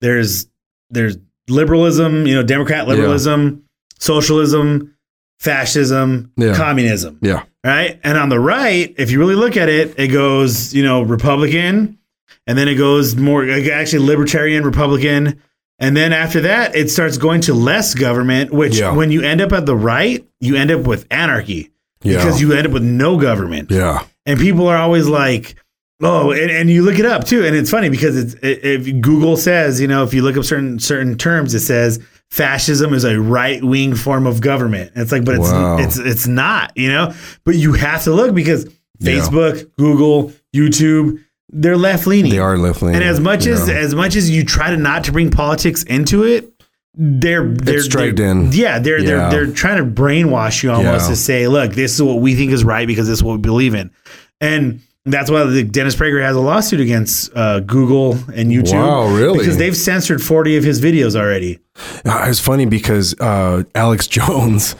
there's 0.00 0.46
there's 0.90 1.16
liberalism, 1.48 2.26
you 2.26 2.34
know, 2.34 2.42
Democrat 2.42 2.88
liberalism, 2.88 3.64
socialism, 3.98 4.94
fascism, 5.38 6.30
Yeah. 6.36 6.54
communism, 6.54 7.18
Yeah. 7.20 7.42
right? 7.64 8.00
And 8.04 8.16
on 8.16 8.28
the 8.30 8.40
right, 8.40 8.94
if 8.96 9.10
you 9.10 9.18
really 9.18 9.34
look 9.34 9.56
at 9.56 9.68
it, 9.68 9.94
it 9.98 10.08
goes, 10.08 10.72
you 10.74 10.82
know, 10.82 11.02
Republican, 11.02 11.98
and 12.46 12.56
then 12.58 12.68
it 12.68 12.76
goes 12.76 13.16
more 13.16 13.48
actually 13.48 14.06
libertarian, 14.06 14.64
Republican, 14.64 15.40
and 15.78 15.96
then 15.96 16.12
after 16.12 16.40
that, 16.42 16.74
it 16.76 16.90
starts 16.90 17.18
going 17.18 17.40
to 17.42 17.54
less 17.54 17.94
government. 17.94 18.52
Which 18.52 18.78
Yeah. 18.78 18.92
when 18.92 19.10
you 19.10 19.22
end 19.22 19.40
up 19.40 19.52
at 19.52 19.66
the 19.66 19.76
right, 19.76 20.24
you 20.40 20.56
end 20.56 20.70
up 20.70 20.82
with 20.86 21.06
anarchy 21.10 21.70
Yeah. 22.02 22.18
because 22.18 22.40
you 22.40 22.52
end 22.52 22.66
up 22.66 22.72
with 22.72 22.82
no 22.84 23.16
government 23.18 23.70
Yeah. 23.70 24.02
and 24.26 24.38
people 24.38 24.68
are 24.68 24.76
always 24.76 25.06
like 25.08 25.56
oh 26.02 26.32
and, 26.32 26.50
and 26.50 26.68
you 26.70 26.82
look 26.82 26.98
it 26.98 27.06
up 27.06 27.24
too 27.24 27.44
and 27.46 27.54
it's 27.56 27.70
funny 27.70 27.88
because 27.88 28.16
it's 28.16 28.34
if 28.42 29.00
google 29.00 29.36
says 29.36 29.80
you 29.80 29.86
know 29.86 30.02
if 30.02 30.12
you 30.12 30.22
look 30.22 30.36
up 30.36 30.44
certain 30.44 30.78
certain 30.80 31.16
terms 31.16 31.54
it 31.54 31.60
says 31.60 32.00
fascism 32.30 32.92
is 32.92 33.04
a 33.04 33.18
right-wing 33.20 33.94
form 33.94 34.26
of 34.26 34.40
government 34.40 34.90
and 34.94 35.02
it's 35.02 35.12
like 35.12 35.24
but 35.24 35.36
it's 35.36 35.50
Wow. 35.50 35.78
it's 35.78 35.96
it's 35.96 36.26
not 36.26 36.72
you 36.76 36.88
know 36.90 37.14
but 37.44 37.54
you 37.54 37.72
have 37.74 38.02
to 38.04 38.12
look 38.12 38.34
because 38.34 38.66
Yeah. 38.98 39.12
facebook 39.20 39.70
google 39.78 40.32
youtube 40.54 41.22
they're 41.56 41.76
left-leaning 41.76 42.30
They 42.32 42.38
are 42.38 42.58
left 42.58 42.82
leaning. 42.82 42.96
and 42.96 43.04
as 43.04 43.20
much 43.20 43.46
as 43.46 43.68
as 43.68 43.94
much 43.94 44.16
as 44.16 44.28
you 44.28 44.44
try 44.44 44.70
to 44.70 44.76
not 44.76 45.04
to 45.04 45.12
bring 45.12 45.30
politics 45.30 45.82
into 45.84 46.24
it 46.24 46.50
they're 46.96 47.46
they're 47.48 47.76
It's 47.78 47.88
dragged 47.88 48.18
they're- 48.18 48.30
in. 48.30 48.52
Yeah, 48.52 48.78
they're 48.78 48.98
Yeah. 49.00 49.28
they're 49.28 49.46
they're 49.46 49.54
trying 49.54 49.78
to 49.78 49.84
brainwash 50.02 50.62
you 50.62 50.70
almost 50.70 51.04
Yeah. 51.06 51.10
to 51.10 51.16
say, 51.16 51.48
look, 51.48 51.74
this 51.74 51.94
is 51.94 52.02
what 52.02 52.20
we 52.20 52.34
think 52.36 52.52
is 52.52 52.62
right 52.64 52.86
because 52.86 53.06
this 53.08 53.18
is 53.18 53.22
what 53.22 53.32
we 53.32 53.38
believe 53.38 53.74
in, 53.74 53.90
and 54.40 54.80
that's 55.04 55.28
why 55.30 55.42
the 55.44 55.64
Dennis 55.64 55.94
Prager 55.96 56.22
has 56.22 56.36
a 56.36 56.40
lawsuit 56.40 56.78
against 56.80 57.30
uh, 57.36 57.60
Google 57.60 58.12
and 58.34 58.50
YouTube. 58.52 58.74
Wow, 58.74 59.08
really? 59.08 59.38
Because 59.40 59.56
they've 59.56 59.76
censored 59.76 60.22
forty 60.22 60.56
of 60.56 60.62
his 60.64 60.80
videos 60.80 61.16
already. 61.16 61.58
Uh, 62.06 62.26
it's 62.28 62.38
funny 62.40 62.64
because 62.64 63.14
uh, 63.20 63.64
Alex 63.74 64.06
Jones 64.16 64.76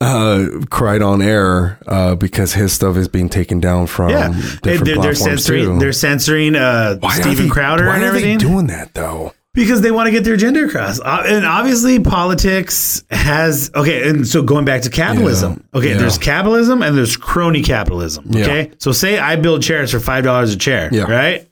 uh, 0.00 0.46
cried 0.70 1.02
on 1.02 1.22
air 1.22 1.78
uh, 1.86 2.14
because 2.14 2.52
his 2.52 2.72
stuff 2.72 2.96
is 2.96 3.08
being 3.08 3.28
taken 3.28 3.60
down 3.60 3.86
from 3.86 4.10
Yeah, 4.10 4.28
they're, 4.62 4.78
they're 4.78 5.14
censoring 5.14 5.64
too. 5.64 5.78
they're 5.78 5.92
censoring 5.92 6.54
uh, 6.54 6.96
Why 7.00 7.14
Steven 7.20 7.44
they- 7.46 7.50
Crowder 7.50 7.86
why 7.86 7.94
and 7.96 8.04
are 8.04 8.06
everything 8.08 8.38
they 8.38 8.44
doing 8.44 8.66
that 8.68 8.92
though? 8.94 9.32
because 9.54 9.80
they 9.80 9.90
want 9.90 10.06
to 10.06 10.10
get 10.10 10.22
their 10.22 10.34
agenda 10.34 10.62
across. 10.66 11.00
Uh, 11.00 11.22
and 11.26 11.46
obviously, 11.46 11.98
politics 11.98 13.02
has 13.10 13.70
okay. 13.74 14.06
And 14.06 14.28
so 14.28 14.42
going 14.42 14.66
back 14.66 14.82
to 14.82 14.90
capitalism, 14.90 15.64
Yeah, 15.72 15.78
okay, 15.78 15.90
yeah. 15.92 15.96
there's 15.96 16.18
capitalism 16.18 16.82
and 16.82 16.94
there's 16.94 17.16
crony 17.16 17.62
capitalism. 17.62 18.26
Yeah. 18.28 18.42
Okay, 18.42 18.72
so 18.76 18.92
say 18.92 19.18
I 19.18 19.36
build 19.36 19.62
chairs 19.62 19.92
for 19.92 19.98
five 19.98 20.24
dollars 20.24 20.52
a 20.52 20.58
chair, 20.58 20.90
Yeah. 20.92 21.04
right? 21.10 21.48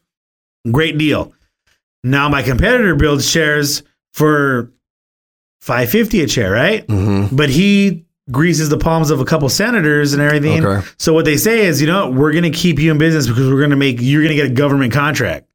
Great 0.71 0.99
deal. 0.99 1.33
Now 2.03 2.29
my 2.29 2.43
competitor 2.43 2.95
builds 2.95 3.33
chairs 3.33 3.83
for 4.13 4.71
five 5.63 5.89
fifty 5.89 6.21
a 6.21 6.27
chair, 6.27 6.51
right? 6.53 6.87
Mm-hmm. 6.87 7.35
But 7.35 7.49
he 7.49 8.05
greases 8.31 8.69
the 8.71 8.79
palms 8.79 9.11
of 9.11 9.21
a 9.21 9.25
couple 9.25 9.49
senators 9.49 10.13
and 10.15 10.23
everything. 10.23 10.65
Okay. 10.65 10.87
So 10.99 11.13
what 11.13 11.25
they 11.25 11.37
say 11.37 11.67
is, 11.67 11.81
you 11.81 11.87
know, 11.87 12.11
we're 12.11 12.33
going 12.33 12.45
to 12.45 12.51
keep 12.51 12.79
you 12.79 12.91
in 12.91 12.99
business 12.99 13.27
because 13.27 13.51
we're 13.51 13.59
going 13.59 13.71
to 13.71 13.77
make 13.77 13.99
you're 14.01 14.23
going 14.23 14.35
to 14.37 14.43
get 14.43 14.51
a 14.51 14.55
government 14.55 14.93
contract. 14.93 15.47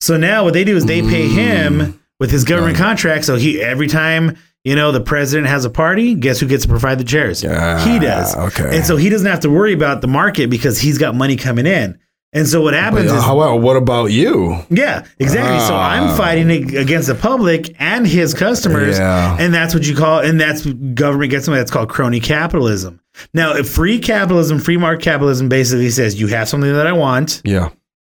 So 0.00 0.16
now 0.16 0.44
what 0.44 0.54
they 0.54 0.64
do 0.64 0.76
is 0.76 0.86
they 0.86 1.02
pay 1.02 1.28
him 1.28 2.00
with 2.20 2.30
his 2.30 2.44
government 2.44 2.76
Mm. 2.76 2.80
Right. 2.80 2.86
contract. 2.88 3.24
So 3.24 3.36
he 3.36 3.60
every 3.62 3.86
time 3.88 4.36
you 4.64 4.74
know 4.74 4.92
the 4.92 5.00
president 5.00 5.48
has 5.48 5.64
a 5.66 5.70
party, 5.70 6.14
guess 6.14 6.40
who 6.40 6.46
gets 6.46 6.62
to 6.64 6.68
provide 6.68 6.98
the 6.98 7.04
chairs? 7.04 7.42
Yeah, 7.42 7.84
he 7.84 7.98
does. 7.98 8.34
okay. 8.34 8.76
and 8.76 8.86
so 8.86 8.96
he 8.96 9.10
doesn't 9.10 9.26
have 9.26 9.40
to 9.40 9.50
worry 9.50 9.72
about 9.74 10.00
the 10.00 10.08
market 10.08 10.48
because 10.48 10.78
he's 10.78 10.96
got 10.98 11.14
money 11.14 11.36
coming 11.36 11.66
in. 11.66 11.98
And 12.34 12.48
so 12.48 12.60
what 12.60 12.74
happens 12.74 13.06
But, 13.06 13.14
uh, 13.14 13.18
is 13.18 13.24
how 13.24 13.38
about 13.40 13.60
what 13.60 13.76
about 13.76 14.06
you? 14.06 14.58
yeah, 14.68 15.04
exactly. 15.20 15.60
so 15.60 15.74
Ah. 15.74 15.90
I'm 15.92 16.16
fighting 16.16 16.50
against 16.76 17.06
the 17.06 17.14
public 17.14 17.74
and 17.78 18.06
his 18.06 18.34
customers, 18.34 18.98
Yeah. 18.98 19.36
and 19.38 19.54
that's 19.54 19.72
what 19.72 19.86
you 19.86 19.94
call, 19.94 20.18
and 20.18 20.40
that's 20.40 20.66
government 20.66 21.30
gets 21.30 21.44
something 21.44 21.58
that's 21.60 21.70
called 21.70 21.88
crony 21.88 22.18
capitalism. 22.20 22.98
Now, 23.32 23.54
if 23.54 23.68
free 23.68 24.00
capitalism, 24.00 24.58
free 24.58 24.76
market 24.76 25.04
capitalism, 25.04 25.48
basically 25.48 25.90
says 25.90 26.20
you 26.20 26.26
have 26.26 26.48
something 26.48 26.72
that 26.72 26.86
I 26.88 26.92
want. 26.92 27.40
Yeah. 27.44 27.68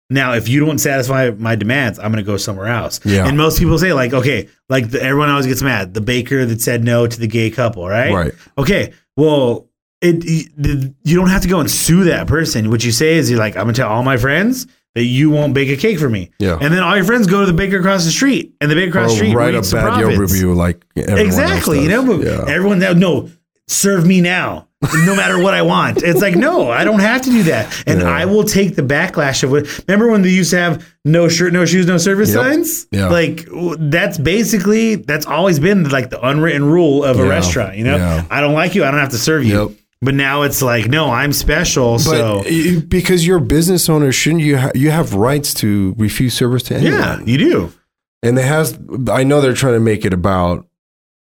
Now, 0.09 0.34
if 0.34 0.47
you 0.47 0.65
don't 0.65 0.80
satisfy 0.80 1.32
my 1.38 1.55
demands, 1.55 1.99
I'm 1.99 2.11
going 2.11 2.24
to 2.24 2.28
go 2.32 2.38
somewhere 2.38 2.68
else. 2.68 2.99
Yeah. 3.05 3.28
And 3.28 3.38
most 3.38 3.59
people 3.59 3.78
say 3.78 3.91
like, 3.93 4.13
okay, 4.13 4.47
like 4.70 4.89
the, 4.89 5.03
everyone 5.03 5.30
always 5.30 5.45
gets 5.45 5.61
mad. 5.61 5.93
The 5.93 6.01
baker 6.01 6.45
that 6.45 6.61
said 6.61 6.84
no 6.84 7.05
to 7.07 7.20
the 7.20 7.28
gay 7.28 7.49
couple, 7.51 7.88
right? 7.88 8.13
Right. 8.13 8.32
Okay. 8.57 8.93
Well, 9.18 9.68
it, 10.01 10.23
it 10.25 10.93
you 11.03 11.15
don't 11.15 11.29
have 11.29 11.41
to 11.41 11.47
go 11.47 11.59
and 11.59 11.69
sue 11.69 12.05
that 12.05 12.27
person. 12.27 12.69
What 12.69 12.83
you 12.83 12.91
say 12.91 13.15
is 13.15 13.29
you're 13.29 13.39
like, 13.39 13.55
I'm 13.55 13.63
gonna 13.63 13.73
tell 13.73 13.89
all 13.89 14.03
my 14.03 14.17
friends 14.17 14.67
that 14.95 15.03
you 15.03 15.29
won't 15.29 15.53
bake 15.53 15.69
a 15.69 15.77
cake 15.77 15.99
for 15.99 16.09
me. 16.09 16.31
Yeah. 16.39 16.57
And 16.59 16.73
then 16.73 16.81
all 16.81 16.95
your 16.95 17.05
friends 17.05 17.27
go 17.27 17.41
to 17.41 17.45
the 17.45 17.53
baker 17.53 17.79
across 17.79 18.05
the 18.05 18.11
street, 18.11 18.55
and 18.61 18.69
the 18.71 18.75
baker 18.75 18.89
across 18.89 19.11
the 19.11 19.15
oh, 19.15 19.17
street 19.17 19.35
write 19.35 19.55
a 19.55 19.61
bad 19.61 19.99
Yelp 19.99 20.17
review 20.17 20.53
like 20.53 20.85
everyone 20.95 21.25
Exactly. 21.25 21.81
You 21.81 21.89
know, 21.89 22.05
but 22.05 22.25
yeah. 22.25 22.45
everyone 22.47 22.79
now 22.79 22.93
no, 22.93 23.29
serve 23.67 24.05
me 24.05 24.21
now. 24.21 24.67
No 25.05 25.15
matter 25.15 25.41
what 25.41 25.55
I 25.55 25.63
want. 25.63 26.03
It's 26.03 26.21
like, 26.21 26.35
no, 26.35 26.69
I 26.69 26.83
don't 26.83 26.99
have 26.99 27.23
to 27.23 27.31
do 27.31 27.41
that. 27.43 27.83
And 27.87 28.01
Yeah. 28.01 28.09
I 28.09 28.25
will 28.25 28.43
take 28.43 28.75
the 28.75 28.83
backlash 28.83 29.41
of 29.41 29.49
what 29.49 29.65
remember 29.87 30.07
when 30.11 30.21
they 30.21 30.29
used 30.29 30.51
to 30.51 30.59
have 30.59 30.87
no 31.03 31.27
shirt, 31.27 31.51
no 31.51 31.65
shoes, 31.65 31.87
no 31.87 31.97
service 31.97 32.29
Yep. 32.29 32.43
signs? 32.43 32.87
Yeah. 32.91 33.07
Like 33.09 33.47
that's 33.79 34.19
basically 34.19 34.95
that's 34.95 35.25
always 35.25 35.59
been 35.59 35.89
like 35.89 36.11
the 36.11 36.23
unwritten 36.23 36.63
rule 36.63 37.03
of 37.03 37.19
a 37.19 37.23
Yeah. 37.23 37.29
restaurant, 37.29 37.75
you 37.75 37.85
know? 37.85 38.23
I 38.29 38.39
don't 38.39 38.53
like 38.53 38.75
you, 38.75 38.83
I 38.83 38.91
don't 38.91 38.99
have 38.99 39.09
to 39.09 39.17
serve 39.17 39.43
you. 39.45 39.61
Yep. 39.61 39.71
But 40.01 40.13
now 40.13 40.43
it's 40.43 40.61
like, 40.61 40.87
no, 40.87 41.09
I'm 41.09 41.33
special. 41.33 41.93
But 41.93 41.99
so 41.99 42.43
y- 42.45 42.81
because 42.87 43.25
you're 43.25 43.37
a 43.37 43.41
business 43.41 43.89
owner, 43.89 44.11
shouldn't 44.11 44.43
you? 44.43 44.57
Ha- 44.57 44.71
you 44.75 44.91
have 44.91 45.13
rights 45.15 45.53
to 45.55 45.95
refuse 45.97 46.33
service 46.35 46.63
to 46.63 46.75
anyone. 46.75 46.93
yeah, 46.99 47.19
you 47.25 47.37
do. 47.37 47.73
And 48.21 48.37
it 48.37 48.45
has. 48.45 48.77
I 49.09 49.23
know 49.23 49.41
they're 49.41 49.53
trying 49.53 49.73
to 49.73 49.79
make 49.79 50.05
it 50.05 50.13
about 50.13 50.67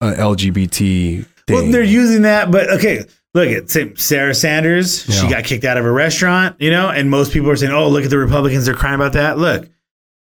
uh, 0.01 0.14
LGBT. 0.18 1.26
Thing. 1.45 1.55
Well, 1.55 1.72
they're 1.72 1.84
using 1.84 2.22
that, 2.24 2.51
but 2.51 2.70
okay. 2.72 3.03
Look 3.36 3.49
at 3.49 3.70
Sarah 3.99 4.36
Sanders. 4.36 5.03
She 5.11 5.28
got 5.28 5.43
kicked 5.43 5.64
out 5.66 5.76
of 5.78 5.86
a 5.86 5.91
restaurant, 5.91 6.55
you 6.59 6.70
know, 6.70 6.89
and 6.89 7.09
most 7.09 7.34
people 7.34 7.49
are 7.49 7.55
saying, 7.55 7.72
"Oh, 7.74 7.89
look 7.89 8.03
at 8.03 8.11
the 8.11 8.18
Republicans; 8.20 8.66
they're 8.66 8.76
crying 8.76 8.95
about 8.95 9.14
that." 9.14 9.39
Look, 9.39 9.68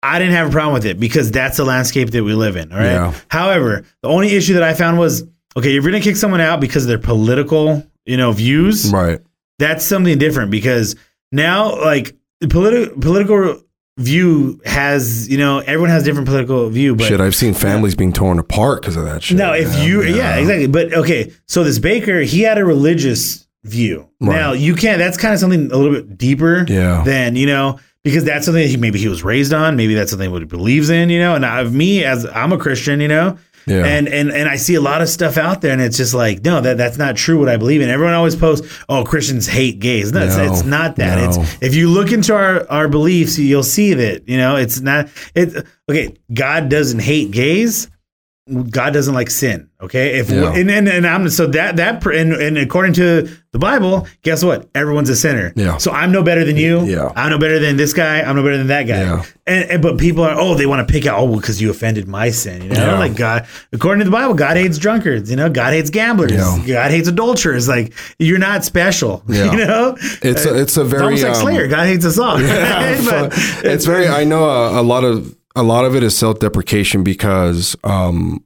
I 0.03 0.19
didn't 0.19 0.35
have 0.35 0.49
a 0.49 0.51
problem 0.53 0.75
with 0.75 0.85
it 0.85 1.01
because 1.01 1.31
that's 1.31 1.57
the 1.57 1.65
landscape 1.65 2.11
that 2.11 2.23
we 2.23 2.35
live 2.35 2.57
in. 2.57 2.71
All 2.73 2.79
right. 2.79 2.85
Yeah. 2.93 3.15
However, 3.31 3.85
the 4.03 4.09
only 4.09 4.29
issue 4.37 4.53
that 4.55 4.63
I 4.63 4.75
found 4.75 4.99
was, 4.99 5.23
okay, 5.57 5.69
if 5.77 5.83
you're 5.83 5.91
going 5.93 6.03
to 6.03 6.09
kick 6.09 6.17
someone 6.17 6.43
out 6.43 6.61
because 6.61 6.85
of 6.85 6.89
their 6.89 6.99
political, 6.99 7.83
you 8.11 8.17
know, 8.17 8.33
views, 8.33 8.91
right. 8.93 9.21
that's 9.59 9.85
something 9.85 10.19
different 10.19 10.51
because 10.51 10.97
now 11.33 11.81
like 11.81 12.17
the 12.41 12.49
political 12.49 13.01
political 13.01 13.63
view 13.99 14.61
has 14.65 15.29
you 15.29 15.37
know 15.37 15.59
everyone 15.59 15.91
has 15.91 16.03
different 16.05 16.27
political 16.27 16.71
view 16.71 16.97
but 16.97 17.05
shit, 17.07 17.21
I've 17.21 17.35
seen 17.35 17.53
families 17.53 17.95
being 17.95 18.15
torn 18.15 18.39
apart 18.39 18.81
because 18.81 18.97
of 18.97 19.05
that 19.05 19.23
shit. 19.23 19.37
now 19.37 19.53
if 19.53 19.79
you 19.85 20.03
yeah. 20.03 20.37
exactly 20.37 20.69
but 20.69 20.95
okay 20.95 21.31
so 21.47 21.65
this 21.65 21.79
baker 21.79 22.21
he 22.23 22.41
had 22.41 22.57
a 22.57 22.65
religious 22.65 23.47
view 23.65 24.09
Right. 24.21 24.37
now 24.37 24.53
you 24.53 24.75
can't 24.75 24.99
that's 24.99 25.19
kind 25.19 25.35
of 25.35 25.41
something 25.41 25.71
a 25.71 25.77
little 25.77 25.93
bit 25.93 26.17
deeper 26.17 26.65
Yeah. 26.67 27.03
than 27.05 27.37
you 27.37 27.45
know 27.47 27.79
because 28.03 28.25
that's 28.25 28.47
something 28.47 28.63
that 28.63 28.71
he 28.71 28.79
maybe 28.79 28.99
he 28.99 29.09
was 29.09 29.23
raised 29.23 29.53
on 29.53 29.77
maybe 29.77 29.93
that's 29.93 30.11
something 30.13 30.31
what 30.31 30.41
he 30.41 30.47
believes 30.47 30.89
in 30.89 31.11
you 31.11 31.19
know 31.19 31.35
and 31.35 31.45
I, 31.45 31.63
me 31.65 32.03
as 32.03 32.25
i'm 32.35 32.53
a 32.53 32.59
christian 32.59 33.01
you 33.03 33.09
know 33.09 33.37
Yeah. 33.71 33.85
and 33.87 34.09
and 34.09 34.31
and 34.33 34.49
I 34.49 34.57
see 34.57 34.75
a 34.75 34.81
lot 34.81 35.01
of 35.01 35.09
stuff 35.09 35.37
out 35.39 35.61
there, 35.61 35.73
and 35.73 35.81
it's 35.81 35.97
just 35.97 36.13
like, 36.13 36.45
no, 36.45 36.61
that 36.61 36.77
that's 36.77 36.99
not 36.99 37.17
true. 37.17 37.39
What 37.39 37.49
I 37.49 37.57
believe 37.57 37.81
in. 37.81 37.89
Everyone 37.89 38.15
always 38.15 38.37
posts, 38.37 38.67
"Oh, 38.89 39.05
Christians 39.05 39.47
hate 39.47 39.79
gays." 39.79 40.13
No, 40.13 40.25
it's, 40.25 40.37
No, 40.37 40.45
it's 40.53 40.65
not 40.65 40.97
that. 40.97 41.19
no. 41.19 41.43
It's 41.43 41.63
if 41.63 41.75
you 41.75 41.89
look 41.89 42.11
into 42.13 42.35
our 42.35 42.69
our 42.69 42.89
beliefs, 42.89 43.39
you'll 43.39 43.63
see 43.63 43.95
that 43.95 44.29
you 44.29 44.37
know 44.37 44.57
it's 44.57 44.81
not. 44.81 45.09
It 45.35 45.67
okay. 45.89 46.15
God 46.35 46.69
doesn't 46.69 47.01
hate 47.01 47.31
gays. 47.31 47.89
God 48.71 48.93
doesn't 48.93 49.15
like 49.15 49.31
sin. 49.31 49.69
Okay, 49.83 50.19
if 50.19 50.29
Yeah. 50.31 50.53
and, 50.53 50.71
and 50.71 50.89
and 50.89 51.07
I'm 51.07 51.29
so 51.31 51.47
that 51.49 51.77
that 51.77 52.05
and, 52.07 52.35
and 52.35 52.59
according 52.59 52.93
to 52.95 53.29
the 53.53 53.59
Bible, 53.59 54.07
guess 54.23 54.45
what? 54.45 54.69
Everyone's 54.75 55.09
a 55.09 55.17
sinner. 55.17 55.53
Yeah. 55.57 55.79
So 55.79 55.91
I'm 55.91 56.13
no 56.13 56.23
better 56.23 56.45
than 56.45 56.57
you. 56.57 56.85
Yeah. 56.85 57.11
I'm 57.17 57.31
no 57.31 57.39
better 57.39 57.59
than 57.59 57.77
this 57.79 57.93
guy. 57.95 58.21
I'm 58.21 58.37
no 58.37 58.43
better 58.43 58.59
than 58.59 58.67
that 58.67 58.83
guy. 58.85 59.01
Yeah. 59.01 59.25
And, 59.47 59.71
and 59.71 59.83
but 59.83 59.99
people 59.99 60.23
are 60.23 60.35
oh 60.39 60.55
they 60.55 60.67
want 60.67 60.87
to 60.87 60.93
pick 60.93 61.07
out 61.07 61.19
oh 61.19 61.25
well 61.25 61.41
because 61.41 61.63
you 61.63 61.71
offended 61.71 62.07
my 62.09 62.31
sin. 62.31 62.63
You 62.63 62.69
know 62.71 62.87
Yeah. 62.87 62.99
like 62.99 63.17
God 63.17 63.47
according 63.73 64.01
to 64.01 64.05
the 64.05 64.11
Bible, 64.11 64.35
God 64.35 64.57
hates 64.59 64.77
drunkards. 64.77 65.31
You 65.31 65.37
know 65.37 65.49
God 65.49 65.73
hates 65.73 65.89
gamblers. 65.89 66.33
Yeah. 66.33 66.59
God 66.67 66.91
hates 66.91 67.09
adulterers. 67.09 67.67
Like 67.69 67.95
you're 68.19 68.39
not 68.39 68.65
special. 68.65 69.23
Yeah. 69.31 69.53
You 69.53 69.65
know 69.65 69.97
It's 70.23 70.45
a, 70.45 70.61
it's 70.61 70.77
a 70.77 70.83
it's 70.83 70.91
very 70.91 71.03
almost 71.05 71.23
like 71.23 71.35
um, 71.37 71.41
Slayer. 71.41 71.69
God 71.69 71.87
hates 71.87 72.05
us 72.05 72.19
all. 72.19 72.37
but 72.39 73.33
it's 73.65 73.87
very 73.87 74.09
i 74.09 74.25
know 74.25 74.45
a, 74.45 74.81
a 74.81 74.83
lot 74.83 75.05
of 75.05 75.35
a 75.57 75.63
lot 75.63 75.85
of 75.85 75.95
it 75.97 76.03
is 76.03 76.17
self-deprecation 76.17 77.03
because 77.03 77.77
um 77.85 78.43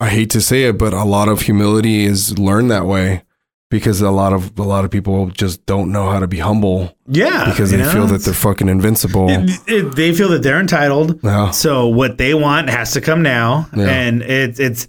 i 0.00 0.08
hate 0.08 0.30
to 0.30 0.40
say 0.40 0.64
it 0.64 0.78
but 0.78 0.92
a 0.92 1.04
lot 1.04 1.28
of 1.28 1.42
humility 1.42 2.04
is 2.04 2.38
learned 2.38 2.70
that 2.70 2.86
way 2.86 3.22
because 3.70 4.00
a 4.00 4.10
lot 4.10 4.32
of 4.32 4.56
a 4.58 4.62
lot 4.62 4.84
of 4.84 4.90
people 4.90 5.26
just 5.30 5.64
don't 5.66 5.90
know 5.90 6.08
how 6.10 6.20
to 6.20 6.26
be 6.28 6.38
humble 6.38 6.96
yeah 7.08 7.50
because 7.50 7.70
they 7.72 7.78
know? 7.78 7.90
feel 7.90 8.06
that 8.06 8.20
they're 8.22 8.32
fucking 8.34 8.68
invincible 8.68 9.28
It- 9.28 9.60
it- 9.66 9.96
they 9.96 10.14
feel 10.14 10.28
that 10.28 10.42
they're 10.42 10.60
entitled. 10.60 11.18
Yeah. 11.24 11.50
So 11.50 11.88
what 11.88 12.18
they 12.18 12.34
want 12.34 12.70
has 12.70 12.92
to 12.92 13.00
come 13.00 13.22
now, 13.22 13.68
Yeah. 13.76 13.88
and 13.88 14.22
it's 14.22 14.60
it's. 14.60 14.86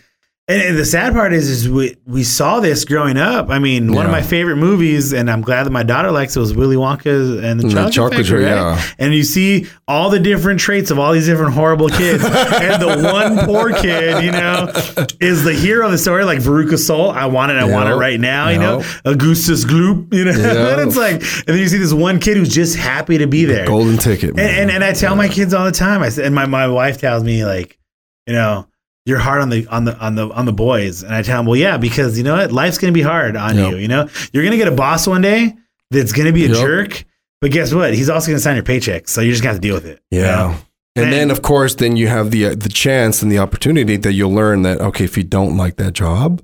And, 0.47 0.61
and 0.61 0.77
the 0.77 0.85
sad 0.85 1.13
part 1.13 1.33
is, 1.33 1.49
is 1.49 1.67
we 1.67 1.97
we 2.05 2.23
saw 2.23 2.59
this 2.59 2.85
growing 2.85 3.17
up. 3.17 3.49
I 3.49 3.57
mean, 3.57 3.93
one 3.93 4.05
of 4.05 4.11
my 4.11 4.21
favorite 4.21 4.57
movies, 4.57 5.11
and 5.11 5.27
I'm 5.31 5.41
glad 5.41 5.63
that 5.63 5.71
my 5.71 5.81
daughter 5.81 6.11
likes 6.11 6.35
it, 6.35 6.39
was 6.39 6.53
Willy 6.53 6.75
Wonka 6.75 7.43
and 7.43 7.59
the 7.59 7.63
the 7.67 7.73
Chocolate, 7.73 7.93
chocolate 7.93 8.17
Factory. 8.19 8.43
Factory, 8.45 8.63
right? 8.63 8.95
And 8.99 9.15
you 9.15 9.23
see 9.23 9.65
all 9.87 10.11
the 10.11 10.19
different 10.19 10.59
traits 10.59 10.91
of 10.91 10.99
all 10.99 11.13
these 11.13 11.25
different 11.25 11.55
horrible 11.55 11.89
kids, 11.89 12.23
and 12.25 12.79
the 12.79 13.09
one 13.11 13.43
poor 13.47 13.73
kid, 13.73 14.23
you 14.23 14.31
know, 14.31 14.71
is 15.19 15.43
the 15.43 15.53
hero 15.53 15.87
of 15.87 15.91
the 15.91 15.97
story. 15.97 16.23
Like 16.25 16.37
Veruca 16.37 16.77
Salt, 16.77 17.15
I 17.15 17.25
want 17.25 17.51
it, 17.51 17.57
I 17.57 17.63
want 17.65 17.89
it 17.89 17.95
right 17.95 18.19
now. 18.19 18.49
You 18.49 18.59
know, 18.59 18.83
Augustus 19.03 19.65
Gloop, 19.65 20.13
you 20.13 20.25
know, 20.25 20.31
Yep. 20.35 20.77
and 20.79 20.87
it's 20.87 20.95
like, 20.97 21.13
and 21.15 21.47
then 21.47 21.57
you 21.57 21.67
see 21.67 21.79
this 21.79 21.91
one 21.91 22.19
kid 22.19 22.37
who's 22.37 22.53
just 22.53 22.75
happy 22.77 23.17
to 23.17 23.25
be 23.25 23.45
there. 23.45 23.65
golden 23.65 23.97
ticket 23.97 24.35
man. 24.35 24.47
And, 24.47 24.57
and 24.59 24.71
and 24.71 24.83
I 24.83 24.93
tell 24.93 25.15
my 25.15 25.27
kids 25.27 25.55
all 25.55 25.65
the 25.65 25.71
time. 25.71 26.03
I 26.03 26.09
said, 26.09 26.25
and 26.25 26.35
my, 26.35 26.45
my 26.45 26.67
wife 26.67 26.99
tells 26.99 27.23
me 27.23 27.43
like, 27.45 27.79
you 28.27 28.33
know, 28.33 28.67
you're 29.05 29.19
hard 29.19 29.41
on 29.41 29.49
the 29.49 29.67
on 29.67 29.85
the 29.85 29.97
on 29.99 30.15
the 30.15 30.29
on 30.29 30.45
the 30.45 30.53
boys. 30.53 31.03
And 31.03 31.13
I 31.13 31.21
tell 31.21 31.37
them, 31.39 31.45
well, 31.45 31.55
yeah, 31.55 31.77
because 31.77 32.17
you 32.17 32.23
know 32.23 32.35
what, 32.35 32.51
life's 32.51 32.77
gonna 32.77 32.93
be 32.93 33.01
hard 33.01 33.35
on 33.35 33.55
Yep. 33.57 33.71
you. 33.71 33.77
You 33.77 33.87
know, 33.87 34.07
you're 34.33 34.43
gonna 34.43 34.57
get 34.57 34.67
a 34.67 34.71
boss 34.71 35.07
one 35.07 35.21
day 35.21 35.53
that's 35.91 36.11
gonna 36.11 36.31
be 36.33 36.45
a 36.45 36.49
Yep. 36.49 36.57
jerk. 36.57 37.03
But 37.41 37.51
guess 37.51 37.73
what? 37.73 37.93
He's 37.93 38.09
also 38.09 38.27
gonna 38.31 38.39
sign 38.39 38.55
your 38.55 38.63
paycheck, 38.63 39.07
so 39.07 39.21
you're 39.21 39.31
just 39.33 39.43
gonna 39.43 39.53
have 39.53 39.61
to 39.61 39.67
deal 39.67 39.75
with 39.75 39.85
it. 39.85 39.99
you 40.11 40.21
yeah 40.21 40.35
know? 40.35 40.55
and 40.95 41.03
And- 41.05 41.13
then 41.13 41.31
of 41.31 41.41
course 41.41 41.75
then 41.75 41.95
you 41.97 42.07
have 42.07 42.31
the 42.31 42.45
uh, 42.47 42.55
the 42.55 42.69
chance 42.69 43.21
and 43.21 43.31
the 43.31 43.37
opportunity 43.39 43.97
that 43.97 44.13
you'll 44.13 44.33
learn 44.33 44.61
that 44.63 44.79
okay 44.81 45.03
if 45.03 45.17
you 45.17 45.23
don't 45.23 45.57
like 45.57 45.75
that 45.75 45.93
job 45.93 46.41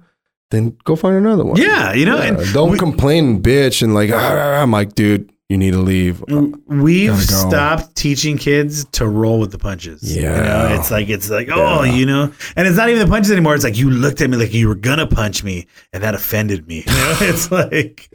then 0.51 0.75
go 0.83 0.97
find 0.97 1.15
another 1.15 1.45
one 1.45 1.55
Yeah, 1.55 1.93
you 1.93 2.05
know, 2.05 2.17
Yeah, 2.17 2.23
and 2.35 2.53
don't 2.53 2.71
we- 2.71 2.77
complain 2.77 3.41
bitch 3.41 3.81
and 3.81 3.93
like 3.95 4.11
"Ah," 4.13 4.61
I'm 4.61 4.69
like 4.69 4.93
dude 4.93 5.30
you 5.51 5.57
need 5.57 5.73
to 5.73 5.79
leave 5.79 6.23
We've 6.67 7.19
stopped 7.21 7.95
teaching 7.95 8.37
kids 8.37 8.85
to 8.93 9.05
roll 9.07 9.39
with 9.39 9.51
the 9.51 9.57
punches. 9.57 10.01
You 10.15 10.23
Yeah. 10.23 10.41
know, 10.69 10.75
it's 10.79 10.89
like 10.89 11.09
it's 11.09 11.29
like, 11.29 11.49
oh, 11.51 11.83
Yeah. 11.83 11.91
you 11.93 12.05
know, 12.05 12.31
and 12.55 12.67
it's 12.67 12.77
not 12.77 12.89
even 12.89 13.01
the 13.05 13.11
punches 13.11 13.31
anymore. 13.31 13.53
It's 13.55 13.63
like 13.63 13.77
you 13.77 13.89
looked 13.89 14.21
at 14.21 14.29
me 14.29 14.37
like 14.37 14.53
you 14.53 14.67
were 14.69 14.75
gonna 14.75 15.05
punch 15.07 15.43
me, 15.43 15.67
and 15.93 16.01
that 16.03 16.15
offended 16.15 16.67
me. 16.67 16.83
You 16.87 16.93
know, 16.93 17.17
it's 17.21 17.51
like 17.51 18.09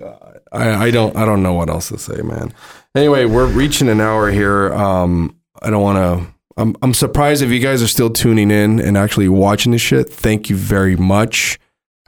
I, 0.52 0.86
I 0.86 0.90
don't 0.90 1.14
I 1.16 1.24
don't 1.24 1.42
know 1.42 1.52
what 1.52 1.68
else 1.68 1.88
to 1.90 1.98
say, 1.98 2.22
man. 2.22 2.52
Anyway, 2.94 3.26
we're 3.26 3.46
reaching 3.46 3.88
an 3.88 4.00
hour 4.00 4.30
here. 4.30 4.72
Um, 4.74 5.36
I 5.62 5.70
don't 5.70 5.82
want 5.82 5.98
to. 5.98 6.34
I'm 6.56 6.74
I'm 6.80 6.94
surprised 6.94 7.42
if 7.42 7.50
you 7.50 7.60
guys 7.60 7.82
are 7.82 7.86
still 7.88 8.08
tuning 8.10 8.50
in 8.50 8.80
and 8.80 8.96
actually 8.96 9.28
watching 9.28 9.72
this 9.72 9.82
shit. 9.82 10.08
Thank 10.10 10.48
you 10.48 10.56
very 10.56 10.96
much. 10.96 11.58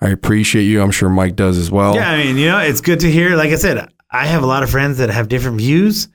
I 0.01 0.09
appreciate 0.11 0.63
you. 0.63 0.81
I'm 0.81 0.93
sure 0.93 1.09
Mike 1.11 1.35
does 1.37 1.59
as 1.59 1.71
well. 1.71 1.95
Yeah, 1.97 2.09
I 2.11 2.17
mean, 2.25 2.37
you 2.39 2.47
know, 2.47 2.59
it's 2.59 2.81
good 2.81 3.01
to 3.01 3.11
hear. 3.11 3.37
Like 3.37 3.51
I 3.51 3.57
said, 3.57 3.89
I 4.11 4.27
have 4.27 4.43
a 4.43 4.47
lot 4.47 4.63
of 4.63 4.71
friends 4.71 4.99
that 4.99 5.11
have 5.11 5.29
different 5.29 5.59
views, 5.59 6.09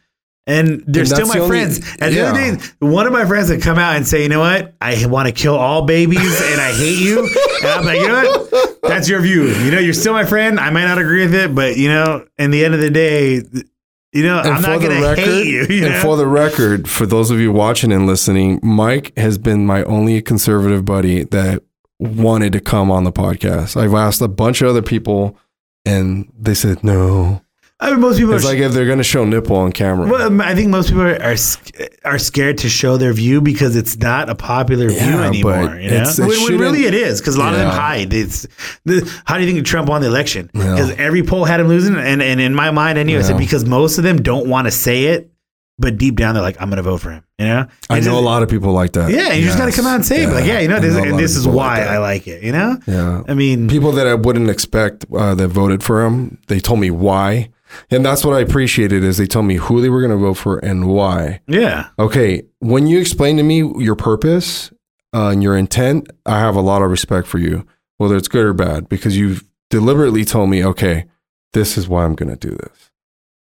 and 0.48 0.84
they're 0.88 1.02
And 1.02 1.10
still 1.10 1.28
my 1.28 1.36
the 1.36 1.40
only- 1.42 1.50
friends. 1.50 1.78
And 2.00 2.14
the 2.14 2.18
yeah. 2.18 2.30
other 2.32 2.58
day, 2.58 2.64
one 2.80 3.06
of 3.08 3.14
my 3.14 3.26
friends 3.26 3.50
would 3.50 3.62
come 3.62 3.78
out 3.80 3.96
and 3.96 4.08
say, 4.08 4.24
"You 4.24 4.30
know 4.30 4.40
what? 4.40 4.74
I 4.82 5.06
want 5.06 5.28
to 5.28 5.32
kill 5.34 5.56
all 5.56 5.84
babies, 5.84 6.42
and 6.42 6.60
I 6.62 6.72
hate 6.74 7.00
you." 7.00 7.30
And 7.64 7.72
I'm 7.72 7.86
like, 7.86 8.00
"You 8.02 8.08
know 8.10 8.48
what? 8.50 8.80
That's 8.84 9.08
your 9.08 9.22
view. 9.22 9.48
You 9.48 9.72
know, 9.72 9.80
you're 9.80 9.94
still 9.94 10.12
my 10.14 10.26
friend. 10.26 10.60
I 10.60 10.70
might 10.70 10.84
not 10.86 10.98
agree 10.98 11.22
with 11.22 11.34
it, 11.34 11.56
but 11.56 11.78
you 11.78 11.88
know, 11.88 12.26
in 12.38 12.52
the 12.52 12.66
end 12.66 12.74
of 12.74 12.82
the 12.82 12.90
day." 12.90 13.42
You 14.16 14.22
know, 14.22 14.38
I'm 14.38 14.62
not 14.62 14.80
going 14.80 15.02
to 15.02 15.16
hate 15.20 15.48
you. 15.48 15.66
you 15.76 15.86
and 15.86 15.96
know? 15.96 16.00
for 16.02 16.16
the 16.18 16.28
record, 16.28 16.88
for 16.88 17.08
those 17.08 17.32
of 17.32 17.40
you 17.40 17.52
watching 17.52 17.92
and 17.92 18.06
listening, 18.06 18.60
Mike 18.62 19.12
has 19.18 19.40
been 19.40 19.66
my 19.66 19.84
only 19.86 20.22
conservative 20.22 20.86
buddy 20.86 21.24
that 21.24 21.64
wanted 21.98 22.54
to 22.54 22.60
come 22.60 22.92
on 22.92 23.06
the 23.06 23.12
podcast. 23.12 23.76
I've 23.76 23.96
asked 23.96 24.22
a 24.22 24.28
bunch 24.28 24.62
of 24.62 24.68
other 24.68 24.84
people, 24.84 25.36
and 25.84 26.32
they 26.38 26.54
said 26.54 26.84
no. 26.84 27.42
I 27.84 27.92
mean, 27.92 28.00
most 28.00 28.18
people 28.18 28.34
It's 28.34 28.46
are 28.46 28.48
like 28.48 28.60
if 28.60 28.72
they're 28.72 28.86
going 28.86 29.00
to 29.00 29.04
show 29.04 29.26
nipple 29.26 29.58
on 29.58 29.74
camera. 29.74 30.08
Well, 30.08 30.28
um, 30.28 30.40
I 30.40 30.56
think 30.56 30.70
most 30.70 30.88
people 30.88 31.02
are, 31.02 31.22
are 31.22 31.36
are 32.06 32.18
scared 32.18 32.60
to 32.60 32.70
show 32.70 32.96
their 32.96 33.12
view 33.12 33.42
because 33.42 33.76
it's 33.76 33.98
not 33.98 34.30
a 34.30 34.36
popular 34.36 34.90
view 34.90 35.22
anymore. 35.22 35.76
You 35.76 35.92
know, 35.92 36.06
when, 36.18 36.30
when 36.30 36.58
really 36.58 36.86
it 36.86 36.94
is 36.94 37.20
because 37.20 37.36
a 37.36 37.40
lot 37.40 37.54
of 37.54 37.60
them 37.60 37.70
hide. 37.70 38.14
It's 38.14 38.48
the, 38.86 39.22
how 39.26 39.38
do 39.38 39.44
you 39.44 39.54
think 39.54 39.66
Trump 39.66 39.90
won 39.90 40.02
the 40.02 40.08
election? 40.08 40.50
Yeah. 40.54 40.76
Because 40.76 40.92
every 40.92 41.24
poll 41.24 41.44
had 41.44 41.60
him 41.60 41.68
losing, 41.68 41.96
and 41.96 42.22
and 42.22 42.40
in 42.40 42.56
my 42.56 42.72
mind, 42.72 42.98
I 42.98 43.04
knew 43.04 43.20
I 43.20 43.22
said 43.22 43.38
because 43.38 43.66
most 43.66 43.98
of 43.98 44.06
them 44.06 44.22
don't 44.24 44.48
want 44.48 44.68
to 44.68 44.72
say 44.72 45.06
it, 45.08 45.32
but 45.78 45.98
deep 45.98 46.16
down 46.16 46.36
they're 46.36 46.44
like, 46.44 46.62
I'm 46.62 46.70
going 46.70 46.78
to 46.78 46.84
vote 46.84 47.02
for 47.02 47.12
him. 47.12 47.24
You 47.38 47.48
know, 47.48 47.68
I 47.90 47.98
And 47.98 48.06
know 48.06 48.18
a 48.18 48.22
lot 48.22 48.44
of 48.44 48.50
people 48.50 48.72
like 48.72 48.94
that. 48.94 49.12
Yeah, 49.12 49.34
you 49.34 49.44
just 49.44 49.58
got 49.58 49.66
to 49.66 49.72
come 49.74 49.86
out 49.86 49.96
and 49.96 50.06
say 50.06 50.24
it. 50.24 50.30
Like, 50.30 50.46
yeah, 50.46 50.60
you 50.60 50.70
know, 50.70 50.80
this, 50.80 50.96
know 50.96 51.04
and 51.04 51.20
this 51.20 51.36
is 51.36 51.46
why 51.46 51.80
like. 51.80 51.88
I 51.90 51.98
like 51.98 52.28
it. 52.28 52.44
You 52.44 52.54
know, 52.54 52.78
Yeah. 52.88 53.24
I 53.28 53.34
mean, 53.34 53.68
People 53.68 53.92
that 53.94 54.08
I 54.08 54.14
wouldn't 54.14 54.50
expect 54.50 55.06
uh, 55.14 55.36
that 55.36 55.50
voted 55.50 55.84
for 55.84 56.06
him, 56.06 56.38
they 56.48 56.60
told 56.62 56.80
me 56.80 56.90
why. 56.90 57.50
And 57.90 58.06
that's 58.06 58.24
what 58.26 58.36
I 58.36 58.40
appreciated 58.42 59.04
is 59.04 59.18
they 59.18 59.26
told 59.26 59.46
me 59.46 59.56
who 59.56 59.82
they 59.82 59.90
were 59.90 60.02
going 60.02 60.12
to 60.12 60.18
vote 60.18 60.36
for 60.36 60.58
and 60.60 60.88
why. 60.88 61.42
yeah, 61.48 61.90
Okay, 62.00 62.44
when 62.60 62.88
you 62.88 63.00
explain 63.00 63.38
to 63.38 63.44
me 63.44 63.58
your 63.78 63.96
purpose 63.96 64.72
uh, 65.14 65.30
and 65.30 65.44
your 65.44 65.56
intent, 65.58 66.10
I 66.26 66.40
have 66.40 66.56
a 66.56 66.62
lot 66.62 66.82
of 66.82 66.90
respect 66.90 67.28
for 67.28 67.38
you, 67.40 67.66
whether 67.98 68.16
it's 68.16 68.28
good 68.28 68.46
or 68.46 68.54
bad, 68.54 68.90
because 68.90 69.18
you've 69.18 69.44
deliberately 69.70 70.26
told 70.26 70.50
me, 70.50 70.64
okay, 70.66 71.06
this 71.54 71.78
is 71.78 71.88
why 71.88 72.04
I'm 72.06 72.16
going 72.16 72.30
to 72.30 72.36
do 72.50 72.56
this. 72.56 72.92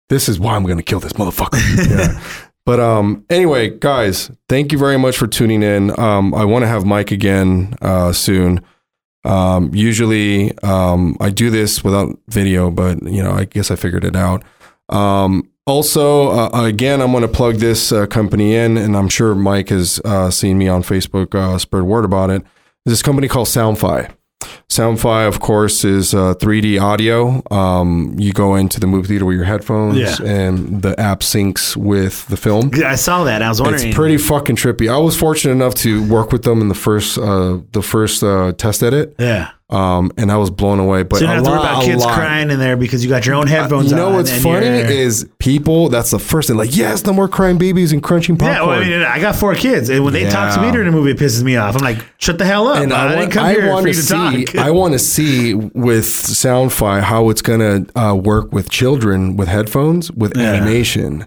This 0.08 0.28
is 0.28 0.38
why 0.38 0.54
I'm 0.54 0.64
going 0.64 0.76
to 0.76 0.82
kill 0.82 1.00
this 1.00 1.14
motherfucker. 1.14 1.88
yeah. 1.90 2.20
But 2.66 2.80
um, 2.80 3.24
anyway, 3.28 3.70
guys, 3.70 4.30
thank 4.48 4.72
you 4.72 4.78
very 4.78 4.98
much 4.98 5.16
for 5.16 5.26
tuning 5.26 5.62
in. 5.62 5.98
Um, 6.00 6.34
I 6.34 6.44
want 6.44 6.62
to 6.62 6.66
have 6.66 6.84
Mike 6.86 7.10
again 7.10 7.76
uh, 7.82 8.12
soon. 8.12 8.62
Um, 9.24 9.70
usually, 9.74 10.56
um, 10.58 11.16
I 11.20 11.30
do 11.30 11.50
this 11.50 11.82
without 11.82 12.18
video, 12.28 12.70
but 12.70 13.02
you 13.02 13.22
know, 13.22 13.32
I 13.32 13.44
guess 13.44 13.70
I 13.70 13.76
figured 13.76 14.04
it 14.04 14.16
out. 14.16 14.42
Um, 14.88 15.50
also, 15.66 16.30
uh, 16.30 16.50
again, 16.64 17.00
I'm 17.00 17.10
going 17.10 17.22
to 17.22 17.28
plug 17.28 17.56
this 17.56 17.90
uh, 17.90 18.06
company 18.06 18.54
in, 18.54 18.76
and 18.76 18.96
I'm 18.96 19.08
sure 19.08 19.34
Mike 19.34 19.70
has 19.70 19.98
uh, 20.04 20.30
seen 20.30 20.58
me 20.58 20.68
on 20.68 20.82
Facebook, 20.82 21.34
uh, 21.34 21.56
spread 21.58 21.84
word 21.84 22.04
about 22.04 22.28
it. 22.30 22.42
This 22.84 23.02
company 23.02 23.28
called 23.28 23.48
Soundfy. 23.48 24.10
Soundfy, 24.68 25.28
of 25.28 25.40
course, 25.40 25.84
is 25.84 26.14
uh, 26.14 26.34
3D 26.34 26.80
audio. 26.80 27.42
Um, 27.50 28.14
you 28.18 28.32
go 28.32 28.54
into 28.56 28.80
the 28.80 28.86
movie 28.86 29.08
theater 29.08 29.24
with 29.26 29.36
your 29.36 29.44
headphones, 29.44 29.96
Yeah. 29.98 30.16
and 30.26 30.82
the 30.82 30.98
app 31.00 31.20
syncs 31.20 31.76
with 31.76 32.26
the 32.28 32.36
film. 32.36 32.70
Yeah, 32.74 32.90
I 32.90 32.96
saw 32.96 33.24
that. 33.24 33.42
I 33.42 33.48
was 33.48 33.60
wondering. 33.60 33.88
It's 33.88 33.96
pretty 33.96 34.16
fucking 34.18 34.56
trippy. 34.56 34.92
I 34.92 34.98
was 34.98 35.16
fortunate 35.16 35.52
enough 35.52 35.74
to 35.76 36.02
work 36.08 36.32
with 36.32 36.42
them 36.42 36.60
in 36.60 36.68
the 36.68 36.74
first, 36.74 37.18
uh, 37.18 37.58
the 37.72 37.82
first 37.82 38.22
uh, 38.22 38.52
test 38.56 38.82
edit, 38.82 39.14
Yeah. 39.18 39.50
Um, 39.74 40.12
and 40.16 40.30
I 40.30 40.36
was 40.36 40.50
blown 40.50 40.78
away. 40.78 41.02
But 41.02 41.18
So 41.18 41.24
you 41.24 41.30
a 41.32 41.34
don't 41.34 41.36
have 41.36 41.44
to 41.44 41.50
worry 41.50 41.58
lot- 41.60 41.70
about 41.72 41.84
kids 41.84 42.04
lot. 42.04 42.14
crying 42.14 42.50
in 42.50 42.58
there 42.58 42.76
because 42.76 43.02
you 43.02 43.10
got 43.10 43.26
your 43.26 43.34
own 43.34 43.46
headphones 43.48 43.90
You 43.90 43.96
know 43.96 44.10
what's 44.10 44.30
funny 44.42 44.66
is 44.66 45.28
people. 45.38 45.88
That's 45.88 46.10
the 46.10 46.18
first 46.18 46.48
thing. 46.48 46.56
Like, 46.56 46.76
yes, 46.76 47.04
no 47.04 47.12
more 47.12 47.28
crying 47.28 47.58
babies 47.58 47.92
and 47.92 48.02
crunching 48.02 48.36
popcorn. 48.36 48.54
Yeah, 48.56 48.66
well, 48.66 48.80
I 48.80 48.84
mean, 48.88 49.02
I 49.02 49.18
got 49.20 49.34
four 49.36 49.54
kids, 49.54 49.88
and 49.88 50.04
when 50.04 50.12
they 50.12 50.28
talk 50.30 50.54
to 50.54 50.60
me 50.62 50.70
during 50.70 50.88
a 50.88 50.92
movie, 50.92 51.10
it 51.10 51.18
pisses 51.18 51.42
me 51.42 51.56
off. 51.56 51.74
I'm 51.76 51.82
like, 51.82 51.98
shut 52.18 52.38
the 52.38 52.44
hell 52.44 52.68
up! 52.68 52.82
and 52.82 52.92
I, 52.92 53.04
I, 53.04 53.08
didn't 53.08 53.18
want, 53.20 53.32
come 53.32 53.44
I 53.46 53.52
here 53.52 53.68
want 53.70 53.86
to 53.86 53.92
to 53.92 54.02
see. 54.02 54.44
talk. 54.44 54.56
I 54.66 54.70
want 54.70 54.92
to 54.92 54.98
see 54.98 55.54
with 55.54 56.04
Soundfy 56.04 57.00
how 57.02 57.28
it's 57.30 57.42
going 57.42 57.60
to 57.86 57.98
uh, 58.00 58.14
work 58.14 58.52
with 58.52 58.68
children 58.70 59.36
with 59.36 59.48
headphones 59.48 60.10
with 60.12 60.36
Yeah. 60.36 60.52
animation, 60.54 61.26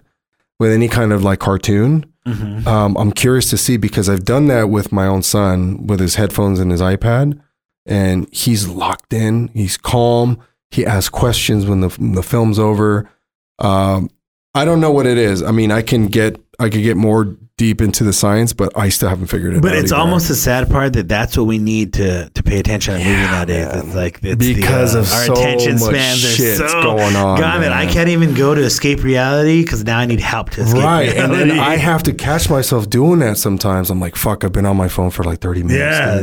with 0.58 0.72
any 0.72 0.88
kind 0.88 1.12
of 1.12 1.22
like 1.22 1.38
cartoon. 1.38 2.04
Mm-hmm. 2.26 2.68
Um, 2.68 2.96
I'm 2.98 3.12
curious 3.12 3.48
to 3.50 3.56
see 3.56 3.76
because 3.78 4.08
I've 4.08 4.24
done 4.24 4.48
that 4.48 4.68
with 4.68 4.92
my 4.92 5.06
own 5.06 5.22
son 5.22 5.86
with 5.86 5.98
his 6.00 6.16
headphones 6.16 6.60
and 6.60 6.70
his 6.70 6.80
iPad, 6.82 7.40
and 7.88 8.28
he's 8.32 8.68
locked 8.68 9.12
in. 9.12 9.48
He's 9.48 9.76
calm. 9.76 10.38
He 10.70 10.84
asks 10.86 11.08
questions 11.08 11.66
when 11.66 11.80
the 11.80 11.88
the 11.98 12.22
film's 12.22 12.58
over. 12.58 13.10
Um, 13.58 14.10
I 14.54 14.64
don't 14.64 14.80
know 14.80 14.92
what 14.92 15.06
it 15.06 15.18
is. 15.18 15.42
I 15.42 15.50
mean, 15.50 15.72
I 15.72 15.82
can 15.82 16.06
get 16.06 16.40
I 16.58 16.68
could 16.68 16.82
get 16.82 16.96
more 16.96 17.36
deep 17.58 17.82
into 17.82 18.04
the 18.04 18.12
science, 18.12 18.54
but 18.54 18.72
I 18.78 18.88
still 18.88 19.08
haven't 19.10 19.26
figured 19.26 19.52
it 19.52 19.60
But 19.60 19.68
out. 19.68 19.72
But 19.72 19.78
it's 19.80 19.92
either. 19.92 20.00
almost 20.00 20.28
the 20.28 20.34
sad 20.34 20.70
part 20.70 20.94
that 20.94 21.08
that's 21.08 21.36
what 21.36 21.44
we 21.44 21.58
need 21.58 21.92
to 21.94 22.30
to 22.30 22.42
pay 22.42 22.58
attention 22.58 22.94
to 22.94 23.04
movie 23.04 23.10
nowadays. 23.20 23.68
It's 23.74 23.94
like 23.94 24.20
it's 24.22 24.36
Because 24.36 24.92
the, 24.94 25.00
uh, 25.00 25.02
of 25.02 25.12
our 25.12 25.24
so 25.26 25.32
attention 25.34 25.72
much 25.74 25.82
spans 25.82 26.24
are 26.24 26.68
so 26.68 26.82
going 26.82 27.16
on, 27.16 27.38
gone 27.38 27.60
that 27.60 27.72
I 27.72 27.86
can't 27.86 28.08
even 28.08 28.32
go 28.32 28.54
to 28.54 28.62
escape 28.62 29.02
reality 29.02 29.62
because 29.62 29.84
now 29.84 29.98
I 29.98 30.06
need 30.06 30.20
help 30.20 30.50
to 30.50 30.62
escape 30.62 30.76
reality. 30.76 31.08
right. 31.10 31.18
And 31.18 31.32
then 31.34 31.58
I 31.58 31.76
have 31.76 32.02
to 32.04 32.12
catch 32.14 32.48
myself 32.48 32.88
doing 32.88 33.18
that 33.18 33.36
sometimes. 33.36 33.90
I'm 33.90 34.00
like, 34.00 34.16
fuck, 34.16 34.44
I've 34.44 34.52
been 34.52 34.64
on 34.66 34.76
my 34.76 34.88
phone 34.88 35.10
for 35.10 35.24
like 35.24 35.40
30 35.40 35.64
minutes. 35.64 35.78
Yeah. 35.78 36.14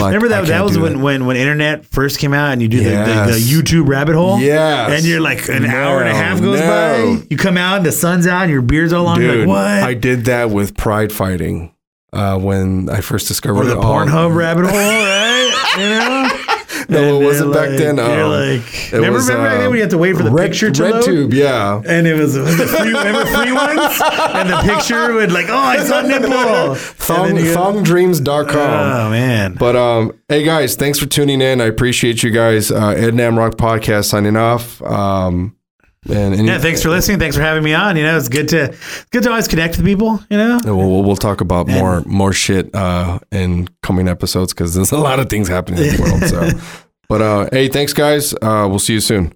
Like, 0.00 0.12
remember 0.12 0.28
that? 0.28 0.46
That 0.46 0.64
was 0.64 0.78
when, 0.78 0.94
that. 0.94 0.98
when 0.98 1.26
when 1.26 1.36
internet 1.36 1.86
first 1.86 2.18
came 2.18 2.34
out, 2.34 2.52
and 2.52 2.60
you 2.60 2.68
do 2.68 2.78
the, 2.84 2.90
the, 2.90 3.32
the 3.32 3.38
YouTube 3.38 3.88
rabbit 3.88 4.14
hole. 4.14 4.38
Yes. 4.38 4.90
and 4.92 5.04
you're 5.04 5.20
like 5.20 5.48
an 5.48 5.64
hour 5.64 6.00
and 6.00 6.10
a 6.10 6.14
half 6.14 6.42
goes 6.42 6.60
no. 6.60 6.66
by. 6.66 7.26
You 7.30 7.38
come 7.38 7.56
out, 7.56 7.78
and 7.78 7.86
the 7.86 7.92
sun's 7.92 8.26
out, 8.26 8.42
and 8.42 8.50
your 8.50 8.62
beard's 8.62 8.92
all 8.92 9.04
long. 9.04 9.22
You're 9.22 9.32
Dude, 9.32 9.48
like, 9.48 9.48
what? 9.48 9.88
I 9.88 9.94
did 9.94 10.26
that 10.26 10.50
with 10.50 10.73
pride 10.76 11.12
fighting 11.12 11.74
uh, 12.12 12.38
when 12.38 12.88
I 12.90 13.00
first 13.00 13.28
discovered 13.28 13.62
or 13.62 13.64
the 13.66 13.72
it. 13.72 13.78
Oh, 13.78 13.82
Pornhub 13.82 14.34
rabbit 14.36 14.66
hole, 14.66 14.72
right? 14.74 15.74
You 15.78 15.88
know. 15.88 16.40
No, 16.86 16.98
And 16.98 17.22
it 17.22 17.26
wasn't 17.26 17.52
they're 17.54 17.62
back 17.62 17.70
like- 17.70 17.78
then. 17.78 17.96
You're 17.96 18.24
Um, 18.24 18.30
like, 18.58 18.74
it 18.74 18.92
remember, 18.92 19.12
was, 19.16 19.28
remember 19.30 19.48
back 19.48 19.56
then 19.56 19.66
uh, 19.66 19.70
when 19.70 19.76
you 19.76 19.80
had 19.80 19.90
to 19.90 19.96
wait 19.98 20.16
for 20.16 20.22
the 20.22 20.30
Red, 20.30 20.50
picture 20.50 20.70
to 20.70 20.82
Red 20.82 20.92
load? 20.92 21.04
Tube, 21.04 21.32
yeah. 21.32 21.80
And 21.88 22.06
it 22.06 22.12
was, 22.14 22.36
was 22.36 22.58
the 22.58 22.66
free, 22.66 22.88
remember 22.88 23.24
free 23.24 23.52
ones? 23.52 24.00
And 24.02 24.50
the 24.50 24.60
picture 24.74 25.14
would 25.14 25.32
like, 25.32 25.46
oh, 25.48 25.56
I 25.56 25.78
saw 25.82 26.02
nipple. 26.02 26.74
Thong, 26.74 27.30
thongdreams.com. 27.30 28.56
Oh 28.56 29.10
man. 29.10 29.54
But 29.54 29.76
um, 29.76 30.12
hey 30.28 30.42
guys, 30.42 30.76
thanks 30.76 30.98
for 30.98 31.06
tuning 31.06 31.40
in. 31.40 31.62
I 31.62 31.66
appreciate 31.66 32.22
you 32.22 32.30
guys. 32.30 32.70
Uh, 32.70 32.88
Ed 32.88 33.14
Namrock 33.14 33.52
podcast 33.54 34.06
signing 34.06 34.36
off. 34.36 34.82
Um, 34.82 35.53
and, 36.10 36.34
and 36.34 36.46
yeah, 36.46 36.58
thanks 36.58 36.82
for 36.82 36.90
listening. 36.90 37.18
Thanks 37.18 37.36
for 37.36 37.42
having 37.42 37.62
me 37.62 37.74
on. 37.74 37.96
You 37.96 38.02
know, 38.02 38.16
it's 38.16 38.28
good 38.28 38.48
to 38.50 38.64
it's 38.64 39.04
good 39.10 39.22
to 39.22 39.30
always 39.30 39.48
connect 39.48 39.76
with 39.76 39.86
people. 39.86 40.20
You 40.30 40.38
know, 40.38 40.60
We'll, 40.64 41.02
we'll, 41.02 41.16
talk 41.16 41.40
about 41.40 41.68
more 41.68 42.02
more 42.02 42.32
shit 42.32 42.74
uh, 42.74 43.18
in 43.30 43.68
coming 43.82 44.08
episodes 44.08 44.52
because 44.52 44.74
there's 44.74 44.92
a 44.92 44.98
lot 44.98 45.20
of 45.20 45.30
things 45.30 45.48
happening 45.48 45.84
in 45.84 45.96
the 45.96 46.02
world. 46.02 46.22
So, 46.24 46.50
but 47.08 47.22
uh, 47.22 47.48
hey, 47.52 47.68
thanks 47.68 47.92
guys. 47.92 48.34
Uh, 48.34 48.66
we'll 48.68 48.78
see 48.78 48.94
you 48.94 49.00
soon. 49.00 49.32